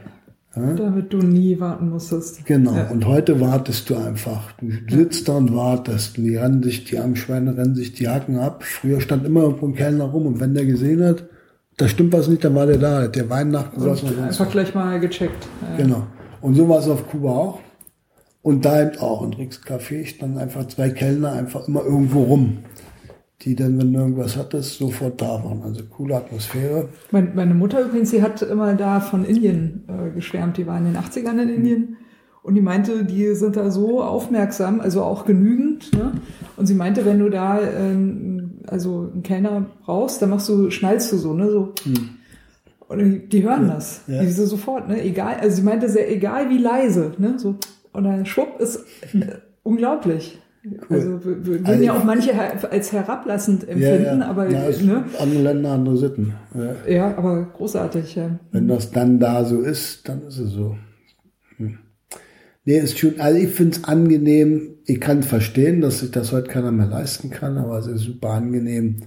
ja? 0.56 0.74
Damit 0.74 1.14
du 1.14 1.18
nie 1.18 1.60
warten 1.60 1.90
musstest. 1.90 2.46
Genau. 2.46 2.76
Ja. 2.76 2.90
Und 2.90 3.06
heute 3.06 3.40
wartest 3.40 3.90
du 3.90 3.96
einfach. 3.96 4.52
Du 4.60 4.72
sitzt 4.96 5.28
da 5.30 5.38
und 5.38 5.56
wartest. 5.56 6.18
Und 6.18 6.26
die 6.26 6.36
rennen 6.36 6.64
sich, 6.64 6.86
die 6.86 7.00
armen 7.00 7.16
Schweine 7.16 7.56
rennen 7.56 7.76
sich 7.76 7.94
die 7.94 8.08
Haken 8.10 8.40
ab. 8.40 8.64
Früher 8.64 9.00
stand 9.00 9.26
immer 9.26 9.44
irgendwo 9.44 9.68
ein 9.68 9.76
Kellner 9.76 10.06
rum 10.06 10.26
und 10.26 10.40
wenn 10.40 10.54
der 10.54 10.66
gesehen 10.66 11.04
hat, 11.04 11.26
da 11.78 11.88
stimmt 11.88 12.12
was 12.14 12.28
nicht, 12.28 12.44
dann 12.44 12.56
war 12.56 12.66
der 12.66 12.78
da, 12.78 13.04
hat 13.04 13.16
der 13.16 13.30
Wein 13.30 13.52
nachgesossen. 13.52 14.10
Und 14.10 14.20
einfach 14.24 14.50
gleich 14.50 14.74
mal 14.74 15.00
gecheckt. 15.00 15.48
Genau. 15.78 16.08
Und 16.42 16.56
so 16.56 16.68
war 16.68 16.80
es 16.80 16.88
auf 16.88 17.08
Kuba 17.08 17.30
auch. 17.30 17.60
Und 18.42 18.66
da 18.66 18.82
eben 18.82 18.98
auch. 19.00 19.24
In 19.24 19.34
Ricks 19.34 19.62
Café 19.64 20.06
standen 20.06 20.38
einfach 20.38 20.68
zwei 20.68 20.90
Kellner 20.90 21.34
einfach 21.34 21.68
immer 21.68 21.84
irgendwo 21.84 22.24
rum. 22.24 22.60
Die 23.42 23.56
dann, 23.56 23.78
wenn 23.78 23.94
du 23.94 24.00
irgendwas 24.00 24.36
hattest, 24.36 24.80
sofort 24.80 25.22
da 25.22 25.44
waren. 25.44 25.62
Also 25.62 25.84
coole 25.86 26.16
Atmosphäre. 26.16 26.90
Meine, 27.12 27.32
meine 27.36 27.54
Mutter 27.54 27.86
übrigens, 27.86 28.10
die 28.10 28.24
hat 28.24 28.42
immer 28.42 28.74
da 28.74 29.00
von 29.00 29.24
Indien 29.24 29.84
äh, 29.88 30.10
geschwärmt. 30.10 30.58
Die 30.58 30.66
war 30.66 30.78
in 30.78 30.86
den 30.86 30.98
80ern 30.98 31.42
in 31.44 31.50
Indien. 31.50 31.98
Und 32.48 32.56
die 32.56 32.62
meinte, 32.62 33.04
die 33.04 33.36
sind 33.36 33.58
da 33.58 33.70
so 33.70 34.02
aufmerksam, 34.02 34.80
also 34.80 35.04
auch 35.04 35.26
genügend. 35.26 35.94
Ne? 35.94 36.14
Und 36.56 36.66
sie 36.66 36.76
meinte, 36.76 37.06
wenn 37.06 37.20
du 37.20 37.30
da 37.30 37.60
ähm, 37.62 38.62
also 38.66 39.10
einen 39.12 39.22
Kellner 39.22 39.66
brauchst, 39.84 40.22
dann 40.22 40.30
machst 40.30 40.48
du, 40.48 40.72
schnallst 40.72 41.12
du 41.12 41.18
so, 41.18 41.34
ne? 41.34 41.50
So. 41.52 41.74
Hm. 41.84 42.10
Und 42.88 43.30
die, 43.34 43.44
hören 43.44 43.68
das. 43.68 44.02
Ja. 44.08 44.22
Die 44.22 44.32
so 44.32 44.46
sofort, 44.46 44.88
ne? 44.88 45.04
Egal, 45.04 45.36
also 45.42 45.58
sie 45.58 45.64
meinte 45.64 45.90
sehr, 45.90 46.10
egal 46.10 46.50
wie 46.50 46.58
leise, 46.58 47.12
ne? 47.18 47.38
So. 47.38 47.56
Und 47.92 48.06
dann 48.06 48.26
schwupp 48.26 48.60
ist 48.62 48.86
äh, 49.14 49.40
unglaublich. 49.64 50.40
Cool. 50.90 50.98
Also 50.98 51.26
würden 51.26 51.66
also, 51.66 51.84
ja 51.84 51.94
auch 51.94 52.04
manche 52.04 52.32
als 52.72 52.92
herablassend 52.92 53.68
empfinden, 53.68 54.04
ja, 54.04 54.20
ja. 54.20 54.28
aber 54.28 54.50
ja, 54.50 54.70
ne? 54.70 55.06
andere 55.20 55.42
Länder, 55.42 55.72
andere 55.72 55.98
Sitten. 55.98 56.34
Ja. 56.56 56.92
ja, 56.92 57.18
aber 57.18 57.48
großartig, 57.54 58.16
ja. 58.16 58.40
Wenn 58.52 58.68
das 58.68 58.92
dann 58.92 59.20
da 59.20 59.46
so 59.46 59.62
ist, 59.62 60.08
dann 60.10 60.24
ist 60.24 60.40
es 60.40 60.52
so. 60.52 60.78
Hm. 61.58 61.78
Nee, 62.66 62.80
ist 62.80 63.00
schon, 63.00 63.20
also 63.20 63.40
ich 63.40 63.50
finde 63.50 63.78
es 63.78 63.84
angenehm. 63.86 64.76
Ich 64.86 65.00
kann 65.00 65.24
verstehen, 65.24 65.82
dass 65.82 66.00
sich 66.00 66.12
das 66.12 66.32
heute 66.32 66.50
keiner 66.50 66.72
mehr 66.72 66.88
leisten 66.88 67.30
kann, 67.30 67.58
aber 67.58 67.78
es 67.80 67.88
ist 67.88 68.02
super 68.02 68.32
angenehm, 68.32 69.04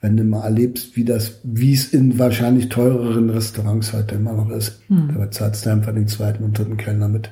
wenn 0.00 0.16
du 0.16 0.24
mal 0.24 0.44
erlebst, 0.44 0.96
wie 0.96 1.04
das, 1.04 1.40
wie 1.44 1.74
es 1.74 1.92
in 1.92 2.18
wahrscheinlich 2.18 2.68
teureren 2.68 3.30
Restaurants 3.30 3.92
heute 3.92 4.16
immer 4.16 4.32
noch 4.32 4.50
ist. 4.50 4.82
Hm. 4.88 5.10
Da 5.16 5.30
zahlst 5.30 5.66
du 5.66 5.70
einfach 5.70 5.94
den 5.94 6.08
zweiten 6.08 6.42
und 6.42 6.58
dritten 6.58 6.76
Kellner 6.76 7.08
mit. 7.08 7.30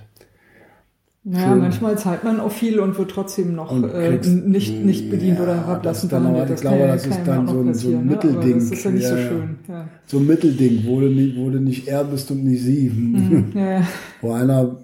Ja, 1.31 1.51
Schön. 1.51 1.59
manchmal 1.59 1.99
zahlt 1.99 2.25
man 2.25 2.41
auch 2.41 2.51
viel 2.51 2.81
und 2.81 2.97
wird 2.97 3.11
trotzdem 3.11 3.55
noch 3.55 3.71
äh, 3.93 4.19
nicht, 4.19 4.73
nicht 4.83 5.11
bedient 5.11 5.37
ja, 5.37 5.45
oder 5.45 5.57
herablassen 5.57 6.09
verhandelt. 6.09 6.49
Ich 6.51 6.61
glaube, 6.63 6.87
das 6.87 7.07
ist 7.07 7.21
dann 7.27 7.47
so 7.47 7.61
ein, 7.61 7.75
so 7.75 7.89
ein 7.91 8.07
Mittelding. 8.07 8.49
Ne? 8.49 8.55
Das 8.55 8.71
ist 8.71 8.85
ja 8.85 8.91
nicht 8.91 9.03
ja, 9.03 9.11
so 9.11 9.17
schön. 9.17 9.59
Ja. 9.69 9.89
So 10.07 10.19
ein 10.19 10.27
Mittelding, 10.27 10.85
wo 10.87 11.01
du, 11.01 11.09
nicht, 11.09 11.37
wo 11.37 11.51
du 11.51 11.61
nicht 11.61 11.87
er 11.87 12.05
bist 12.05 12.31
und 12.31 12.45
nicht 12.45 12.63
sie. 12.63 12.89
Mhm, 12.89 13.53
ja. 13.55 13.83
wo 14.23 14.33
einer 14.33 14.79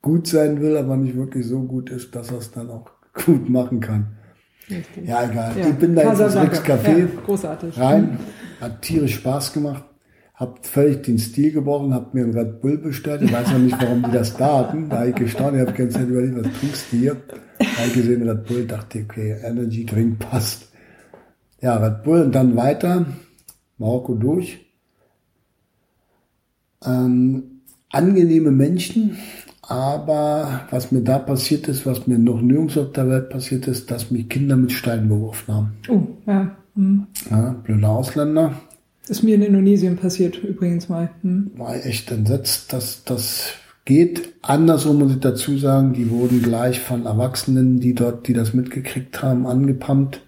gut 0.00 0.26
sein 0.26 0.62
will, 0.62 0.78
aber 0.78 0.96
nicht 0.96 1.16
wirklich 1.16 1.46
so 1.46 1.60
gut 1.64 1.90
ist, 1.90 2.14
dass 2.14 2.30
er 2.30 2.38
es 2.38 2.50
dann 2.50 2.70
auch 2.70 2.86
gut 3.26 3.50
machen 3.50 3.80
kann. 3.80 4.06
Richtig. 4.70 5.06
Ja, 5.06 5.28
egal. 5.28 5.52
Ich 5.58 5.74
bin 5.74 5.94
da 5.94 6.02
jetzt 6.02 6.34
ins 6.34 6.62
Café 6.62 7.08
großartig. 7.26 7.78
rein. 7.78 8.18
Hat 8.58 8.80
tierisch 8.80 9.16
Spaß 9.16 9.52
gemacht 9.52 9.84
hab 10.40 10.66
völlig 10.66 11.02
den 11.02 11.18
Stil 11.18 11.52
gebrochen, 11.52 11.92
hab 11.92 12.14
mir 12.14 12.24
ein 12.24 12.32
Red 12.32 12.62
Bull 12.62 12.78
bestellt. 12.78 13.20
Ich 13.20 13.30
weiß 13.30 13.52
noch 13.52 13.58
nicht, 13.58 13.78
warum 13.78 14.02
die 14.02 14.10
das 14.10 14.34
da 14.38 14.60
hatten. 14.60 14.88
Da 14.88 15.00
habe 15.00 15.10
ich 15.10 15.14
gestanden, 15.14 15.60
ich 15.60 15.66
habe 15.66 15.76
keine 15.76 15.90
Zeit 15.90 16.08
überlegt, 16.08 16.36
was 16.42 16.58
trinkst 16.58 16.92
du 16.92 16.96
hier? 16.96 17.16
Da 17.58 17.66
habe 17.66 17.88
ich 17.88 17.92
gesehen, 17.92 18.26
Red 18.26 18.46
Bull, 18.46 18.66
dachte, 18.66 19.04
okay, 19.04 19.36
Energy 19.44 19.84
Drink 19.84 20.18
passt. 20.18 20.72
Ja, 21.60 21.76
Red 21.76 22.04
Bull 22.04 22.22
und 22.22 22.34
dann 22.34 22.56
weiter, 22.56 23.04
Marokko 23.76 24.14
durch. 24.14 24.66
Ähm, 26.86 27.60
angenehme 27.90 28.50
Menschen, 28.50 29.18
aber 29.60 30.62
was 30.70 30.90
mir 30.90 31.02
da 31.02 31.18
passiert 31.18 31.68
ist, 31.68 31.84
was 31.84 32.06
mir 32.06 32.18
noch 32.18 32.40
nirgends 32.40 32.78
auf 32.78 32.92
der 32.92 33.10
Welt 33.10 33.28
passiert 33.28 33.68
ist, 33.68 33.90
dass 33.90 34.10
mich 34.10 34.30
Kinder 34.30 34.56
mit 34.56 34.72
Steinen 34.72 35.10
beworfen 35.10 35.54
haben. 35.54 35.72
Oh, 35.90 36.00
ja. 36.26 36.56
Mhm. 36.74 37.08
ja 37.30 37.50
blöde 37.62 37.86
Ausländer 37.86 38.54
ist 39.08 39.22
mir 39.22 39.34
in 39.34 39.42
Indonesien 39.42 39.96
passiert, 39.96 40.42
übrigens 40.42 40.88
mal. 40.88 41.10
Hm. 41.22 41.50
War 41.56 41.84
echt 41.84 42.10
entsetzt, 42.10 42.72
dass 42.72 43.04
das 43.04 43.54
geht. 43.84 44.34
Andersrum 44.42 44.98
muss 44.98 45.12
ich 45.12 45.20
dazu 45.20 45.58
sagen, 45.58 45.92
die 45.92 46.10
wurden 46.10 46.42
gleich 46.42 46.80
von 46.80 47.06
Erwachsenen, 47.06 47.80
die 47.80 47.94
dort, 47.94 48.28
die 48.28 48.32
das 48.32 48.54
mitgekriegt 48.54 49.22
haben, 49.22 49.46
angepumpt. 49.46 50.22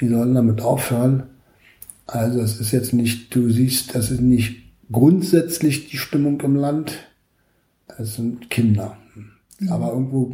Die 0.00 0.08
sollen 0.08 0.34
damit 0.34 0.60
aufhören. 0.60 1.24
Also 2.06 2.40
es 2.40 2.60
ist 2.60 2.72
jetzt 2.72 2.92
nicht, 2.92 3.34
du 3.34 3.50
siehst, 3.50 3.94
das 3.94 4.10
ist 4.10 4.20
nicht 4.20 4.62
grundsätzlich 4.92 5.88
die 5.88 5.96
Stimmung 5.96 6.40
im 6.42 6.56
Land. 6.56 7.08
Es 7.98 8.14
sind 8.14 8.50
Kinder. 8.50 8.98
Mhm. 9.14 9.68
Aber 9.68 9.92
irgendwo 9.92 10.32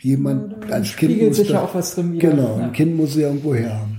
jemand 0.00 0.64
ja, 0.68 0.74
als 0.74 0.96
Kind 0.96 1.22
muss 1.22 1.36
sich 1.36 1.50
ja 1.50 1.62
auch 1.62 1.74
was 1.74 1.94
drin 1.94 2.12
wieder. 2.12 2.30
Genau, 2.30 2.58
ja. 2.58 2.66
ein 2.66 2.72
Kind 2.72 2.96
muss 2.96 3.14
ja 3.14 3.28
irgendwo 3.28 3.54
her 3.54 3.80
haben. 3.80 3.95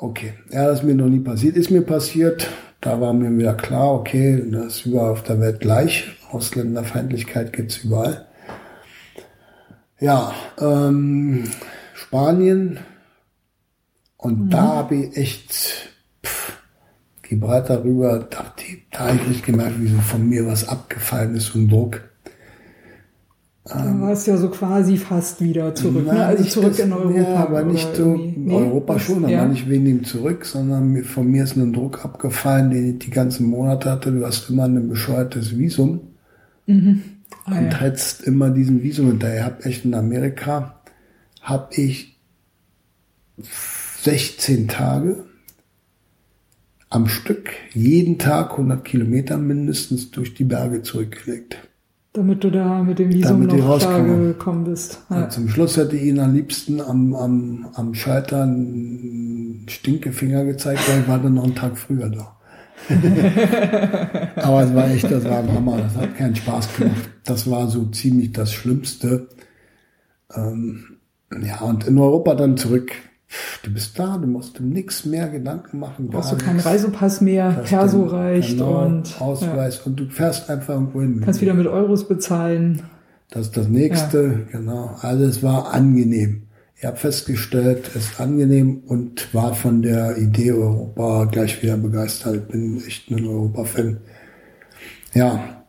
Okay, 0.00 0.34
ja, 0.52 0.66
das 0.66 0.78
ist 0.78 0.84
mir 0.84 0.94
noch 0.94 1.08
nie 1.08 1.18
passiert. 1.18 1.56
Ist 1.56 1.72
mir 1.72 1.82
passiert, 1.82 2.48
da 2.80 3.00
war 3.00 3.12
mir 3.12 3.36
wieder 3.36 3.54
klar, 3.54 3.94
okay, 3.94 4.40
das 4.48 4.76
ist 4.76 4.86
überall 4.86 5.10
auf 5.10 5.24
der 5.24 5.40
Welt 5.40 5.58
gleich. 5.58 6.04
Ausländerfeindlichkeit 6.30 7.52
gibt's 7.52 7.78
überall. 7.78 8.28
Ja, 9.98 10.32
ähm, 10.60 11.50
Spanien. 11.94 12.78
Und 14.16 14.44
mhm. 14.44 14.50
da 14.50 14.62
habe 14.62 14.94
ich 14.94 15.16
echt 15.16 15.90
pff, 16.24 16.56
Gibraltar 17.22 17.82
rüber, 17.82 18.20
dachte 18.20 18.62
ich, 18.68 18.86
da 18.92 19.08
habe 19.08 19.16
ich 19.16 19.26
nicht 19.26 19.46
gemerkt, 19.46 19.80
wie 19.80 19.88
so 19.88 19.98
von 19.98 20.28
mir 20.28 20.46
was 20.46 20.68
abgefallen 20.68 21.34
ist, 21.34 21.46
so 21.46 21.58
ein 21.58 21.68
Druck. 21.68 22.07
Dann 23.68 24.00
warst 24.00 24.26
du 24.26 24.30
ja 24.30 24.36
so 24.38 24.48
quasi 24.48 24.96
fast 24.96 25.42
wieder 25.42 25.74
zurück, 25.74 26.06
ne? 26.06 26.24
also 26.24 26.44
zurück 26.44 26.70
das, 26.70 26.80
in 26.80 26.92
Europa. 26.92 27.20
Ja, 27.20 27.36
aber 27.36 27.62
nicht 27.64 27.96
so, 27.96 28.16
nee, 28.16 28.54
Europa 28.54 28.98
schon, 28.98 29.24
aber 29.24 29.32
ja. 29.32 29.46
nicht 29.46 29.68
wegen 29.68 29.84
dem 29.84 30.04
zurück, 30.04 30.46
sondern 30.46 31.04
von 31.04 31.30
mir 31.30 31.44
ist 31.44 31.56
ein 31.56 31.72
Druck 31.72 32.04
abgefallen, 32.04 32.70
den 32.70 32.94
ich 32.94 32.98
die 33.00 33.10
ganzen 33.10 33.46
Monate 33.46 33.90
hatte. 33.90 34.10
Du 34.10 34.24
hast 34.24 34.48
immer 34.48 34.64
ein 34.64 34.88
bescheuertes 34.88 35.58
Visum 35.58 36.00
mhm. 36.66 37.02
ah, 37.44 37.58
und 37.58 37.72
ja. 37.72 37.80
hättest 37.80 38.22
immer 38.22 38.50
diesen 38.50 38.82
Visum 38.82 39.08
hinterher. 39.08 39.36
Ich 39.36 39.44
hab 39.44 39.66
echt 39.66 39.84
in 39.84 39.94
Amerika, 39.94 40.80
habe 41.42 41.74
ich 41.74 42.16
16 44.02 44.68
Tage 44.68 45.24
am 46.88 47.06
Stück, 47.06 47.50
jeden 47.74 48.18
Tag 48.18 48.52
100 48.52 48.82
Kilometer 48.82 49.36
mindestens 49.36 50.10
durch 50.10 50.34
die 50.34 50.44
Berge 50.44 50.82
zurückgelegt. 50.82 51.58
Damit 52.12 52.42
du 52.42 52.50
da 52.50 52.82
mit 52.82 52.98
dem 52.98 53.12
Visum 53.12 53.44
noch 53.44 53.78
klar 53.78 54.02
gekommen 54.02 54.64
bist. 54.64 55.02
Ja. 55.10 55.20
Ja, 55.20 55.28
zum 55.28 55.48
Schluss 55.48 55.76
hätte 55.76 55.96
ich 55.96 56.04
ihn 56.04 56.18
am 56.18 56.34
liebsten 56.34 56.80
am, 56.80 57.14
am, 57.14 57.68
am 57.74 57.94
Schalter 57.94 58.42
einen 58.42 59.66
Stinkefinger 59.68 60.44
gezeigt, 60.44 60.80
weil 60.88 61.00
ich 61.00 61.08
war 61.08 61.18
dann 61.18 61.34
noch 61.34 61.44
einen 61.44 61.54
Tag 61.54 61.76
früher 61.76 62.08
da. 62.08 62.38
Aber 64.36 64.62
es 64.62 64.74
war 64.74 64.90
echt, 64.90 65.10
das 65.10 65.24
war 65.24 65.40
ein 65.40 65.52
Hammer. 65.52 65.78
Das 65.78 65.96
hat 65.96 66.16
keinen 66.16 66.36
Spaß 66.36 66.76
gemacht. 66.76 67.10
Das 67.24 67.50
war 67.50 67.68
so 67.68 67.86
ziemlich 67.86 68.32
das 68.32 68.52
Schlimmste. 68.52 69.28
Ähm, 70.34 70.98
ja, 71.42 71.60
und 71.60 71.86
in 71.86 71.98
Europa 71.98 72.34
dann 72.34 72.56
zurück 72.56 72.92
du 73.62 73.72
bist 73.72 73.98
da, 73.98 74.16
du 74.16 74.26
musst 74.26 74.60
um 74.60 74.70
nichts 74.70 75.04
mehr 75.04 75.28
Gedanken 75.28 75.78
machen. 75.78 76.08
Brauchst 76.08 76.32
du 76.32 76.36
keinen 76.36 76.60
Reisepass 76.60 77.20
mehr, 77.20 77.62
Perso 77.64 78.04
reicht 78.04 78.58
genau, 78.58 78.86
und 78.86 79.20
Ausweis 79.20 79.78
ja. 79.78 79.82
und 79.86 80.00
du 80.00 80.06
fährst 80.06 80.48
einfach 80.48 80.74
irgendwo 80.74 81.00
hin. 81.00 81.20
Kannst 81.24 81.40
wieder 81.40 81.54
mit 81.54 81.66
Euros 81.66 82.08
bezahlen. 82.08 82.82
Das 83.30 83.48
ist 83.48 83.56
das 83.56 83.68
nächste, 83.68 84.46
ja. 84.52 84.58
genau. 84.58 84.96
Also 85.00 85.24
es 85.24 85.42
war 85.42 85.72
angenehm. 85.72 86.44
Ich 86.76 86.84
habe 86.84 86.96
festgestellt, 86.96 87.90
es 87.94 88.10
ist 88.10 88.20
angenehm 88.20 88.82
und 88.86 89.34
war 89.34 89.54
von 89.54 89.82
der 89.82 90.16
Idee 90.16 90.52
Europa 90.52 91.24
gleich 91.24 91.60
wieder 91.62 91.76
begeistert. 91.76 92.48
Bin 92.48 92.80
echt 92.86 93.10
ein 93.10 93.26
Europa-Fan. 93.26 93.98
Ja. 95.12 95.64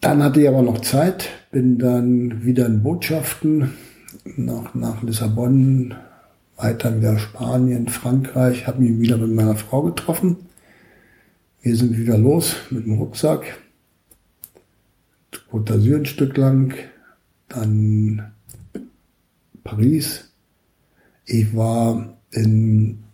Dann 0.00 0.22
hatte 0.22 0.40
ich 0.40 0.48
aber 0.48 0.62
noch 0.62 0.80
Zeit, 0.80 1.28
bin 1.50 1.78
dann 1.78 2.44
wieder 2.44 2.66
in 2.66 2.82
Botschaften 2.82 3.72
nach, 4.36 4.74
nach 4.74 5.02
Lissabon, 5.02 5.94
weiter 6.56 6.96
wieder 6.96 7.18
Spanien, 7.18 7.88
Frankreich, 7.88 8.66
habe 8.66 8.82
mich 8.82 8.98
wieder 9.00 9.16
mit 9.16 9.32
meiner 9.32 9.56
Frau 9.56 9.82
getroffen. 9.82 10.36
Wir 11.60 11.76
sind 11.76 11.96
wieder 11.96 12.18
los 12.18 12.56
mit 12.70 12.86
dem 12.86 12.94
Rucksack. 12.94 13.58
Côte 15.50 15.74
d'Azur 15.74 15.96
ein 15.96 16.06
Stück 16.06 16.36
lang, 16.36 16.74
dann 17.48 18.32
Paris. 19.64 20.30
Ich 21.26 21.54
war 21.54 22.16
im 22.30 23.04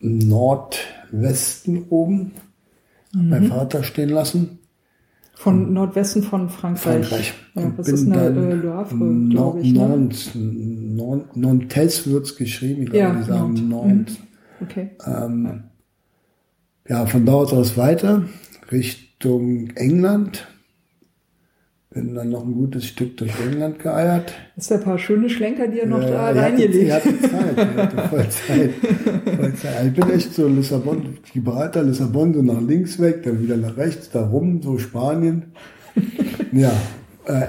Nordwesten 0.00 1.84
oben, 1.88 2.32
mhm. 3.12 3.28
mein 3.28 3.46
Vater 3.48 3.82
stehen 3.84 4.10
lassen. 4.10 4.58
Von 5.36 5.74
Nordwesten 5.74 6.22
von 6.22 6.48
Frankreich. 6.48 7.06
Frankreich. 7.08 7.34
Ja, 7.54 7.68
bin 7.68 7.84
ist 7.84 8.10
eine 8.10 8.22
äh, 8.22 8.54
Le 8.54 8.72
Havre, 8.72 9.28
glaube 9.28 9.60
ich. 9.60 9.72
Ne? 9.72 9.78
Nantes, 9.78 10.30
Nantes 11.34 12.06
wird's 12.06 12.36
geschrieben, 12.36 12.84
ich 12.84 12.90
glaube, 12.90 12.98
Ja, 12.98 13.14
die 13.14 13.22
sagen 13.24 13.68
Nantes. 13.68 13.68
Nantes. 13.68 14.18
Okay. 14.62 14.90
Ähm, 15.06 15.64
ja, 16.88 17.04
von 17.04 17.26
dort 17.26 17.52
aus 17.52 17.76
weiter 17.76 18.24
Richtung 18.72 19.70
England. 19.74 20.48
Bin 21.96 22.14
dann 22.14 22.28
noch 22.28 22.44
ein 22.44 22.52
gutes 22.52 22.84
Stück 22.84 23.16
durch 23.16 23.32
England 23.40 23.78
geeiert. 23.78 24.30
Das 24.54 24.66
sind 24.66 24.80
ein 24.80 24.84
paar 24.84 24.98
schöne 24.98 25.30
Schlenker, 25.30 25.66
die 25.66 25.80
er 25.80 25.86
noch 25.86 26.02
Ja, 26.02 26.30
da 26.30 26.30
ich 26.30 26.38
reingelegt 26.42 26.74
Ich 26.74 26.92
hatte 26.92 27.20
Zeit, 27.22 27.52
ich 27.56 27.76
hatte 27.78 28.08
voll 28.08 28.28
Zeit. 28.28 28.70
Voll 29.38 29.54
Zeit. 29.54 29.86
Ich 29.86 29.92
bin 29.94 30.10
echt 30.10 30.34
so 30.34 30.46
Lissabon, 30.46 31.16
Gibraltar, 31.32 31.84
Lissabon, 31.84 32.34
so 32.34 32.42
nach 32.42 32.60
links 32.60 33.00
weg, 33.00 33.22
dann 33.22 33.42
wieder 33.42 33.56
nach 33.56 33.78
rechts, 33.78 34.10
da 34.10 34.26
rum, 34.26 34.60
so 34.62 34.76
Spanien. 34.76 35.52
Ja, 36.52 36.72
äh, 37.24 37.46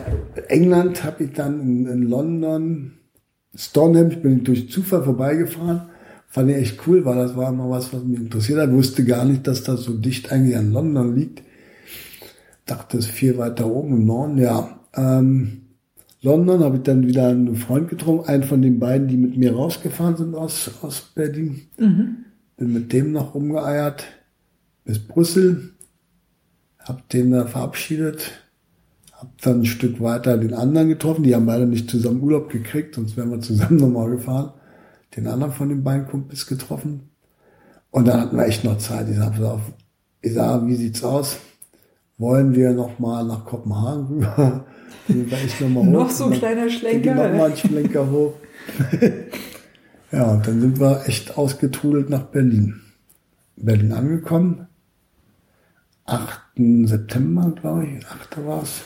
England 0.47 1.03
habe 1.03 1.25
ich 1.25 1.33
dann 1.33 1.59
in, 1.59 1.87
in 1.87 2.01
London, 2.03 2.93
Stonehenge 3.53 4.15
bin 4.15 4.37
ich 4.37 4.43
durch 4.43 4.71
Zufall 4.71 5.03
vorbeigefahren. 5.03 5.81
Fand 6.27 6.49
ich 6.51 6.55
echt 6.55 6.87
cool, 6.87 7.03
weil 7.03 7.17
das 7.17 7.35
war 7.35 7.49
immer 7.49 7.69
was, 7.69 7.93
was 7.93 8.03
mich 8.03 8.19
interessiert 8.19 8.59
hat. 8.59 8.71
Wusste 8.71 9.03
gar 9.03 9.25
nicht, 9.25 9.45
dass 9.45 9.63
das 9.63 9.83
so 9.83 9.93
dicht 9.93 10.31
eigentlich 10.31 10.55
an 10.55 10.71
London 10.71 11.15
liegt. 11.15 11.43
Dachte, 12.67 12.97
es 12.97 13.05
ist 13.05 13.11
viel 13.11 13.37
weiter 13.37 13.67
oben 13.67 13.93
im 13.93 14.05
Norden, 14.05 14.37
ja. 14.37 14.79
Ähm, 14.95 15.63
London 16.21 16.63
habe 16.63 16.77
ich 16.77 16.83
dann 16.83 17.07
wieder 17.07 17.27
einen 17.27 17.55
Freund 17.55 17.89
getroffen, 17.89 18.27
einen 18.27 18.43
von 18.43 18.61
den 18.61 18.79
beiden, 18.79 19.07
die 19.07 19.17
mit 19.17 19.37
mir 19.37 19.55
rausgefahren 19.55 20.17
sind 20.17 20.35
aus, 20.35 20.71
aus 20.81 21.01
Berlin. 21.15 21.61
Bin 22.57 22.73
mit 22.73 22.91
dem 22.91 23.11
noch 23.11 23.35
rumgeeiert 23.35 24.03
bis 24.87 24.99
Brüssel, 24.99 25.73
hab 26.79 27.07
den 27.09 27.31
da 27.31 27.45
verabschiedet, 27.45 28.31
hab 29.11 29.39
dann 29.41 29.61
ein 29.61 29.65
Stück 29.65 30.01
weiter 30.01 30.37
den 30.37 30.53
anderen 30.53 30.87
getroffen, 30.87 31.23
die 31.23 31.35
haben 31.35 31.45
beide 31.45 31.67
nicht 31.67 31.89
zusammen 31.89 32.21
Urlaub 32.21 32.49
gekriegt, 32.49 32.95
sonst 32.95 33.17
wären 33.17 33.29
wir 33.29 33.41
zusammen 33.41 33.75
nochmal 33.79 34.09
gefahren. 34.09 34.53
Den 35.15 35.27
anderen 35.27 35.53
von 35.53 35.69
den 35.69 35.83
beiden 35.83 36.07
Kumpels 36.07 36.47
getroffen. 36.47 37.09
Und 37.91 38.07
dann 38.07 38.21
hatten 38.21 38.37
wir 38.37 38.45
echt 38.45 38.63
noch 38.63 38.77
Zeit. 38.77 39.09
Ich 39.09 39.17
sag, 39.17 39.33
pass 39.33 39.43
auf, 39.43 39.61
ich 40.21 40.33
sag, 40.33 40.65
wie 40.67 40.75
sieht's 40.75 41.03
aus? 41.03 41.37
Wollen 42.17 42.55
wir 42.55 42.71
noch 42.71 42.97
mal 42.97 43.23
nach 43.23 43.45
Kopenhagen 43.45 44.07
rüber? 44.07 44.65
Echt 45.31 45.61
noch 45.61 45.69
mal 45.69 45.83
Noch 45.83 46.05
hoch? 46.07 46.11
so 46.11 46.25
ein 46.25 46.31
kleiner 46.31 46.69
Schlenker. 46.69 47.13
Noch 47.13 47.37
mal 47.37 47.45
einen 47.45 47.57
Schlenker 47.57 48.09
hoch. 48.09 48.33
ja, 50.11 50.31
und 50.31 50.47
dann 50.47 50.59
sind 50.61 50.79
wir 50.79 51.07
echt 51.07 51.37
ausgetrudelt 51.37 52.09
nach 52.09 52.23
Berlin. 52.23 52.81
Berlin 53.55 53.93
angekommen. 53.93 54.67
8. 56.05 56.39
September, 56.85 57.51
glaube 57.51 57.85
ich. 57.85 58.05
8. 58.05 58.45
war's. 58.45 58.81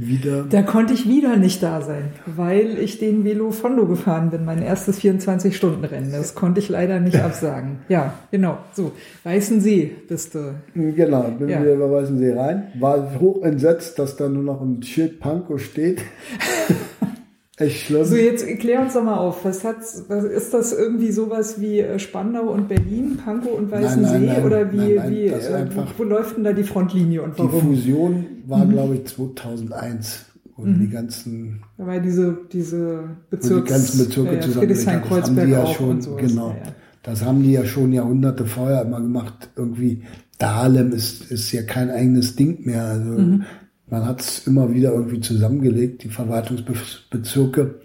Wieder. 0.00 0.44
Da 0.48 0.62
konnte 0.62 0.94
ich 0.94 1.08
wieder 1.08 1.36
nicht 1.36 1.60
da 1.60 1.80
sein, 1.80 2.12
weil 2.24 2.78
ich 2.78 2.98
den 3.00 3.24
Velo 3.24 3.50
Fondo 3.50 3.84
gefahren 3.86 4.30
bin, 4.30 4.44
mein 4.44 4.62
erstes 4.62 5.00
24-Stunden-Rennen. 5.00 6.12
Das 6.12 6.36
konnte 6.36 6.60
ich 6.60 6.68
leider 6.68 7.00
nicht 7.00 7.16
absagen. 7.20 7.80
Ja, 7.88 8.14
genau. 8.30 8.58
So, 8.74 8.92
Weißen 9.24 9.60
See 9.60 9.90
bist 10.08 10.36
du. 10.36 10.54
Genau, 10.74 11.22
bin 11.36 11.48
Ja. 11.48 11.60
wieder 11.60 11.74
über 11.74 11.90
Weißensee 11.90 12.32
rein. 12.32 12.68
War 12.78 13.18
hoch 13.18 13.42
entsetzt, 13.42 13.98
dass 13.98 14.14
da 14.16 14.28
nur 14.28 14.44
noch 14.44 14.60
ein 14.62 14.82
Schild 14.84 15.18
Pankow 15.18 15.60
steht. 15.60 16.00
Echt 17.56 17.86
schlimm. 17.86 18.04
So, 18.04 18.14
jetzt 18.14 18.46
klär 18.60 18.80
uns 18.82 18.94
doch 18.94 19.02
mal 19.02 19.16
auf. 19.16 19.44
Was 19.44 19.64
hat's, 19.64 20.04
was, 20.06 20.22
ist 20.22 20.54
das 20.54 20.72
irgendwie 20.72 21.10
sowas 21.10 21.60
wie 21.60 21.80
äh, 21.80 21.98
Spandau 21.98 22.52
und 22.52 22.68
Berlin, 22.68 23.18
Pankow 23.24 23.58
und 23.58 23.72
Weißensee? 23.72 24.00
Nein, 24.12 24.26
nein, 24.26 24.34
nein. 24.36 24.44
oder 24.46 24.72
wie, 24.72 24.78
wie 25.10 25.26
äh, 25.26 25.54
einfach- 25.54 25.92
wo, 25.98 26.04
läuft 26.04 26.36
denn 26.36 26.44
da 26.44 26.52
die 26.52 26.62
Frontlinie 26.62 27.20
und 27.20 27.36
Die 27.36 27.42
warum? 27.42 27.60
Fusion 27.62 28.26
war, 28.48 28.64
Mhm. 28.64 28.70
glaube 28.72 28.94
ich, 28.96 29.06
2001. 29.06 30.24
Und 30.56 30.80
die 30.80 30.88
ganzen, 30.88 31.62
war 31.76 32.00
diese, 32.00 32.36
diese 32.52 33.10
Bezirks, 33.30 33.64
die 33.66 33.70
ganzen 33.72 33.98
Bezirke 34.06 34.34
ja, 34.34 34.40
zusammengelegt 34.40 34.86
haben. 34.88 35.06
Das 35.06 35.26
haben 35.28 35.46
die 35.46 35.52
ja 35.52 35.66
schon, 35.66 36.00
sowas. 36.02 36.20
genau. 36.20 36.48
Ja. 36.50 36.72
Das 37.04 37.24
haben 37.24 37.42
die 37.44 37.52
ja 37.52 37.64
schon 37.64 37.92
Jahrhunderte 37.92 38.44
vorher 38.44 38.82
immer 38.82 39.00
gemacht. 39.00 39.50
Irgendwie, 39.54 40.02
Dahlem 40.38 40.90
ist, 40.92 41.30
ist 41.30 41.52
ja 41.52 41.62
kein 41.62 41.90
eigenes 41.90 42.34
Ding 42.34 42.66
mehr. 42.66 42.84
Also, 42.86 43.10
Mhm. 43.10 43.44
man 43.88 44.04
hat 44.04 44.20
es 44.20 44.46
immer 44.48 44.74
wieder 44.74 44.92
irgendwie 44.92 45.20
zusammengelegt, 45.20 46.02
die 46.02 46.08
Verwaltungsbezirke. 46.08 47.76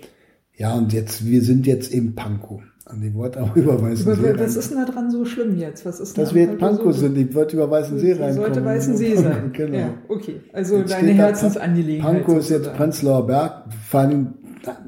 Ja, 0.57 0.73
und 0.73 0.93
jetzt, 0.93 1.25
wir 1.25 1.41
sind 1.43 1.67
jetzt 1.67 1.93
eben 1.93 2.15
Pankow. 2.15 2.61
An 2.85 2.99
dem 3.01 3.13
Wort 3.15 3.37
auch 3.37 3.55
über 3.55 3.81
wer- 3.81 3.91
was 3.93 4.05
rein- 4.07 4.39
ist 4.59 4.71
denn 4.71 4.77
da 4.77 4.85
dran 4.91 5.09
so 5.09 5.23
schlimm 5.23 5.57
jetzt? 5.57 5.85
Was 5.85 5.99
ist 6.01 6.17
denn 6.17 6.23
Dass 6.25 6.33
wir 6.33 6.43
am 6.43 6.49
jetzt 6.51 6.59
Pankow 6.59 6.93
sind, 6.95 7.17
ich 7.17 7.33
wollte 7.33 7.55
über 7.55 7.71
Weißensee 7.71 8.09
Das 8.11 8.19
reinkommen. 8.19 8.45
sollte 8.53 8.65
Weißensee 8.65 9.15
sein. 9.17 9.51
genau. 9.53 9.77
Ja, 9.77 9.93
okay. 10.09 10.41
Also 10.51 10.77
Jetzt 10.77 10.91
deine 10.91 11.13
Herzensangelegenheit. 11.13 12.25
Pankow 12.25 12.39
ist 12.39 12.49
jetzt. 12.49 12.73
Prenzlauer 12.73 13.25
Berg. 13.27 13.63
Vor 13.89 13.99
allem 14.01 14.33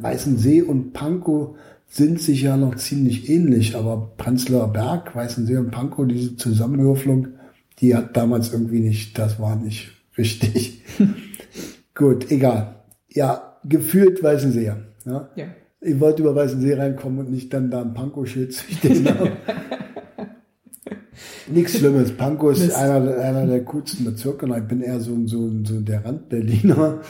Weißensee 0.02 0.62
und 0.62 0.92
Pankow 0.94 1.56
sind 1.88 2.20
sich 2.20 2.42
ja 2.42 2.58
noch 2.58 2.76
ziemlich 2.76 3.30
ähnlich, 3.30 3.76
aber 3.78 4.12
Prenzlauer 4.18 4.74
Berg, 4.74 5.16
Weißensee 5.16 5.58
und 5.58 5.72
Pankow, 5.72 6.06
diese 6.08 6.36
Zusammenwürfelung, 6.36 7.28
die 7.80 7.96
hat 7.96 8.18
damals 8.18 8.52
irgendwie 8.52 8.80
nicht, 8.80 9.18
das 9.18 9.40
war 9.40 9.56
nicht 9.56 9.92
richtig. 10.18 10.82
Gut, 11.94 12.30
egal. 12.32 12.76
Ja, 13.10 13.58
gefühlt 13.64 14.22
Weißensee. 14.22 14.74
Ja. 15.06 15.30
Ja. 15.36 15.46
Ich 15.86 16.00
wollte 16.00 16.24
über 16.24 16.36
Weißensee 16.36 16.74
reinkommen 16.74 17.20
und 17.20 17.32
nicht 17.32 17.54
dann 17.54 17.70
da 17.70 17.82
ein 17.82 17.94
Pankow-Schild 17.94 18.54
stehen 18.56 19.08
haben. 19.20 19.32
Nichts 21.48 21.78
Schlimmes. 21.78 22.12
Pankow 22.18 22.52
ist 22.54 22.60
Mist. 22.62 22.76
einer, 22.76 23.00
der- 23.06 23.20
einer 23.20 23.46
der 23.46 23.64
coolsten 23.64 24.04
Bezirke. 24.06 24.48
Ich 24.58 24.64
bin 24.68 24.82
eher 24.82 25.00
so, 25.00 25.16
so, 25.28 25.52
so 25.64 25.80
der 25.82 26.04
Randberliner. 26.04 27.02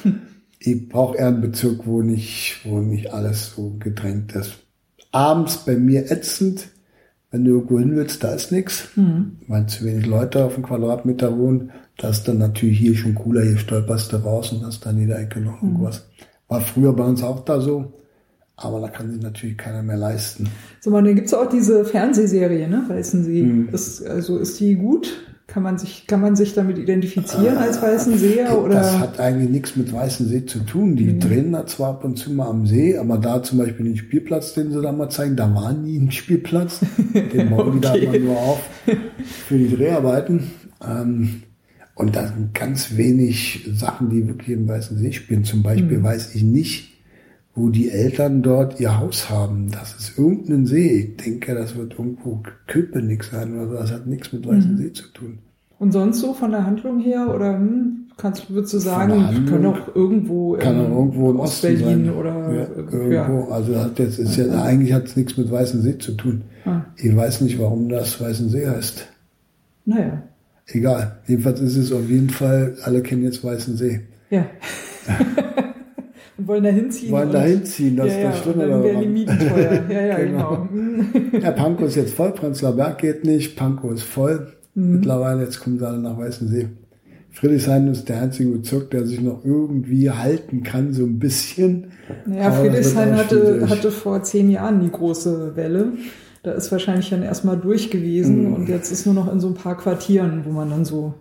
Ich 0.59 0.89
brauche 0.89 1.17
eher 1.17 1.27
einen 1.27 1.41
Bezirk, 1.41 1.85
wo 1.87 2.01
nicht, 2.01 2.57
wo 2.65 2.79
nicht 2.79 3.13
alles 3.13 3.53
so 3.55 3.75
gedrängt 3.79 4.33
ist. 4.33 4.55
Abends 5.11 5.57
bei 5.65 5.75
mir 5.77 6.11
ätzend. 6.11 6.67
Wenn 7.31 7.43
du 7.45 7.51
irgendwo 7.51 7.79
hin 7.79 7.95
willst, 7.95 8.23
da 8.23 8.33
ist 8.33 8.51
nichts, 8.53 8.89
weil 9.47 9.65
zu 9.67 9.83
wenig 9.83 10.05
Leute 10.05 10.45
auf 10.45 10.53
dem 10.55 10.63
Quadratmeter 10.63 11.37
wohnen. 11.37 11.71
Da 11.97 12.09
ist 12.09 12.23
dann 12.27 12.37
natürlich 12.37 12.79
hier 12.79 12.95
schon 12.95 13.15
cooler. 13.15 13.41
Hier 13.43 13.57
stolperst 13.57 14.13
du 14.13 14.17
raus 14.17 14.51
und 14.53 14.65
hast 14.65 14.85
dann 14.85 14.97
jeder 14.97 15.19
Ecke 15.19 15.41
noch 15.41 15.61
irgendwas. 15.61 16.07
War 16.47 16.61
früher 16.61 16.93
bei 16.93 17.03
uns 17.03 17.23
auch 17.23 17.43
da 17.43 17.59
so. 17.59 17.93
Aber 18.57 18.79
da 18.79 18.87
kann 18.87 19.11
sich 19.11 19.21
natürlich 19.21 19.57
keiner 19.57 19.83
mehr 19.83 19.97
leisten. 19.97 20.47
So, 20.79 20.89
man, 20.89 21.03
dann 21.03 21.15
gibt's 21.15 21.33
auch 21.33 21.49
diese 21.49 21.83
Fernsehserie, 21.83 22.67
ne? 22.69 22.85
Weißensee. 22.87 23.41
Hm. 23.41 23.69
Ist, 23.73 24.05
also 24.05 24.37
ist 24.37 24.59
die 24.59 24.75
gut? 24.75 25.11
Kann 25.47 25.61
man 25.61 25.77
sich, 25.77 26.07
kann 26.07 26.21
man 26.21 26.35
sich 26.35 26.53
damit 26.55 26.77
identifizieren 26.79 27.57
als 27.57 27.79
Weißenseher? 27.81 28.57
Oder? 28.57 28.75
Das 28.75 28.97
hat 28.97 29.19
eigentlich 29.19 29.49
nichts 29.49 29.75
mit 29.75 29.93
Weißensee 29.93 30.45
zu 30.47 30.59
tun. 30.59 30.95
Die 30.95 31.19
drehen 31.19 31.51
da 31.51 31.67
zwar 31.67 31.91
ab 31.91 32.03
und 32.03 32.17
zu 32.17 32.31
mal 32.31 32.47
am 32.47 32.65
See, 32.65 32.97
aber 32.97 33.19
da 33.19 33.43
zum 33.43 33.59
Beispiel 33.59 33.85
den 33.85 33.95
Spielplatz, 33.97 34.53
den 34.53 34.71
sie 34.71 34.81
da 34.81 34.91
mal 34.91 35.09
zeigen, 35.09 35.35
da 35.35 35.53
war 35.53 35.71
nie 35.71 35.97
ein 35.99 36.11
Spielplatz. 36.11 36.79
Den 37.13 37.51
bauen 37.51 37.73
die 37.73 37.81
da 37.81 37.91
Okay. 37.93 38.05
immer 38.05 38.17
nur 38.17 38.37
auf 38.37 38.59
für 39.47 39.57
die 39.57 39.73
Dreharbeiten. 39.75 40.51
Ähm, 40.85 41.43
und 41.93 42.15
da 42.15 42.27
sind 42.27 42.53
ganz 42.53 42.97
wenig 42.97 43.69
Sachen, 43.71 44.09
die 44.09 44.27
wirklich 44.27 44.57
im 44.57 44.67
Weißensee 44.67 45.11
spielen. 45.13 45.43
Zum 45.45 45.61
Beispiel 45.61 46.01
weiß 46.03 46.33
ich 46.35 46.43
nicht, 46.43 46.94
wo 47.55 47.69
die 47.69 47.89
Eltern 47.89 48.43
dort 48.43 48.79
ihr 48.79 48.99
Haus 48.99 49.29
haben. 49.29 49.71
Das 49.71 49.95
ist 49.95 50.17
irgendein 50.17 50.65
See. 50.65 51.15
Ich 51.17 51.23
denke, 51.23 51.55
das 51.55 51.75
wird 51.75 51.93
irgendwo 51.97 52.43
Köpenick 52.67 53.23
sein 53.23 53.57
oder 53.57 53.69
so. 53.69 53.75
Das 53.75 53.91
hat 53.93 54.07
nichts 54.07 54.33
mit 54.33 54.45
Weißensee 54.45 54.91
zu 54.93 55.07
tun. 55.13 55.39
Und 55.79 55.91
sonst 55.91 56.19
so 56.19 56.33
von 56.33 56.51
der 56.51 56.65
Handlung 56.65 56.99
her? 56.99 57.33
Oder 57.33 57.55
hm, 57.55 58.07
kannst, 58.17 58.49
würdest 58.49 58.73
du 58.73 58.79
sagen, 58.79 59.25
Handlung 59.25 59.45
können 59.45 59.65
auch 59.65 59.95
irgendwo 59.95 60.57
Kann 60.57 60.75
in 60.75 60.91
auch 60.91 60.97
irgendwo 60.97 61.29
Osten 61.39 61.73
Ostberlin 61.73 62.09
oder 62.11 62.53
ja, 62.53 62.63
äh, 62.63 63.13
ja. 63.13 63.27
irgendwo. 63.27 63.51
Also 63.51 63.75
hat 63.77 63.99
jetzt 63.99 64.19
ist 64.19 64.37
ja 64.37 64.61
eigentlich 64.61 64.93
hat 64.93 65.05
es 65.05 65.15
nichts 65.15 65.37
mit 65.37 65.49
Weißensee 65.49 65.97
zu 65.97 66.13
tun. 66.13 66.41
Ah. 66.65 66.81
Ich 66.97 67.15
weiß 67.15 67.41
nicht, 67.41 67.59
warum 67.59 67.89
das 67.89 68.19
Weißensee 68.19 68.67
heißt. 68.67 69.07
Naja, 69.85 70.23
Egal. 70.67 71.19
Jedenfalls 71.27 71.61
ist 71.61 71.77
es 71.77 71.91
auf 71.91 72.09
jeden 72.09 72.29
Fall. 72.29 72.75
Alle 72.83 73.01
kennen 73.01 73.23
jetzt 73.23 73.43
Weißensee. 73.43 74.01
ja. 74.29 74.45
und 76.37 76.47
wollen 76.47 76.63
da 76.63 76.69
hinziehen. 76.69 77.11
Wollen 77.11 77.31
da 77.31 77.41
hinziehen, 77.41 77.95
das 77.95 78.07
ja, 78.07 78.13
ist 78.13 78.19
ja, 78.23 78.29
das 78.29 78.39
Schlimme 78.39 78.67
dann 78.67 78.83
werden 78.83 79.13
die 79.15 79.25
daran. 79.25 79.37
Mieten 79.39 79.49
teuer. 79.49 79.83
Ja, 79.89 80.01
ja, 80.05 80.17
Genau. 80.19 80.67
genau. 80.71 81.39
Ja, 81.45 81.51
Pankow 81.51 81.87
ist 81.87 81.95
jetzt 81.95 82.13
voll. 82.13 82.31
Prenzlauer 82.31 82.75
Berg 82.75 82.97
geht 82.99 83.23
nicht. 83.25 83.55
Pankow 83.55 83.91
ist 83.93 84.03
voll. 84.03 84.47
Mhm. 84.75 84.91
Mittlerweile 84.95 85.43
jetzt 85.43 85.59
kommen 85.61 85.79
sie 85.79 85.87
alle 85.87 85.99
nach 85.99 86.17
Weißensee. 86.17 86.67
Friedrichshain 87.31 87.87
ist 87.87 88.07
der 88.07 88.21
einzige 88.21 88.49
Bezirk, 88.51 88.91
der 88.91 89.05
sich 89.05 89.19
noch 89.21 89.43
irgendwie 89.43 90.09
halten 90.09 90.63
kann, 90.63 90.93
so 90.93 91.03
ein 91.03 91.19
bisschen. 91.19 91.87
Aber 92.25 92.63
wird 92.63 92.73
Friedrichshain 92.75 93.15
hatte, 93.17 93.67
hatte 93.69 93.91
vor 93.91 94.23
zehn 94.23 94.49
Jahren 94.49 94.79
die 94.81 94.91
große 94.91 95.53
Welle. 95.55 95.93
Da 96.43 96.51
ist 96.53 96.71
wahrscheinlich 96.71 97.09
dann 97.09 97.23
erstmal 97.23 97.57
durch 97.57 97.91
gewesen 97.91 98.47
Mhm. 98.49 98.53
und 98.53 98.69
jetzt 98.69 98.91
ist 98.91 99.05
nur 99.05 99.15
noch 99.15 99.31
in 99.33 99.39
so 99.41 99.47
ein 99.47 99.53
paar 99.55 99.75
Quartieren, 99.77 100.41
wo 100.45 100.51
man 100.51 100.69
dann 100.69 100.85
so 100.85 101.13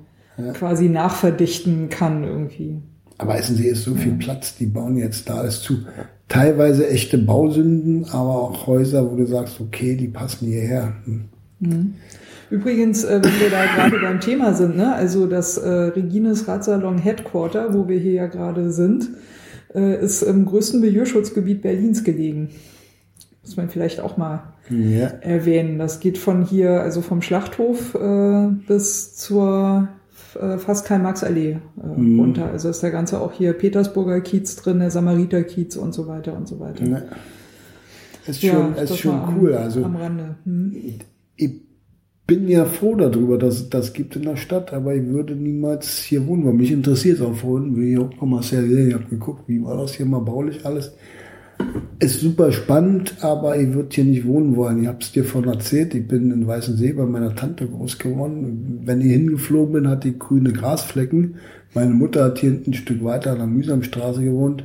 quasi 0.54 0.88
nachverdichten 0.88 1.88
kann 1.88 2.24
irgendwie. 2.24 2.78
Aber 3.18 3.34
Weißensee 3.34 3.68
ist 3.68 3.84
so 3.84 3.94
viel 3.94 4.12
Platz, 4.14 4.56
die 4.56 4.66
bauen 4.66 4.96
jetzt 4.96 5.28
da 5.28 5.36
alles 5.36 5.62
zu. 5.62 5.78
Teilweise 6.28 6.88
echte 6.88 7.18
Bausünden, 7.18 8.06
aber 8.06 8.42
auch 8.42 8.66
Häuser, 8.66 9.10
wo 9.10 9.16
du 9.16 9.26
sagst, 9.26 9.60
okay, 9.60 9.96
die 9.96 10.08
passen 10.08 10.46
hierher. 10.46 10.94
Hm. 11.60 11.94
Übrigens, 12.50 13.04
äh, 13.04 13.20
wenn 13.22 13.40
wir 13.40 13.50
da 13.50 13.64
gerade 13.64 13.98
beim 14.00 14.20
Thema 14.20 14.54
sind, 14.54 14.76
ne, 14.76 14.94
also 14.94 15.26
das 15.26 15.56
äh, 15.56 15.68
Regines 15.68 16.46
Radsalon 16.48 16.98
Headquarter, 16.98 17.74
wo 17.74 17.88
wir 17.88 17.98
hier 17.98 18.12
ja 18.12 18.26
gerade 18.26 18.70
sind, 18.70 19.10
äh, 19.74 20.02
ist 20.02 20.22
im 20.22 20.44
größten 20.46 20.80
Milieuschutzgebiet 20.80 21.62
Berlins 21.62 22.04
gelegen. 22.04 22.50
Muss 23.42 23.56
man 23.56 23.68
vielleicht 23.68 24.00
auch 24.00 24.16
mal 24.16 24.54
ja. 24.70 25.06
erwähnen. 25.20 25.78
Das 25.78 26.00
geht 26.00 26.16
von 26.16 26.44
hier, 26.44 26.80
also 26.80 27.02
vom 27.02 27.22
Schlachthof 27.22 27.94
äh, 27.94 28.48
bis 28.66 29.16
zur 29.16 29.88
äh, 30.36 30.58
fast 30.58 30.86
Karl-Marx-Allee 30.86 31.50
äh, 31.52 32.00
mhm. 32.00 32.20
runter. 32.20 32.50
Also 32.50 32.68
ist 32.68 32.82
der 32.82 32.90
ganze 32.90 33.20
auch 33.20 33.32
hier 33.32 33.52
Petersburger 33.52 34.20
Kiez 34.20 34.56
drin, 34.56 34.78
der 34.78 34.90
Samariter-Kiez 34.90 35.76
und 35.76 35.94
so 35.94 36.06
weiter 36.06 36.36
und 36.36 36.48
so 36.48 36.60
weiter. 36.60 36.84
Ja. 36.86 37.02
Ist 38.26 38.40
schon, 38.40 38.74
ja, 38.76 38.82
ist 38.82 38.98
schon 38.98 39.20
cool. 39.36 39.54
Am, 39.54 39.62
also, 39.62 39.84
am 39.84 39.96
Rande. 39.96 40.36
Hm. 40.44 40.76
Ich 41.36 41.50
bin 42.26 42.48
ja 42.48 42.64
froh 42.64 42.94
darüber, 42.94 43.36
dass 43.36 43.54
es 43.56 43.70
das 43.70 43.92
gibt 43.92 44.16
in 44.16 44.22
der 44.22 44.36
Stadt, 44.36 44.72
aber 44.72 44.94
ich 44.94 45.06
würde 45.06 45.34
niemals 45.34 45.98
hier 45.98 46.26
wohnen, 46.26 46.46
weil 46.46 46.54
mich 46.54 46.72
interessiert 46.72 47.18
es 47.18 47.22
auch 47.22 47.34
vorhin, 47.34 47.76
wie 47.76 47.92
ich 47.92 47.98
auch 47.98 48.22
mal 48.22 48.42
sehr 48.42 48.64
ich 48.64 48.94
habe 48.94 49.04
geguckt, 49.04 49.42
wie 49.46 49.62
war 49.62 49.76
das 49.76 49.94
hier 49.94 50.06
mal 50.06 50.20
baulich 50.20 50.64
alles. 50.64 50.94
Ist 52.00 52.20
super 52.20 52.52
spannend, 52.52 53.16
aber 53.20 53.56
ich 53.56 53.72
würde 53.72 53.88
hier 53.92 54.04
nicht 54.04 54.26
wohnen 54.26 54.56
wollen. 54.56 54.82
Ich 54.82 54.88
habe 54.88 54.98
es 55.00 55.12
dir 55.12 55.24
vorhin 55.24 55.50
erzählt, 55.50 55.94
ich 55.94 56.06
bin 56.06 56.30
in 56.30 56.46
Weißensee 56.46 56.92
bei 56.92 57.04
meiner 57.04 57.34
Tante 57.34 57.66
groß 57.66 57.98
geworden. 57.98 58.82
Wenn 58.84 59.00
ich 59.00 59.12
hingeflogen 59.12 59.72
bin, 59.72 59.88
hatte 59.88 60.08
ich 60.08 60.18
grüne 60.18 60.52
Grasflecken. 60.52 61.36
Meine 61.74 61.94
Mutter 61.94 62.24
hat 62.24 62.38
hier 62.38 62.50
ein 62.66 62.74
Stück 62.74 63.02
weiter 63.04 63.32
an 63.32 63.38
der 63.38 63.46
Mühsamstraße 63.46 64.22
gewohnt. 64.22 64.64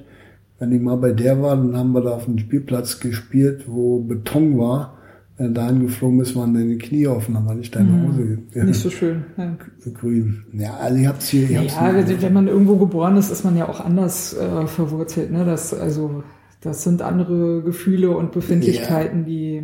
Wenn 0.59 0.73
ich 0.73 0.81
mal 0.81 0.97
bei 0.97 1.11
der 1.11 1.41
war, 1.41 1.55
dann 1.55 1.77
haben 1.77 1.93
wir 1.93 2.01
da 2.01 2.11
auf 2.11 2.27
einem 2.27 2.37
Spielplatz 2.37 2.99
gespielt, 2.99 3.63
wo 3.67 3.99
Beton 3.99 4.57
war. 4.57 4.97
Wenn 5.37 5.53
du 5.53 5.53
dahin 5.53 5.79
geflogen 5.79 6.17
bist, 6.17 6.35
waren 6.35 6.53
deine 6.53 6.77
Knie 6.77 7.07
offen, 7.07 7.35
dann 7.35 7.45
war 7.45 7.55
nicht 7.55 7.73
deine 7.73 7.89
mhm. 7.89 8.07
Hose. 8.09 8.37
Ja. 8.53 8.63
Nicht 8.65 8.81
so 8.81 8.89
schön. 8.89 9.23
Ja. 9.37 9.55
Grün. 9.93 10.43
Ja, 10.51 10.73
also 10.75 10.99
ich 10.99 11.07
hab's 11.07 11.29
hier. 11.29 11.43
Ich 11.49 11.57
hab's 11.57 11.75
ja, 11.75 12.05
hier. 12.05 12.21
wenn 12.21 12.33
man 12.33 12.47
irgendwo 12.49 12.75
geboren 12.75 13.15
ist, 13.15 13.31
ist 13.31 13.45
man 13.45 13.55
ja 13.55 13.69
auch 13.69 13.79
anders 13.79 14.35
äh, 14.35 14.67
verwurzelt. 14.67 15.31
Ne? 15.31 15.45
Das, 15.45 15.73
also 15.73 16.23
das 16.61 16.83
sind 16.83 17.01
andere 17.01 17.61
Gefühle 17.61 18.11
und 18.11 18.31
Befindlichkeiten, 18.31 19.19
ja. 19.19 19.25
die, 19.25 19.63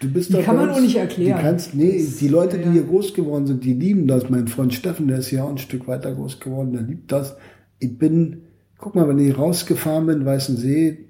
du 0.00 0.08
bist 0.12 0.32
die 0.32 0.42
kann 0.42 0.56
man 0.56 0.70
auch 0.70 0.80
nicht 0.80 0.96
erklären. 0.96 1.38
Die, 1.38 1.42
kannst, 1.42 1.74
nee, 1.74 2.06
die 2.20 2.28
Leute, 2.28 2.58
die 2.58 2.70
hier 2.70 2.84
groß 2.84 3.14
geworden 3.14 3.46
sind, 3.46 3.64
die 3.64 3.74
lieben 3.74 4.06
das. 4.06 4.30
Mein 4.30 4.48
Freund 4.48 4.72
Steffen, 4.72 5.08
der 5.08 5.18
ist 5.18 5.30
ja 5.30 5.44
auch 5.44 5.50
ein 5.50 5.58
Stück 5.58 5.86
weiter 5.86 6.14
groß 6.14 6.40
geworden, 6.40 6.72
der 6.72 6.82
liebt 6.82 7.12
das. 7.12 7.36
Ich 7.78 7.98
bin, 7.98 8.42
guck 8.78 8.94
mal, 8.94 9.08
wenn 9.08 9.18
ich 9.18 9.36
rausgefahren 9.36 10.06
bin, 10.06 10.24
Weißen 10.24 10.56
See, 10.56 11.04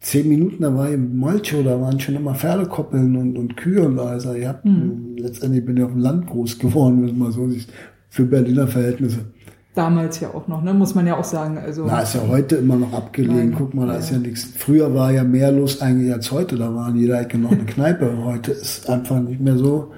zehn 0.00 0.28
Minuten, 0.28 0.62
da 0.62 0.74
war 0.74 0.88
ich 0.88 0.94
im 0.94 1.16
Molcho, 1.16 1.62
da 1.62 1.80
waren 1.80 2.00
schon 2.00 2.16
immer 2.16 2.34
Pferdekoppeln 2.34 3.16
und, 3.16 3.38
und 3.38 3.56
Kühe 3.56 3.82
und 3.82 3.98
alles. 3.98 4.26
Also 4.26 4.38
ich 4.38 4.46
hab, 4.46 4.64
hm. 4.64 5.16
letztendlich 5.18 5.64
bin 5.64 5.76
ich 5.76 5.84
auf 5.84 5.92
dem 5.92 6.00
Land 6.00 6.26
groß 6.26 6.58
geworden, 6.58 7.06
wenn 7.06 7.18
man 7.18 7.30
so 7.30 7.48
sieht, 7.48 7.68
für 8.08 8.24
Berliner 8.24 8.66
Verhältnisse. 8.66 9.26
Damals 9.74 10.18
ja 10.18 10.34
auch 10.34 10.48
noch, 10.48 10.62
ne? 10.62 10.74
muss 10.74 10.96
man 10.96 11.06
ja 11.06 11.16
auch 11.16 11.24
sagen. 11.24 11.56
Also, 11.56 11.86
Na, 11.86 12.00
ist 12.00 12.14
ja 12.14 12.26
heute 12.26 12.56
immer 12.56 12.74
noch 12.74 12.92
abgelegen. 12.92 13.36
Nein, 13.36 13.54
Guck 13.56 13.72
mal, 13.72 13.86
da 13.86 13.94
ist 13.94 14.10
ja 14.10 14.18
nichts. 14.18 14.48
Früher 14.56 14.92
war 14.94 15.12
ja 15.12 15.22
mehr 15.22 15.52
los 15.52 15.80
eigentlich 15.80 16.12
als 16.12 16.32
heute. 16.32 16.56
Da 16.56 16.74
war 16.74 16.92
jeder 16.92 17.20
Ecke 17.20 17.38
noch 17.38 17.52
eine 17.52 17.64
Kneipe. 17.64 18.12
Heute 18.24 18.50
ist 18.50 18.90
einfach 18.90 19.20
nicht 19.20 19.40
mehr 19.40 19.56
so, 19.56 19.92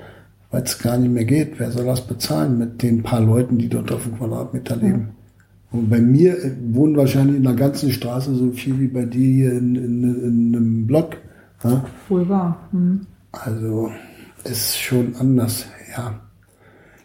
weil 0.51 0.63
es 0.63 0.79
gar 0.79 0.99
nicht 0.99 1.11
mehr 1.11 1.25
geht. 1.25 1.59
Wer 1.59 1.71
soll 1.71 1.87
das 1.87 2.03
bezahlen 2.03 2.59
mit 2.59 2.83
den 2.83 3.03
paar 3.03 3.23
Leuten, 3.23 3.57
die 3.57 3.69
dort 3.71 3.91
auf 3.91 4.03
dem 4.03 4.19
Quadratmeter 4.19 4.77
leben? 4.77 5.09
Ja. 5.09 5.79
Und 5.79 5.89
bei 5.89 6.01
mir 6.01 6.37
wohnen 6.71 6.95
wahrscheinlich 6.97 7.37
in 7.37 7.45
der 7.45 7.55
ganzen 7.55 7.91
Straße 7.93 8.35
so 8.35 8.51
viel 8.53 8.79
wie 8.79 8.89
bei 8.89 9.07
dir 9.07 9.27
hier 9.27 9.53
in, 9.53 9.75
in, 9.75 10.03
in 10.03 10.55
einem 10.55 10.87
Block. 10.87 11.17
Ja? 11.65 11.83
Wohl 12.11 12.29
wahr. 12.29 12.69
Mhm. 12.73 13.07
Also 13.33 13.91
ist 14.45 14.79
schon 14.79 15.17
anders, 15.19 15.65
ja. 15.97 16.21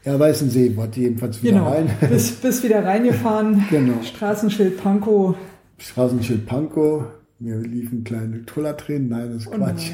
Ja, 0.07 0.17
Weißensee, 0.17 0.73
wollte 0.77 1.01
jedenfalls 1.01 1.43
wieder 1.43 1.55
genau. 1.55 1.69
rein. 1.69 1.89
Bis, 2.09 2.31
bis 2.31 2.63
wieder 2.63 2.85
reingefahren. 2.85 3.65
genau. 3.69 4.01
Straßenschild 4.03 4.81
Pankow. 4.81 5.35
Straßenschild 5.79 6.45
Pankow. 6.45 7.03
Wir 7.39 7.57
liefen 7.57 8.05
kleine 8.05 8.45
Tullertränen. 8.45 9.09
Nein, 9.09 9.33
das 9.33 9.41
ist 9.41 9.47
oh 9.49 9.57
Quatsch. 9.57 9.91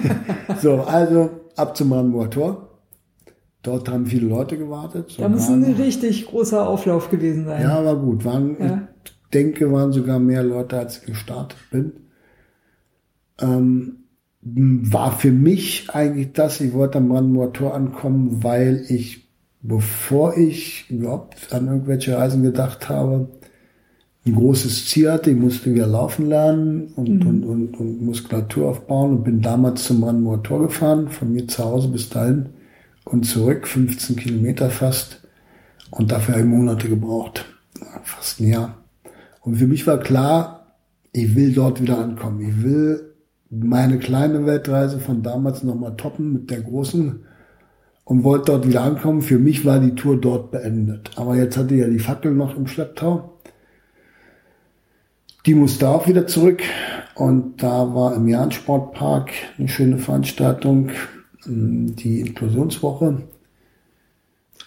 So, 0.60 0.80
also 0.80 1.30
ab 1.54 1.76
zum 1.76 1.90
Brandenburger 1.90 2.30
Tor. 2.30 2.68
Dort 3.62 3.88
haben 3.88 4.06
viele 4.06 4.26
Leute 4.26 4.58
gewartet. 4.58 5.12
So 5.12 5.22
da 5.22 5.28
muss 5.28 5.48
ein 5.48 5.62
richtig 5.62 6.26
großer 6.26 6.66
Auflauf 6.66 7.08
gewesen 7.08 7.44
sein. 7.44 7.62
Ja, 7.62 7.84
war 7.84 7.94
gut. 7.94 8.24
Waren, 8.24 8.56
ja. 8.58 8.88
Ich 9.04 9.12
denke, 9.32 9.70
waren 9.70 9.92
sogar 9.92 10.18
mehr 10.18 10.42
Leute, 10.42 10.76
als 10.76 10.98
ich 10.98 11.06
gestartet 11.06 11.58
bin. 11.70 11.92
Ähm, 13.40 13.98
war 14.40 15.12
für 15.12 15.30
mich 15.30 15.88
eigentlich 15.90 16.32
das, 16.32 16.60
ich 16.60 16.72
wollte 16.72 16.98
am 16.98 17.10
Brandenburger 17.10 17.52
Tor 17.52 17.74
ankommen, 17.74 18.42
weil 18.42 18.84
ich 18.88 19.21
bevor 19.62 20.36
ich 20.36 20.90
überhaupt 20.90 21.52
an 21.52 21.68
irgendwelche 21.68 22.16
Reisen 22.16 22.42
gedacht 22.42 22.88
habe, 22.88 23.28
ein 24.26 24.34
großes 24.34 24.86
Ziel 24.86 25.10
hatte. 25.10 25.30
Ich 25.30 25.36
musste 25.36 25.74
wieder 25.74 25.86
laufen 25.86 26.28
lernen 26.28 26.92
und, 26.96 27.08
mhm. 27.08 27.26
und, 27.26 27.44
und, 27.44 27.80
und 27.80 28.02
Muskulatur 28.02 28.68
aufbauen 28.70 29.18
und 29.18 29.24
bin 29.24 29.40
damals 29.40 29.84
zum 29.84 30.00
Brandenburger 30.00 30.42
Tor 30.42 30.62
gefahren, 30.62 31.08
von 31.08 31.32
mir 31.32 31.46
zu 31.48 31.64
Hause 31.64 31.88
bis 31.88 32.08
dahin 32.08 32.50
und 33.04 33.24
zurück, 33.24 33.66
15 33.66 34.16
Kilometer 34.16 34.70
fast. 34.70 35.20
Und 35.90 36.12
dafür 36.12 36.34
habe 36.34 36.44
ich 36.44 36.50
Monate 36.50 36.88
gebraucht, 36.88 37.44
fast 38.04 38.40
ein 38.40 38.48
Jahr. 38.48 38.78
Und 39.40 39.56
für 39.56 39.66
mich 39.66 39.86
war 39.86 39.98
klar, 39.98 40.76
ich 41.12 41.34
will 41.34 41.52
dort 41.52 41.82
wieder 41.82 41.98
ankommen. 41.98 42.40
Ich 42.40 42.62
will 42.62 43.14
meine 43.50 43.98
kleine 43.98 44.46
Weltreise 44.46 44.98
von 44.98 45.22
damals 45.22 45.62
nochmal 45.62 45.96
toppen 45.96 46.32
mit 46.32 46.50
der 46.50 46.62
großen 46.62 47.24
und 48.12 48.24
wollte 48.24 48.52
dort 48.52 48.68
wieder 48.68 48.82
ankommen. 48.82 49.22
Für 49.22 49.38
mich 49.38 49.64
war 49.64 49.80
die 49.80 49.94
Tour 49.94 50.20
dort 50.20 50.50
beendet. 50.50 51.12
Aber 51.16 51.34
jetzt 51.34 51.56
hatte 51.56 51.74
ich 51.74 51.80
ja 51.80 51.88
die 51.88 51.98
Fackel 51.98 52.32
noch 52.32 52.54
im 52.58 52.66
Schlepptau. 52.66 53.38
Die 55.46 55.54
musste 55.54 55.88
auch 55.88 56.06
wieder 56.06 56.26
zurück. 56.26 56.62
Und 57.14 57.62
da 57.62 57.94
war 57.94 58.14
im 58.14 58.28
Jahn-Sportpark 58.28 59.30
eine 59.56 59.66
schöne 59.66 59.96
Veranstaltung, 59.96 60.90
ähm, 61.46 61.96
die 61.96 62.20
Inklusionswoche. 62.20 63.22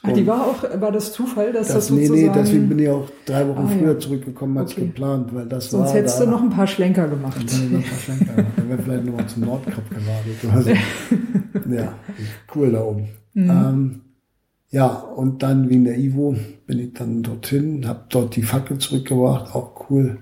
Ach, 0.01 0.11
die 0.11 0.25
war 0.25 0.47
auch, 0.47 0.81
war 0.81 0.91
das 0.91 1.13
Zufall, 1.13 1.53
dass 1.53 1.67
das, 1.67 1.75
das 1.75 1.87
sozusagen... 1.89 2.19
Nee, 2.19 2.27
nee, 2.27 2.33
deswegen 2.33 2.69
bin 2.69 2.79
ich 2.79 2.89
auch 2.89 3.07
drei 3.27 3.47
Wochen 3.47 3.67
ah, 3.67 3.77
früher 3.77 3.93
ja. 3.93 3.99
zurückgekommen 3.99 4.57
als 4.57 4.71
okay. 4.71 4.87
geplant, 4.87 5.35
weil 5.35 5.45
das 5.45 5.69
Sonst 5.69 5.89
war 5.89 5.93
hättest 5.93 6.19
da, 6.19 6.25
du 6.25 6.31
noch 6.31 6.41
ein 6.41 6.49
paar 6.49 6.65
Schlenker 6.65 7.07
gemacht. 7.07 7.37
Dann 7.37 7.71
noch 7.73 7.77
ein 7.77 7.83
paar 7.83 7.99
Schlenker 7.99 8.33
gemacht. 8.33 8.53
Dann 8.57 8.69
wäre 8.69 8.81
vielleicht 8.81 9.05
nochmal 9.05 9.27
zum 9.27 9.43
Nordkap 9.43 9.89
gewartet 9.91 10.51
oder 10.51 10.61
so. 10.63 11.69
ja, 11.75 11.93
cool 12.55 12.71
da 12.71 12.81
oben. 12.81 13.07
Mhm. 13.35 13.49
Ähm, 13.49 14.01
ja, 14.71 14.87
und 14.87 15.43
dann 15.43 15.69
wie 15.69 15.75
in 15.75 15.85
der 15.85 15.97
Ivo 15.97 16.35
bin 16.65 16.79
ich 16.79 16.93
dann 16.93 17.21
dorthin, 17.21 17.87
habe 17.87 18.05
dort 18.09 18.35
die 18.35 18.41
Fackel 18.41 18.79
zurückgebracht, 18.79 19.53
auch 19.53 19.89
cool. 19.89 20.17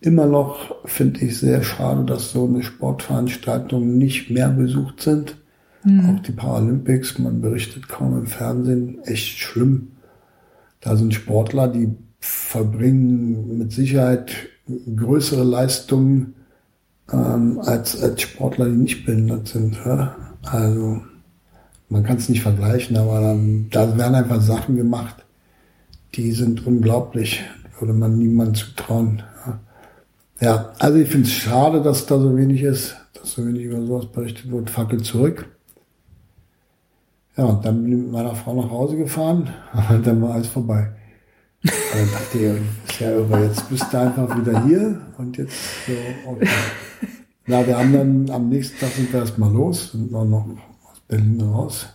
Immer 0.00 0.26
noch 0.26 0.74
finde 0.84 1.20
ich 1.20 1.38
sehr 1.38 1.62
schade, 1.62 2.04
dass 2.04 2.32
so 2.32 2.46
eine 2.46 2.62
Sportveranstaltung 2.62 3.96
nicht 3.96 4.30
mehr 4.30 4.48
besucht 4.48 5.00
sind. 5.00 5.36
Mhm. 5.84 6.10
Auch 6.10 6.22
die 6.22 6.32
Paralympics, 6.32 7.18
man 7.18 7.40
berichtet 7.40 7.88
kaum 7.88 8.18
im 8.18 8.26
Fernsehen, 8.26 9.02
echt 9.04 9.38
schlimm. 9.38 9.92
Da 10.80 10.96
sind 10.96 11.14
Sportler, 11.14 11.68
die 11.68 11.94
verbringen 12.18 13.58
mit 13.58 13.72
Sicherheit 13.72 14.32
größere 14.96 15.44
Leistungen 15.44 16.34
ähm, 17.12 17.60
als, 17.60 18.02
als 18.02 18.22
Sportler, 18.22 18.66
die 18.66 18.76
nicht 18.76 19.06
behindert 19.06 19.48
sind. 19.48 19.76
Ja? 19.84 20.16
Also 20.42 21.02
man 21.88 22.02
kann 22.02 22.16
es 22.16 22.28
nicht 22.28 22.42
vergleichen, 22.42 22.96
aber 22.96 23.20
dann, 23.20 23.68
da 23.70 23.96
werden 23.96 24.14
einfach 24.14 24.40
Sachen 24.40 24.76
gemacht, 24.76 25.24
die 26.14 26.32
sind 26.32 26.66
unglaublich, 26.66 27.42
würde 27.78 27.92
man 27.92 28.18
niemandem 28.18 28.54
zutrauen. 28.54 29.22
Ja, 30.40 30.72
also 30.78 30.98
ich 30.98 31.08
finde 31.08 31.26
es 31.26 31.32
schade, 31.32 31.82
dass 31.82 32.06
da 32.06 32.18
so 32.18 32.36
wenig 32.36 32.62
ist, 32.62 32.96
dass 33.14 33.32
so 33.32 33.46
wenig 33.46 33.64
über 33.64 33.84
sowas 33.86 34.06
berichtet 34.06 34.50
wird. 34.50 34.70
Fackel 34.70 35.02
zurück. 35.02 35.48
Ja, 37.36 37.44
und 37.44 37.64
dann 37.64 37.82
bin 37.82 37.92
ich 37.92 37.98
mit 37.98 38.12
meiner 38.12 38.34
Frau 38.34 38.54
nach 38.60 38.70
Hause 38.70 38.96
gefahren 38.96 39.50
und 39.90 40.06
dann 40.06 40.22
war 40.22 40.34
alles 40.34 40.48
vorbei. 40.48 40.92
Und 41.62 41.72
dann 41.94 42.10
dachte 42.12 42.38
ich, 42.38 42.90
ist 42.90 43.00
ja 43.00 43.10
irre, 43.10 43.44
jetzt 43.44 43.68
bist 43.70 43.86
du 43.90 43.98
einfach 43.98 44.38
wieder 44.38 44.64
hier 44.64 45.00
und 45.18 45.36
jetzt 45.36 45.56
so, 45.86 45.92
okay. 46.30 46.48
Na, 47.46 47.66
wir 47.66 47.76
haben 47.76 47.92
dann 47.92 48.30
am 48.30 48.48
nächsten 48.48 48.78
Tag 48.78 48.90
sind 48.90 49.12
wir 49.12 49.20
erstmal 49.20 49.52
los, 49.52 49.92
sind 49.92 50.10
noch, 50.10 50.24
noch 50.24 50.46
Berlin 51.08 51.40
raus. 51.40 51.86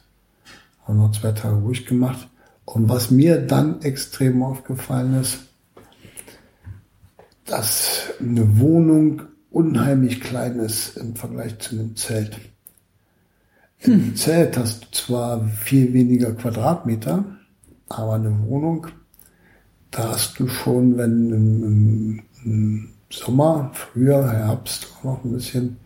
Haben 0.86 1.00
noch 1.00 1.12
zwei 1.12 1.32
Tage 1.32 1.56
ruhig 1.56 1.86
gemacht. 1.86 2.28
Und 2.66 2.90
was 2.90 3.12
mir 3.12 3.42
dann 3.42 3.82
extrem 3.82 4.44
aufgefallen 4.44 5.20
ist, 5.20 5.40
dass 7.46 8.12
eine 8.20 8.60
Wohnung 8.60 9.24
unheimlich 9.50 10.22
klein 10.22 10.60
ist 10.60 10.98
im 10.98 11.16
Vergleich 11.16 11.58
zu 11.60 11.76
einem 11.76 11.96
Zelt. 11.96 12.40
Im 13.80 13.94
hm. 13.94 14.16
Zelt 14.16 14.58
hast 14.58 14.84
du 14.84 14.88
zwar 14.92 15.48
viel 15.48 15.94
weniger 15.94 16.34
Quadratmeter, 16.34 17.26
aber 17.88 18.14
eine 18.14 18.46
Wohnung, 18.46 18.88
da 19.90 20.12
hast 20.12 20.40
du 20.40 20.48
schon, 20.48 20.98
wenn 20.98 21.32
im, 21.32 21.64
im, 21.64 22.24
im 22.46 22.90
Sommer, 23.10 23.72
Frühjahr, 23.74 24.32
Herbst 24.32 24.88
auch 25.00 25.04
noch 25.04 25.24
ein 25.24 25.32
bisschen 25.32 25.78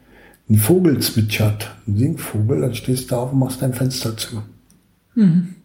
ein 0.49 0.57
Vogel 0.57 0.99
zwitschert, 0.99 1.75
ein 1.87 1.97
Singvogel, 1.97 2.61
dann 2.61 2.75
stehst 2.75 3.11
du 3.11 3.15
auf 3.15 3.31
und 3.31 3.39
machst 3.39 3.61
dein 3.61 3.73
Fenster 3.73 4.15
zu. 4.17 4.43
Mhm. 5.15 5.55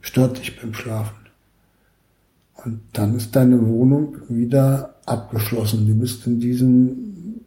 Stört 0.00 0.38
dich 0.38 0.60
beim 0.60 0.74
Schlafen. 0.74 1.16
Und 2.64 2.80
dann 2.92 3.16
ist 3.16 3.36
deine 3.36 3.64
Wohnung 3.64 4.16
wieder 4.28 4.96
abgeschlossen. 5.04 5.86
Du 5.86 5.94
bist 5.94 6.26
in 6.26 6.40
diesen 6.40 7.44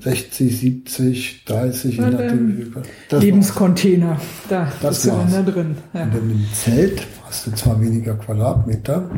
60, 0.00 0.58
70, 0.58 1.44
30, 1.44 1.96
je 1.96 2.02
nachdem. 2.02 2.72
Lebenscontainer, 3.10 4.20
da 4.48 4.72
das 4.80 5.02
bist 5.02 5.06
du 5.06 5.10
dann 5.10 5.32
da 5.32 5.42
drin. 5.42 5.76
Ja. 5.92 6.04
Und 6.04 6.14
in 6.14 6.28
dem 6.28 6.46
Zelt 6.52 7.06
hast 7.24 7.46
du 7.46 7.52
zwar 7.52 7.80
weniger 7.80 8.14
Quadratmeter, 8.14 9.10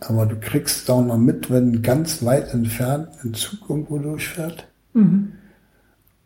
aber 0.00 0.26
du 0.26 0.36
kriegst 0.36 0.88
auch 0.90 1.04
noch 1.04 1.18
mit, 1.18 1.50
wenn 1.50 1.82
ganz 1.82 2.24
weit 2.24 2.54
entfernt 2.54 3.08
ein 3.24 3.34
Zug 3.34 3.68
irgendwo 3.68 3.98
durchfährt. 3.98 4.68
Mhm. 4.94 5.32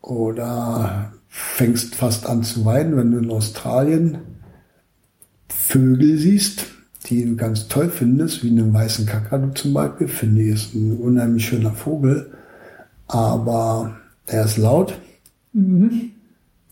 Oder 0.05 1.13
fängst 1.27 1.95
fast 1.95 2.27
an 2.27 2.43
zu 2.43 2.63
weinen, 2.63 2.95
wenn 2.95 3.11
du 3.11 3.17
in 3.17 3.31
Australien 3.31 4.19
Vögel 5.49 6.17
siehst, 6.17 6.65
die 7.07 7.25
du 7.25 7.35
ganz 7.35 7.67
toll 7.67 7.89
findest, 7.89 8.43
wie 8.43 8.49
einen 8.49 8.73
weißen 8.73 9.05
Kakadu 9.05 9.49
zum 9.49 9.73
Beispiel, 9.73 10.07
finde 10.07 10.43
ich, 10.43 10.53
ist 10.53 10.75
ein 10.75 10.97
unheimlich 10.97 11.47
schöner 11.47 11.73
Vogel, 11.73 12.31
aber 13.07 13.97
er 14.27 14.45
ist 14.45 14.57
laut. 14.57 14.99
Mhm. 15.53 16.11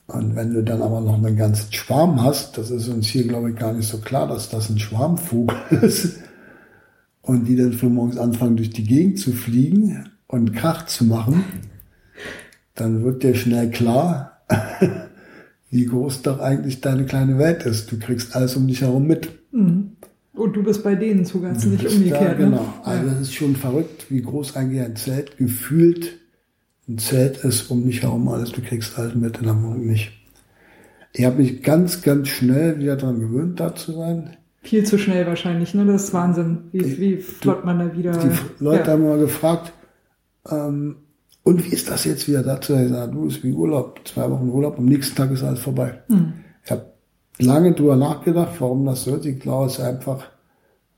Und 0.08 0.36
wenn 0.36 0.54
du 0.54 0.64
dann 0.64 0.82
aber 0.82 1.02
noch 1.02 1.18
einen 1.18 1.36
ganzen 1.36 1.74
Schwarm 1.74 2.22
hast, 2.22 2.58
das 2.58 2.70
ist 2.70 2.88
uns 2.88 3.08
hier, 3.08 3.28
glaube 3.28 3.50
ich, 3.50 3.56
gar 3.56 3.74
nicht 3.74 3.88
so 3.88 3.98
klar, 3.98 4.28
dass 4.28 4.50
das 4.50 4.70
ein 4.70 4.80
Schwarmvogel 4.80 5.58
ist, 5.82 6.20
und 7.24 7.46
die 7.46 7.56
dann 7.56 7.74
früh 7.74 7.90
morgens 7.90 8.18
anfangen, 8.18 8.58
durch 8.58 8.70
die 8.70 8.84
Gegend 8.84 9.18
zu 9.18 9.32
fliegen 9.32 10.10
und 10.28 10.54
Krach 10.54 10.86
zu 10.86 11.06
machen, 11.06 11.44
dann 12.76 13.04
wird 13.04 13.24
dir 13.24 13.36
schnell 13.36 13.70
klar, 13.70 14.44
wie 15.70 15.86
groß 15.86 16.22
doch 16.22 16.40
eigentlich 16.40 16.82
deine 16.82 17.06
kleine 17.06 17.38
Welt 17.38 17.64
ist. 17.64 17.91
Du 17.91 18.00
kriegst 18.00 18.36
alles 18.36 18.56
um 18.56 18.68
dich 18.68 18.82
herum 18.82 19.08
mit. 19.08 19.30
Mhm. 19.52 19.91
Und 20.34 20.56
du 20.56 20.64
bist 20.64 20.84
bei 20.84 20.95
denen 20.95 21.26
zu 21.26 21.41
ganz 21.41 21.64
nicht 21.66 21.86
umgekehrt. 21.86 22.22
Da, 22.22 22.30
ne? 22.30 22.36
genau. 22.36 22.74
Also 22.84 23.10
das 23.10 23.22
ist 23.22 23.36
schon 23.36 23.56
verrückt, 23.56 24.08
wie 24.10 24.22
groß 24.22 24.56
eigentlich 24.56 24.82
ein 24.82 24.95
Zelt 24.95 25.38
gefühlt 25.38 26.20
ein 26.88 26.98
Zelt 26.98 27.44
ist 27.44 27.72
um 27.72 27.86
dich 27.86 28.02
herum 28.02 28.28
alles. 28.28 28.52
Du 28.52 28.62
kriegst 28.62 28.98
alles 28.98 29.16
mit 29.16 29.38
in 29.38 29.48
Wohnung 29.48 29.86
nicht. 29.86 30.12
Ich 31.14 31.26
habe 31.26 31.41
mich 31.41 31.62
ganz, 31.62 32.02
ganz 32.02 32.28
schnell 32.28 32.80
wieder 32.80 32.95
daran 32.95 33.20
gewöhnt, 33.20 33.60
da 33.60 33.76
zu 33.76 33.94
sein. 33.94 34.36
Viel 34.62 34.86
zu 34.86 34.98
schnell 34.98 35.28
wahrscheinlich, 35.28 35.74
ne? 35.74 35.86
Das 35.86 36.06
ist 36.06 36.14
Wahnsinn, 36.14 36.70
wie, 36.72 36.98
wie 37.00 37.18
flott 37.18 37.66
man 37.66 37.80
da 37.80 37.95
wieder. 37.95 38.12
Die 38.14 38.64
Leute 38.64 38.88
ja. 38.88 38.94
haben 38.94 39.04
mal 39.04 39.20
gefragt, 39.20 39.74
ähm, 40.50 40.95
und 41.44 41.65
wie 41.65 41.74
ist 41.74 41.90
das 41.90 42.06
jetzt 42.06 42.28
wieder 42.28 42.41
dazu? 42.41 42.74
Ich 42.74 42.90
sage, 42.90 43.11
du, 43.11 43.28
ist 43.28 43.44
wie 43.44 43.52
Urlaub, 43.52 43.99
zwei 44.06 44.30
Wochen 44.30 44.49
Urlaub, 44.49 44.78
am 44.78 44.86
nächsten 44.86 45.15
Tag 45.15 45.32
ist 45.32 45.44
alles 45.44 45.60
vorbei. 45.60 46.02
Hm. 46.07 46.34
Ich 46.64 46.72
habe 46.72 46.86
lange 47.40 47.74
drüber 47.74 47.98
nachgedacht, 47.98 48.53
warum 48.60 48.86
das 48.86 49.03
so 49.03 49.15
ist. 49.15 49.26
Ich 49.26 49.40
glaube, 49.40 49.68
es 49.68 49.74
ist 49.74 49.82
einfach, 49.82 50.26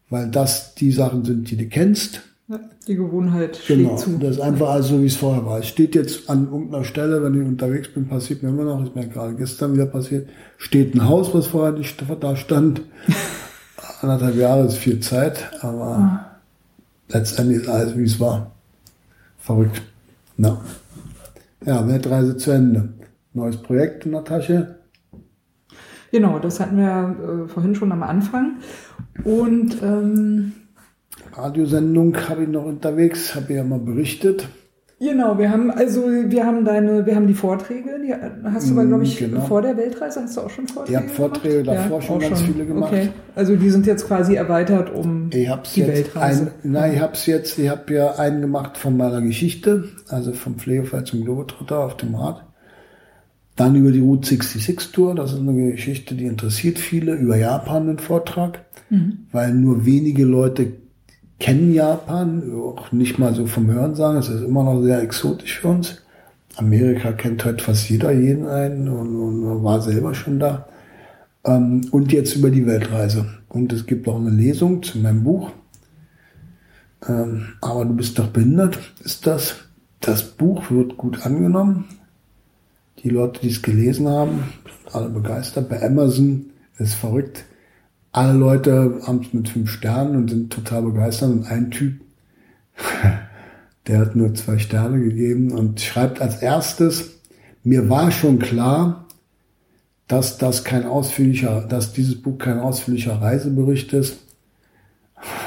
weil 0.10 0.30
das 0.30 0.76
die 0.76 0.92
Sachen 0.92 1.26
sind, 1.26 1.50
die 1.50 1.58
du 1.58 1.66
kennst. 1.66 2.22
Ja, 2.48 2.60
die 2.88 2.96
Gewohnheit 2.96 3.60
genau. 3.68 3.96
zu. 3.96 4.20
Das 4.20 4.36
ist 4.36 4.40
einfach 4.40 4.70
alles 4.70 4.90
so, 4.90 5.02
wie 5.02 5.08
es 5.08 5.16
vorher 5.16 5.44
war. 5.48 5.60
Es 5.60 5.68
steht 5.68 5.96
jetzt 5.96 6.30
an 6.30 6.46
irgendeiner 6.46 6.84
Stelle, 6.84 7.24
wenn 7.24 7.42
ich 7.42 7.48
unterwegs 7.48 7.92
bin, 7.92 8.08
passiert 8.08 8.44
mir 8.44 8.50
immer 8.50 8.66
noch, 8.66 8.84
ist 8.84 8.96
mir 8.96 9.08
gerade 9.08 9.34
gestern 9.34 9.74
wieder 9.74 9.88
passiert, 9.88 10.30
steht 10.60 10.94
ein 10.94 11.10
Haus, 11.10 11.34
was 11.34 11.48
vorher 11.48 11.72
nicht 11.72 12.04
da 12.20 12.36
stand. 12.36 12.84
Anderthalb 14.02 14.36
Jahre 14.36 14.68
ist 14.68 14.78
viel 14.78 15.00
Zeit, 15.00 15.50
aber 15.62 15.98
ah. 15.98 16.38
letztendlich 17.10 17.64
ist 17.64 17.68
alles, 17.68 17.98
wie 17.98 18.04
es 18.04 18.20
war. 18.20 18.52
Verrückt. 19.40 19.82
Na. 20.38 20.62
Ja, 21.66 21.88
Weltreise 21.88 22.38
zu 22.38 22.52
Ende. 22.52 22.94
Neues 23.34 23.58
Projekt 23.58 24.06
in 24.06 24.12
der 24.12 24.24
Tasche. 24.24 24.80
Genau, 26.12 26.40
das 26.40 26.60
hatten 26.60 26.78
wir 26.78 27.46
äh, 27.46 27.48
vorhin 27.48 27.76
schon 27.76 27.92
am 27.92 28.04
Anfang. 28.04 28.58
Und 29.24 29.82
ähm, 29.82 30.54
Radiosendung 31.34 32.16
habe 32.30 32.44
ich 32.44 32.50
noch 32.50 32.66
unterwegs, 32.66 33.36
habe 33.36 33.48
ich 33.50 33.58
ja 33.58 33.64
mal 33.64 33.80
berichtet. 33.80 34.48
Genau, 35.06 35.38
wir 35.38 35.52
haben 35.52 35.70
also 35.70 36.08
wir 36.08 36.46
haben 36.46 36.66
deine, 36.66 37.06
wir 37.06 37.16
haben 37.16 37.28
die 37.28 37.36
Vorträge, 37.36 38.00
die 38.04 38.14
hast 38.44 38.70
du 38.70 38.74
aber 38.74 38.86
glaube 38.86 39.04
ich 39.04 39.18
genau. 39.18 39.42
vor 39.42 39.62
der 39.62 39.78
Weltreise 39.78 40.24
hast 40.24 40.36
du 40.36 40.42
auch 40.42 40.50
schon 40.50 40.68
Vorträge. 40.68 40.98
Ich 40.98 41.04
habe 41.04 41.14
Vorträge 41.14 41.64
gemacht? 41.64 41.78
davor 41.78 42.00
ja, 42.00 42.08
schon 42.08 42.20
ganz 42.20 42.40
schon. 42.40 42.54
viele 42.54 42.66
gemacht. 42.66 42.92
Okay. 42.92 43.10
Also 43.36 43.56
die 43.56 43.70
sind 43.70 43.86
jetzt 43.86 44.08
quasi 44.08 44.34
erweitert 44.36 44.92
um 44.94 45.30
ich 45.32 45.48
hab's 45.48 45.74
die 45.74 45.82
jetzt 45.82 45.90
Weltreise. 45.90 46.52
Ein, 46.64 46.72
nein, 46.72 46.94
ich 46.96 47.02
habe 47.02 47.14
es 47.14 47.26
jetzt, 47.28 47.60
ich 47.60 47.70
habe 47.70 47.94
ja 47.94 48.16
einen 48.16 48.42
gemacht 48.42 48.78
von 48.78 48.98
meiner 48.98 49.22
Geschichte, 49.22 49.84
also 50.10 50.34
vom 50.34 50.56
Pflegefall 50.56 51.04
zum 51.04 51.24
Globetrotter 51.24 51.80
auf 51.80 51.98
dem 51.98 52.16
Rad. 52.16 52.44
Dann 53.56 53.76
über 53.76 53.92
die 53.92 54.02
Route 54.02 54.28
66 54.28 54.92
Tour, 54.92 55.14
das 55.14 55.34
ist 55.34 55.40
eine 55.40 55.72
Geschichte, 55.72 56.16
die 56.16 56.26
interessiert 56.26 56.80
viele, 56.80 57.14
über 57.14 57.38
Japan 57.38 57.90
einen 57.90 58.00
Vortrag, 58.00 58.66
mhm. 58.90 59.28
weil 59.32 59.54
nur 59.54 59.86
wenige 59.86 60.26
Leute 60.26 60.74
kennen 61.40 61.74
Japan, 61.74 62.44
auch 62.56 62.92
nicht 62.92 63.20
mal 63.20 63.34
so 63.36 63.46
vom 63.46 63.68
Hören 63.68 63.96
sagen, 63.96 64.18
es 64.18 64.30
ist 64.30 64.44
immer 64.44 64.64
noch 64.64 64.82
sehr 64.82 65.02
exotisch 65.02 65.60
für 65.60 65.70
uns. 65.70 66.02
Amerika 66.56 67.12
kennt 67.12 67.44
heute 67.44 67.64
fast 67.64 67.90
jeder 67.90 68.12
jeden 68.12 68.48
einen 68.48 68.88
und, 68.88 69.16
und 69.16 69.64
war 69.64 69.82
selber 69.82 70.14
schon 70.14 70.40
da. 70.40 70.68
Ähm, 71.44 71.82
und 71.92 72.12
jetzt 72.14 72.36
über 72.36 72.50
die 72.50 72.66
Weltreise. 72.66 73.26
Und 73.50 73.74
es 73.74 73.86
gibt 73.86 74.08
auch 74.08 74.20
eine 74.20 74.30
Lesung 74.30 74.82
zu 74.82 74.98
meinem 75.00 75.24
Buch. 75.24 75.52
Ähm, 77.08 77.48
aber 77.62 77.86
du 77.86 77.94
bist 77.94 78.18
doch 78.18 78.28
behindert, 78.28 78.80
ist 79.04 79.28
das. 79.28 79.56
Das 80.00 80.24
Buch 80.24 80.72
wird 80.72 80.98
gut 80.98 81.26
angenommen. 81.26 81.86
Die 83.04 83.10
Leute, 83.10 83.42
die 83.42 83.50
es 83.50 83.62
gelesen 83.62 84.08
haben, 84.08 84.44
sind 84.64 84.96
alle 84.96 85.10
begeistert. 85.10 85.68
Bei 85.70 85.84
Amazon 85.84 86.52
ist 86.78 86.94
verrückt 86.94 87.44
alle 88.16 88.32
Leute 88.32 89.02
haben 89.06 89.22
es 89.22 89.34
mit 89.34 89.50
fünf 89.50 89.70
Sternen 89.70 90.16
und 90.16 90.30
sind 90.30 90.54
total 90.54 90.84
begeistert. 90.84 91.32
Und 91.32 91.48
ein 91.48 91.70
Typ, 91.70 92.00
der 93.88 94.00
hat 94.00 94.16
nur 94.16 94.34
zwei 94.36 94.58
Sterne 94.58 95.02
gegeben 95.02 95.52
und 95.52 95.82
schreibt 95.82 96.22
als 96.22 96.42
erstes, 96.42 97.20
mir 97.66 97.90
war 97.90 98.12
schon 98.12 98.40
klar, 98.40 99.06
dass 100.08 100.38
das 100.38 100.64
kein 100.64 100.86
ausführlicher, 100.86 101.66
dass 101.68 101.92
dieses 101.92 102.22
Buch 102.22 102.38
kein 102.38 102.60
ausführlicher 102.60 103.22
Reisebericht 103.22 103.92
ist. 103.92 104.20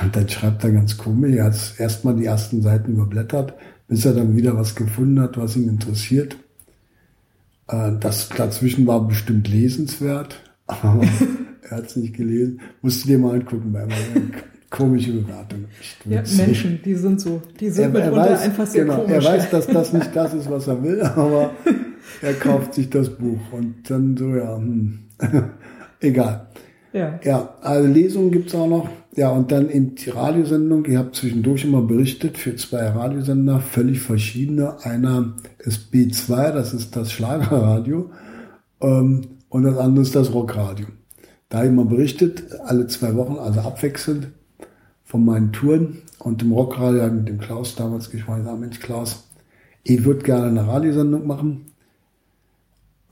Und 0.02 0.14
dann 0.14 0.28
schreibt 0.28 0.62
er 0.62 0.72
ganz 0.72 0.98
komisch, 0.98 1.36
er 1.36 1.44
hat 1.44 1.74
erstmal 1.78 2.16
die 2.16 2.26
ersten 2.26 2.60
Seiten 2.60 2.92
überblättert, 2.92 3.54
bis 3.86 4.04
er 4.04 4.12
dann 4.12 4.36
wieder 4.36 4.56
was 4.56 4.74
gefunden 4.74 5.20
hat, 5.20 5.38
was 5.38 5.56
ihn 5.56 5.70
interessiert. 5.70 6.36
Äh, 7.68 7.92
das 7.98 8.28
dazwischen 8.28 8.86
war 8.86 9.08
bestimmt 9.08 9.48
lesenswert. 9.48 10.42
Er 11.70 11.78
hat 11.78 11.86
es 11.86 11.96
nicht 11.96 12.14
gelesen. 12.16 12.60
Musst 12.82 13.04
du 13.04 13.08
dir 13.08 13.18
mal 13.18 13.34
angucken 13.34 13.72
bei 13.72 13.82
Amazon. 13.82 14.32
Komische 14.70 15.12
Bewertung. 15.12 15.64
Ja, 16.04 16.22
Menschen, 16.36 16.80
die 16.84 16.94
sind 16.94 17.20
so. 17.20 17.40
Die 17.58 17.70
sind 17.70 17.94
er, 17.94 18.02
er 18.02 18.14
weiß, 18.14 18.42
einfach 18.42 18.66
sehr 18.66 18.84
genau, 18.84 18.98
komisch. 18.98 19.24
Er 19.24 19.24
weiß, 19.24 19.50
dass 19.50 19.66
das 19.66 19.92
nicht 19.94 20.14
das 20.14 20.34
ist, 20.34 20.50
was 20.50 20.66
er 20.66 20.82
will, 20.82 21.00
aber 21.00 21.52
er 22.20 22.34
kauft 22.34 22.74
sich 22.74 22.90
das 22.90 23.08
Buch 23.08 23.40
und 23.50 23.88
dann 23.88 24.14
so, 24.14 24.34
ja, 24.34 24.56
hm. 24.56 24.98
egal. 26.00 26.48
Ja. 26.92 27.18
ja, 27.22 27.54
also 27.62 27.88
Lesungen 27.88 28.30
gibt's 28.30 28.54
auch 28.54 28.68
noch. 28.68 28.88
Ja, 29.14 29.30
und 29.30 29.50
dann 29.52 29.68
in 29.68 29.94
die 29.94 30.10
Radiosendung. 30.10 30.84
Ich 30.86 30.96
habe 30.96 31.12
zwischendurch 31.12 31.64
immer 31.64 31.82
berichtet 31.82 32.38
für 32.38 32.54
zwei 32.56 32.88
Radiosender, 32.88 33.60
völlig 33.60 34.00
verschiedene. 34.00 34.84
Einer 34.84 35.34
ist 35.58 35.92
B2, 35.92 36.52
das 36.52 36.74
ist 36.74 36.94
das 36.94 37.10
Schlagerradio. 37.10 38.10
Ähm, 38.80 39.22
und 39.48 39.62
das 39.64 39.76
andere 39.78 40.02
ist 40.02 40.14
das 40.14 40.32
Rockradio. 40.32 40.86
Da 41.48 41.58
habe 41.58 41.68
ich 41.68 41.74
mal 41.74 41.86
berichtet, 41.86 42.44
alle 42.60 42.86
zwei 42.88 43.14
Wochen, 43.16 43.38
also 43.38 43.60
abwechselnd, 43.60 44.28
von 45.04 45.24
meinen 45.24 45.52
Touren 45.52 46.02
und 46.18 46.42
im 46.42 46.52
Rockradio 46.52 47.10
mit 47.10 47.28
dem 47.28 47.38
Klaus 47.38 47.74
damals 47.74 48.10
gesprochen, 48.10 48.46
ich 48.46 48.60
Mensch 48.60 48.80
Klaus, 48.80 49.28
ich 49.82 50.04
würde 50.04 50.22
gerne 50.22 50.48
eine 50.48 50.66
Radiosendung 50.66 51.26
machen. 51.26 51.72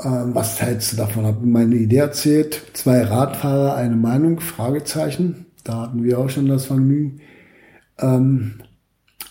Ähm, 0.03 0.35
was 0.35 0.61
hältst 0.61 0.93
du 0.93 0.97
davon? 0.99 1.25
Habe 1.25 1.47
meine 1.47 1.77
Idee 1.77 1.97
erzählt. 1.97 2.61
Zwei 2.75 3.03
Radfahrer, 3.03 3.77
eine 3.77 3.97
Meinung, 3.97 4.41
Fragezeichen. 4.41 5.47
Da 5.65 5.83
hatten 5.83 6.05
wir 6.05 6.19
auch 6.19 6.29
schon 6.29 6.49
das 6.49 6.67
Vergnügen. 6.67 7.21
Ähm, 7.99 8.61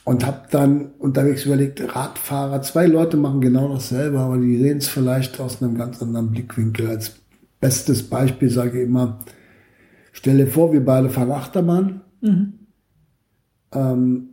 und 0.04 0.26
habe 0.26 0.48
dann 0.50 0.92
unterwegs 0.98 1.46
überlegt, 1.46 1.96
Radfahrer, 1.96 2.62
zwei 2.64 2.88
Leute 2.88 3.18
machen 3.18 3.42
genau 3.42 3.74
dasselbe, 3.74 4.20
aber 4.20 4.38
die 4.38 4.58
sehen 4.58 4.78
es 4.78 4.88
vielleicht 4.88 5.40
aus 5.40 5.62
einem 5.62 5.78
ganz 5.78 6.02
anderen 6.02 6.32
Blickwinkel 6.32 6.88
als 6.88 7.14
Bestes 7.66 8.04
Beispiel 8.04 8.52
sage 8.52 8.80
ich 8.80 8.88
immer, 8.88 9.22
stelle 10.12 10.46
vor, 10.46 10.72
wir 10.72 10.86
beide 10.86 11.10
fahren 11.10 11.32
Achterbahn, 11.32 12.02
mhm. 12.22 12.54
ähm, 13.74 14.30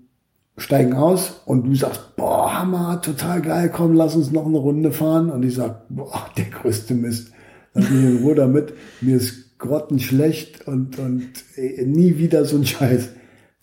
steigen 0.59 0.93
aus 0.93 1.41
und 1.47 1.67
du 1.67 1.75
sagst, 1.75 2.15
boah, 2.17 2.59
Hammer, 2.59 3.01
total 3.01 3.41
geil, 3.41 3.71
komm, 3.73 3.95
lass 3.95 4.17
uns 4.17 4.33
noch 4.33 4.45
eine 4.45 4.59
Runde 4.59 4.93
fahren. 4.93 5.31
Und 5.31 5.45
ich 5.45 5.55
sag, 5.55 5.89
boah, 5.89 6.27
der 6.37 6.45
größte 6.45 6.93
Mist. 6.93 7.33
Lass 7.73 7.89
mich 7.89 8.05
in 8.05 8.19
Ruhe 8.19 8.35
damit. 8.35 8.75
Mir 9.01 9.17
ist 9.17 9.59
grottenschlecht 9.59 10.69
und, 10.69 10.99
und 10.99 11.31
äh, 11.57 11.87
nie 11.87 12.19
wieder 12.19 12.45
so 12.45 12.59
ein 12.59 12.67
Scheiß. 12.67 13.09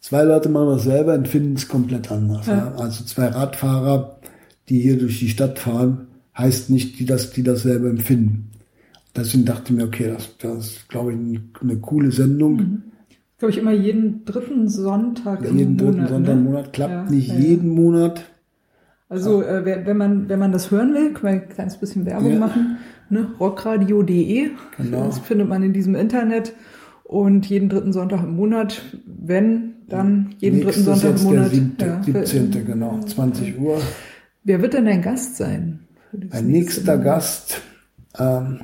Zwei 0.01 0.23
Leute 0.23 0.49
machen 0.49 0.69
das 0.69 0.83
selber 0.85 1.13
und 1.13 1.27
finden 1.27 1.57
es 1.57 1.67
komplett 1.67 2.11
anders. 2.11 2.47
Ja. 2.47 2.57
Ja. 2.57 2.75
Also 2.75 3.03
zwei 3.03 3.27
Radfahrer, 3.27 4.19
die 4.67 4.79
hier 4.81 4.97
durch 4.97 5.19
die 5.19 5.29
Stadt 5.29 5.59
fahren, 5.59 6.07
heißt 6.35 6.71
nicht, 6.71 7.07
dass 7.07 7.29
die 7.29 7.43
dasselbe 7.43 7.87
empfinden. 7.87 8.49
Deswegen 9.15 9.45
dachte 9.45 9.73
ich 9.73 9.79
mir, 9.79 9.85
okay, 9.85 10.07
das, 10.07 10.37
das 10.37 10.57
ist, 10.67 10.89
glaube 10.89 11.13
ich, 11.13 11.17
eine 11.61 11.77
coole 11.77 12.11
Sendung. 12.11 12.55
Mhm. 12.55 12.83
Glaube 13.37 13.51
ich 13.51 13.57
immer 13.57 13.71
jeden 13.71 14.25
dritten 14.25 14.67
Sonntag 14.67 15.43
jeden 15.43 15.59
im 15.59 15.77
Monat. 15.77 15.77
Jeden 15.77 15.77
dritten 15.77 16.07
Sonntag 16.07 16.33
im 16.33 16.43
ne? 16.43 16.49
Monat 16.49 16.73
klappt 16.73 16.91
ja, 16.91 17.09
nicht 17.09 17.29
ja, 17.29 17.35
jeden 17.35 17.69
ja. 17.69 17.81
Monat. 17.81 18.25
Also 19.07 19.41
äh, 19.41 19.85
wenn 19.85 19.97
man 19.97 20.29
wenn 20.29 20.39
man 20.39 20.51
das 20.51 20.69
hören 20.69 20.93
will, 20.93 21.13
können 21.13 21.23
wir 21.23 21.41
ein 21.41 21.49
kleines 21.49 21.77
bisschen 21.77 22.05
Werbung 22.05 22.37
machen. 22.37 22.77
Ne? 23.09 23.27
Rockradio.de. 23.39 24.51
Genau. 24.77 25.05
Das 25.05 25.19
findet 25.19 25.49
man 25.49 25.63
in 25.63 25.73
diesem 25.73 25.95
Internet 25.95 26.53
und 27.03 27.47
jeden 27.47 27.69
dritten 27.69 27.91
Sonntag 27.91 28.23
im 28.23 28.35
Monat, 28.35 28.83
wenn 29.07 29.73
dann 29.87 30.35
jeden 30.37 30.59
Nächstes 30.59 30.85
dritten 30.85 30.99
Sonntag 30.99 31.19
im 31.19 31.23
Monat. 31.23 31.51
Der 31.79 32.03
7., 32.03 32.15
ja, 32.15 32.25
17. 32.25 32.65
genau, 32.65 32.99
20 32.99 33.59
Uhr. 33.59 33.81
Wer 34.43 34.61
wird 34.61 34.75
denn 34.75 34.85
dein 34.85 35.01
Gast 35.01 35.37
sein? 35.37 35.79
Ein 36.29 36.47
nächster 36.47 36.97
Gast. 36.99 37.61
Ähm, 38.19 38.59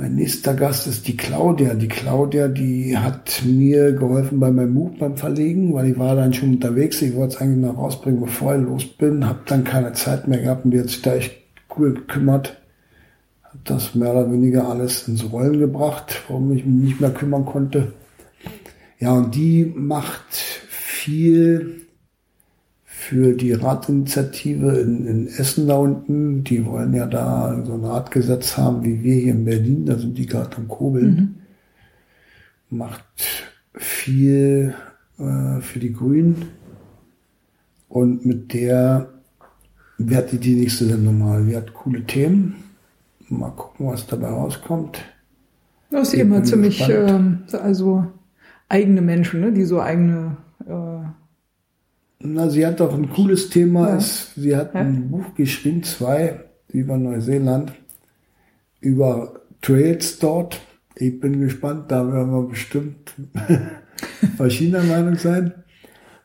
mein 0.00 0.14
nächster 0.14 0.54
Gast 0.54 0.86
ist 0.86 1.06
die 1.08 1.16
Claudia. 1.16 1.74
Die 1.74 1.88
Claudia, 1.88 2.48
die 2.48 2.96
hat 2.96 3.42
mir 3.44 3.92
geholfen 3.92 4.40
bei 4.40 4.50
meinem 4.50 4.74
Buch 4.74 4.92
beim 4.98 5.18
Verlegen, 5.18 5.74
weil 5.74 5.90
ich 5.90 5.98
war 5.98 6.16
dann 6.16 6.32
schon 6.32 6.54
unterwegs. 6.54 7.02
Ich 7.02 7.14
wollte 7.14 7.34
es 7.34 7.40
eigentlich 7.42 7.66
noch 7.66 7.76
rausbringen, 7.76 8.20
bevor 8.20 8.56
ich 8.56 8.62
los 8.62 8.86
bin. 8.86 9.26
Hab 9.28 9.44
dann 9.44 9.62
keine 9.62 9.92
Zeit 9.92 10.26
mehr 10.26 10.40
gehabt 10.40 10.64
und 10.64 10.70
die 10.70 10.80
hat 10.80 10.88
sich 10.88 11.02
da 11.02 11.16
echt 11.16 11.36
cool 11.76 11.92
gekümmert. 11.92 12.62
Hat 13.42 13.60
das 13.64 13.94
mehr 13.94 14.12
oder 14.12 14.32
weniger 14.32 14.70
alles 14.70 15.06
ins 15.06 15.30
Rollen 15.30 15.58
gebracht, 15.58 16.22
warum 16.28 16.50
ich 16.56 16.64
mich 16.64 16.82
nicht 16.82 17.00
mehr 17.02 17.10
kümmern 17.10 17.44
konnte. 17.44 17.92
Ja, 19.00 19.12
und 19.12 19.34
die 19.34 19.70
macht 19.76 20.32
viel 20.32 21.79
für 23.00 23.32
die 23.32 23.54
Radinitiative 23.54 24.78
in, 24.78 25.06
in 25.06 25.26
Essen 25.26 25.66
da 25.66 25.76
unten. 25.76 26.44
Die 26.44 26.66
wollen 26.66 26.92
ja 26.92 27.06
da 27.06 27.58
so 27.64 27.72
ein 27.72 27.84
Radgesetz 27.84 28.58
haben, 28.58 28.84
wie 28.84 29.02
wir 29.02 29.14
hier 29.14 29.32
in 29.32 29.46
Berlin. 29.46 29.86
Da 29.86 29.96
sind 29.96 30.18
die 30.18 30.26
gerade 30.26 30.54
am 30.58 30.68
Kobeln. 30.68 31.40
Mhm. 32.68 32.76
Macht 32.76 33.06
viel 33.74 34.74
äh, 35.18 35.60
für 35.62 35.78
die 35.78 35.94
Grünen. 35.94 36.50
Und 37.88 38.26
mit 38.26 38.52
der 38.52 39.08
werde 39.96 40.34
ich 40.34 40.40
die 40.40 40.56
nächste 40.56 40.84
Sendung 40.84 41.20
mal. 41.20 41.42
Die 41.46 41.56
hat 41.56 41.72
coole 41.72 42.04
Themen. 42.04 42.56
Mal 43.30 43.50
gucken, 43.52 43.86
was 43.86 44.06
dabei 44.06 44.28
rauskommt. 44.28 45.00
Das 45.90 46.08
ist 46.08 46.20
immer 46.20 46.44
ziemlich, 46.44 46.86
äh, 46.86 47.18
also 47.52 48.04
eigene 48.68 49.00
Menschen, 49.00 49.40
ne? 49.40 49.52
die 49.52 49.64
so 49.64 49.80
eigene 49.80 50.36
na, 52.22 52.50
sie 52.50 52.66
hat 52.66 52.80
doch 52.80 52.94
ein 52.94 53.10
cooles 53.10 53.48
Thema. 53.48 53.88
Ja. 53.88 53.96
Es, 53.96 54.34
sie 54.36 54.54
hat 54.54 54.74
ja. 54.74 54.80
ein 54.80 55.10
Buch 55.10 55.34
geschrieben, 55.34 55.82
zwei, 55.82 56.40
über 56.68 56.96
Neuseeland, 56.96 57.72
über 58.80 59.40
Trails 59.62 60.18
dort. 60.18 60.60
Ich 60.96 61.18
bin 61.18 61.40
gespannt, 61.40 61.90
da 61.90 62.06
werden 62.12 62.32
wir 62.32 62.48
bestimmt 62.48 63.14
verschiedener 64.36 64.82
Meinung 64.82 65.16
sein. 65.16 65.54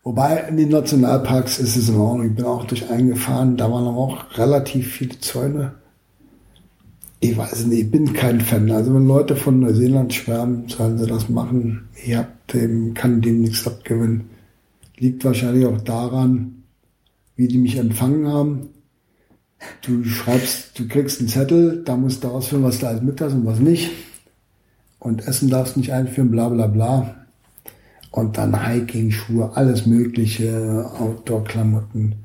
Wobei 0.04 0.38
in 0.50 0.58
den 0.58 0.70
Nationalparks 0.70 1.60
ist 1.60 1.78
es 1.78 1.90
in 1.90 1.96
Ordnung. 1.96 2.28
Ich 2.28 2.36
bin 2.36 2.46
auch 2.46 2.66
durch 2.66 2.90
eingefahren, 2.90 3.58
da 3.58 3.72
waren 3.72 3.88
auch 3.88 4.38
relativ 4.38 4.94
viele 4.94 5.20
Zäune. 5.20 5.76
Ich 7.22 7.36
weiß 7.36 7.66
nicht, 7.68 7.86
ich 7.86 7.92
bin 7.92 8.14
kein 8.14 8.42
Fan. 8.42 8.70
Also 8.70 8.94
wenn 8.94 9.08
Leute 9.08 9.36
von 9.36 9.62
Neuseeland 9.62 10.14
schwärmen, 10.14 10.68
sollen 10.68 10.98
sie 10.98 11.08
das 11.08 11.30
machen. 11.30 11.88
Ich 12.06 12.16
hab 12.16 12.48
dem, 12.50 12.94
kann 12.94 13.22
dem 13.22 13.42
nichts 13.42 13.66
abgewinnen. 13.66 14.35
Liegt 14.98 15.26
wahrscheinlich 15.26 15.66
auch 15.66 15.82
daran, 15.82 16.64
wie 17.36 17.48
die 17.48 17.58
mich 17.58 17.78
empfangen 17.78 18.28
haben. 18.28 18.70
Du 19.82 20.04
schreibst, 20.04 20.78
du 20.80 20.88
kriegst 20.88 21.20
einen 21.20 21.30
Zettel, 21.30 21.84
da 21.84 21.96
musst 21.98 22.24
du 22.24 22.30
ausführen, 22.30 22.64
was 22.64 22.80
du 22.80 22.88
alles 22.88 23.02
mit 23.02 23.20
hast 23.20 23.34
und 23.34 23.46
was 23.46 23.60
nicht. 23.60 23.92
Und 25.00 25.28
Essen 25.28 25.50
darfst 25.50 25.78
nicht 25.78 25.92
einführen, 25.94 26.32
bla 26.32 26.50
bla 26.50 26.68
bla. 26.68 27.16
Und 28.12 28.38
dann 28.38 28.66
Hiking-Schuhe, 28.66 29.52
alles 29.56 29.86
mögliche, 29.86 30.90
Outdoor-Klamotten. 31.00 32.16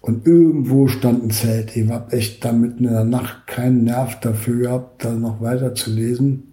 Und 0.00 0.26
irgendwo 0.26 0.88
stand 0.88 1.22
ein 1.22 1.30
Zelt. 1.30 1.76
Ich 1.76 1.88
hab 1.88 2.12
echt 2.12 2.44
da 2.44 2.52
mitten 2.52 2.84
in 2.84 2.90
der 2.90 3.04
Nacht 3.04 3.46
keinen 3.46 3.84
Nerv 3.84 4.18
dafür 4.18 4.62
gehabt, 4.62 5.04
da 5.04 5.12
noch 5.12 5.40
weiter 5.40 5.76
zu 5.76 5.90
lesen. 5.90 6.51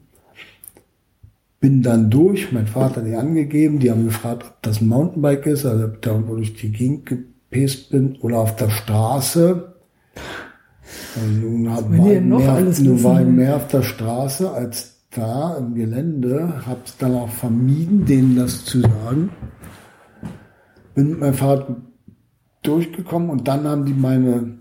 Bin 1.60 1.81
dann 1.81 2.10
durch, 2.10 2.52
mein 2.52 2.68
Vater 2.68 3.02
hat 3.02 3.07
die 3.07 3.15
angegeben, 3.15 3.80
die 3.80 3.91
haben 3.91 4.06
gefragt, 4.06 4.45
ob 4.48 4.61
das 4.61 4.80
ein 4.80 4.88
Mountainbike 4.88 5.45
ist, 5.45 5.65
also 5.65 5.86
ob 5.86 6.02
da 6.02 6.23
wo 6.27 6.38
ich 6.38 6.53
die 6.53 6.72
Gegend 6.72 7.06
gepäst 7.06 7.90
bin 7.90 8.18
oder 8.22 8.38
auf 8.38 8.56
der 8.56 8.69
Straße. 8.69 9.73
Und 11.15 11.41
nun 11.41 11.69
hab, 11.72 11.90
war, 11.90 11.94
ich 11.94 12.22
mehr, 12.22 12.22
nun 12.22 13.03
war 13.03 13.22
ich 13.22 13.27
mehr 13.27 13.56
auf 13.57 13.68
der 13.68 13.84
Straße 13.84 14.52
als 14.52 14.99
da 15.11 15.57
im 15.57 15.76
Gelände, 15.76 16.65
hab's 16.65 16.98
dann 16.98 17.15
auch 17.15 17.30
vermieden, 17.30 18.06
denen 18.06 18.36
das 18.36 18.64
zu 18.65 18.81
sagen. 18.81 19.31
Bin 20.94 21.10
mit 21.10 21.19
meinem 21.19 21.34
Vater 21.34 21.76
durchgekommen 22.61 23.30
und 23.30 23.48
dann 23.48 23.68
haben 23.68 23.86
die 23.86 23.94
meine 23.94 24.60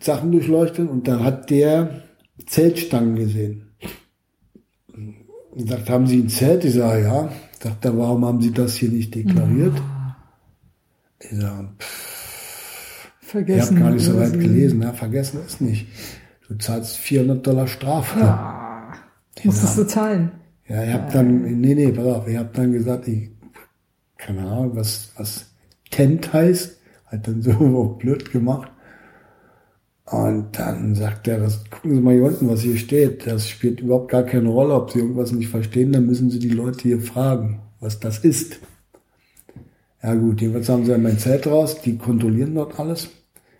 Sachen 0.00 0.32
durchleuchtet 0.32 0.88
und 0.88 1.08
dann 1.08 1.24
hat 1.24 1.50
der 1.50 2.02
Zeltstangen 2.46 3.16
gesehen. 3.16 3.67
Und 5.58 5.68
sagt, 5.68 5.90
haben 5.90 6.06
Sie 6.06 6.20
ein 6.20 6.28
Zelt? 6.28 6.64
Ich 6.64 6.74
sage, 6.74 7.02
ja. 7.02 7.32
Sagt 7.60 7.84
er, 7.84 7.98
warum 7.98 8.24
haben 8.24 8.40
Sie 8.40 8.52
das 8.52 8.76
hier 8.76 8.90
nicht 8.90 9.12
deklariert? 9.12 9.76
Ja. 9.76 10.16
Ich 11.18 11.36
sage, 11.36 11.68
vergessen. 13.20 13.76
Ich 13.76 13.80
habe 13.80 13.80
gar 13.80 13.90
nicht 13.90 14.04
so 14.04 14.16
weit 14.16 14.34
gelesen. 14.34 14.82
Ja, 14.82 14.92
vergessen 14.92 15.40
ist 15.44 15.60
nicht. 15.60 15.88
Du 16.46 16.56
zahlst 16.58 16.96
400 16.98 17.44
Dollar 17.44 17.66
Strafe. 17.66 18.20
Ja. 18.20 18.92
Musstest 19.42 19.78
du 19.78 19.84
zahlen? 19.84 20.30
Ja, 20.68 20.84
ich 20.84 20.92
habe 20.92 21.12
dann, 21.12 21.60
nee, 21.60 21.74
nee, 21.74 21.90
pass 21.90 22.06
auf, 22.06 22.28
ich 22.28 22.36
habe 22.36 22.50
dann 22.52 22.72
gesagt, 22.72 23.08
ich, 23.08 23.30
keine 24.16 24.46
Ahnung, 24.46 24.76
was, 24.76 25.10
was 25.16 25.46
Tent 25.90 26.32
heißt. 26.32 26.78
Hat 27.06 27.26
dann 27.26 27.42
so 27.42 27.96
blöd 27.98 28.30
gemacht. 28.30 28.70
Und 30.10 30.58
dann 30.58 30.94
sagt 30.94 31.28
er, 31.28 31.38
das, 31.38 31.68
gucken 31.70 31.94
Sie 31.94 32.00
mal 32.00 32.14
hier 32.14 32.24
unten, 32.24 32.48
was 32.48 32.62
hier 32.62 32.78
steht. 32.78 33.26
Das 33.26 33.48
spielt 33.48 33.80
überhaupt 33.80 34.10
gar 34.10 34.22
keine 34.22 34.48
Rolle, 34.48 34.74
ob 34.74 34.90
Sie 34.90 35.00
irgendwas 35.00 35.32
nicht 35.32 35.48
verstehen, 35.48 35.92
dann 35.92 36.06
müssen 36.06 36.30
Sie 36.30 36.38
die 36.38 36.48
Leute 36.48 36.82
hier 36.82 37.00
fragen, 37.00 37.60
was 37.80 38.00
das 38.00 38.18
ist. 38.18 38.58
Ja 40.02 40.14
gut, 40.14 40.40
jedenfalls 40.40 40.68
haben 40.68 40.84
sie 40.84 40.92
ja 40.92 40.98
mein 40.98 41.18
Zelt 41.18 41.46
raus, 41.46 41.80
die 41.82 41.98
kontrollieren 41.98 42.54
dort 42.54 42.78
alles, 42.78 43.08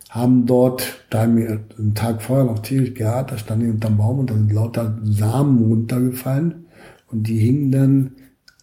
haben 0.08 0.46
dort, 0.46 1.04
da 1.10 1.22
haben 1.22 1.36
wir 1.36 1.60
einen 1.78 1.94
Tag 1.94 2.22
vorher 2.22 2.44
noch 2.44 2.60
tierisch 2.60 2.94
gehabt, 2.94 3.32
da 3.32 3.38
stand 3.38 3.62
ich 3.64 3.68
unterm 3.68 3.96
Baum 3.96 4.20
und 4.20 4.30
da 4.30 4.34
sind 4.34 4.52
lauter 4.52 4.98
Samen 5.02 5.64
runtergefallen 5.64 6.66
und 7.10 7.26
die 7.26 7.38
hingen 7.38 7.72
dann 7.72 8.12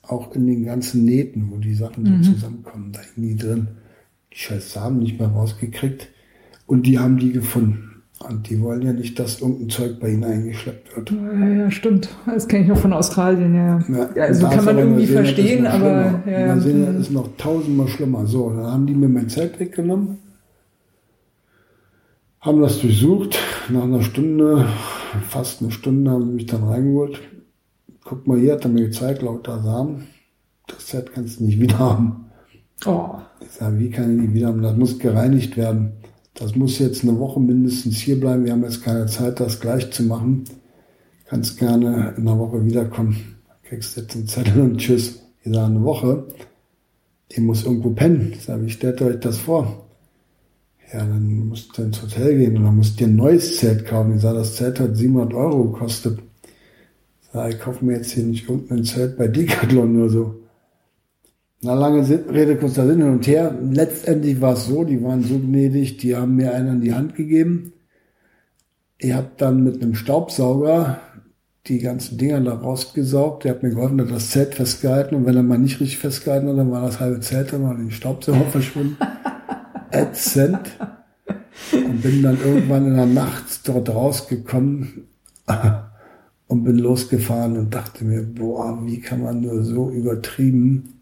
auch 0.03 0.33
in 0.35 0.47
den 0.47 0.63
ganzen 0.63 1.03
Nähten, 1.03 1.51
wo 1.51 1.57
die 1.57 1.73
Sachen 1.73 2.03
mhm. 2.03 2.23
so 2.23 2.31
zusammenkommen, 2.33 2.91
da 2.93 3.01
hingen 3.01 3.27
die 3.27 3.35
drin. 3.35 3.67
Die 4.31 4.37
scheiß 4.37 4.73
Samen 4.73 4.99
nicht 4.99 5.19
mehr 5.19 5.29
rausgekriegt. 5.29 6.09
Und 6.67 6.85
die 6.87 6.99
haben 6.99 7.17
die 7.17 7.31
gefunden. 7.31 7.95
Und 8.19 8.49
die 8.49 8.61
wollen 8.61 8.81
ja 8.81 8.93
nicht, 8.93 9.19
dass 9.19 9.41
irgendein 9.41 9.69
Zeug 9.69 9.99
bei 9.99 10.09
ihnen 10.09 10.23
eingeschleppt 10.23 10.95
wird. 10.95 11.11
Ja, 11.11 11.47
ja 11.47 11.71
stimmt. 11.71 12.09
Das 12.25 12.47
kenne 12.47 12.63
ich 12.63 12.69
noch 12.69 12.77
von 12.77 12.93
Australien, 12.93 13.53
ja. 13.53 13.83
ja, 13.89 14.09
ja 14.15 14.23
also 14.23 14.47
kann 14.47 14.63
man 14.63 14.77
irgendwie 14.77 15.05
verstehen, 15.05 15.67
aber. 15.67 16.23
Ja, 16.25 16.55
Neuseeland 16.55 16.99
ist 17.01 17.11
noch 17.11 17.29
tausendmal 17.37 17.89
schlimmer. 17.89 18.25
So, 18.25 18.49
dann 18.49 18.67
haben 18.67 18.87
die 18.87 18.93
mir 18.93 19.09
mein 19.09 19.27
Zelt 19.29 19.59
weggenommen, 19.59 20.17
haben 22.39 22.61
das 22.61 22.79
durchsucht. 22.79 23.37
Nach 23.69 23.83
einer 23.83 24.01
Stunde, 24.01 24.65
fast 25.27 25.61
eine 25.61 25.71
Stunde, 25.71 26.11
haben 26.11 26.27
sie 26.27 26.33
mich 26.33 26.45
dann 26.45 26.63
reingeholt. 26.63 27.19
Guck 28.05 28.27
mal, 28.27 28.39
hier 28.39 28.53
hat 28.53 28.63
er 28.63 28.69
mir 28.69 28.85
gezeigt, 28.85 29.23
lauter 29.23 29.61
Samen. 29.61 30.07
Das 30.67 30.85
Zelt 30.85 31.11
kannst 31.13 31.39
du 31.39 31.45
nicht 31.45 31.59
wieder 31.59 31.79
haben. 31.79 32.25
Oh. 32.85 33.15
Ich 33.41 33.51
sage, 33.51 33.77
wie 33.79 33.89
kann 33.89 34.15
ich 34.15 34.21
nicht 34.21 34.33
wieder 34.33 34.47
haben? 34.47 34.61
Das 34.61 34.77
muss 34.77 34.99
gereinigt 34.99 35.57
werden. 35.57 35.93
Das 36.35 36.53
muss 36.53 36.79
jetzt 36.79 37.03
eine 37.03 37.17
Woche 37.17 37.39
mindestens 37.39 37.97
hier 37.97 38.19
bleiben. 38.19 38.43
Wir 38.43 38.51
haben 38.51 38.63
jetzt 38.63 38.83
keine 38.83 39.05
Zeit, 39.05 39.39
das 39.39 39.61
gleich 39.61 39.89
zu 39.91 40.03
machen. 40.03 40.43
Kannst 41.27 41.57
gerne 41.57 42.13
in 42.17 42.27
einer 42.27 42.37
Woche 42.37 42.63
wiederkommen. 42.65 43.37
Kriegst 43.63 43.95
jetzt 43.95 44.15
einen 44.15 44.27
Zettel 44.27 44.61
und 44.61 44.77
tschüss. 44.77 45.21
Ich 45.43 45.53
sage 45.53 45.65
eine 45.65 45.83
Woche. 45.83 46.27
Ihr 47.31 47.41
muss 47.41 47.63
irgendwo 47.63 47.91
pennen. 47.91 48.33
Ich 48.33 48.43
sage, 48.43 48.65
wie 48.65 48.69
stellt 48.69 49.01
euch 49.01 49.19
das 49.21 49.37
vor? 49.37 49.87
Ja, 50.91 50.99
dann 50.99 51.47
musst 51.47 51.77
du 51.77 51.83
ins 51.83 52.01
Hotel 52.01 52.37
gehen 52.37 52.57
und 52.57 52.65
dann 52.65 52.75
musst 52.75 52.99
dir 52.99 53.07
ein 53.07 53.15
neues 53.15 53.57
Zelt 53.57 53.85
kaufen. 53.85 54.15
Ich 54.17 54.21
sage, 54.21 54.37
das 54.37 54.57
Zelt 54.57 54.79
hat 54.81 54.95
700 54.97 55.33
Euro 55.33 55.71
gekostet. 55.71 56.19
Ich 57.21 57.29
sage, 57.31 57.53
ich 57.53 57.59
kaufe 57.61 57.83
mir 57.85 57.95
jetzt 57.95 58.11
hier 58.11 58.25
nicht 58.25 58.47
irgendein 58.49 58.83
Zelt 58.83 59.17
bei 59.17 59.29
Decathlon 59.29 60.01
oder 60.01 60.09
so. 60.09 60.35
Na, 61.65 61.73
lange 61.73 62.07
Rede, 62.31 62.57
kurzer 62.57 62.85
Sinn 62.85 63.01
hin 63.01 63.09
und 63.09 63.25
her. 63.25 63.51
Letztendlich 63.71 64.39
war 64.39 64.53
es 64.53 64.67
so, 64.67 64.83
die 64.83 65.03
waren 65.03 65.23
so 65.23 65.39
gnädig, 65.39 65.97
die 65.97 66.15
haben 66.15 66.35
mir 66.35 66.53
einen 66.53 66.75
in 66.75 66.81
die 66.81 66.93
Hand 66.93 67.15
gegeben. 67.15 67.73
Ich 68.99 69.13
habe 69.13 69.31
dann 69.37 69.63
mit 69.63 69.81
einem 69.81 69.95
Staubsauger 69.95 70.99
die 71.65 71.79
ganzen 71.79 72.19
Dinger 72.19 72.39
da 72.41 72.53
rausgesaugt. 72.53 73.45
Der 73.45 73.55
hat 73.55 73.63
mir 73.63 73.71
geholfen, 73.71 73.99
hat 73.99 74.11
das 74.11 74.29
Zelt 74.29 74.53
festgehalten. 74.53 75.15
Und 75.15 75.25
wenn 75.25 75.37
er 75.37 75.41
mal 75.41 75.57
nicht 75.57 75.79
richtig 75.79 75.97
festgehalten 75.97 76.49
hat, 76.49 76.57
dann 76.59 76.69
war 76.69 76.83
das 76.83 76.99
halbe 76.99 77.19
Zelt 77.21 77.51
dann 77.51 77.63
in 77.71 77.77
den 77.77 77.91
Staubsauger 77.91 78.45
verschwunden. 78.51 78.97
ätzend. 79.89 80.59
Und 81.73 82.03
bin 82.03 82.21
dann 82.21 82.37
irgendwann 82.45 82.85
in 82.85 82.95
der 82.95 83.07
Nacht 83.07 83.67
dort 83.67 83.89
rausgekommen 83.89 85.07
und 86.47 86.63
bin 86.63 86.77
losgefahren 86.77 87.57
und 87.57 87.73
dachte 87.73 88.05
mir, 88.05 88.21
boah, 88.21 88.85
wie 88.85 88.99
kann 88.99 89.23
man 89.23 89.41
nur 89.41 89.63
so 89.63 89.89
übertrieben 89.89 90.94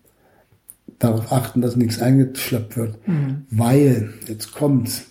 darauf 1.03 1.31
achten, 1.31 1.61
dass 1.61 1.75
nichts 1.75 1.99
eingeschleppt 1.99 2.77
wird. 2.77 3.07
Mhm. 3.07 3.45
Weil, 3.49 4.13
jetzt 4.27 4.53
kommt's, 4.53 5.03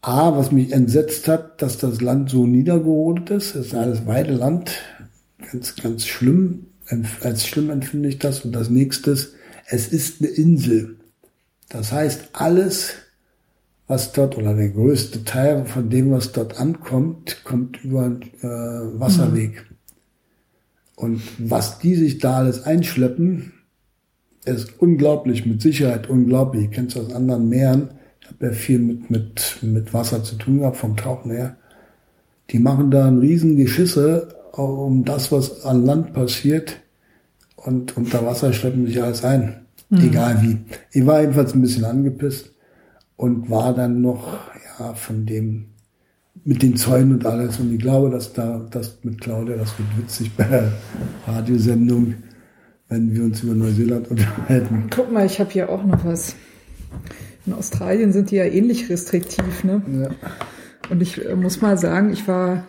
A, 0.00 0.36
was 0.36 0.52
mich 0.52 0.72
entsetzt 0.72 1.26
hat, 1.28 1.60
dass 1.60 1.78
das 1.78 2.00
Land 2.00 2.30
so 2.30 2.46
niedergerodet 2.46 3.30
ist. 3.30 3.54
Es 3.56 3.68
ist 3.68 3.74
alles 3.74 4.06
Weideland. 4.06 4.70
Ganz, 5.50 5.74
ganz 5.76 6.06
schlimm. 6.06 6.66
Als 7.20 7.46
schlimm 7.46 7.70
empfinde 7.70 8.08
ich 8.08 8.18
das. 8.18 8.44
Und 8.44 8.52
das 8.52 8.70
nächste 8.70 9.10
ist, 9.10 9.34
es 9.66 9.88
ist 9.88 10.20
eine 10.20 10.30
Insel. 10.30 10.96
Das 11.68 11.92
heißt, 11.92 12.30
alles, 12.32 12.94
was 13.86 14.12
dort, 14.12 14.38
oder 14.38 14.54
der 14.54 14.70
größte 14.70 15.24
Teil 15.24 15.66
von 15.66 15.90
dem, 15.90 16.10
was 16.12 16.32
dort 16.32 16.58
ankommt, 16.58 17.42
kommt 17.44 17.84
über 17.84 18.04
einen 18.04 18.22
äh, 18.22 19.00
Wasserweg. 19.00 19.66
Mhm. 19.68 19.76
Und 20.94 21.22
was 21.38 21.78
die 21.78 21.94
sich 21.94 22.18
da 22.18 22.38
alles 22.38 22.62
einschleppen, 22.62 23.52
ist 24.54 24.80
unglaublich, 24.80 25.46
mit 25.46 25.62
Sicherheit 25.62 26.08
unglaublich. 26.08 26.64
Ich 26.64 26.70
kenne 26.70 26.88
es 26.88 26.96
aus 26.96 27.12
anderen 27.12 27.48
Meeren 27.48 27.90
habe 28.28 28.46
ja 28.46 28.52
viel 28.52 28.78
mit, 28.78 29.10
mit, 29.10 29.58
mit 29.62 29.94
Wasser 29.94 30.22
zu 30.22 30.36
tun 30.36 30.60
gehabt, 30.60 30.76
vom 30.76 30.96
Tauchen 30.96 31.30
her. 31.30 31.56
Die 32.50 32.58
machen 32.58 32.90
da 32.90 33.06
ein 33.06 33.18
riesen 33.18 33.56
Geschisse 33.56 34.34
um 34.52 35.04
das, 35.04 35.30
was 35.30 35.64
an 35.64 35.84
Land 35.84 36.12
passiert. 36.12 36.80
Und 37.56 37.96
unter 37.96 38.24
Wasser 38.24 38.52
schleppen 38.52 38.86
sich 38.86 39.02
alles 39.02 39.24
ein. 39.24 39.66
Mhm. 39.90 40.00
Egal 40.00 40.42
wie. 40.42 40.58
Ich 40.92 41.06
war 41.06 41.20
jedenfalls 41.20 41.54
ein 41.54 41.60
bisschen 41.60 41.84
angepisst 41.84 42.52
und 43.16 43.50
war 43.50 43.74
dann 43.74 44.00
noch, 44.00 44.38
ja, 44.78 44.94
von 44.94 45.26
dem, 45.26 45.66
mit 46.44 46.62
den 46.62 46.76
Zäunen 46.76 47.14
und 47.14 47.26
alles. 47.26 47.58
Und 47.58 47.72
ich 47.72 47.80
glaube, 47.80 48.10
dass 48.10 48.32
da, 48.32 48.66
das 48.70 48.98
mit 49.02 49.20
Claudia, 49.20 49.56
das 49.56 49.78
wird 49.78 49.98
witzig 49.98 50.30
bei 50.36 50.44
der 50.44 50.72
Radiosendung, 51.26 52.14
wenn 52.88 53.14
wir 53.14 53.24
uns 53.24 53.42
über 53.42 53.54
Neuseeland 53.54 54.10
unterhalten. 54.10 54.88
Guck 54.94 55.12
mal, 55.12 55.26
ich 55.26 55.40
habe 55.40 55.50
hier 55.50 55.68
auch 55.68 55.84
noch 55.84 56.04
was. 56.04 56.34
In 57.46 57.52
Australien 57.52 58.12
sind 58.12 58.30
die 58.30 58.36
ja 58.36 58.44
ähnlich 58.44 58.88
restriktiv. 58.90 59.64
Ne? 59.64 59.82
Ja. 60.02 60.10
Und 60.90 61.02
ich 61.02 61.24
äh, 61.24 61.34
muss 61.34 61.60
mal 61.60 61.76
sagen, 61.78 62.12
ich 62.12 62.26
war 62.28 62.64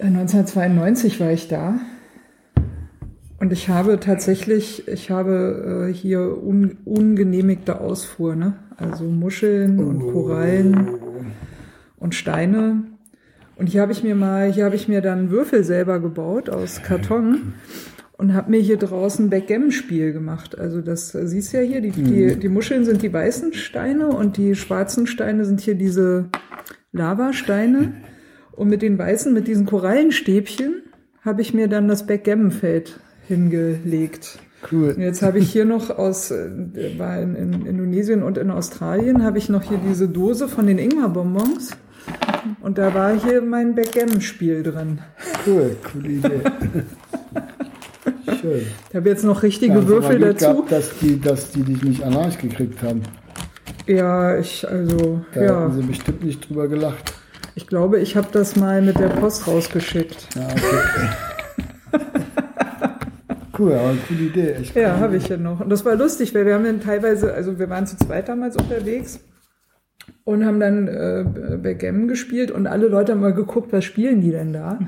1992 0.00 1.16
äh, 1.16 1.20
war 1.20 1.32
ich 1.32 1.48
da. 1.48 1.80
Und 3.38 3.52
ich 3.52 3.70
habe 3.70 4.00
tatsächlich, 4.00 4.86
ich 4.86 5.10
habe 5.10 5.88
äh, 5.88 5.94
hier 5.94 6.20
un, 6.42 6.76
ungenehmigte 6.84 7.80
Ausfuhr, 7.80 8.36
ne? 8.36 8.54
Also 8.76 9.04
Muscheln 9.04 9.78
und 9.78 10.02
oh. 10.02 10.12
Korallen 10.12 10.98
und 11.98 12.14
Steine. 12.14 12.84
Und 13.56 13.68
hier 13.68 13.82
habe 13.82 13.92
ich 13.92 14.02
mir 14.02 14.14
mal, 14.14 14.52
hier 14.52 14.64
habe 14.64 14.76
ich 14.76 14.88
mir 14.88 15.02
dann 15.02 15.30
Würfel 15.30 15.64
selber 15.64 16.00
gebaut 16.00 16.48
aus 16.48 16.82
Karton 16.82 17.54
und 18.20 18.34
habe 18.34 18.50
mir 18.50 18.60
hier 18.60 18.76
draußen 18.76 19.30
Backgammon-Spiel 19.30 20.12
gemacht. 20.12 20.58
Also 20.58 20.82
das 20.82 21.14
äh, 21.14 21.26
siehst 21.26 21.54
du 21.54 21.56
ja 21.56 21.62
hier, 21.62 21.80
die, 21.80 21.88
mhm. 21.88 22.04
die, 22.04 22.36
die 22.36 22.48
Muscheln 22.50 22.84
sind 22.84 23.00
die 23.00 23.10
weißen 23.10 23.54
Steine 23.54 24.08
und 24.08 24.36
die 24.36 24.54
schwarzen 24.54 25.06
Steine 25.06 25.46
sind 25.46 25.60
hier 25.60 25.74
diese 25.74 26.28
Lavasteine. 26.92 27.94
Und 28.52 28.68
mit 28.68 28.82
den 28.82 28.98
weißen, 28.98 29.32
mit 29.32 29.48
diesen 29.48 29.64
Korallenstäbchen, 29.64 30.82
habe 31.22 31.40
ich 31.40 31.54
mir 31.54 31.66
dann 31.66 31.88
das 31.88 32.06
Backgammon-Feld 32.06 33.00
hingelegt. 33.26 34.38
Cool. 34.70 34.90
Und 34.90 35.00
jetzt 35.00 35.22
habe 35.22 35.38
ich 35.38 35.50
hier 35.50 35.64
noch 35.64 35.88
aus, 35.88 36.30
äh, 36.30 36.50
war 36.98 37.22
in, 37.22 37.34
in 37.34 37.64
Indonesien 37.64 38.22
und 38.22 38.36
in 38.36 38.50
Australien, 38.50 39.24
habe 39.24 39.38
ich 39.38 39.48
noch 39.48 39.62
hier 39.62 39.78
diese 39.88 40.08
Dose 40.08 40.46
von 40.46 40.66
den 40.66 40.76
Ingwer-Bonbons. 40.76 41.70
Und 42.60 42.76
da 42.76 42.92
war 42.92 43.18
hier 43.18 43.40
mein 43.40 43.74
Backgammon-Spiel 43.74 44.62
drin. 44.62 44.98
Cool, 45.46 45.76
coole 45.90 46.08
Idee. 46.08 46.40
Schön. 48.40 48.66
Ich 48.88 48.96
habe 48.96 49.08
jetzt 49.08 49.24
noch 49.24 49.42
richtige 49.42 49.74
ja, 49.74 49.86
Würfel 49.86 50.18
dazu. 50.18 50.46
Gehabt, 50.46 50.72
dass 50.72 50.98
die, 50.98 51.20
dass 51.20 51.50
die 51.50 51.62
dich 51.62 51.82
nicht 51.82 52.02
an 52.02 52.16
Arsch 52.16 52.38
gekriegt 52.38 52.82
haben. 52.82 53.02
Ja, 53.86 54.38
ich, 54.38 54.68
also, 54.68 55.20
da 55.34 55.42
ja. 55.42 55.54
haben 55.54 55.74
sie 55.74 55.86
bestimmt 55.86 56.24
nicht 56.24 56.48
drüber 56.48 56.68
gelacht. 56.68 57.12
Ich 57.54 57.66
glaube, 57.66 57.98
ich 57.98 58.16
habe 58.16 58.28
das 58.32 58.56
mal 58.56 58.80
mit 58.82 58.98
der 58.98 59.08
Post 59.08 59.46
rausgeschickt. 59.46 60.28
Ja, 60.36 60.46
okay. 60.46 61.98
cool, 63.58 63.72
aber 63.72 63.88
eine 63.90 63.98
coole 64.06 64.20
Idee. 64.20 64.52
Echt 64.52 64.76
ja, 64.76 64.98
habe 64.98 65.16
ich 65.16 65.28
ja 65.28 65.36
noch. 65.36 65.60
Und 65.60 65.70
das 65.70 65.84
war 65.84 65.96
lustig, 65.96 66.34
weil 66.34 66.46
wir 66.46 66.54
haben 66.54 66.64
dann 66.64 66.80
teilweise, 66.80 67.34
also 67.34 67.58
wir 67.58 67.68
waren 67.68 67.86
zu 67.86 67.96
zweit 67.96 68.28
damals 68.28 68.56
unterwegs 68.56 69.20
und 70.24 70.44
haben 70.44 70.60
dann 70.60 70.88
äh, 70.88 71.58
Backgammon 71.60 72.08
gespielt 72.08 72.50
und 72.50 72.66
alle 72.66 72.86
Leute 72.88 73.12
haben 73.12 73.20
mal 73.20 73.34
geguckt, 73.34 73.72
was 73.72 73.84
spielen 73.84 74.20
die 74.20 74.30
denn 74.30 74.52
da? 74.52 74.78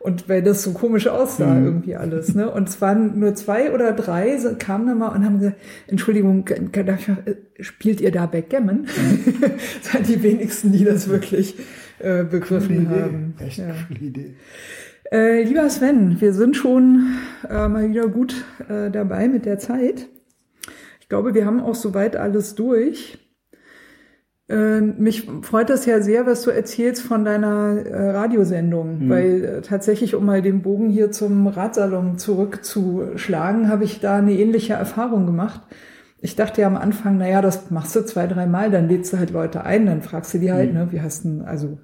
Und 0.00 0.28
weil 0.28 0.42
das 0.42 0.62
so 0.62 0.72
komisch 0.72 1.08
aussah, 1.08 1.54
mhm. 1.54 1.64
irgendwie 1.64 1.96
alles. 1.96 2.34
Ne? 2.34 2.50
Und 2.50 2.68
es 2.68 2.80
waren 2.80 3.18
nur 3.18 3.34
zwei 3.34 3.72
oder 3.72 3.92
drei, 3.92 4.38
so, 4.38 4.50
kamen 4.56 4.86
dann 4.86 4.98
mal 4.98 5.08
und 5.08 5.24
haben 5.24 5.40
gesagt, 5.40 5.56
Entschuldigung, 5.88 6.46
äh, 6.46 7.34
spielt 7.60 8.00
ihr 8.00 8.12
da 8.12 8.26
Backgammon? 8.26 8.82
Mhm. 8.82 9.34
das 9.82 9.94
waren 9.94 10.04
die 10.04 10.22
wenigsten, 10.22 10.72
die 10.72 10.84
das 10.84 11.08
wirklich 11.08 11.56
äh, 11.98 12.22
begriffen 12.22 12.88
haben. 12.88 13.34
Echt 13.40 13.58
ja. 13.58 13.74
coole 13.88 14.00
Idee. 14.00 14.34
Äh, 15.10 15.42
lieber 15.42 15.68
Sven, 15.70 16.20
wir 16.20 16.32
sind 16.32 16.56
schon 16.56 17.16
äh, 17.48 17.66
mal 17.68 17.88
wieder 17.88 18.08
gut 18.08 18.44
äh, 18.68 18.90
dabei 18.90 19.26
mit 19.26 19.46
der 19.46 19.58
Zeit. 19.58 20.06
Ich 21.00 21.08
glaube, 21.08 21.34
wir 21.34 21.46
haben 21.46 21.60
auch 21.60 21.74
soweit 21.74 22.16
alles 22.16 22.54
durch. 22.54 23.18
Äh, 24.48 24.80
mich 24.80 25.28
freut 25.42 25.68
das 25.68 25.84
ja 25.84 26.00
sehr, 26.00 26.26
was 26.26 26.42
du 26.42 26.50
erzählst 26.50 27.02
von 27.02 27.24
deiner 27.24 27.84
äh, 27.84 28.10
Radiosendung, 28.10 29.04
mhm. 29.04 29.10
weil 29.10 29.44
äh, 29.44 29.60
tatsächlich, 29.60 30.14
um 30.14 30.24
mal 30.24 30.40
den 30.40 30.62
Bogen 30.62 30.88
hier 30.88 31.10
zum 31.10 31.46
Radsalon 31.46 32.16
zurückzuschlagen, 32.16 33.68
habe 33.68 33.84
ich 33.84 34.00
da 34.00 34.16
eine 34.16 34.32
ähnliche 34.32 34.72
Erfahrung 34.72 35.26
gemacht. 35.26 35.60
Ich 36.20 36.34
dachte 36.34 36.62
ja 36.62 36.66
am 36.66 36.76
Anfang, 36.76 37.18
naja, 37.18 37.42
das 37.42 37.70
machst 37.70 37.94
du 37.94 38.04
zwei, 38.04 38.26
dreimal, 38.26 38.70
dann 38.70 38.88
lädst 38.88 39.12
du 39.12 39.18
halt 39.18 39.30
Leute 39.30 39.64
ein, 39.64 39.86
dann 39.86 40.02
fragst 40.02 40.32
du 40.34 40.38
die 40.38 40.50
halt, 40.50 40.72
mhm. 40.72 40.78
ne, 40.78 40.88
wie 40.92 41.02
hast 41.02 41.24
du, 41.24 41.42
also 41.44 41.78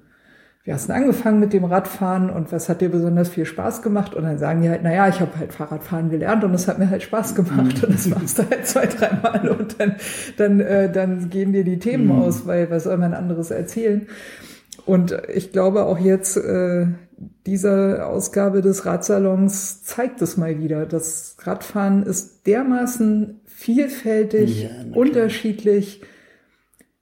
wie 0.65 0.73
hast 0.73 0.89
du 0.89 0.93
angefangen 0.93 1.39
mit 1.39 1.53
dem 1.53 1.63
Radfahren 1.63 2.31
und 2.31 2.51
was 2.51 2.69
hat 2.69 2.81
dir 2.81 2.89
besonders 2.89 3.29
viel 3.29 3.45
Spaß 3.45 3.83
gemacht? 3.83 4.15
Und 4.15 4.23
dann 4.23 4.39
sagen 4.39 4.63
die 4.63 4.69
halt, 4.69 4.81
naja, 4.81 5.07
ich 5.07 5.19
habe 5.19 5.37
halt 5.37 5.53
Fahrradfahren 5.53 6.09
gelernt 6.09 6.43
und 6.43 6.55
es 6.55 6.67
hat 6.67 6.79
mir 6.79 6.89
halt 6.89 7.03
Spaß 7.03 7.35
gemacht. 7.35 7.83
Und 7.83 7.93
das 7.93 8.07
machst 8.07 8.39
du 8.39 8.49
halt 8.49 8.65
zwei, 8.65 8.87
dreimal 8.87 9.47
und 9.47 9.79
dann, 9.79 9.95
dann, 10.37 10.59
äh, 10.59 10.91
dann 10.91 11.29
gehen 11.29 11.53
dir 11.53 11.63
die 11.63 11.77
Themen 11.77 12.05
mhm. 12.05 12.13
aus, 12.13 12.47
weil 12.47 12.71
was 12.71 12.85
soll 12.85 12.97
man 12.97 13.13
anderes 13.13 13.51
erzählen? 13.51 14.07
Und 14.87 15.15
ich 15.31 15.51
glaube 15.51 15.85
auch 15.85 15.99
jetzt, 15.99 16.35
äh, 16.35 16.87
diese 17.45 18.03
Ausgabe 18.07 18.61
des 18.61 18.87
Radsalons 18.87 19.83
zeigt 19.83 20.23
es 20.23 20.35
mal 20.35 20.59
wieder. 20.59 20.87
Das 20.87 21.37
Radfahren 21.43 22.01
ist 22.01 22.47
dermaßen 22.47 23.39
vielfältig, 23.45 24.63
ja, 24.63 24.69
unterschiedlich 24.95 26.01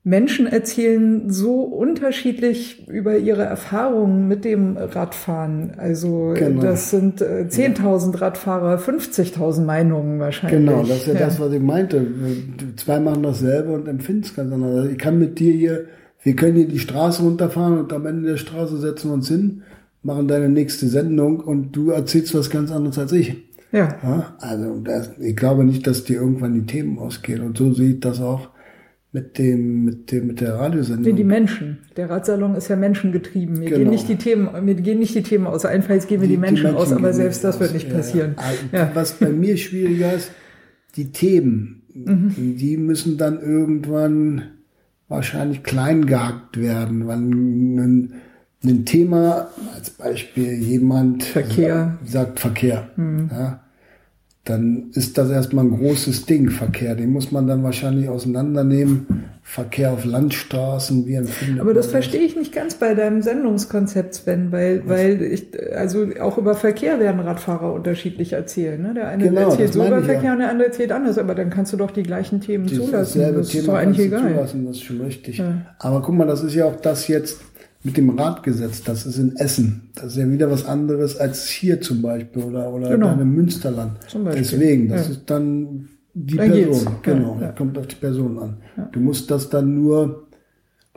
Menschen 0.06 0.48
erzählen 0.48 1.30
so 1.30 1.62
unterschiedlich 1.62 2.90
über 2.90 3.18
ihre 3.18 3.44
Erfahrungen 3.44 4.28
mit 4.28 4.44
dem 4.44 4.76
Radfahren. 4.76 5.76
Also 5.78 6.34
genau. 6.36 6.62
das 6.62 6.90
sind 6.90 7.22
äh, 7.22 7.46
10.000 7.50 8.20
Radfahrer, 8.20 8.80
50.000 8.80 9.62
Meinungen 9.62 10.20
wahrscheinlich. 10.20 10.60
Genau, 10.60 10.82
das 10.82 10.98
ist 10.98 11.08
ja, 11.08 11.14
ja, 11.14 11.20
das, 11.22 11.40
was 11.40 11.54
ich 11.54 11.62
meinte. 11.62 12.06
Zwei 12.76 13.00
machen 13.00 13.24
dasselbe 13.24 13.72
und 13.72 13.88
empfinden 13.88 14.24
es 14.24 14.36
ganz 14.36 14.52
anders. 14.52 14.76
Also 14.76 14.90
ich 14.90 14.98
kann 14.98 15.20
mit 15.20 15.40
dir 15.40 15.54
hier, 15.54 15.86
wir 16.22 16.36
können 16.36 16.58
hier 16.58 16.68
die 16.68 16.80
Straße 16.80 17.24
runterfahren 17.24 17.80
und 17.80 17.94
am 17.94 18.06
Ende 18.06 18.32
der 18.32 18.38
Straße 18.38 18.78
setzen 18.80 19.10
wir 19.10 19.14
uns 19.14 19.30
hin, 19.30 19.62
machen 20.02 20.28
deine 20.28 20.50
nächste 20.50 20.88
Sendung 20.88 21.40
und 21.40 21.72
du 21.72 21.92
erzählst 21.92 22.36
was 22.36 22.50
ganz 22.50 22.72
anderes 22.72 23.00
als 23.00 23.14
ich. 23.14 23.38
Ja. 23.72 23.96
ja 24.04 24.36
also 24.40 24.82
das, 24.84 25.12
ich 25.18 25.38
glaube 25.38 25.64
nicht, 25.64 25.88
dass 25.88 26.04
dir 26.04 26.18
irgendwann 26.18 26.54
die 26.56 26.66
Themen 26.66 27.00
ausgehen. 27.00 27.42
Und 27.42 27.58
so 27.58 27.74
sieht 27.74 28.04
das 28.04 28.20
auch 28.20 28.50
mit 29.14 29.38
dem, 29.38 29.86
mit 29.86 30.12
dem, 30.12 30.28
mit 30.28 30.42
der 30.42 30.56
Radiosendung. 30.56 31.06
Nee, 31.06 31.14
die 31.14 31.24
Menschen. 31.24 31.78
Der 31.96 32.10
Radsalon 32.10 32.56
ist 32.56 32.68
ja 32.68 32.76
menschengetrieben. 32.76 33.60
Mir 33.60 33.70
genau. 33.70 33.78
gehen 33.78 33.90
nicht 33.92 34.10
die 34.10 34.16
Themen, 34.16 34.50
mir 34.66 34.74
gehen 34.74 34.98
nicht 34.98 35.14
die 35.14 35.22
Themen 35.22 35.46
aus. 35.46 35.66
Einfalls 35.66 36.08
gehen 36.08 36.20
mir 36.20 36.28
die, 36.28 36.34
die 36.34 36.40
Menschen, 36.40 36.64
Menschen 36.64 36.78
aus, 36.78 36.92
aber 36.92 37.14
selbst 37.14 37.44
das 37.44 37.60
wird 37.60 37.74
nicht 37.74 37.92
passieren. 37.92 38.36
Ja. 38.72 38.80
Ja. 38.80 38.92
Was 38.96 39.14
bei 39.14 39.30
mir 39.30 39.56
schwieriger 39.58 40.14
ist, 40.14 40.32
die 40.96 41.12
Themen, 41.12 41.84
mhm. 41.94 42.58
die 42.58 42.76
müssen 42.78 43.20
dann 43.20 43.40
irgendwann 43.40 44.46
wahrscheinlich 45.08 45.62
klein 45.62 46.08
gehackt 46.08 46.60
werden, 46.60 47.06
weil 47.06 47.18
ein, 47.18 48.14
ein 48.64 48.86
Thema, 48.86 49.50
als 49.76 49.92
Beispiel 49.92 50.54
jemand 50.54 51.24
Verkehr. 51.24 52.00
sagt, 52.04 52.10
sagt 52.10 52.40
Verkehr. 52.40 52.90
Mhm. 52.96 53.30
Ja, 53.32 53.63
dann 54.46 54.92
ist 54.94 55.18
das 55.18 55.30
erstmal 55.30 55.64
ein 55.64 55.72
großes 55.72 56.26
Ding, 56.26 56.50
Verkehr. 56.50 56.96
Den 56.96 57.12
muss 57.12 57.32
man 57.32 57.48
dann 57.48 57.64
wahrscheinlich 57.64 58.10
auseinandernehmen. 58.10 59.24
Verkehr 59.46 59.92
auf 59.92 60.06
Landstraßen, 60.06 61.06
wie 61.06 61.16
empfindet 61.16 61.60
Aber 61.60 61.74
das 61.74 61.88
verstehe 61.88 62.22
ich 62.22 62.38
nicht 62.38 62.54
ganz 62.54 62.76
bei 62.76 62.94
deinem 62.94 63.22
Sendungskonzept, 63.22 64.14
Sven, 64.16 64.54
weil, 64.54 64.88
weil 64.88 65.22
ich, 65.22 65.48
also 65.76 66.08
auch 66.22 66.38
über 66.38 66.56
Verkehr 66.56 66.98
werden 67.00 67.20
Radfahrer 67.20 67.74
unterschiedlich 67.74 68.34
erzählen. 68.34 68.82
Ne? 68.82 68.94
Der 68.94 69.10
eine 69.10 69.24
Genau, 69.26 69.42
erzählt 69.50 69.70
das 69.70 69.76
so 69.76 69.86
über 69.86 70.02
Verkehr 70.02 70.24
ja. 70.24 70.34
und 70.34 70.40
der 70.40 70.50
andere 70.50 70.68
erzählt 70.68 70.94
anders, 70.94 71.18
aber 71.18 71.36
dann 71.36 71.50
kannst 71.50 71.74
du 71.74 71.78
doch 71.78 71.92
die 71.92 72.04
gleichen 72.04 72.40
Themen 72.40 72.68
Dieses 72.68 72.86
zulassen. 72.86 73.22
Das 73.36 73.54
ist 73.54 73.68
doch 73.68 73.74
eigentlich 73.74 74.08
egal. 74.08 74.32
Zulassen, 74.32 74.66
das 74.66 74.78
ist 74.78 74.84
schon 74.84 75.02
richtig. 75.02 75.38
Ja. 75.38 75.58
Aber 75.78 76.02
guck 76.02 76.16
mal, 76.16 76.26
das 76.26 76.42
ist 76.42 76.56
ja 76.56 76.66
auch 76.66 76.78
das 76.78 77.10
jetzt 77.10 77.42
mit 77.84 77.98
dem 77.98 78.10
Radgesetz. 78.12 78.84
Das 78.84 79.06
ist 79.06 79.18
in 79.18 79.36
Essen. 79.36 79.90
Das 79.96 80.06
ist 80.14 80.18
ja 80.18 80.30
wieder 80.30 80.50
was 80.50 80.66
anderes 80.66 81.18
als 81.18 81.50
hier 81.50 81.82
zum 81.82 82.02
Beispiel 82.02 82.44
oder, 82.44 82.72
oder 82.74 82.90
Genau. 82.90 83.14
im 83.20 83.34
Münsterland. 83.36 83.98
Zum 84.08 84.24
Beispiel. 84.24 84.44
Deswegen, 84.44 84.88
das 84.90 85.08
Ja. 85.08 85.14
ist 85.14 85.24
dann 85.30 85.90
die 86.14 86.38
Dann 86.38 86.52
geht's. 86.52 86.84
Person. 86.84 86.96
Genau, 87.02 87.36
Ja, 87.40 87.48
ja. 87.48 87.52
kommt 87.54 87.78
auf 87.78 87.88
die 87.88 87.96
Person 87.96 88.38
an. 88.40 88.58
Du 88.92 89.00
musst 89.00 89.30
das 89.32 89.50
dann 89.50 89.74
nur, 89.76 90.28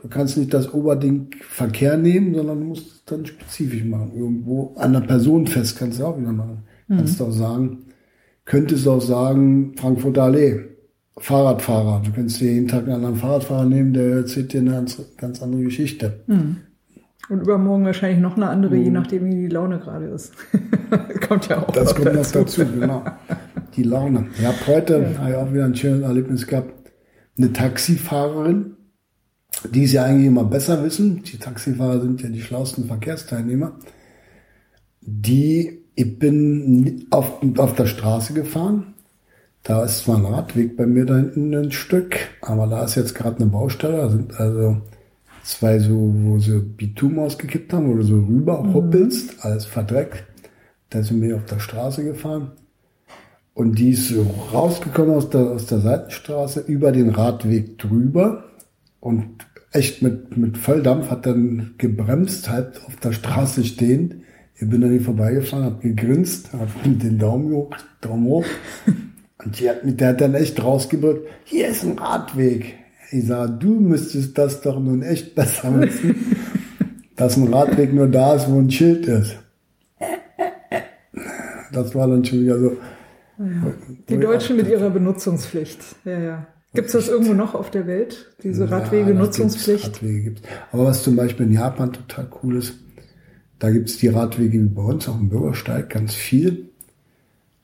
du 0.01 0.07
kannst 0.07 0.37
nicht 0.37 0.53
das 0.53 0.73
Oberding 0.73 1.27
Verkehr 1.41 1.97
nehmen, 1.97 2.35
sondern 2.35 2.59
du 2.59 2.65
musst 2.67 2.87
es 2.91 3.05
dann 3.05 3.25
spezifisch 3.25 3.83
machen. 3.83 4.11
Irgendwo 4.15 4.73
an 4.77 4.93
der 4.93 5.01
Person 5.01 5.47
fest 5.47 5.77
kannst 5.77 5.99
du 5.99 6.05
auch 6.05 6.19
wieder 6.19 6.31
machen. 6.31 6.59
Mhm. 6.87 6.97
Kannst 6.97 7.19
du 7.19 7.25
auch 7.25 7.31
sagen, 7.31 7.79
könntest 8.45 8.87
auch 8.87 9.01
sagen, 9.01 9.73
Frankfurter 9.75 10.23
Allee, 10.23 10.59
Fahrradfahrer. 11.17 12.03
Du 12.05 12.11
kannst 12.11 12.39
dir 12.39 12.53
jeden 12.53 12.67
Tag 12.67 12.83
einen 12.83 12.93
anderen 12.93 13.15
Fahrradfahrer 13.15 13.65
nehmen, 13.65 13.91
der 13.93 14.17
erzählt 14.17 14.53
dir 14.53 14.61
eine 14.61 14.71
ganz, 14.71 15.01
ganz 15.17 15.41
andere 15.41 15.63
Geschichte. 15.63 16.19
Und 17.29 17.41
übermorgen 17.41 17.85
wahrscheinlich 17.85 18.19
noch 18.19 18.37
eine 18.37 18.49
andere, 18.49 18.77
je 18.77 18.89
nachdem, 18.89 19.25
wie 19.25 19.35
die 19.35 19.47
Laune 19.47 19.79
gerade 19.79 20.05
ist. 20.05 20.33
kommt 21.27 21.47
ja 21.49 21.61
auch 21.61 21.67
Mhm. 21.67 21.73
Das 21.73 21.95
kommt 21.95 22.13
noch 22.13 22.31
dazu, 22.31 22.65
genau. 22.65 23.03
Die 23.75 23.83
Laune. 23.83 24.27
Ich 24.37 24.45
habe 24.45 24.57
heute 24.67 25.17
habe 25.19 25.29
ich 25.29 25.35
auch 25.35 25.53
wieder 25.53 25.65
ein 25.65 25.75
schönes 25.75 26.01
Erlebnis 26.01 26.47
gehabt. 26.47 26.73
Eine 27.37 27.53
Taxifahrerin, 27.53 28.77
die 29.71 29.83
es 29.83 29.91
ja 29.91 30.05
eigentlich 30.05 30.27
immer 30.27 30.45
besser 30.45 30.83
wissen. 30.83 31.21
Die 31.23 31.37
Taxifahrer 31.37 32.01
sind 32.01 32.21
ja 32.21 32.29
die 32.29 32.41
schlauesten 32.41 32.85
Verkehrsteilnehmer. 32.85 33.73
Die, 35.01 35.83
ich 35.95 36.17
bin 36.17 37.05
auf, 37.11 37.41
auf 37.57 37.75
der 37.75 37.85
Straße 37.85 38.33
gefahren. 38.33 38.93
Da 39.63 39.83
ist 39.83 39.99
zwar 39.99 40.17
ein 40.17 40.25
Radweg 40.25 40.77
bei 40.77 40.85
mir 40.85 41.05
da 41.05 41.17
hinten 41.17 41.53
ein 41.53 41.71
Stück, 41.71 42.17
aber 42.41 42.67
da 42.67 42.85
ist 42.85 42.95
jetzt 42.95 43.15
gerade 43.15 43.37
eine 43.37 43.47
Baustelle. 43.47 43.97
Da 43.97 44.09
sind 44.09 44.39
also 44.39 44.81
zwei 45.47 45.79
so, 45.79 46.13
wo 46.13 46.39
sie 46.39 46.59
Bitumen 46.59 47.19
ausgekippt 47.19 47.73
haben, 47.73 47.95
du 47.95 48.03
so 48.03 48.15
rüber 48.15 48.73
hoppelst, 48.73 49.43
alles 49.45 49.65
verdreckt. 49.65 50.25
Da 50.89 51.03
sind 51.03 51.21
wir 51.21 51.35
auf 51.35 51.45
der 51.45 51.59
Straße 51.59 52.03
gefahren. 52.03 52.51
Und 53.53 53.79
die 53.79 53.91
ist 53.91 54.09
so 54.09 54.29
rausgekommen 54.53 55.15
aus 55.15 55.29
der, 55.29 55.41
aus 55.41 55.65
der 55.65 55.79
Seitenstraße 55.79 56.59
über 56.61 56.91
den 56.91 57.09
Radweg 57.09 57.79
drüber 57.79 58.43
und 58.99 59.47
echt 59.71 60.01
mit, 60.01 60.37
mit 60.37 60.57
Volldampf 60.57 61.09
hat 61.09 61.25
dann 61.25 61.73
gebremst, 61.77 62.49
halt 62.49 62.79
auf 62.85 62.95
der 62.97 63.13
Straße 63.13 63.63
stehend. 63.63 64.15
Ich 64.55 64.69
bin 64.69 64.83
an 64.83 64.93
ihr 64.93 65.01
vorbeigefahren, 65.01 65.65
hab 65.65 65.81
gegrinst, 65.81 66.53
hab 66.53 66.69
den 66.83 67.17
Daumen 67.17 67.51
hoch, 67.51 67.75
Daumen 68.01 68.25
hoch. 68.25 68.45
Und 69.43 69.59
die 69.59 69.69
hat, 69.69 69.85
mit 69.85 70.01
der 70.01 70.09
hat 70.09 70.21
dann 70.21 70.33
echt 70.33 70.61
rausgebrüllt, 70.63 71.21
hier 71.45 71.69
ist 71.69 71.83
ein 71.83 71.97
Radweg. 71.97 72.75
Ich 73.11 73.25
sag, 73.27 73.59
du 73.59 73.79
müsstest 73.79 74.37
das 74.37 74.61
doch 74.61 74.79
nun 74.79 75.01
echt 75.01 75.33
besser 75.35 75.79
wissen, 75.79 76.15
dass 77.15 77.37
ein 77.37 77.53
Radweg 77.53 77.93
nur 77.93 78.07
da 78.07 78.35
ist, 78.35 78.49
wo 78.49 78.59
ein 78.59 78.69
Schild 78.69 79.05
ist. 79.05 79.37
Das 81.71 81.93
war 81.95 82.07
dann 82.07 82.23
schon 82.25 82.41
wieder 82.41 82.59
so. 82.59 82.77
Die 84.09 84.17
Deutschen 84.17 84.57
mit 84.57 84.67
ihrer 84.67 84.89
Benutzungspflicht. 84.89 85.79
Ja, 86.05 86.19
ja. 86.19 86.47
Gibt 86.73 86.87
es 86.87 86.93
das 86.93 87.07
irgendwo 87.07 87.33
noch 87.33 87.55
auf 87.55 87.71
der 87.71 87.87
Welt, 87.87 88.33
diese 88.43 88.65
Ja, 88.65 88.77
Radwege, 88.77 89.13
da 89.13 89.19
Nutzungspflicht? 89.19 89.83
gibt's 89.83 89.99
Radwege 90.01 90.21
gibt's. 90.23 90.41
Aber 90.71 90.85
was 90.85 91.03
zum 91.03 91.15
Beispiel 91.15 91.45
in 91.45 91.53
Japan 91.53 91.93
total 91.93 92.27
cool 92.43 92.57
ist, 92.57 92.75
da 93.59 93.71
gibt's 93.71 93.97
die 93.97 94.09
Radwege 94.09 94.59
wie 94.59 94.67
bei 94.67 94.81
uns 94.83 95.07
auf 95.07 95.17
dem 95.17 95.29
Bürgersteig 95.29 95.89
ganz 95.89 96.13
viel. 96.13 96.69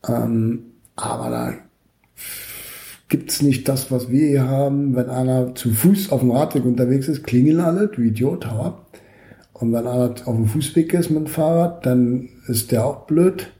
Ähm, 0.07 0.63
aber 0.95 1.29
da 1.29 1.53
gibt's 3.13 3.43
nicht 3.43 3.69
das, 3.69 3.91
was 3.91 4.09
wir 4.09 4.27
hier 4.27 4.47
haben. 4.47 4.95
Wenn 4.95 5.07
einer 5.07 5.53
zu 5.53 5.69
Fuß 5.69 6.11
auf 6.11 6.21
dem 6.21 6.31
Radweg 6.31 6.65
unterwegs 6.65 7.07
ist, 7.07 7.23
klingeln 7.23 7.59
alle, 7.59 7.87
du 7.87 8.01
Idiot, 8.01 8.49
hau 8.49 8.63
ab. 8.63 8.87
Und 9.53 9.71
wenn 9.71 9.85
einer 9.85 10.15
auf 10.25 10.35
dem 10.35 10.47
Fußweg 10.47 10.91
ist 10.95 11.11
mit 11.11 11.19
dem 11.19 11.27
Fahrrad, 11.27 11.85
dann 11.85 12.29
ist 12.47 12.71
der 12.71 12.87
auch 12.87 13.05
blöd. 13.05 13.51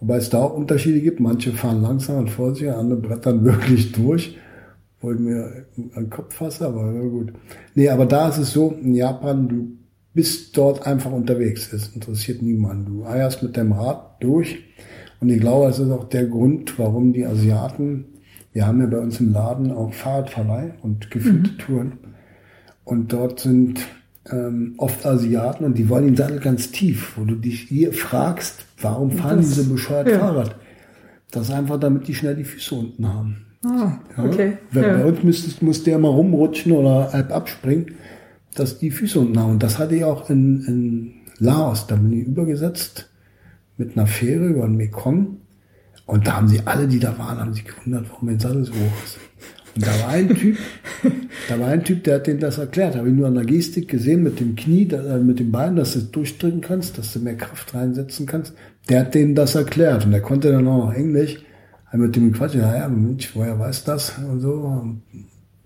Wobei 0.00 0.16
es 0.16 0.30
da 0.30 0.38
auch 0.38 0.54
Unterschiede 0.54 1.02
gibt. 1.02 1.20
Manche 1.20 1.52
fahren 1.52 1.82
langsam 1.82 2.16
und 2.16 2.30
vorsichtig, 2.30 2.72
andere 2.72 2.98
brettern 2.98 3.44
wirklich 3.44 3.92
durch. 3.92 4.38
Wo 5.02 5.12
ich 5.12 5.18
mir 5.18 5.66
den 5.76 6.08
Kopf 6.08 6.36
fasse, 6.36 6.64
aber 6.64 6.90
na 6.90 7.06
gut. 7.06 7.34
Nee, 7.74 7.90
aber 7.90 8.06
da 8.06 8.30
ist 8.30 8.38
es 8.38 8.54
so, 8.54 8.74
in 8.82 8.94
Japan, 8.94 9.48
du 9.48 9.68
bist 10.14 10.56
dort 10.56 10.86
einfach 10.86 11.12
unterwegs. 11.12 11.74
Es 11.74 11.88
interessiert 11.88 12.40
niemanden. 12.40 12.86
Du 12.86 13.04
eierst 13.04 13.42
mit 13.42 13.54
deinem 13.54 13.72
Rad 13.72 14.22
durch. 14.22 14.64
Und 15.20 15.28
ich 15.28 15.40
glaube, 15.40 15.66
das 15.66 15.78
ist 15.78 15.90
auch 15.90 16.08
der 16.08 16.24
Grund, 16.24 16.78
warum 16.78 17.12
die 17.12 17.26
Asiaten, 17.26 18.06
wir 18.52 18.66
haben 18.66 18.80
ja 18.80 18.86
bei 18.86 18.98
uns 18.98 19.20
im 19.20 19.32
Laden 19.32 19.70
auch 19.72 19.92
Fahrradverleih 19.92 20.74
und 20.82 21.10
geführte 21.10 21.56
Touren. 21.58 21.92
Und 22.84 23.12
dort 23.12 23.40
sind 23.40 23.80
ähm, 24.30 24.74
oft 24.78 25.04
Asiaten 25.06 25.64
und 25.64 25.76
die 25.78 25.88
wollen 25.88 26.06
den 26.06 26.16
Sattel 26.16 26.38
ganz 26.40 26.70
tief, 26.70 27.12
wo 27.16 27.24
du 27.24 27.34
dich 27.36 27.60
hier 27.62 27.92
fragst, 27.92 28.64
warum 28.80 29.10
fahren 29.10 29.38
Das- 29.38 29.48
die 29.54 29.60
so 29.62 29.72
bescheuert 29.72 30.08
ja. 30.08 30.18
Fahrrad? 30.18 30.56
Das 31.30 31.48
ist 31.48 31.54
einfach, 31.54 31.78
damit 31.78 32.08
die 32.08 32.14
schnell 32.14 32.34
die 32.36 32.44
Füße 32.44 32.74
unten 32.74 33.06
haben. 33.06 33.36
Ah, 33.64 33.98
Ja? 34.16 34.24
okay. 34.24 34.58
Wenn 34.70 34.82
Bei 34.82 34.98
Ja. 35.00 35.04
uns 35.04 35.22
müsstest, 35.22 35.62
muss 35.62 35.82
der 35.84 35.98
mal 35.98 36.08
rumrutschen 36.08 36.72
oder 36.72 37.12
halb 37.12 37.30
abspringen, 37.32 37.94
dass 38.54 38.78
die 38.78 38.90
Füße 38.90 39.18
unten 39.20 39.38
haben. 39.38 39.52
Und 39.52 39.62
das 39.62 39.78
hatte 39.78 39.94
ich 39.96 40.04
auch 40.04 40.30
in, 40.30 40.62
in 40.64 41.12
Laos. 41.38 41.86
Da 41.86 41.96
bin 41.96 42.12
ich 42.12 42.26
übergesetzt 42.26 43.10
mit 43.76 43.96
einer 43.96 44.06
Fähre 44.06 44.46
über 44.46 44.62
den 44.66 44.76
Mekong. 44.76 45.36
Und 46.08 46.26
da 46.26 46.36
haben 46.36 46.48
sie 46.48 46.62
alle, 46.64 46.88
die 46.88 46.98
da 46.98 47.18
waren, 47.18 47.38
haben 47.38 47.52
sich 47.52 47.66
gewundert, 47.66 48.06
warum 48.08 48.28
mein 48.28 48.40
Sattel 48.40 48.64
so 48.64 48.72
hoch 48.72 49.04
ist. 49.04 49.18
Und 49.76 49.86
da 49.86 49.90
war 50.00 50.08
ein 50.08 50.34
Typ, 50.34 50.56
da 51.50 51.60
war 51.60 51.68
ein 51.68 51.84
Typ, 51.84 52.02
der 52.02 52.14
hat 52.14 52.26
denen 52.26 52.40
das 52.40 52.56
erklärt. 52.56 52.96
Habe 52.96 53.10
ich 53.10 53.14
nur 53.14 53.26
an 53.26 53.34
der 53.34 53.44
Gestik 53.44 53.88
gesehen 53.88 54.22
mit 54.22 54.40
dem 54.40 54.56
Knie, 54.56 54.88
äh, 54.90 55.18
mit 55.18 55.38
dem 55.38 55.52
Bein, 55.52 55.76
dass 55.76 55.92
du 55.92 55.98
es 55.98 56.10
durchdrücken 56.10 56.62
kannst, 56.62 56.96
dass 56.96 57.12
du 57.12 57.20
mehr 57.20 57.36
Kraft 57.36 57.74
reinsetzen 57.74 58.24
kannst. 58.24 58.54
Der 58.88 59.00
hat 59.00 59.14
denen 59.14 59.34
das 59.34 59.54
erklärt 59.54 60.06
und 60.06 60.12
der 60.12 60.22
konnte 60.22 60.50
dann 60.50 60.66
auch 60.66 60.86
noch 60.86 60.94
Englisch. 60.94 61.36
Hab 61.84 62.00
mit 62.00 62.16
dem 62.16 62.32
Quatsch, 62.32 62.54
ja, 62.54 62.74
ja, 62.74 62.88
Mensch, 62.88 63.36
woher 63.36 63.58
weiß 63.58 63.84
das 63.84 64.14
und 64.18 64.40
so. 64.40 64.52
Und 64.52 65.02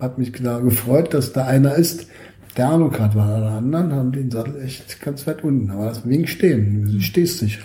hat 0.00 0.18
mich 0.18 0.32
da 0.32 0.58
gefreut, 0.58 1.14
dass 1.14 1.32
da 1.32 1.46
einer 1.46 1.76
ist, 1.76 2.08
der 2.56 2.68
Ahnung 2.68 2.98
hat, 2.98 3.14
weil 3.14 3.30
alle 3.30 3.50
anderen 3.50 3.92
haben 3.92 4.10
den 4.10 4.32
Sattel 4.32 4.60
echt 4.60 5.00
ganz 5.00 5.24
weit 5.28 5.44
unten. 5.44 5.70
Aber 5.70 5.86
das 5.86 6.04
wegen 6.04 6.26
stehen, 6.26 6.84
du 6.84 7.00
stehst 7.00 7.44
nicht. 7.44 7.60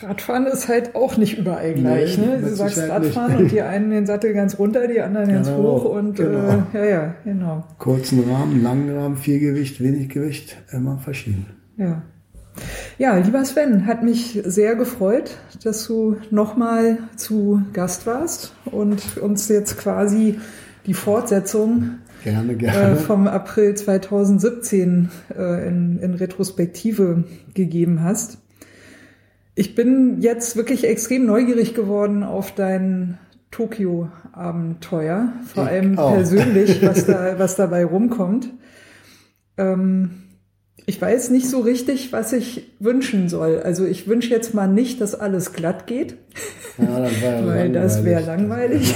Radfahren 0.00 0.46
ist 0.46 0.68
halt 0.68 0.94
auch 0.94 1.16
nicht 1.16 1.38
überall 1.38 1.74
gleich. 1.74 2.18
Nee, 2.18 2.26
ne? 2.26 2.38
Du 2.40 2.54
sagst 2.54 2.76
Sicherheit 2.76 3.02
nicht. 3.02 3.16
Radfahren 3.16 3.36
und 3.42 3.50
die 3.50 3.62
einen 3.62 3.90
den 3.90 4.06
Sattel 4.06 4.32
ganz 4.32 4.58
runter, 4.58 4.86
die 4.86 5.00
anderen 5.00 5.28
ganz 5.28 5.48
Genau, 5.48 5.62
hoch 5.62 5.84
und 5.84 6.16
genau. 6.16 6.64
äh, 6.72 6.78
ja, 6.78 6.84
ja, 6.84 7.14
genau. 7.24 7.64
Kurzen 7.78 8.22
Rahmen, 8.30 8.62
langen 8.62 8.96
Rahmen, 8.96 9.16
viel 9.16 9.40
Gewicht, 9.40 9.82
wenig 9.82 10.08
Gewicht, 10.08 10.56
immer 10.72 10.98
verschieden. 10.98 11.46
Ja. 11.76 12.02
Ja, 12.98 13.16
lieber 13.16 13.44
Sven, 13.44 13.86
hat 13.86 14.02
mich 14.02 14.40
sehr 14.44 14.74
gefreut, 14.74 15.36
dass 15.62 15.86
du 15.86 16.16
nochmal 16.30 16.98
zu 17.16 17.62
Gast 17.72 18.06
warst 18.06 18.52
und 18.66 19.18
uns 19.18 19.48
jetzt 19.48 19.78
quasi 19.78 20.38
die 20.86 20.94
Fortsetzung 20.94 21.98
Gerne, 22.24 22.52
äh, 22.52 22.56
gerne. 22.56 22.96
vom 22.96 23.28
April 23.28 23.74
2017 23.74 25.10
äh, 25.36 25.68
in, 25.68 25.98
in 25.98 26.14
Retrospektive 26.14 27.24
gegeben 27.54 28.02
hast. 28.02 28.38
Ich 29.58 29.74
bin 29.74 30.20
jetzt 30.20 30.54
wirklich 30.54 30.86
extrem 30.86 31.26
neugierig 31.26 31.74
geworden 31.74 32.22
auf 32.22 32.54
dein 32.54 33.18
Tokio-Abenteuer, 33.50 35.32
vor 35.52 35.64
Ich 35.64 35.70
allem 35.70 35.98
auch. 35.98 36.14
persönlich, 36.14 36.80
was, 36.86 37.06
da, 37.06 37.40
was 37.40 37.56
dabei 37.56 37.84
rumkommt. 37.84 38.50
Ähm, 39.56 40.10
ich 40.86 41.02
weiß 41.02 41.30
nicht 41.30 41.50
so 41.50 41.58
richtig, 41.58 42.12
was 42.12 42.32
ich 42.32 42.76
wünschen 42.78 43.28
soll. 43.28 43.58
Also 43.58 43.84
ich 43.84 44.06
wünsche 44.06 44.30
jetzt 44.30 44.54
mal 44.54 44.68
nicht, 44.68 45.00
dass 45.00 45.16
alles 45.16 45.52
glatt 45.52 45.88
geht. 45.88 46.18
Ja, 46.78 47.00
das 47.00 47.20
ja 47.20 47.44
Weil 47.44 47.72
das 47.72 48.04
wäre 48.04 48.24
langweilig. 48.24 48.94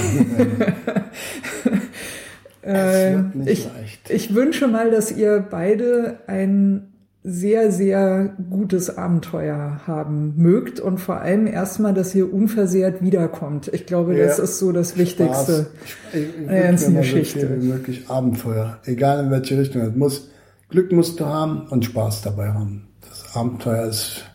Äh, 2.61 3.15
wird 3.15 3.35
nicht 3.35 3.69
ich, 4.05 4.11
ich 4.11 4.33
wünsche 4.33 4.69
mal, 4.69 4.91
dass 4.91 5.11
ihr 5.11 5.45
beide 5.51 6.19
ein 6.27 6.92
sehr, 7.23 7.71
sehr 7.71 8.35
gutes 8.49 8.97
Abenteuer 8.97 9.79
haben 9.87 10.33
mögt 10.35 10.81
und 10.81 10.97
vor 10.99 11.21
allem 11.21 11.47
erstmal, 11.47 11.93
dass 11.93 12.13
ihr 12.13 12.33
unversehrt 12.33 13.01
wiederkommt. 13.01 13.69
Ich 13.73 13.85
glaube, 13.85 14.15
das 14.17 14.37
Ja. 14.37 14.43
ist 14.43 14.59
so 14.59 14.73
das 14.73 14.97
Wichtigste. 14.97 15.67
Ich, 16.11 16.19
ich, 16.19 16.27
ich 16.41 16.47
der 16.47 16.63
ganzen 16.63 16.95
Geschichte. 16.95 17.47
möglich 17.47 18.09
Abenteuer. 18.09 18.79
Egal 18.85 19.25
in 19.25 19.31
welche 19.31 19.57
Richtung. 19.57 19.81
Es 19.83 19.95
muss, 19.95 20.29
Glück 20.69 20.91
musst 20.91 21.19
du 21.19 21.25
haben 21.25 21.67
und 21.69 21.85
Spaß 21.85 22.23
dabei 22.23 22.51
haben. 22.51 22.87
Das 23.01 23.35
Abenteuer 23.35 23.85
ist 23.85 24.25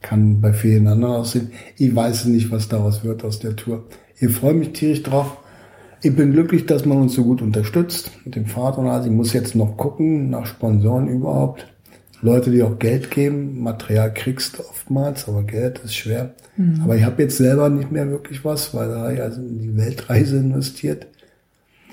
kann 0.00 0.40
bei 0.40 0.52
vielen 0.52 0.86
anderen 0.86 1.14
aussehen. 1.14 1.50
Ich 1.78 1.94
weiß 1.94 2.26
nicht, 2.26 2.50
was 2.50 2.68
daraus 2.68 3.04
wird 3.04 3.24
aus 3.24 3.38
der 3.38 3.56
Tour. 3.56 3.84
Ich 4.18 4.30
freue 4.30 4.54
mich 4.54 4.72
tierisch 4.72 5.02
drauf. 5.02 5.38
Ich 6.02 6.14
bin 6.14 6.32
glücklich, 6.32 6.66
dass 6.66 6.84
man 6.84 6.98
uns 7.00 7.14
so 7.14 7.24
gut 7.24 7.40
unterstützt 7.40 8.10
mit 8.24 8.36
dem 8.36 8.44
Fahrrad 8.44 8.76
und 8.78 8.86
alles. 8.86 9.06
Ich 9.06 9.12
muss 9.12 9.32
jetzt 9.32 9.54
noch 9.56 9.76
gucken 9.78 10.28
nach 10.28 10.44
Sponsoren 10.44 11.08
überhaupt. 11.08 11.73
Leute, 12.24 12.50
die 12.50 12.62
auch 12.62 12.78
Geld 12.78 13.10
geben. 13.10 13.60
Material 13.62 14.12
kriegst 14.12 14.58
du 14.58 14.62
oftmals, 14.62 15.28
aber 15.28 15.42
Geld 15.42 15.80
ist 15.80 15.94
schwer. 15.94 16.34
Mhm. 16.56 16.80
Aber 16.82 16.96
ich 16.96 17.04
habe 17.04 17.22
jetzt 17.22 17.36
selber 17.36 17.68
nicht 17.68 17.92
mehr 17.92 18.08
wirklich 18.10 18.44
was, 18.44 18.74
weil 18.74 18.88
da 18.88 19.00
habe 19.00 19.14
ich 19.14 19.20
also 19.20 19.42
in 19.42 19.58
die 19.58 19.76
Weltreise 19.76 20.38
investiert. 20.38 21.06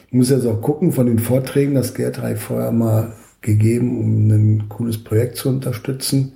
Ich 0.07 0.13
muss 0.13 0.29
jetzt 0.29 0.45
auch 0.45 0.61
gucken 0.61 0.93
von 0.93 1.07
den 1.07 1.19
Vorträgen, 1.19 1.75
das 1.75 1.93
Geld 1.93 2.17
habe 2.17 2.33
ich 2.33 2.39
vorher 2.39 2.71
mal 2.71 3.13
gegeben, 3.41 3.99
um 3.99 4.27
ein 4.29 4.69
cooles 4.69 5.03
Projekt 5.03 5.35
zu 5.35 5.49
unterstützen. 5.49 6.33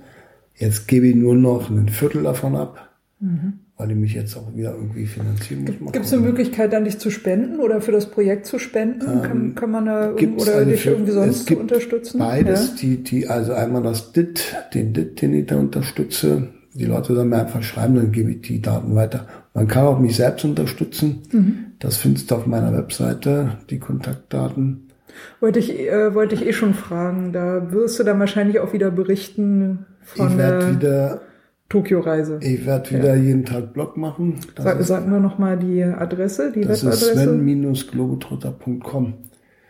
Jetzt 0.54 0.88
gebe 0.88 1.06
ich 1.06 1.14
nur 1.14 1.34
noch 1.34 1.70
ein 1.70 1.88
Viertel 1.88 2.22
davon 2.22 2.54
ab. 2.54 2.90
Mhm 3.20 3.60
weil 3.78 3.90
ich 3.90 3.96
mich 3.96 4.14
jetzt 4.14 4.36
auch 4.36 4.54
wieder 4.54 4.74
irgendwie 4.74 5.06
finanzieren 5.06 5.64
muss. 5.80 5.92
Gibt 5.92 6.06
es 6.06 6.12
eine 6.12 6.22
Möglichkeit, 6.22 6.72
dann 6.72 6.84
dich 6.84 6.98
zu 6.98 7.10
spenden 7.10 7.60
oder 7.60 7.80
für 7.82 7.92
das 7.92 8.06
Projekt 8.06 8.46
zu 8.46 8.58
spenden? 8.58 9.06
Ähm, 9.06 9.22
kann, 9.22 9.54
kann 9.54 9.70
man 9.70 9.86
da 9.86 10.12
oder 10.12 10.64
dich 10.64 10.82
für, 10.82 10.90
irgendwie 10.90 11.12
sonst 11.12 11.50
unterstützen? 11.50 12.18
Beides, 12.18 12.68
ja? 12.68 12.74
die, 12.80 13.02
die, 13.02 13.28
also 13.28 13.52
einmal 13.52 13.82
das 13.82 14.12
DIT, 14.12 14.56
den 14.72 14.94
DIT, 14.94 15.20
den 15.20 15.34
ich 15.34 15.46
da 15.46 15.56
unterstütze. 15.56 16.48
Die 16.72 16.84
Leute 16.84 17.14
sollen 17.14 17.28
mir 17.28 17.38
einfach 17.38 17.62
schreiben, 17.62 17.96
dann 17.96 18.12
gebe 18.12 18.30
ich 18.32 18.42
die 18.42 18.60
Daten 18.62 18.94
weiter. 18.94 19.26
Man 19.54 19.66
kann 19.66 19.86
auch 19.86 19.98
mich 19.98 20.16
selbst 20.16 20.44
unterstützen. 20.44 21.22
Mhm. 21.32 21.56
Das 21.78 21.98
findest 21.98 22.30
du 22.30 22.36
auf 22.36 22.46
meiner 22.46 22.72
Webseite, 22.72 23.58
die 23.70 23.78
Kontaktdaten. 23.78 24.88
Wollte 25.40 25.58
ich, 25.58 25.78
äh, 25.78 26.14
wollte 26.14 26.34
ich 26.34 26.46
eh 26.46 26.52
schon 26.52 26.74
fragen. 26.74 27.32
Da 27.32 27.72
wirst 27.72 27.98
du 27.98 28.04
dann 28.04 28.18
wahrscheinlich 28.20 28.60
auch 28.60 28.72
wieder 28.72 28.90
berichten 28.90 29.86
von 30.02 30.28
ich 30.28 30.38
werde 30.38 30.76
wieder 30.76 31.20
Tokio-Reise. 31.68 32.38
Ich 32.42 32.64
werde 32.64 32.90
wieder 32.90 33.16
ja. 33.16 33.22
jeden 33.22 33.44
Tag 33.44 33.72
Blog 33.72 33.96
machen. 33.96 34.36
Sag, 34.56 34.78
ist, 34.78 34.86
sagen 34.86 35.10
wir 35.10 35.18
nochmal 35.18 35.58
die 35.58 35.82
Adresse, 35.82 36.52
die 36.52 36.60
das 36.60 36.84
Webadresse. 36.84 37.14
Das 37.14 37.16
ist 37.16 37.22
sven-globetrotter.com. 37.22 39.14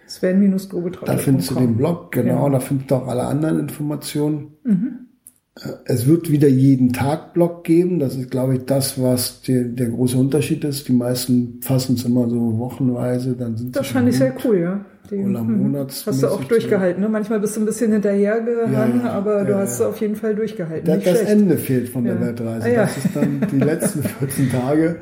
Sven-globetrotter.com. 0.06 1.06
Da 1.06 1.16
findest 1.16 1.50
du 1.50 1.54
den 1.54 1.76
Blog, 1.76 2.12
genau, 2.12 2.46
ja. 2.46 2.52
da 2.52 2.60
findest 2.60 2.90
du 2.90 2.94
auch 2.96 3.08
alle 3.08 3.24
anderen 3.24 3.60
Informationen. 3.60 4.52
Mhm. 4.64 5.06
Es 5.86 6.06
wird 6.06 6.30
wieder 6.30 6.48
jeden 6.48 6.92
Tag 6.92 7.32
Blog 7.32 7.64
geben. 7.64 7.98
Das 7.98 8.14
ist, 8.14 8.30
glaube 8.30 8.56
ich, 8.56 8.66
das, 8.66 9.00
was 9.00 9.40
der, 9.40 9.64
der 9.64 9.88
große 9.88 10.18
Unterschied 10.18 10.64
ist. 10.64 10.86
Die 10.86 10.92
meisten 10.92 11.60
fassen 11.62 11.94
es 11.94 12.04
immer 12.04 12.28
so 12.28 12.58
wochenweise. 12.58 13.34
Dann 13.34 13.56
sind 13.56 13.74
das 13.74 13.86
fand 13.86 14.10
ich 14.10 14.18
sehr 14.18 14.34
cool, 14.44 14.58
ja. 14.58 14.84
Oder 15.12 15.40
hm, 15.40 15.86
Hast 15.88 16.22
du 16.22 16.28
auch 16.28 16.44
durchgehalten, 16.44 17.02
ne? 17.02 17.08
Manchmal 17.08 17.40
bist 17.40 17.56
du 17.56 17.60
ein 17.60 17.66
bisschen 17.66 17.92
hinterhergehangen, 17.92 19.00
ja, 19.00 19.06
ja, 19.06 19.12
aber 19.12 19.44
du 19.44 19.56
hast 19.56 19.74
es 19.74 19.80
auf 19.80 20.00
jeden 20.00 20.16
Fall 20.16 20.34
durchgehalten. 20.34 20.86
Das, 20.86 21.04
das 21.04 21.22
Ende 21.22 21.56
fehlt 21.56 21.88
von 21.88 22.04
der 22.04 22.20
Weltreise. 22.20 22.66
Ah, 22.68 22.82
das 22.82 22.96
ist 22.96 23.14
dann 23.14 23.46
die 23.50 23.58
letzten 23.58 24.02
14 24.20 24.50
Tage 24.50 24.96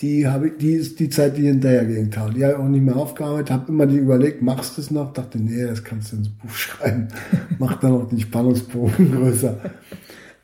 die 0.00 0.28
habe 0.28 0.48
ich, 0.48 0.58
die 0.58 0.74
ist 0.74 1.00
die 1.00 1.08
Zeit, 1.08 1.36
die 1.36 1.46
hinterhergehängt 1.46 2.16
habe. 2.16 2.32
Die 2.32 2.44
habe 2.44 2.54
ich 2.54 2.58
auch 2.60 2.68
nicht 2.68 2.84
mehr 2.84 2.96
aufgearbeitet, 2.96 3.50
habe 3.50 3.72
immer 3.72 3.86
die 3.86 3.96
überlegt, 3.96 4.42
machst 4.42 4.76
du 4.76 4.80
es 4.80 4.90
noch? 4.90 5.12
Dachte, 5.12 5.38
nee, 5.38 5.66
das 5.66 5.82
kannst 5.82 6.12
du 6.12 6.16
ins 6.16 6.28
Buch 6.28 6.50
schreiben. 6.50 7.08
Mach 7.58 7.80
dann 7.80 7.92
auch 7.92 8.08
den 8.08 8.20
Spannungsbogen 8.20 9.12
größer. 9.12 9.58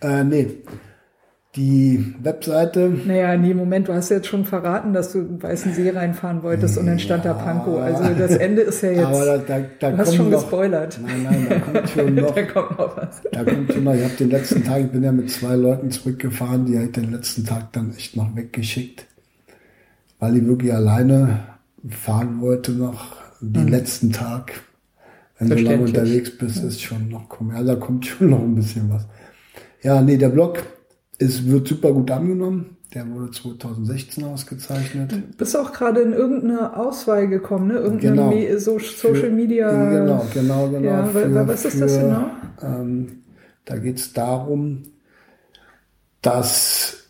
Äh, 0.01 0.24
nee. 0.24 0.47
Die 1.56 2.14
Webseite. 2.20 2.93
Naja, 3.06 3.36
nee, 3.36 3.55
Moment, 3.55 3.86
du 3.86 3.94
hast 3.94 4.09
jetzt 4.09 4.26
schon 4.26 4.44
verraten, 4.44 4.93
dass 4.93 5.12
du 5.12 5.20
einen 5.20 5.43
weißen 5.43 5.72
See 5.72 5.89
reinfahren 5.90 6.43
wolltest 6.43 6.76
und 6.78 6.86
dann 6.86 6.98
stand 6.98 7.24
da 7.24 7.32
Panko. 7.32 7.78
Also 7.78 8.02
das 8.18 8.36
Ende 8.36 8.62
ist 8.62 8.82
ja 8.82 8.90
jetzt. 8.90 9.05
Aber 9.05 9.24
da, 9.24 9.39
da, 9.39 9.60
da 9.78 9.90
du 9.93 9.98
hast 9.98 10.16
schon 10.16 10.31
noch, 10.31 10.40
gespoilert. 10.40 10.98
Nein, 11.01 11.22
nein, 11.22 11.47
da 11.48 11.59
kommt 11.60 11.89
schon 11.90 12.14
noch. 12.16 12.35
da 12.35 12.43
kommt 12.43 12.78
noch 12.78 12.97
was. 12.97 13.22
Da 13.31 13.44
kommt 13.44 13.72
schon 13.72 13.85
noch. 13.85 13.94
Ich 13.94 14.02
habe 14.02 14.14
den 14.14 14.31
letzten 14.31 14.64
Tag, 14.64 14.81
ich 14.81 14.90
bin 14.90 15.05
ja 15.05 15.12
mit 15.12 15.31
zwei 15.31 15.55
Leuten 15.55 15.90
zurückgefahren, 15.93 16.66
die 16.66 16.76
habe 16.76 16.86
ich 16.86 16.93
den 16.93 17.12
letzten 17.12 17.44
Tag 17.44 17.72
dann 17.72 17.94
echt 17.97 18.16
noch 18.16 18.35
weggeschickt 18.35 19.06
weil 20.24 20.39
ich 20.39 20.47
wirklich 20.47 20.72
alleine 20.72 21.40
fahren 21.86 22.40
wollte 22.40 22.72
noch 22.72 23.16
den 23.40 23.64
mhm. 23.64 23.68
letzten 23.68 24.10
Tag. 24.10 24.52
Wenn 25.39 25.51
du 25.51 25.56
lange 25.56 25.82
unterwegs 25.82 26.31
bist, 26.39 26.64
ist 26.64 26.81
schon 26.81 27.10
noch, 27.10 27.28
ja, 27.52 27.62
da 27.62 27.74
kommt 27.74 28.06
schon 28.06 28.31
noch 28.31 28.40
ein 28.40 28.55
bisschen 28.55 28.90
was. 28.90 29.06
Ja, 29.82 30.01
nee, 30.01 30.16
der 30.16 30.31
Blog 30.31 30.64
ist, 31.19 31.49
wird 31.49 31.69
super 31.69 31.93
gut 31.93 32.11
angenommen. 32.11 32.77
Der 32.95 33.11
wurde 33.11 33.31
2016 33.32 34.24
ausgezeichnet. 34.24 35.12
Du 35.12 35.36
bist 35.36 35.57
auch 35.57 35.73
gerade 35.73 36.01
in 36.03 36.12
irgendeine 36.12 36.77
Auswahl 36.77 37.27
gekommen, 37.27 37.69
ne? 37.69 37.74
Irgendeine 37.74 38.47
genau. 38.47 38.59
so 38.59 38.78
Social 38.78 39.15
für, 39.15 39.31
Media. 39.31 39.91
Genau, 39.91 40.27
genau, 40.32 40.69
genau. 40.69 40.89
Ja, 40.89 41.05
für, 41.07 41.49
was 41.49 41.65
ist 41.65 41.74
für, 41.74 41.81
das 41.81 41.99
genau? 41.99 42.31
Ähm, 42.62 43.23
da 43.65 43.77
geht 43.78 43.99
es 43.99 44.12
darum, 44.12 44.82
dass 46.23 47.05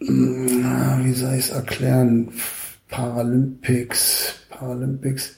wie 0.00 1.12
soll 1.12 1.34
ich 1.34 1.46
es 1.46 1.50
erklären, 1.50 2.30
Paralympics, 2.88 4.46
Paralympics, 4.48 5.36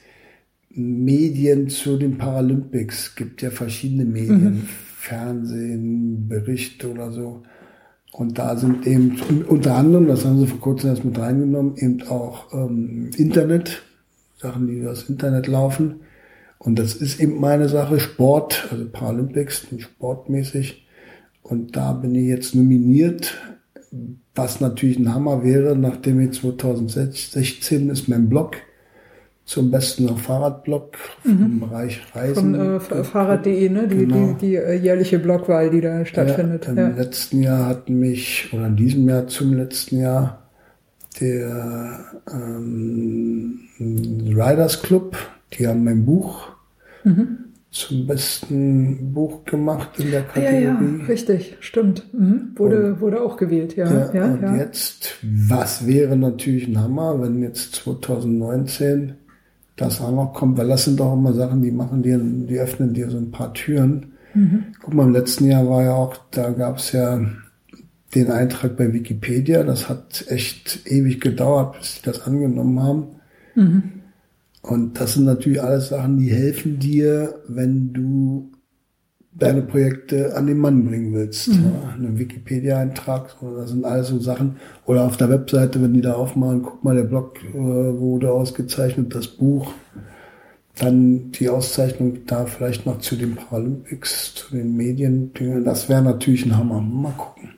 Medien 0.70 1.68
zu 1.68 1.96
den 1.96 2.16
Paralympics, 2.16 3.14
gibt 3.14 3.42
ja 3.42 3.50
verschiedene 3.50 4.04
Medien, 4.04 4.44
mhm. 4.44 4.68
Fernsehen, 5.02 6.28
Berichte 6.28 6.90
oder 6.90 7.12
so. 7.12 7.42
Und 8.12 8.38
da 8.38 8.56
sind 8.56 8.86
eben 8.86 9.44
unter 9.48 9.74
anderem, 9.74 10.06
das 10.06 10.24
haben 10.24 10.38
sie 10.38 10.46
vor 10.46 10.60
kurzem 10.60 10.90
erst 10.90 11.04
mit 11.04 11.18
reingenommen, 11.18 11.76
eben 11.76 12.02
auch 12.08 12.52
ähm, 12.52 13.10
Internet, 13.16 13.82
Sachen, 14.38 14.66
die 14.66 14.78
übers 14.78 15.08
Internet 15.08 15.46
laufen. 15.46 16.00
Und 16.58 16.78
das 16.78 16.94
ist 16.94 17.20
eben 17.20 17.40
meine 17.40 17.68
Sache, 17.68 18.00
Sport, 18.00 18.68
also 18.70 18.86
Paralympics, 18.88 19.66
sportmäßig. 19.78 20.86
Und 21.42 21.76
da 21.76 21.92
bin 21.92 22.14
ich 22.14 22.26
jetzt 22.26 22.54
nominiert 22.54 23.34
was 24.34 24.60
natürlich 24.60 24.98
ein 24.98 25.12
Hammer 25.12 25.44
wäre, 25.44 25.76
nachdem 25.76 26.20
ich 26.20 26.32
2016 26.32 27.90
ist 27.90 28.08
mein 28.08 28.28
Blog 28.28 28.56
zum 29.44 29.70
besten 29.70 30.06
noch 30.06 30.18
Fahrradblog 30.18 30.96
mhm. 31.24 31.44
im 31.44 31.60
Bereich 31.60 32.00
Reisen. 32.14 32.54
Von 32.80 32.98
äh, 32.98 33.04
Fahrrad.de, 33.04 33.68
ne? 33.68 33.88
Die, 33.88 33.96
genau. 33.96 34.36
die, 34.40 34.46
die, 34.46 34.56
äh, 34.56 34.74
jährliche 34.74 35.18
Blogwahl, 35.18 35.70
die 35.70 35.80
da 35.80 36.04
stattfindet. 36.04 36.66
Ja, 36.66 36.72
Im 36.72 36.78
ja. 36.78 36.88
letzten 36.88 37.42
Jahr 37.42 37.66
hatten 37.66 37.98
mich, 37.98 38.50
oder 38.52 38.68
in 38.68 38.76
diesem 38.76 39.08
Jahr 39.08 39.26
zum 39.26 39.54
letzten 39.54 40.00
Jahr, 40.00 40.48
der 41.20 42.04
ähm, 42.32 43.60
Riders 43.78 44.82
Club, 44.82 45.16
die 45.52 45.66
haben 45.66 45.84
mein 45.84 46.04
Buch 46.04 46.48
mhm 47.04 47.38
zum 47.72 48.06
besten 48.06 49.14
Buch 49.14 49.44
gemacht 49.44 49.98
in 49.98 50.10
der 50.10 50.22
Kategorie. 50.22 50.62
Ja, 50.62 50.80
ja, 50.80 51.06
richtig, 51.08 51.56
stimmt. 51.60 52.06
Mhm. 52.12 52.52
Wurde, 52.54 52.92
und, 52.92 53.00
wurde 53.00 53.22
auch 53.22 53.38
gewählt, 53.38 53.76
ja. 53.76 53.90
ja, 53.90 54.14
ja 54.14 54.24
und 54.26 54.58
jetzt, 54.58 55.16
was 55.22 55.86
wäre 55.86 56.16
natürlich 56.16 56.68
ein 56.68 56.78
Hammer, 56.78 57.20
wenn 57.20 57.42
jetzt 57.42 57.74
2019 57.76 59.14
das 59.76 60.00
auch 60.00 60.12
noch 60.12 60.32
kommt, 60.32 60.58
weil 60.58 60.68
das 60.68 60.84
sind 60.84 61.00
auch 61.00 61.14
immer 61.14 61.32
Sachen, 61.32 61.62
die 61.62 61.70
machen 61.70 62.02
dir, 62.02 62.18
die 62.18 62.58
öffnen 62.58 62.92
dir 62.92 63.10
so 63.10 63.18
ein 63.18 63.30
paar 63.30 63.52
Türen. 63.54 64.12
Mhm. 64.34 64.64
Guck 64.82 64.94
mal, 64.94 65.06
im 65.06 65.12
letzten 65.12 65.46
Jahr 65.46 65.68
war 65.68 65.82
ja 65.82 65.94
auch, 65.94 66.16
da 66.30 66.50
gab 66.50 66.78
es 66.78 66.92
ja 66.92 67.20
den 68.14 68.30
Eintrag 68.30 68.76
bei 68.76 68.92
Wikipedia, 68.92 69.62
das 69.62 69.88
hat 69.88 70.24
echt 70.28 70.86
ewig 70.86 71.20
gedauert, 71.20 71.78
bis 71.78 71.96
die 71.96 72.04
das 72.04 72.26
angenommen 72.26 72.82
haben. 72.82 73.06
Mhm. 73.54 73.82
Und 74.62 75.00
das 75.00 75.14
sind 75.14 75.24
natürlich 75.24 75.62
alles 75.62 75.88
Sachen, 75.88 76.18
die 76.18 76.30
helfen 76.30 76.78
dir, 76.78 77.34
wenn 77.48 77.92
du 77.92 78.51
deine 79.34 79.62
Projekte 79.62 80.36
an 80.36 80.46
den 80.46 80.58
Mann 80.58 80.84
bringen 80.84 81.14
willst. 81.14 81.48
Mhm. 81.48 81.64
Ja, 81.64 81.94
einen 81.94 82.18
Wikipedia-Eintrag, 82.18 83.36
das 83.56 83.70
sind 83.70 83.84
alles 83.84 84.08
so 84.08 84.18
Sachen. 84.18 84.56
Oder 84.84 85.04
auf 85.04 85.16
der 85.16 85.30
Webseite, 85.30 85.82
wenn 85.82 85.94
die 85.94 86.02
da 86.02 86.14
aufmachen, 86.14 86.62
guck 86.62 86.84
mal, 86.84 86.94
der 86.94 87.04
Blog 87.04 87.38
äh, 87.42 87.56
wurde 87.56 88.32
ausgezeichnet, 88.32 89.14
das 89.14 89.26
Buch. 89.26 89.72
Dann 90.78 91.32
die 91.32 91.50
Auszeichnung 91.50 92.20
da 92.26 92.46
vielleicht 92.46 92.86
noch 92.86 92.98
zu 92.98 93.16
den 93.16 93.36
Paralympics, 93.36 94.34
zu 94.34 94.56
den 94.56 94.74
Medien. 94.74 95.30
Das 95.64 95.90
wäre 95.90 96.00
natürlich 96.00 96.46
ein 96.46 96.56
Hammer. 96.56 96.80
Mal 96.80 97.12
gucken. 97.12 97.50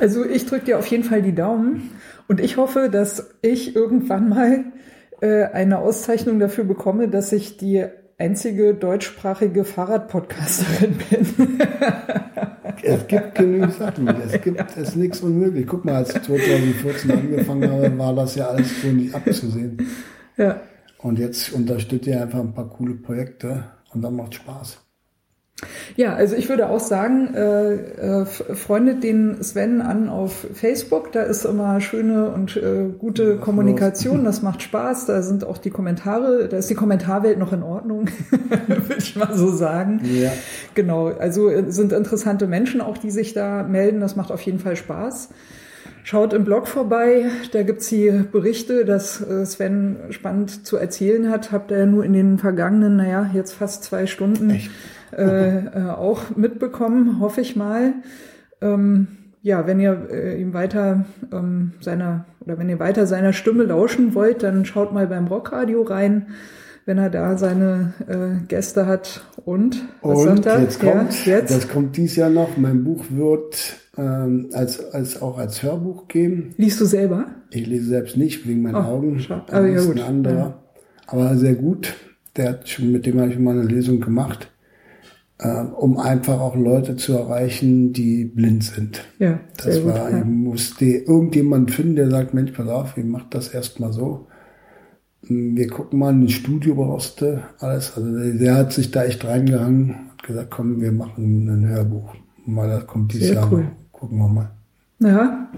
Also 0.00 0.24
ich 0.24 0.46
drücke 0.46 0.64
dir 0.64 0.78
auf 0.78 0.86
jeden 0.86 1.04
Fall 1.04 1.22
die 1.22 1.34
Daumen 1.34 1.90
und 2.26 2.40
ich 2.40 2.56
hoffe, 2.56 2.88
dass 2.90 3.30
ich 3.42 3.76
irgendwann 3.76 4.28
mal 4.28 4.64
äh, 5.20 5.44
eine 5.44 5.78
Auszeichnung 5.78 6.40
dafür 6.40 6.64
bekomme, 6.64 7.08
dass 7.08 7.32
ich 7.32 7.56
die 7.56 7.86
einzige 8.18 8.74
deutschsprachige 8.74 9.64
Fahrradpodcasterin 9.64 10.98
bin. 11.08 11.60
es 12.82 13.06
gibt 13.06 13.34
genügend 13.36 13.74
Sachen. 13.74 14.08
Es 14.08 14.40
gibt 14.42 14.60
es 14.60 14.76
ist 14.76 14.96
nichts 14.96 15.20
unmöglich. 15.20 15.66
Guck 15.66 15.84
mal, 15.84 15.96
als 15.96 16.14
ich 16.14 16.22
2014 16.22 17.10
angefangen 17.12 17.70
habe, 17.70 17.96
war 17.96 18.14
das 18.14 18.34
ja 18.34 18.48
alles 18.48 18.82
so 18.82 18.88
nicht 18.88 19.14
abzusehen. 19.14 19.86
Ja. 20.36 20.60
Und 20.98 21.18
jetzt 21.18 21.52
unterstützt 21.52 22.08
ihr 22.08 22.20
einfach 22.20 22.40
ein 22.40 22.52
paar 22.52 22.68
coole 22.68 22.94
Projekte 22.94 23.64
und 23.94 24.02
dann 24.02 24.16
macht 24.16 24.34
Spaß. 24.34 24.80
Ja, 25.96 26.14
also 26.14 26.36
ich 26.36 26.48
würde 26.48 26.68
auch 26.68 26.78
sagen, 26.78 27.34
äh, 27.34 27.74
äh, 28.20 28.24
freundet 28.26 29.02
den 29.02 29.42
Sven 29.42 29.80
an 29.80 30.08
auf 30.08 30.46
Facebook. 30.54 31.10
Da 31.10 31.22
ist 31.22 31.44
immer 31.44 31.80
schöne 31.80 32.30
und 32.30 32.56
äh, 32.56 32.86
gute 32.96 33.36
Kommunikation. 33.38 34.24
Das 34.24 34.40
macht 34.42 34.62
Spaß. 34.62 35.06
Da 35.06 35.22
sind 35.22 35.44
auch 35.44 35.58
die 35.58 35.70
Kommentare, 35.70 36.48
da 36.48 36.58
ist 36.58 36.70
die 36.70 36.76
Kommentarwelt 36.76 37.38
noch 37.38 37.52
in 37.52 37.64
Ordnung, 37.64 38.08
würde 38.68 38.96
ich 38.98 39.16
mal 39.16 39.36
so 39.36 39.50
sagen. 39.50 40.00
Ja. 40.04 40.30
Genau, 40.74 41.08
also 41.08 41.48
äh, 41.48 41.70
sind 41.72 41.92
interessante 41.92 42.46
Menschen 42.46 42.80
auch, 42.80 42.96
die 42.96 43.10
sich 43.10 43.34
da 43.34 43.64
melden. 43.64 44.00
Das 44.00 44.14
macht 44.14 44.30
auf 44.30 44.42
jeden 44.42 44.60
Fall 44.60 44.76
Spaß. 44.76 45.30
Schaut 46.04 46.32
im 46.32 46.44
Blog 46.44 46.68
vorbei, 46.68 47.26
da 47.52 47.62
gibt's 47.64 47.88
die 47.88 48.10
Berichte, 48.32 48.86
dass 48.86 49.20
äh, 49.20 49.44
Sven 49.44 49.96
spannend 50.10 50.66
zu 50.66 50.76
erzählen 50.76 51.28
hat. 51.28 51.52
Habt 51.52 51.70
ihr 51.70 51.78
ja 51.78 51.86
nur 51.86 52.04
in 52.04 52.12
den 52.12 52.38
vergangenen, 52.38 52.96
naja, 52.96 53.28
jetzt 53.34 53.52
fast 53.52 53.84
zwei 53.84 54.06
Stunden 54.06 54.50
Echt? 54.50 54.70
Äh, 55.16 55.58
äh, 55.58 55.90
auch 55.90 56.36
mitbekommen, 56.36 57.20
hoffe 57.20 57.40
ich 57.40 57.56
mal. 57.56 57.94
Ähm, 58.60 59.06
ja, 59.42 59.66
wenn 59.66 59.80
ihr 59.80 60.08
äh, 60.10 60.40
ihm 60.40 60.52
weiter 60.52 61.04
ähm, 61.32 61.72
seiner 61.80 62.26
oder 62.40 62.58
wenn 62.58 62.68
ihr 62.68 62.78
weiter 62.80 63.06
seiner 63.06 63.32
Stimme 63.32 63.64
lauschen 63.64 64.14
wollt, 64.14 64.42
dann 64.42 64.64
schaut 64.64 64.92
mal 64.92 65.06
beim 65.06 65.26
Rockradio 65.26 65.82
rein, 65.82 66.26
wenn 66.86 66.98
er 66.98 67.10
da 67.10 67.36
seine 67.38 67.92
äh, 68.08 68.44
Gäste 68.48 68.86
hat. 68.86 69.22
Und 69.44 69.82
was 70.02 70.18
Und 70.20 70.26
sagt 70.44 70.46
er? 70.46 70.60
jetzt 70.62 70.80
kommt, 70.80 71.26
ja, 71.26 71.36
jetzt 71.38 71.54
das 71.54 71.68
kommt 71.68 71.96
dies 71.96 72.16
Jahr 72.16 72.30
noch. 72.30 72.56
Mein 72.56 72.82
Buch 72.84 73.04
wird 73.10 73.76
ähm, 73.96 74.48
als, 74.52 74.92
als 74.92 75.20
auch 75.22 75.38
als 75.38 75.62
Hörbuch 75.62 76.08
geben. 76.08 76.54
liest 76.56 76.80
du 76.80 76.84
selber? 76.84 77.26
Ich 77.50 77.66
lese 77.66 77.86
selbst 77.86 78.16
nicht 78.16 78.46
wegen 78.48 78.62
meinen 78.62 78.74
Oh, 78.76 78.78
Augen. 78.80 79.20
schade. 79.20 79.52
Aber 79.52 79.66
ja, 79.66 79.76
ist 79.76 79.86
gut. 79.86 80.00
ein 80.00 80.06
anderer. 80.06 80.36
Ja. 80.36 80.58
Aber 81.06 81.36
sehr 81.36 81.54
gut. 81.54 81.94
Der 82.36 82.50
hat 82.50 82.68
schon, 82.68 82.92
mit 82.92 83.06
dem 83.06 83.20
habe 83.20 83.30
ich 83.30 83.38
mal 83.38 83.52
eine 83.58 83.62
Lesung 83.68 84.00
gemacht, 84.00 84.50
um 85.40 85.98
einfach 85.98 86.40
auch 86.40 86.56
Leute 86.56 86.96
zu 86.96 87.12
erreichen, 87.12 87.92
die 87.92 88.24
blind 88.24 88.64
sind. 88.64 89.04
Ja, 89.18 89.38
sehr 89.60 89.74
Das 89.74 89.82
gut. 89.82 89.92
war, 89.94 90.10
ja. 90.10 90.18
ich 90.18 90.24
musste 90.24 90.84
irgendjemand 90.84 91.70
finden, 91.70 91.96
der 91.96 92.10
sagt, 92.10 92.34
Mensch, 92.34 92.52
pass 92.52 92.68
auf, 92.68 92.96
ich 92.96 93.04
mach 93.04 93.28
das 93.30 93.48
erstmal 93.48 93.92
so. 93.92 94.26
Wir 95.22 95.68
gucken 95.68 95.98
mal, 95.98 96.12
ein 96.12 96.28
Studio 96.28 96.74
brauchst 96.74 97.20
du, 97.20 97.42
alles. 97.60 97.96
Also 97.96 98.38
der, 98.38 98.54
hat 98.56 98.72
sich 98.72 98.90
da 98.90 99.04
echt 99.04 99.24
reingehangen, 99.24 99.94
hat 100.10 100.22
gesagt, 100.24 100.50
komm, 100.50 100.80
wir 100.80 100.92
machen 100.92 101.48
ein 101.48 101.68
Hörbuch. 101.68 102.14
Mal, 102.46 102.68
das 102.68 102.86
kommt 102.86 103.12
dieses 103.12 103.28
Sehr 103.28 103.36
Jahr 103.36 103.52
cool. 103.52 103.66
Gucken 103.92 104.18
wir 104.18 104.28
mal. 104.28 104.50
Ja, 105.00 105.48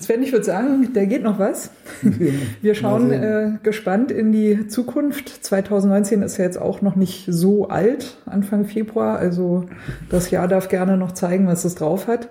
Sven, 0.00 0.22
ich 0.22 0.30
würde 0.30 0.44
sagen, 0.44 0.90
da 0.94 1.04
geht 1.04 1.24
noch 1.24 1.40
was. 1.40 1.70
Wir 2.62 2.74
schauen 2.76 3.10
äh, 3.10 3.58
gespannt 3.62 4.12
in 4.12 4.30
die 4.30 4.68
Zukunft. 4.68 5.28
2019 5.28 6.22
ist 6.22 6.36
ja 6.36 6.44
jetzt 6.44 6.58
auch 6.60 6.80
noch 6.80 6.94
nicht 6.94 7.24
so 7.26 7.68
alt, 7.68 8.18
Anfang 8.24 8.66
Februar. 8.66 9.18
Also 9.18 9.64
das 10.10 10.30
Jahr 10.30 10.46
darf 10.46 10.68
gerne 10.68 10.96
noch 10.96 11.10
zeigen, 11.12 11.48
was 11.48 11.64
es 11.64 11.74
drauf 11.74 12.06
hat. 12.06 12.28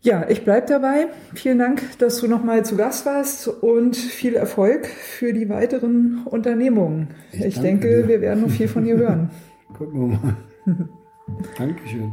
Ja, 0.00 0.24
ich 0.28 0.44
bleib 0.44 0.68
dabei. 0.68 1.08
Vielen 1.34 1.58
Dank, 1.58 1.82
dass 1.98 2.18
du 2.20 2.28
nochmal 2.28 2.64
zu 2.64 2.76
Gast 2.76 3.04
warst 3.04 3.48
und 3.48 3.96
viel 3.96 4.36
Erfolg 4.36 4.86
für 4.86 5.34
die 5.34 5.48
weiteren 5.50 6.22
Unternehmungen. 6.24 7.08
Ich 7.32 7.44
Ich, 7.44 7.60
denke, 7.60 7.88
dir. 8.02 8.08
wir 8.08 8.20
werden 8.22 8.42
noch 8.42 8.50
viel 8.50 8.68
von 8.68 8.84
dir 8.84 8.96
hören. 8.96 9.30
Gucken 9.76 10.00
wir 10.00 10.18
mal. 10.18 10.88
Dankeschön. 11.58 12.12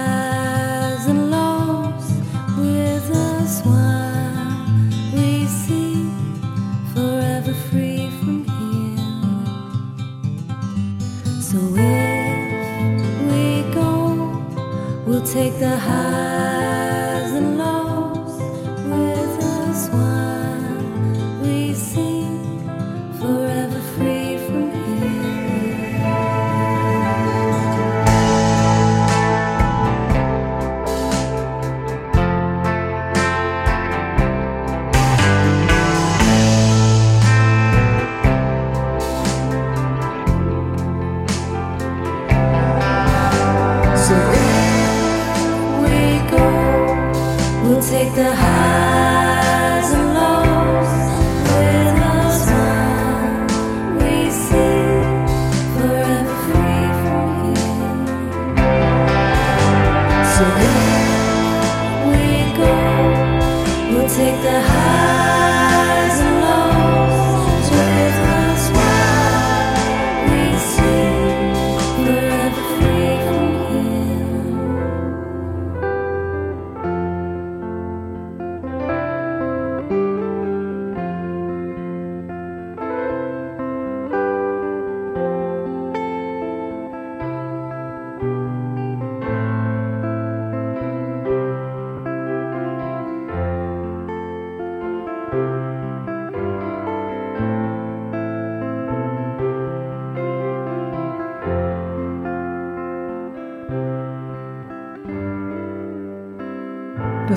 take 15.33 15.57
the 15.59 15.77
highs 15.77 16.80